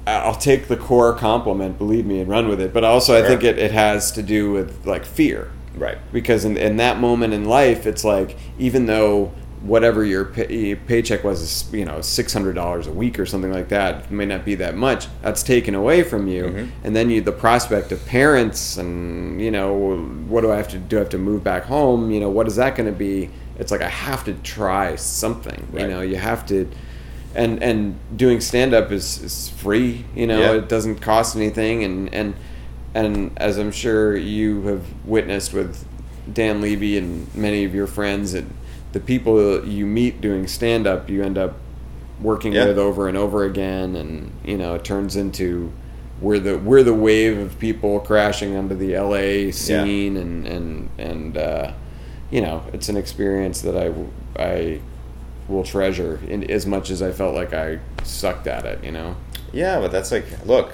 I'll 0.05 0.35
take 0.35 0.67
the 0.67 0.77
core 0.77 1.13
compliment, 1.13 1.77
believe 1.77 2.05
me, 2.05 2.19
and 2.19 2.29
run 2.29 2.47
with 2.47 2.61
it. 2.61 2.73
But 2.73 2.83
also, 2.83 3.17
I 3.17 3.25
think 3.25 3.43
it, 3.43 3.57
it 3.57 3.71
has 3.71 4.11
to 4.13 4.23
do 4.23 4.51
with 4.51 4.85
like 4.85 5.05
fear. 5.05 5.51
Right. 5.75 5.97
because 6.11 6.45
in, 6.45 6.55
in 6.55 6.77
that 6.77 6.99
moment 6.99 7.33
in 7.33 7.45
life 7.45 7.87
it's 7.87 8.03
like 8.03 8.37
even 8.59 8.85
though 8.85 9.33
whatever 9.63 10.03
your 10.03 10.25
pay, 10.25 10.75
paycheck 10.75 11.23
was 11.23 11.71
you 11.73 11.85
know 11.85 11.99
$600 11.99 12.87
a 12.87 12.91
week 12.91 13.17
or 13.17 13.25
something 13.25 13.51
like 13.51 13.69
that 13.69 14.05
it 14.05 14.11
may 14.11 14.25
not 14.25 14.43
be 14.43 14.55
that 14.55 14.75
much. 14.75 15.07
That's 15.21 15.41
taken 15.41 15.73
away 15.73 16.03
from 16.03 16.27
you. 16.27 16.43
Mhm. 16.43 16.69
and 16.83 16.95
then 16.95 17.09
you 17.09 17.21
the 17.21 17.31
prospect 17.31 17.91
of 17.93 18.05
parents 18.05 18.77
and 18.77 19.39
you 19.41 19.49
know 19.51 19.73
what 20.27 20.41
do 20.41 20.51
i 20.51 20.57
have 20.57 20.67
to 20.69 20.77
do 20.77 20.97
i 20.97 20.99
have 20.99 21.09
to 21.09 21.17
move 21.17 21.43
back 21.43 21.63
home? 21.63 22.11
You 22.11 22.19
know 22.19 22.29
what 22.29 22.45
is 22.47 22.57
that 22.57 22.75
going 22.75 22.87
to 22.91 22.97
be? 22.97 23.29
It's 23.57 23.71
like 23.71 23.81
i 23.81 23.87
have 23.89 24.23
to 24.25 24.33
try 24.43 24.95
something 24.97 25.67
you 25.73 25.87
know 25.87 26.01
you 26.01 26.17
have 26.17 26.45
to 26.47 26.67
and 27.35 27.63
and 27.63 27.95
doing 28.15 28.41
stand 28.41 28.73
up 28.73 28.91
is, 28.91 29.21
is 29.23 29.49
free 29.49 30.03
you 30.15 30.27
know 30.27 30.39
Yeah. 30.39 30.51
it 30.59 30.67
doesn't 30.69 30.97
cost 31.01 31.35
anything. 31.35 31.83
And 31.83 32.13
and 32.13 32.33
and 32.95 33.31
as 33.37 33.57
i'm 33.57 33.71
sure 33.71 34.15
you 34.17 34.61
have 34.63 34.83
witnessed 35.05 35.53
with 35.53 35.85
dan 36.31 36.61
levy 36.61 36.97
and 36.97 37.33
many 37.33 37.63
of 37.63 37.73
your 37.73 37.87
friends 37.87 38.33
and 38.33 38.53
the 38.93 38.99
people 38.99 39.65
you 39.67 39.85
meet 39.85 40.21
doing 40.21 40.47
stand 40.47 40.87
up 40.87 41.09
you 41.09 41.21
end 41.23 41.37
up 41.37 41.55
working 42.21 42.53
Yeah. 42.53 42.67
with 42.67 42.77
over 42.77 43.07
and 43.07 43.17
over 43.17 43.43
again 43.43 43.95
and 43.95 44.31
you 44.45 44.57
know 44.57 44.75
it 44.75 44.83
turns 44.85 45.15
into 45.15 45.71
we're 46.21 46.39
the 46.39 46.57
we're 46.57 46.83
the 46.83 46.93
wave 46.93 47.37
of 47.37 47.59
people 47.59 47.99
crashing 47.99 48.55
onto 48.55 48.75
the 48.75 48.95
LA 48.97 49.51
scene 49.51 50.15
and 50.15 50.47
and 50.47 50.89
and 50.97 51.37
uh, 51.37 51.71
you 52.31 52.39
know 52.41 52.63
it's 52.71 52.87
an 52.87 52.95
experience 52.97 53.61
that 53.61 53.75
I 53.75 53.91
I 54.41 54.79
will 55.49 55.63
treasure 55.63 56.19
in 56.27 56.49
as 56.49 56.65
much 56.65 56.89
as 56.89 57.01
I 57.01 57.11
felt 57.11 57.35
like 57.35 57.53
I 57.53 57.79
sucked 58.03 58.47
at 58.47 58.65
it 58.65 58.83
you 58.83 58.91
know 58.91 59.15
Yeah, 59.51 59.79
but 59.81 59.91
that's 59.91 60.11
like, 60.11 60.25
look, 60.45 60.71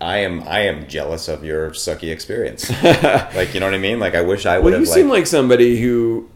I 0.00 0.18
am 0.18 0.42
I 0.48 0.60
am 0.60 0.88
jealous 0.88 1.28
of 1.28 1.44
your 1.44 1.70
sucky 1.70 2.10
experience. 2.10 2.68
like, 2.82 3.54
you 3.54 3.60
know 3.60 3.66
what 3.66 3.74
I 3.74 3.78
mean? 3.78 4.00
Like, 4.00 4.14
I 4.16 4.22
wish 4.22 4.44
I 4.46 4.58
would 4.58 4.64
well 4.64 4.72
have 4.72 4.80
you 4.80 4.86
seem 4.86 5.08
like 5.08 5.26
somebody 5.26 5.80
who 5.80 6.28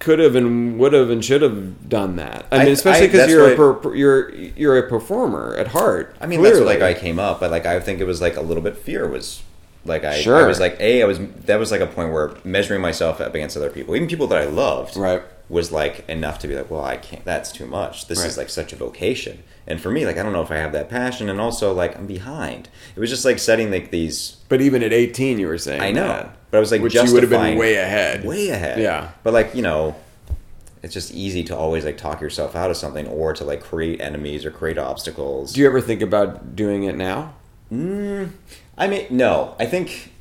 could 0.00 0.18
have 0.18 0.34
and 0.34 0.78
would 0.78 0.92
have 0.92 1.08
and 1.10 1.24
should 1.24 1.42
have 1.42 1.88
done 1.88 2.16
that 2.16 2.46
I 2.50 2.56
I- 2.56 2.64
mean 2.64 2.72
especially 2.72 3.06
because 3.06 3.30
you're 3.30 3.52
a 3.52 3.56
per, 3.56 3.94
you're 3.94 4.34
you're 4.34 4.76
a 4.78 4.88
performer 4.88 5.54
at 5.56 5.68
heart 5.68 6.16
I 6.20 6.26
mean, 6.26 6.42
that's 6.42 6.58
what, 6.58 6.66
like. 6.66 6.82
I 6.82 6.94
came 6.94 7.18
up, 7.20 7.38
but 7.40 7.50
like 7.52 7.66
I 7.66 7.78
think 7.80 8.00
it 8.00 8.04
was 8.06 8.20
like 8.20 8.36
a 8.36 8.40
little 8.40 8.62
bit 8.62 8.76
fear 8.76 9.06
was 9.06 9.42
like 9.84 10.04
I, 10.04 10.22
I 10.26 10.46
was 10.46 10.58
like 10.60 10.76
a 10.80 11.02
I 11.02 11.06
was 11.06 11.18
that 11.46 11.58
was 11.58 11.70
like 11.70 11.80
a 11.80 11.86
point 11.86 12.12
where 12.12 12.34
measuring 12.44 12.80
myself 12.82 13.20
up 13.20 13.34
against 13.34 13.56
other 13.56 13.70
people, 13.70 13.94
even 13.96 14.08
people 14.08 14.26
that 14.26 14.38
I 14.42 14.44
loved, 14.46 14.94
Right. 14.96 15.22
was 15.48 15.72
like 15.72 16.06
enough 16.08 16.38
to 16.40 16.48
be 16.48 16.54
like, 16.54 16.70
well, 16.70 16.84
I 16.84 16.96
can't. 16.96 17.24
That's 17.24 17.50
too 17.50 17.64
much. 17.66 18.06
This 18.06 18.22
is 18.24 18.36
like 18.36 18.50
such 18.50 18.74
a 18.74 18.76
vocation, 18.76 19.42
and 19.66 19.80
for 19.80 19.90
me, 19.90 20.04
like 20.04 20.18
I 20.18 20.22
don't 20.22 20.34
know 20.34 20.42
if 20.42 20.50
I 20.50 20.56
have 20.56 20.72
that 20.72 20.90
passion, 20.90 21.30
and 21.30 21.40
also 21.40 21.72
like 21.72 21.96
I'm 21.96 22.06
behind. 22.06 22.68
It 22.94 23.00
was 23.00 23.08
just 23.10 23.24
like 23.24 23.38
setting 23.38 23.70
like 23.70 23.90
these. 23.90 24.36
but 24.50 24.60
even 24.60 24.82
at 24.82 24.92
18 24.92 25.38
you 25.38 25.46
were 25.46 25.56
saying 25.58 25.80
I 25.80 25.92
know, 25.92 26.06
that, 26.08 26.36
but 26.50 26.58
I 26.58 26.60
was 26.60 26.70
like 26.70 26.82
which 26.82 26.94
you 26.94 27.12
would 27.12 27.22
have 27.22 27.30
been 27.30 27.58
way 27.58 27.76
ahead 27.76 28.24
way 28.24 28.48
ahead. 28.48 28.80
Yeah. 28.80 29.10
But 29.22 29.32
like, 29.32 29.54
you 29.54 29.62
know, 29.62 29.96
it's 30.82 30.94
just 30.94 31.12
easy 31.12 31.44
to 31.44 31.56
always 31.56 31.84
like 31.84 31.98
talk 31.98 32.20
yourself 32.20 32.56
out 32.56 32.70
of 32.70 32.76
something 32.76 33.06
or 33.06 33.32
to 33.34 33.44
like 33.44 33.62
create 33.62 34.00
enemies 34.00 34.44
or 34.44 34.50
create 34.50 34.78
obstacles. 34.78 35.52
Do 35.52 35.60
you 35.60 35.66
ever 35.66 35.80
think 35.80 36.02
about 36.02 36.56
doing 36.56 36.84
it 36.84 36.96
now? 36.96 37.34
Mm, 37.70 38.30
I 38.76 38.88
mean, 38.88 39.06
no. 39.10 39.54
I 39.58 39.66
think 39.66 40.12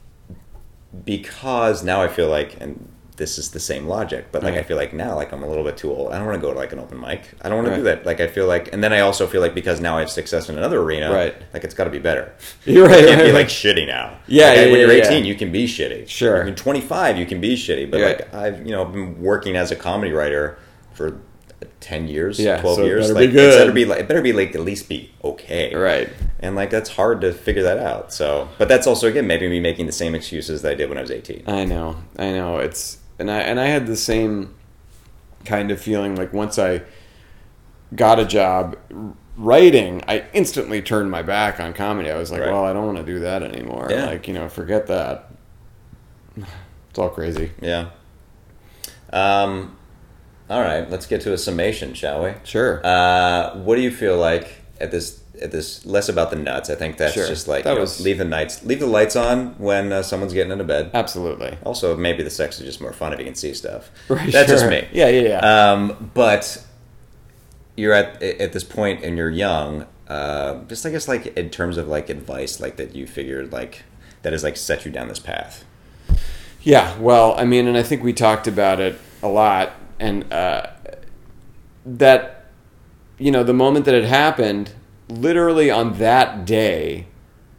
because 1.05 1.83
now 1.83 2.01
I 2.01 2.07
feel 2.07 2.29
like, 2.29 2.59
and 2.59 2.87
this 3.19 3.37
is 3.37 3.51
the 3.51 3.59
same 3.59 3.85
logic, 3.85 4.25
but 4.31 4.41
like 4.41 4.55
I 4.55 4.63
feel 4.63 4.75
like 4.77 4.91
now, 4.93 5.15
like 5.15 5.31
I'm 5.31 5.43
a 5.43 5.47
little 5.47 5.63
bit 5.63 5.77
too 5.77 5.91
old. 5.91 6.11
I 6.11 6.17
don't 6.17 6.25
want 6.25 6.41
to 6.41 6.41
go 6.41 6.51
to 6.51 6.57
like 6.57 6.73
an 6.73 6.79
open 6.79 6.99
mic. 6.99 7.21
I 7.41 7.49
don't 7.49 7.57
want 7.61 7.69
to 7.69 7.75
do 7.75 7.83
that. 7.83 8.03
Like 8.07 8.19
I 8.19 8.25
feel 8.27 8.47
like, 8.47 8.73
and 8.73 8.83
then 8.83 8.91
I 8.91 9.01
also 9.01 9.27
feel 9.27 9.41
like 9.41 9.53
because 9.53 9.79
now 9.79 9.97
I 9.97 9.99
have 9.99 10.09
success 10.09 10.49
in 10.49 10.57
another 10.57 10.81
arena, 10.81 11.11
Right. 11.13 11.35
Like 11.53 11.63
it's 11.63 11.75
got 11.75 11.83
to 11.83 11.91
be 11.91 11.99
better. 11.99 12.33
You're 12.65 12.87
right, 12.87 13.01
You 13.01 13.07
can't 13.07 13.21
right, 13.21 13.27
be 13.27 13.31
like 13.33 13.47
shitty 13.47 13.85
now. 13.85 14.17
Yeah, 14.25 14.47
Like, 14.47 14.55
yeah, 14.57 14.61
when 14.71 14.79
you're 14.79 14.93
yeah. 14.93 15.07
18, 15.07 15.25
you 15.25 15.35
can 15.35 15.51
be 15.51 15.67
shitty. 15.67 16.07
Sure. 16.07 16.43
When 16.45 16.55
25, 16.55 17.17
you 17.19 17.27
can 17.27 17.39
be 17.39 17.55
shitty. 17.55 17.91
But 17.91 17.99
Yeah. 17.99 18.05
like 18.07 18.33
I've 18.33 18.65
you 18.65 18.71
know 18.71 18.85
been 18.85 19.21
working 19.21 19.55
as 19.55 19.69
a 19.69 19.75
comedy 19.75 20.11
writer 20.11 20.57
for. 20.93 21.19
10 21.81 22.07
years 22.07 22.39
Yeah, 22.39 22.61
12 22.61 22.75
so 22.77 22.85
years 22.85 23.11
better 23.11 23.19
be 23.19 23.25
like 23.27 23.29
it 23.33 23.57
better 23.57 23.71
be 23.73 23.85
like 23.85 23.99
it 23.99 24.07
better 24.07 24.21
be 24.21 24.31
like 24.33 24.55
at 24.55 24.61
least 24.61 24.87
be 24.87 25.11
okay 25.23 25.75
Right. 25.75 26.09
and 26.39 26.55
like 26.55 26.69
that's 26.69 26.89
hard 26.89 27.19
to 27.21 27.33
figure 27.33 27.63
that 27.63 27.77
out 27.79 28.13
so 28.13 28.47
but 28.57 28.69
that's 28.69 28.87
also 28.87 29.07
again 29.07 29.27
maybe 29.27 29.49
me 29.49 29.59
making 29.59 29.85
the 29.85 29.91
same 29.91 30.15
excuses 30.15 30.61
that 30.61 30.71
i 30.71 30.75
did 30.75 30.87
when 30.87 30.97
i 30.97 31.01
was 31.01 31.11
18 31.11 31.43
I 31.47 31.65
know, 31.65 31.97
I 32.17 32.31
know. 32.31 32.59
It's 32.59 32.99
and 33.19 33.29
I 33.29 33.39
and 33.39 33.59
I 33.59 33.65
had 33.67 33.85
the 33.87 33.95
same 33.97 34.55
kind 35.45 35.69
of 35.71 35.79
feeling 35.81 36.15
like 36.15 36.33
once 36.33 36.57
I 36.57 36.81
got 37.95 38.19
a 38.19 38.25
job 38.25 38.77
writing, 39.37 40.01
I 40.07 40.25
instantly 40.33 40.81
turned 40.81 41.09
my 41.11 41.21
back 41.21 41.59
on 41.59 41.73
comedy. 41.73 42.09
I 42.11 42.17
was 42.17 42.31
like, 42.31 42.41
Right. 42.41 42.51
well, 42.51 42.65
I 42.65 42.73
don't 42.73 42.85
want 42.85 42.97
to 42.97 43.03
do 43.05 43.19
that 43.19 43.41
anymore. 43.43 43.87
Yeah. 43.89 44.05
Like, 44.05 44.27
you 44.27 44.33
know, 44.33 44.49
forget 44.49 44.87
that. 44.87 45.31
It's 46.89 46.97
all 46.99 47.09
crazy. 47.09 47.51
yeah 47.61 47.89
um 49.11 49.75
all 50.49 50.61
right 50.61 50.89
let's 50.89 51.05
get 51.07 51.21
to 51.21 51.33
a 51.33 51.37
summation 51.37 51.93
shall 51.95 52.23
we 52.23 52.33
Sure. 52.43 52.79
uh 52.85 53.55
what 53.57 53.75
do 53.75 53.81
you 53.81 53.89
feel 53.91 54.17
like 54.17 54.47
at 54.79 54.91
this 54.91 55.21
this 55.47 55.85
less 55.85 56.09
about 56.09 56.29
the 56.29 56.35
nuts 56.35 56.69
i 56.69 56.75
think 56.75 56.97
that's 56.97 57.13
Sure. 57.13 57.27
just 57.27 57.47
like 57.47 57.63
That 57.63 57.73
you 57.73 57.79
know, 57.79 57.91
leave 58.01 58.17
the 58.17 58.25
nights 58.25 58.63
leave 58.65 58.79
the 58.79 58.85
lights 58.87 59.15
on 59.15 59.55
when 59.57 59.91
uh, 59.91 60.01
someone's 60.03 60.33
getting 60.33 60.51
into 60.51 60.63
bed 60.63 60.91
Absolutely. 60.93 61.57
also 61.65 61.95
maybe 61.95 62.23
the 62.23 62.29
sex 62.29 62.59
is 62.59 62.65
just 62.65 62.81
more 62.81 62.93
fun 62.93 63.13
if 63.13 63.19
you 63.19 63.25
can 63.25 63.35
see 63.35 63.53
stuff 63.53 63.89
Right, 64.09 64.31
that's 64.31 64.49
just 64.49 64.67
me 64.67 64.87
Yeah, 64.91 65.09
yeah, 65.09 65.21
yeah. 65.41 65.71
Um, 65.71 66.11
but 66.13 66.63
you're 67.75 67.93
at 67.93 68.21
at 68.21 68.51
this 68.51 68.63
point 68.65 69.03
and 69.05 69.15
you're 69.17 69.29
young. 69.29 69.85
Uh, 70.09 70.63
just 70.65 70.85
I 70.85 70.89
guess 70.89 71.07
like 71.07 71.27
in 71.37 71.49
terms 71.49 71.77
of 71.77 71.87
like 71.87 72.09
advice, 72.09 72.59
like 72.59 72.75
that 72.75 72.93
you 72.93 73.07
figured 73.07 73.53
like 73.53 73.83
that 74.23 74.33
has 74.33 74.43
like 74.43 74.57
set 74.57 74.83
you 74.85 74.91
down 74.91 75.07
this 75.07 75.19
path. 75.19 75.63
Yeah, 76.61 76.97
well, 76.99 77.35
I 77.37 77.45
mean, 77.45 77.67
and 77.67 77.77
I 77.77 77.83
think 77.83 78.03
we 78.03 78.11
talked 78.11 78.47
about 78.47 78.81
it 78.81 78.99
a 79.23 79.29
lot, 79.29 79.71
and 79.97 80.25
uh, 80.33 80.65
that 81.85 82.47
you 83.17 83.31
know, 83.31 83.43
the 83.43 83.53
moment 83.53 83.85
that 83.85 83.95
it 83.95 84.03
happened, 84.03 84.71
literally 85.09 85.69
on 85.71 85.97
that 85.97 86.45
day 86.45 87.07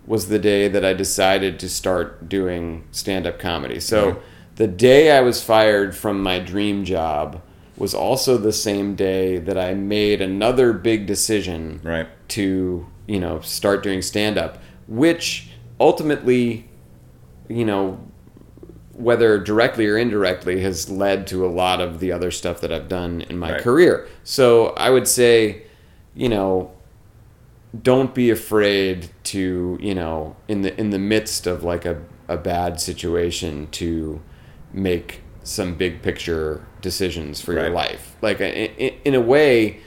was 0.06 0.28
the 0.28 0.38
day 0.38 0.68
that 0.68 0.84
I 0.84 0.92
decided 0.94 1.58
to 1.60 1.68
start 1.68 2.28
doing 2.28 2.84
stand 2.90 3.26
up 3.26 3.38
comedy. 3.38 3.80
So 3.80 4.20
the 4.56 4.66
day 4.66 5.10
I 5.16 5.20
was 5.20 5.42
fired 5.42 5.94
from 5.94 6.22
my 6.22 6.38
dream 6.38 6.84
job 6.84 7.42
was 7.76 7.94
also 7.94 8.36
the 8.36 8.52
same 8.52 8.94
day 8.94 9.38
that 9.38 9.56
I 9.58 9.74
made 9.74 10.20
another 10.20 10.72
big 10.72 11.06
decision 11.06 11.80
Right. 11.82 12.06
to, 12.28 12.86
you 13.06 13.20
know, 13.20 13.40
start 13.40 13.82
doing 13.82 14.02
stand 14.02 14.36
up, 14.36 14.58
which 14.86 15.48
ultimately, 15.78 16.68
you 17.48 17.64
know, 17.64 18.00
whether 18.92 19.38
directly 19.38 19.86
or 19.86 19.96
indirectly 19.96 20.60
has 20.60 20.90
led 20.90 21.26
to 21.28 21.46
a 21.46 21.48
lot 21.48 21.80
of 21.80 22.00
the 22.00 22.12
other 22.12 22.30
stuff 22.30 22.60
that 22.60 22.70
I've 22.70 22.88
done 22.88 23.22
in 23.30 23.38
my 23.38 23.52
Right. 23.52 23.62
career. 23.62 24.06
So 24.24 24.68
I 24.76 24.90
would 24.90 25.08
say, 25.08 25.62
you 26.14 26.28
know, 26.28 26.70
don't 27.82 28.14
be 28.14 28.30
afraid 28.30 29.10
to, 29.24 29.78
you 29.80 29.94
know, 29.94 30.36
in 30.48 30.62
the 30.62 30.78
in 30.78 30.90
the 30.90 30.98
midst 30.98 31.46
of 31.46 31.62
like 31.62 31.84
a, 31.84 32.02
a 32.28 32.36
bad 32.36 32.80
situation 32.80 33.68
to 33.72 34.20
make 34.72 35.22
some 35.42 35.74
big 35.74 36.02
picture 36.02 36.66
decisions 36.80 37.40
for 37.40 37.52
your 37.52 37.70
life. 37.70 38.16
Like 38.22 38.40
in, 38.40 38.52
in, 38.74 38.94
in 39.04 39.14
a 39.14 39.20
way, 39.20 39.80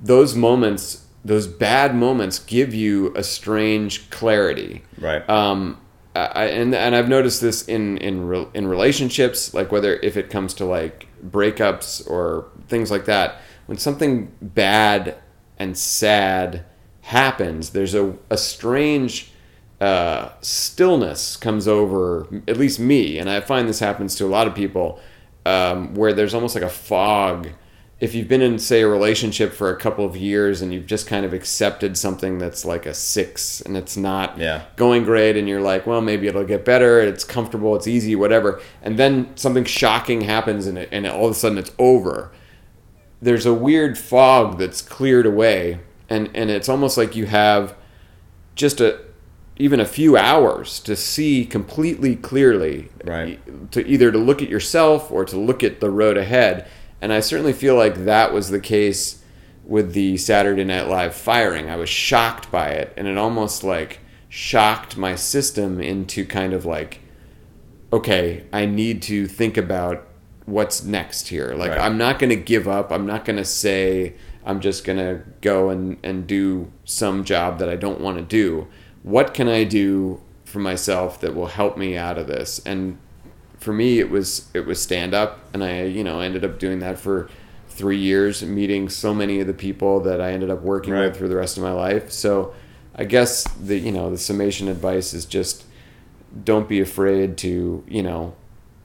those 0.00 0.34
moments, 0.34 1.06
those 1.24 1.46
bad 1.46 1.94
moments 1.94 2.38
give 2.38 2.72
you 2.74 3.14
a 3.16 3.22
strange 3.22 4.08
clarity 4.10 4.82
Right. 4.98 5.28
um, 5.28 5.80
I, 6.14 6.46
and 6.46 6.74
and 6.74 6.96
I've 6.96 7.08
noticed 7.08 7.40
this 7.40 7.66
in 7.68 7.96
in 7.98 8.26
re, 8.26 8.46
in 8.52 8.66
relationships, 8.66 9.54
like 9.54 9.70
whether 9.70 9.94
if 9.96 10.16
it 10.16 10.28
comes 10.28 10.54
to 10.54 10.64
like 10.64 11.06
breakups 11.24 12.08
or 12.10 12.48
things 12.68 12.90
like 12.90 13.04
that, 13.04 13.40
when 13.66 13.78
something 13.78 14.32
bad 14.42 15.16
and 15.58 15.76
sad 15.78 16.64
happens, 17.10 17.70
there's 17.70 17.94
a 17.94 18.14
a 18.30 18.36
strange 18.36 19.30
uh, 19.80 20.30
stillness 20.40 21.36
comes 21.36 21.66
over 21.68 22.26
at 22.48 22.56
least 22.56 22.78
me, 22.80 23.18
and 23.18 23.28
I 23.30 23.40
find 23.40 23.68
this 23.68 23.80
happens 23.80 24.14
to 24.16 24.24
a 24.26 24.28
lot 24.36 24.46
of 24.46 24.54
people, 24.54 24.98
um, 25.46 25.94
where 25.94 26.12
there's 26.12 26.34
almost 26.34 26.54
like 26.54 26.64
a 26.64 26.68
fog 26.70 27.48
if 28.00 28.14
you've 28.14 28.28
been 28.28 28.40
in 28.40 28.58
say 28.58 28.80
a 28.80 28.88
relationship 28.88 29.52
for 29.52 29.68
a 29.70 29.76
couple 29.78 30.06
of 30.06 30.16
years 30.16 30.62
and 30.62 30.72
you've 30.72 30.86
just 30.86 31.06
kind 31.06 31.26
of 31.26 31.34
accepted 31.34 31.98
something 31.98 32.38
that's 32.38 32.64
like 32.64 32.86
a 32.86 32.94
six 32.94 33.60
and 33.60 33.76
it's 33.76 33.94
not 33.94 34.38
Yeah. 34.38 34.62
going 34.76 35.04
great 35.04 35.36
and 35.36 35.46
you're 35.46 35.60
like 35.60 35.86
well 35.86 36.00
maybe 36.00 36.26
it'll 36.26 36.44
get 36.46 36.64
better 36.64 36.98
it's 37.00 37.24
comfortable 37.24 37.76
it's 37.76 37.86
easy 37.86 38.16
whatever 38.16 38.58
and 38.82 38.98
then 38.98 39.36
something 39.36 39.64
shocking 39.66 40.22
happens 40.22 40.66
and, 40.66 40.78
it, 40.78 40.88
and 40.90 41.06
all 41.06 41.26
of 41.26 41.32
a 41.32 41.34
sudden 41.34 41.58
it's 41.58 41.72
over 41.78 42.32
there's 43.20 43.44
a 43.44 43.52
weird 43.52 43.98
fog 43.98 44.58
that's 44.58 44.80
cleared 44.80 45.26
away 45.26 45.80
and 46.10 46.28
and 46.34 46.50
it's 46.50 46.68
almost 46.68 46.98
like 46.98 47.16
you 47.16 47.26
have 47.26 47.74
just 48.54 48.80
a 48.80 49.00
even 49.56 49.78
a 49.80 49.84
few 49.86 50.16
hours 50.16 50.80
to 50.80 50.96
see 50.96 51.44
completely 51.44 52.16
clearly 52.16 52.88
Right. 53.04 53.38
to 53.72 53.86
either 53.86 54.10
to 54.10 54.18
look 54.18 54.42
at 54.42 54.48
yourself 54.48 55.10
or 55.10 55.24
to 55.26 55.38
look 55.38 55.62
at 55.62 55.80
the 55.80 55.90
road 55.90 56.16
ahead 56.16 56.66
and 57.00 57.12
i 57.12 57.20
certainly 57.20 57.52
feel 57.52 57.76
like 57.76 58.04
that 58.04 58.32
was 58.32 58.48
the 58.50 58.60
case 58.60 59.22
with 59.64 59.92
the 59.92 60.16
saturday 60.16 60.64
night 60.64 60.88
live 60.88 61.14
firing 61.14 61.68
i 61.70 61.76
was 61.76 61.88
shocked 61.88 62.50
by 62.50 62.68
it 62.70 62.92
and 62.96 63.06
it 63.06 63.16
almost 63.18 63.62
like 63.62 64.00
shocked 64.28 64.96
my 64.96 65.14
system 65.14 65.80
into 65.80 66.24
kind 66.24 66.52
of 66.52 66.64
like 66.64 67.00
okay 67.92 68.44
i 68.52 68.64
need 68.64 69.02
to 69.02 69.26
think 69.26 69.56
about 69.56 70.06
what's 70.46 70.82
next 70.84 71.28
here 71.28 71.54
like 71.54 71.70
Right. 71.70 71.80
i'm 71.80 71.98
not 71.98 72.18
going 72.18 72.30
to 72.30 72.36
give 72.36 72.66
up 72.66 72.90
i'm 72.90 73.06
not 73.06 73.24
going 73.24 73.36
to 73.36 73.44
say 73.44 74.14
i'm 74.44 74.60
just 74.60 74.84
going 74.84 74.98
to 74.98 75.22
go 75.40 75.68
and, 75.70 75.98
and 76.02 76.26
do 76.26 76.70
some 76.84 77.24
job 77.24 77.58
that 77.58 77.68
i 77.68 77.76
don't 77.76 78.00
want 78.00 78.16
to 78.16 78.22
do. 78.24 78.66
What 79.02 79.32
can 79.34 79.48
i 79.48 79.64
do 79.64 80.20
for 80.44 80.58
myself 80.58 81.20
that 81.20 81.34
will 81.34 81.46
help 81.46 81.76
me 81.78 81.96
out 81.96 82.18
of 82.18 82.26
this? 82.26 82.60
And 82.66 82.98
for 83.58 83.72
me 83.72 83.98
it 83.98 84.10
was 84.10 84.48
it 84.54 84.64
was 84.66 84.80
stand 84.80 85.12
up 85.12 85.38
and 85.52 85.62
i 85.62 85.82
you 85.84 86.02
know 86.02 86.20
ended 86.20 86.44
up 86.44 86.58
doing 86.58 86.78
that 86.78 86.98
for 86.98 87.28
three 87.68 87.98
years 87.98 88.42
meeting 88.42 88.88
so 88.88 89.12
many 89.14 89.38
of 89.40 89.46
the 89.46 89.52
people 89.52 90.00
that 90.00 90.18
i 90.20 90.32
ended 90.32 90.48
up 90.50 90.62
working 90.62 90.92
Right. 90.94 91.08
with 91.08 91.16
for 91.18 91.28
the 91.28 91.36
rest 91.36 91.56
of 91.58 91.62
my 91.62 91.72
life. 91.72 92.10
So 92.10 92.54
i 92.94 93.04
guess 93.04 93.44
the 93.44 93.78
you 93.78 93.92
know 93.92 94.10
the 94.10 94.16
summation 94.18 94.66
advice 94.68 95.12
is 95.12 95.24
just 95.26 95.64
don't 96.44 96.68
be 96.68 96.80
afraid 96.80 97.36
to 97.38 97.84
you 97.86 98.02
know 98.02 98.34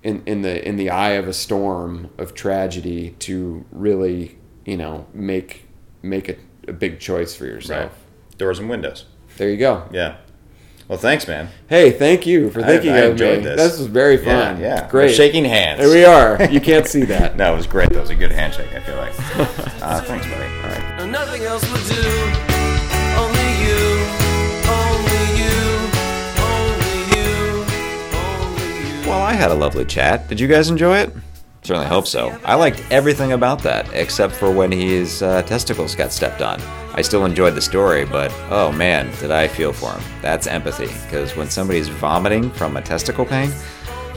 in, 0.03 0.21
in 0.25 0.41
the 0.41 0.67
in 0.67 0.75
the 0.75 0.89
eye 0.89 1.11
of 1.11 1.27
a 1.27 1.33
storm 1.33 2.09
of 2.17 2.33
tragedy 2.33 3.15
to 3.19 3.63
really 3.71 4.37
you 4.65 4.77
know 4.77 5.05
make 5.13 5.65
make 6.01 6.27
a, 6.29 6.35
a 6.67 6.73
big 6.73 6.99
choice 6.99 7.35
for 7.35 7.45
yourself 7.45 7.91
Right. 7.91 8.37
Doors 8.37 8.59
and 8.59 8.69
windows. 8.69 9.05
there 9.37 9.49
you 9.49 9.57
go 9.57 9.87
Yeah. 9.91 10.17
Well, 10.87 10.99
thanks, 10.99 11.27
man. 11.27 11.49
hey 11.67 11.89
thank 11.91 12.25
you 12.27 12.49
for 12.51 12.61
I- 12.61 12.67
thinking 12.67 12.91
I 12.91 12.97
of 12.99 13.11
enjoyed 13.13 13.39
me 13.39 13.45
this. 13.45 13.77
was 13.79 13.87
very 13.87 14.17
Yeah, 14.23 14.53
fun 14.53 14.61
yeah. 14.61 14.87
great 14.89 15.07
We're 15.09 15.13
shaking 15.15 15.45
hands. 15.45 15.79
there 15.79 15.89
we 15.89 16.03
are 16.05 16.43
you 16.51 16.59
can't 16.61 16.87
see 16.95 17.03
that 17.05 17.37
No, 17.37 17.53
it 17.53 17.57
was 17.57 17.67
great. 17.67 17.89
That 17.89 18.01
was 18.01 18.09
a 18.11 18.15
good 18.15 18.31
handshake. 18.31 18.71
I 18.73 18.79
feel 18.81 18.95
like. 18.97 19.13
Uh, 19.81 20.01
thanks, 20.01 20.25
buddy. 20.27 20.43
all 20.43 20.69
right 20.69 21.01
And 21.01 21.11
nothing 21.11 21.41
else 21.43 21.63
would 21.71 21.85
do. 21.87 22.01
Only 23.17 23.49
you, 23.65 23.81
only 24.69 25.23
you, 25.41 25.55
only 26.37 26.93
you, 27.11 27.27
only 28.13 29.01
you. 29.01 29.09
Well, 29.09 29.21
I 29.21 29.33
had 29.33 29.51
a 29.51 29.55
lovely 29.55 29.85
chat. 29.85 30.27
Did 30.27 30.39
you 30.39 30.47
guys 30.47 30.69
enjoy 30.69 30.97
it? 30.99 31.11
Certainly 31.65 31.87
hope 31.87 32.05
so. 32.05 32.39
I 32.45 32.53
liked 32.53 32.83
everything 32.91 33.31
about 33.31 33.63
that, 33.63 33.91
except 33.91 34.35
for 34.35 34.51
when 34.51 34.71
his 34.71 35.23
uh, 35.23 35.41
testicles 35.41 35.95
got 35.95 36.11
stepped 36.11 36.43
on. 36.43 36.61
I 36.93 37.01
still 37.01 37.25
enjoyed 37.25 37.55
the 37.55 37.61
story, 37.61 38.05
but 38.05 38.31
oh 38.51 38.71
man, 38.71 39.09
did 39.19 39.31
I 39.31 39.47
feel 39.47 39.73
for 39.73 39.91
him. 39.91 40.03
That's 40.21 40.45
empathy, 40.45 40.85
because 41.05 41.35
when 41.35 41.49
somebody's 41.49 41.87
vomiting 41.87 42.51
from 42.51 42.77
a 42.77 42.83
testicle 42.83 43.25
pain, 43.25 43.49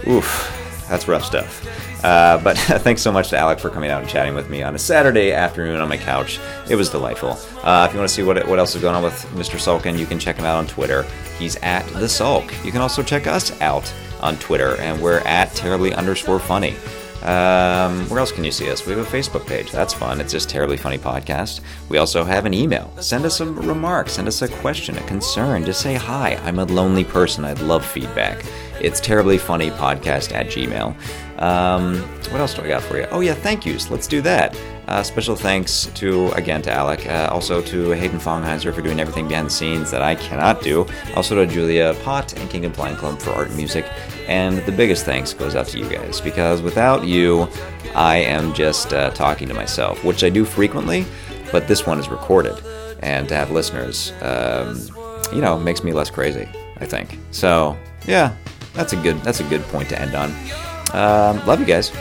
oof, 0.06 0.84
that's 0.90 1.08
rough 1.08 1.24
stuff. 1.24 2.04
Uh, 2.04 2.36
but 2.44 2.58
thanks 2.58 3.00
so 3.00 3.10
much 3.10 3.30
to 3.30 3.38
Alec 3.38 3.60
for 3.60 3.70
coming 3.70 3.90
out 3.90 4.02
and 4.02 4.10
chatting 4.10 4.34
with 4.34 4.50
me 4.50 4.62
on 4.62 4.74
a 4.74 4.78
Saturday 4.78 5.32
afternoon 5.32 5.80
on 5.80 5.88
my 5.88 5.96
couch. 5.96 6.38
It 6.68 6.76
was 6.76 6.90
delightful. 6.90 7.38
Uh, 7.62 7.86
if 7.88 7.94
you 7.94 7.98
want 7.98 8.10
to 8.10 8.14
see 8.14 8.24
what, 8.24 8.46
what 8.46 8.58
else 8.58 8.74
is 8.74 8.82
going 8.82 8.94
on 8.94 9.02
with 9.02 9.24
Mr. 9.32 9.56
Sulkin, 9.56 9.98
you 9.98 10.04
can 10.04 10.18
check 10.18 10.36
him 10.36 10.44
out 10.44 10.58
on 10.58 10.66
Twitter. 10.66 11.06
He's 11.38 11.56
at 11.62 11.86
The 11.94 12.10
Sulk. 12.10 12.52
You 12.62 12.72
can 12.72 12.82
also 12.82 13.02
check 13.02 13.26
us 13.26 13.58
out 13.62 13.90
on 14.20 14.36
Twitter, 14.36 14.76
and 14.80 15.00
we're 15.00 15.20
at 15.20 15.54
terribly 15.54 15.94
underscore 15.94 16.40
funny. 16.40 16.76
Um, 17.22 18.08
where 18.08 18.20
else 18.20 18.30
can 18.32 18.44
you 18.44 18.52
see 18.52 18.70
us? 18.70 18.86
We 18.86 18.92
have 18.94 19.06
a 19.06 19.10
Facebook 19.10 19.46
page. 19.46 19.70
That's 19.72 19.92
fun. 19.92 20.20
It's 20.20 20.32
just 20.32 20.48
Terribly 20.48 20.76
Funny 20.76 20.98
Podcast. 20.98 21.60
We 21.88 21.98
also 21.98 22.22
have 22.24 22.46
an 22.46 22.54
email. 22.54 22.92
Send 23.00 23.24
us 23.24 23.40
a 23.40 23.46
remark, 23.46 24.08
Send 24.08 24.28
us 24.28 24.40
a 24.42 24.48
question, 24.48 24.96
a 24.96 25.02
concern. 25.02 25.64
Just 25.64 25.80
say 25.80 25.94
hi. 25.94 26.36
I'm 26.44 26.58
a 26.58 26.64
lonely 26.64 27.04
person. 27.04 27.44
I'd 27.44 27.60
love 27.60 27.84
feedback. 27.84 28.44
It's 28.80 29.00
Terribly 29.00 29.38
Funny 29.38 29.70
Podcast 29.70 30.32
at 30.32 30.46
Gmail. 30.46 30.94
Um, 31.42 31.98
what 32.30 32.40
else 32.40 32.54
do 32.54 32.62
I 32.62 32.68
got 32.68 32.82
for 32.82 32.96
you? 32.98 33.06
Oh, 33.10 33.20
yeah, 33.20 33.34
thank 33.34 33.66
yous. 33.66 33.90
Let's 33.90 34.06
do 34.06 34.20
that. 34.22 34.56
Uh, 34.88 35.02
special 35.02 35.36
thanks 35.36 35.84
to, 35.94 36.28
again, 36.30 36.62
to 36.62 36.72
Alec. 36.72 37.06
Uh, 37.06 37.28
also 37.30 37.60
to 37.60 37.90
Hayden 37.90 38.18
Fongheiser 38.18 38.72
for 38.72 38.80
doing 38.80 38.98
everything 38.98 39.28
behind 39.28 39.46
the 39.46 39.50
scenes 39.50 39.90
that 39.90 40.00
I 40.00 40.14
cannot 40.14 40.62
do. 40.62 40.86
Also 41.14 41.34
to 41.34 41.46
Julia 41.46 41.94
Pott 42.02 42.32
and 42.38 42.48
King 42.48 42.64
and 42.64 42.74
Blind 42.74 42.96
Club 42.96 43.20
for 43.20 43.30
art 43.32 43.48
and 43.48 43.56
music. 43.56 43.84
And 44.28 44.58
the 44.64 44.72
biggest 44.72 45.04
thanks 45.04 45.34
goes 45.34 45.54
out 45.54 45.66
to 45.68 45.78
you 45.78 45.86
guys 45.90 46.22
because 46.22 46.62
without 46.62 47.06
you, 47.06 47.48
I 47.94 48.16
am 48.16 48.54
just 48.54 48.94
uh, 48.94 49.10
talking 49.10 49.46
to 49.48 49.54
myself, 49.54 50.02
which 50.04 50.24
I 50.24 50.30
do 50.30 50.46
frequently, 50.46 51.04
but 51.52 51.68
this 51.68 51.86
one 51.86 51.98
is 51.98 52.08
recorded. 52.08 52.58
And 53.00 53.28
to 53.28 53.36
have 53.36 53.50
listeners, 53.50 54.14
um, 54.22 54.80
you 55.34 55.42
know, 55.42 55.58
makes 55.58 55.84
me 55.84 55.92
less 55.92 56.08
crazy, 56.08 56.48
I 56.78 56.86
think. 56.86 57.18
So, 57.30 57.76
yeah, 58.06 58.34
that's 58.72 58.94
a 58.94 58.96
good 58.96 59.20
that's 59.22 59.40
a 59.40 59.44
good 59.44 59.62
point 59.64 59.90
to 59.90 60.00
end 60.00 60.14
on. 60.14 60.30
Um, 60.94 61.46
love 61.46 61.60
you 61.60 61.66
guys. 61.66 61.92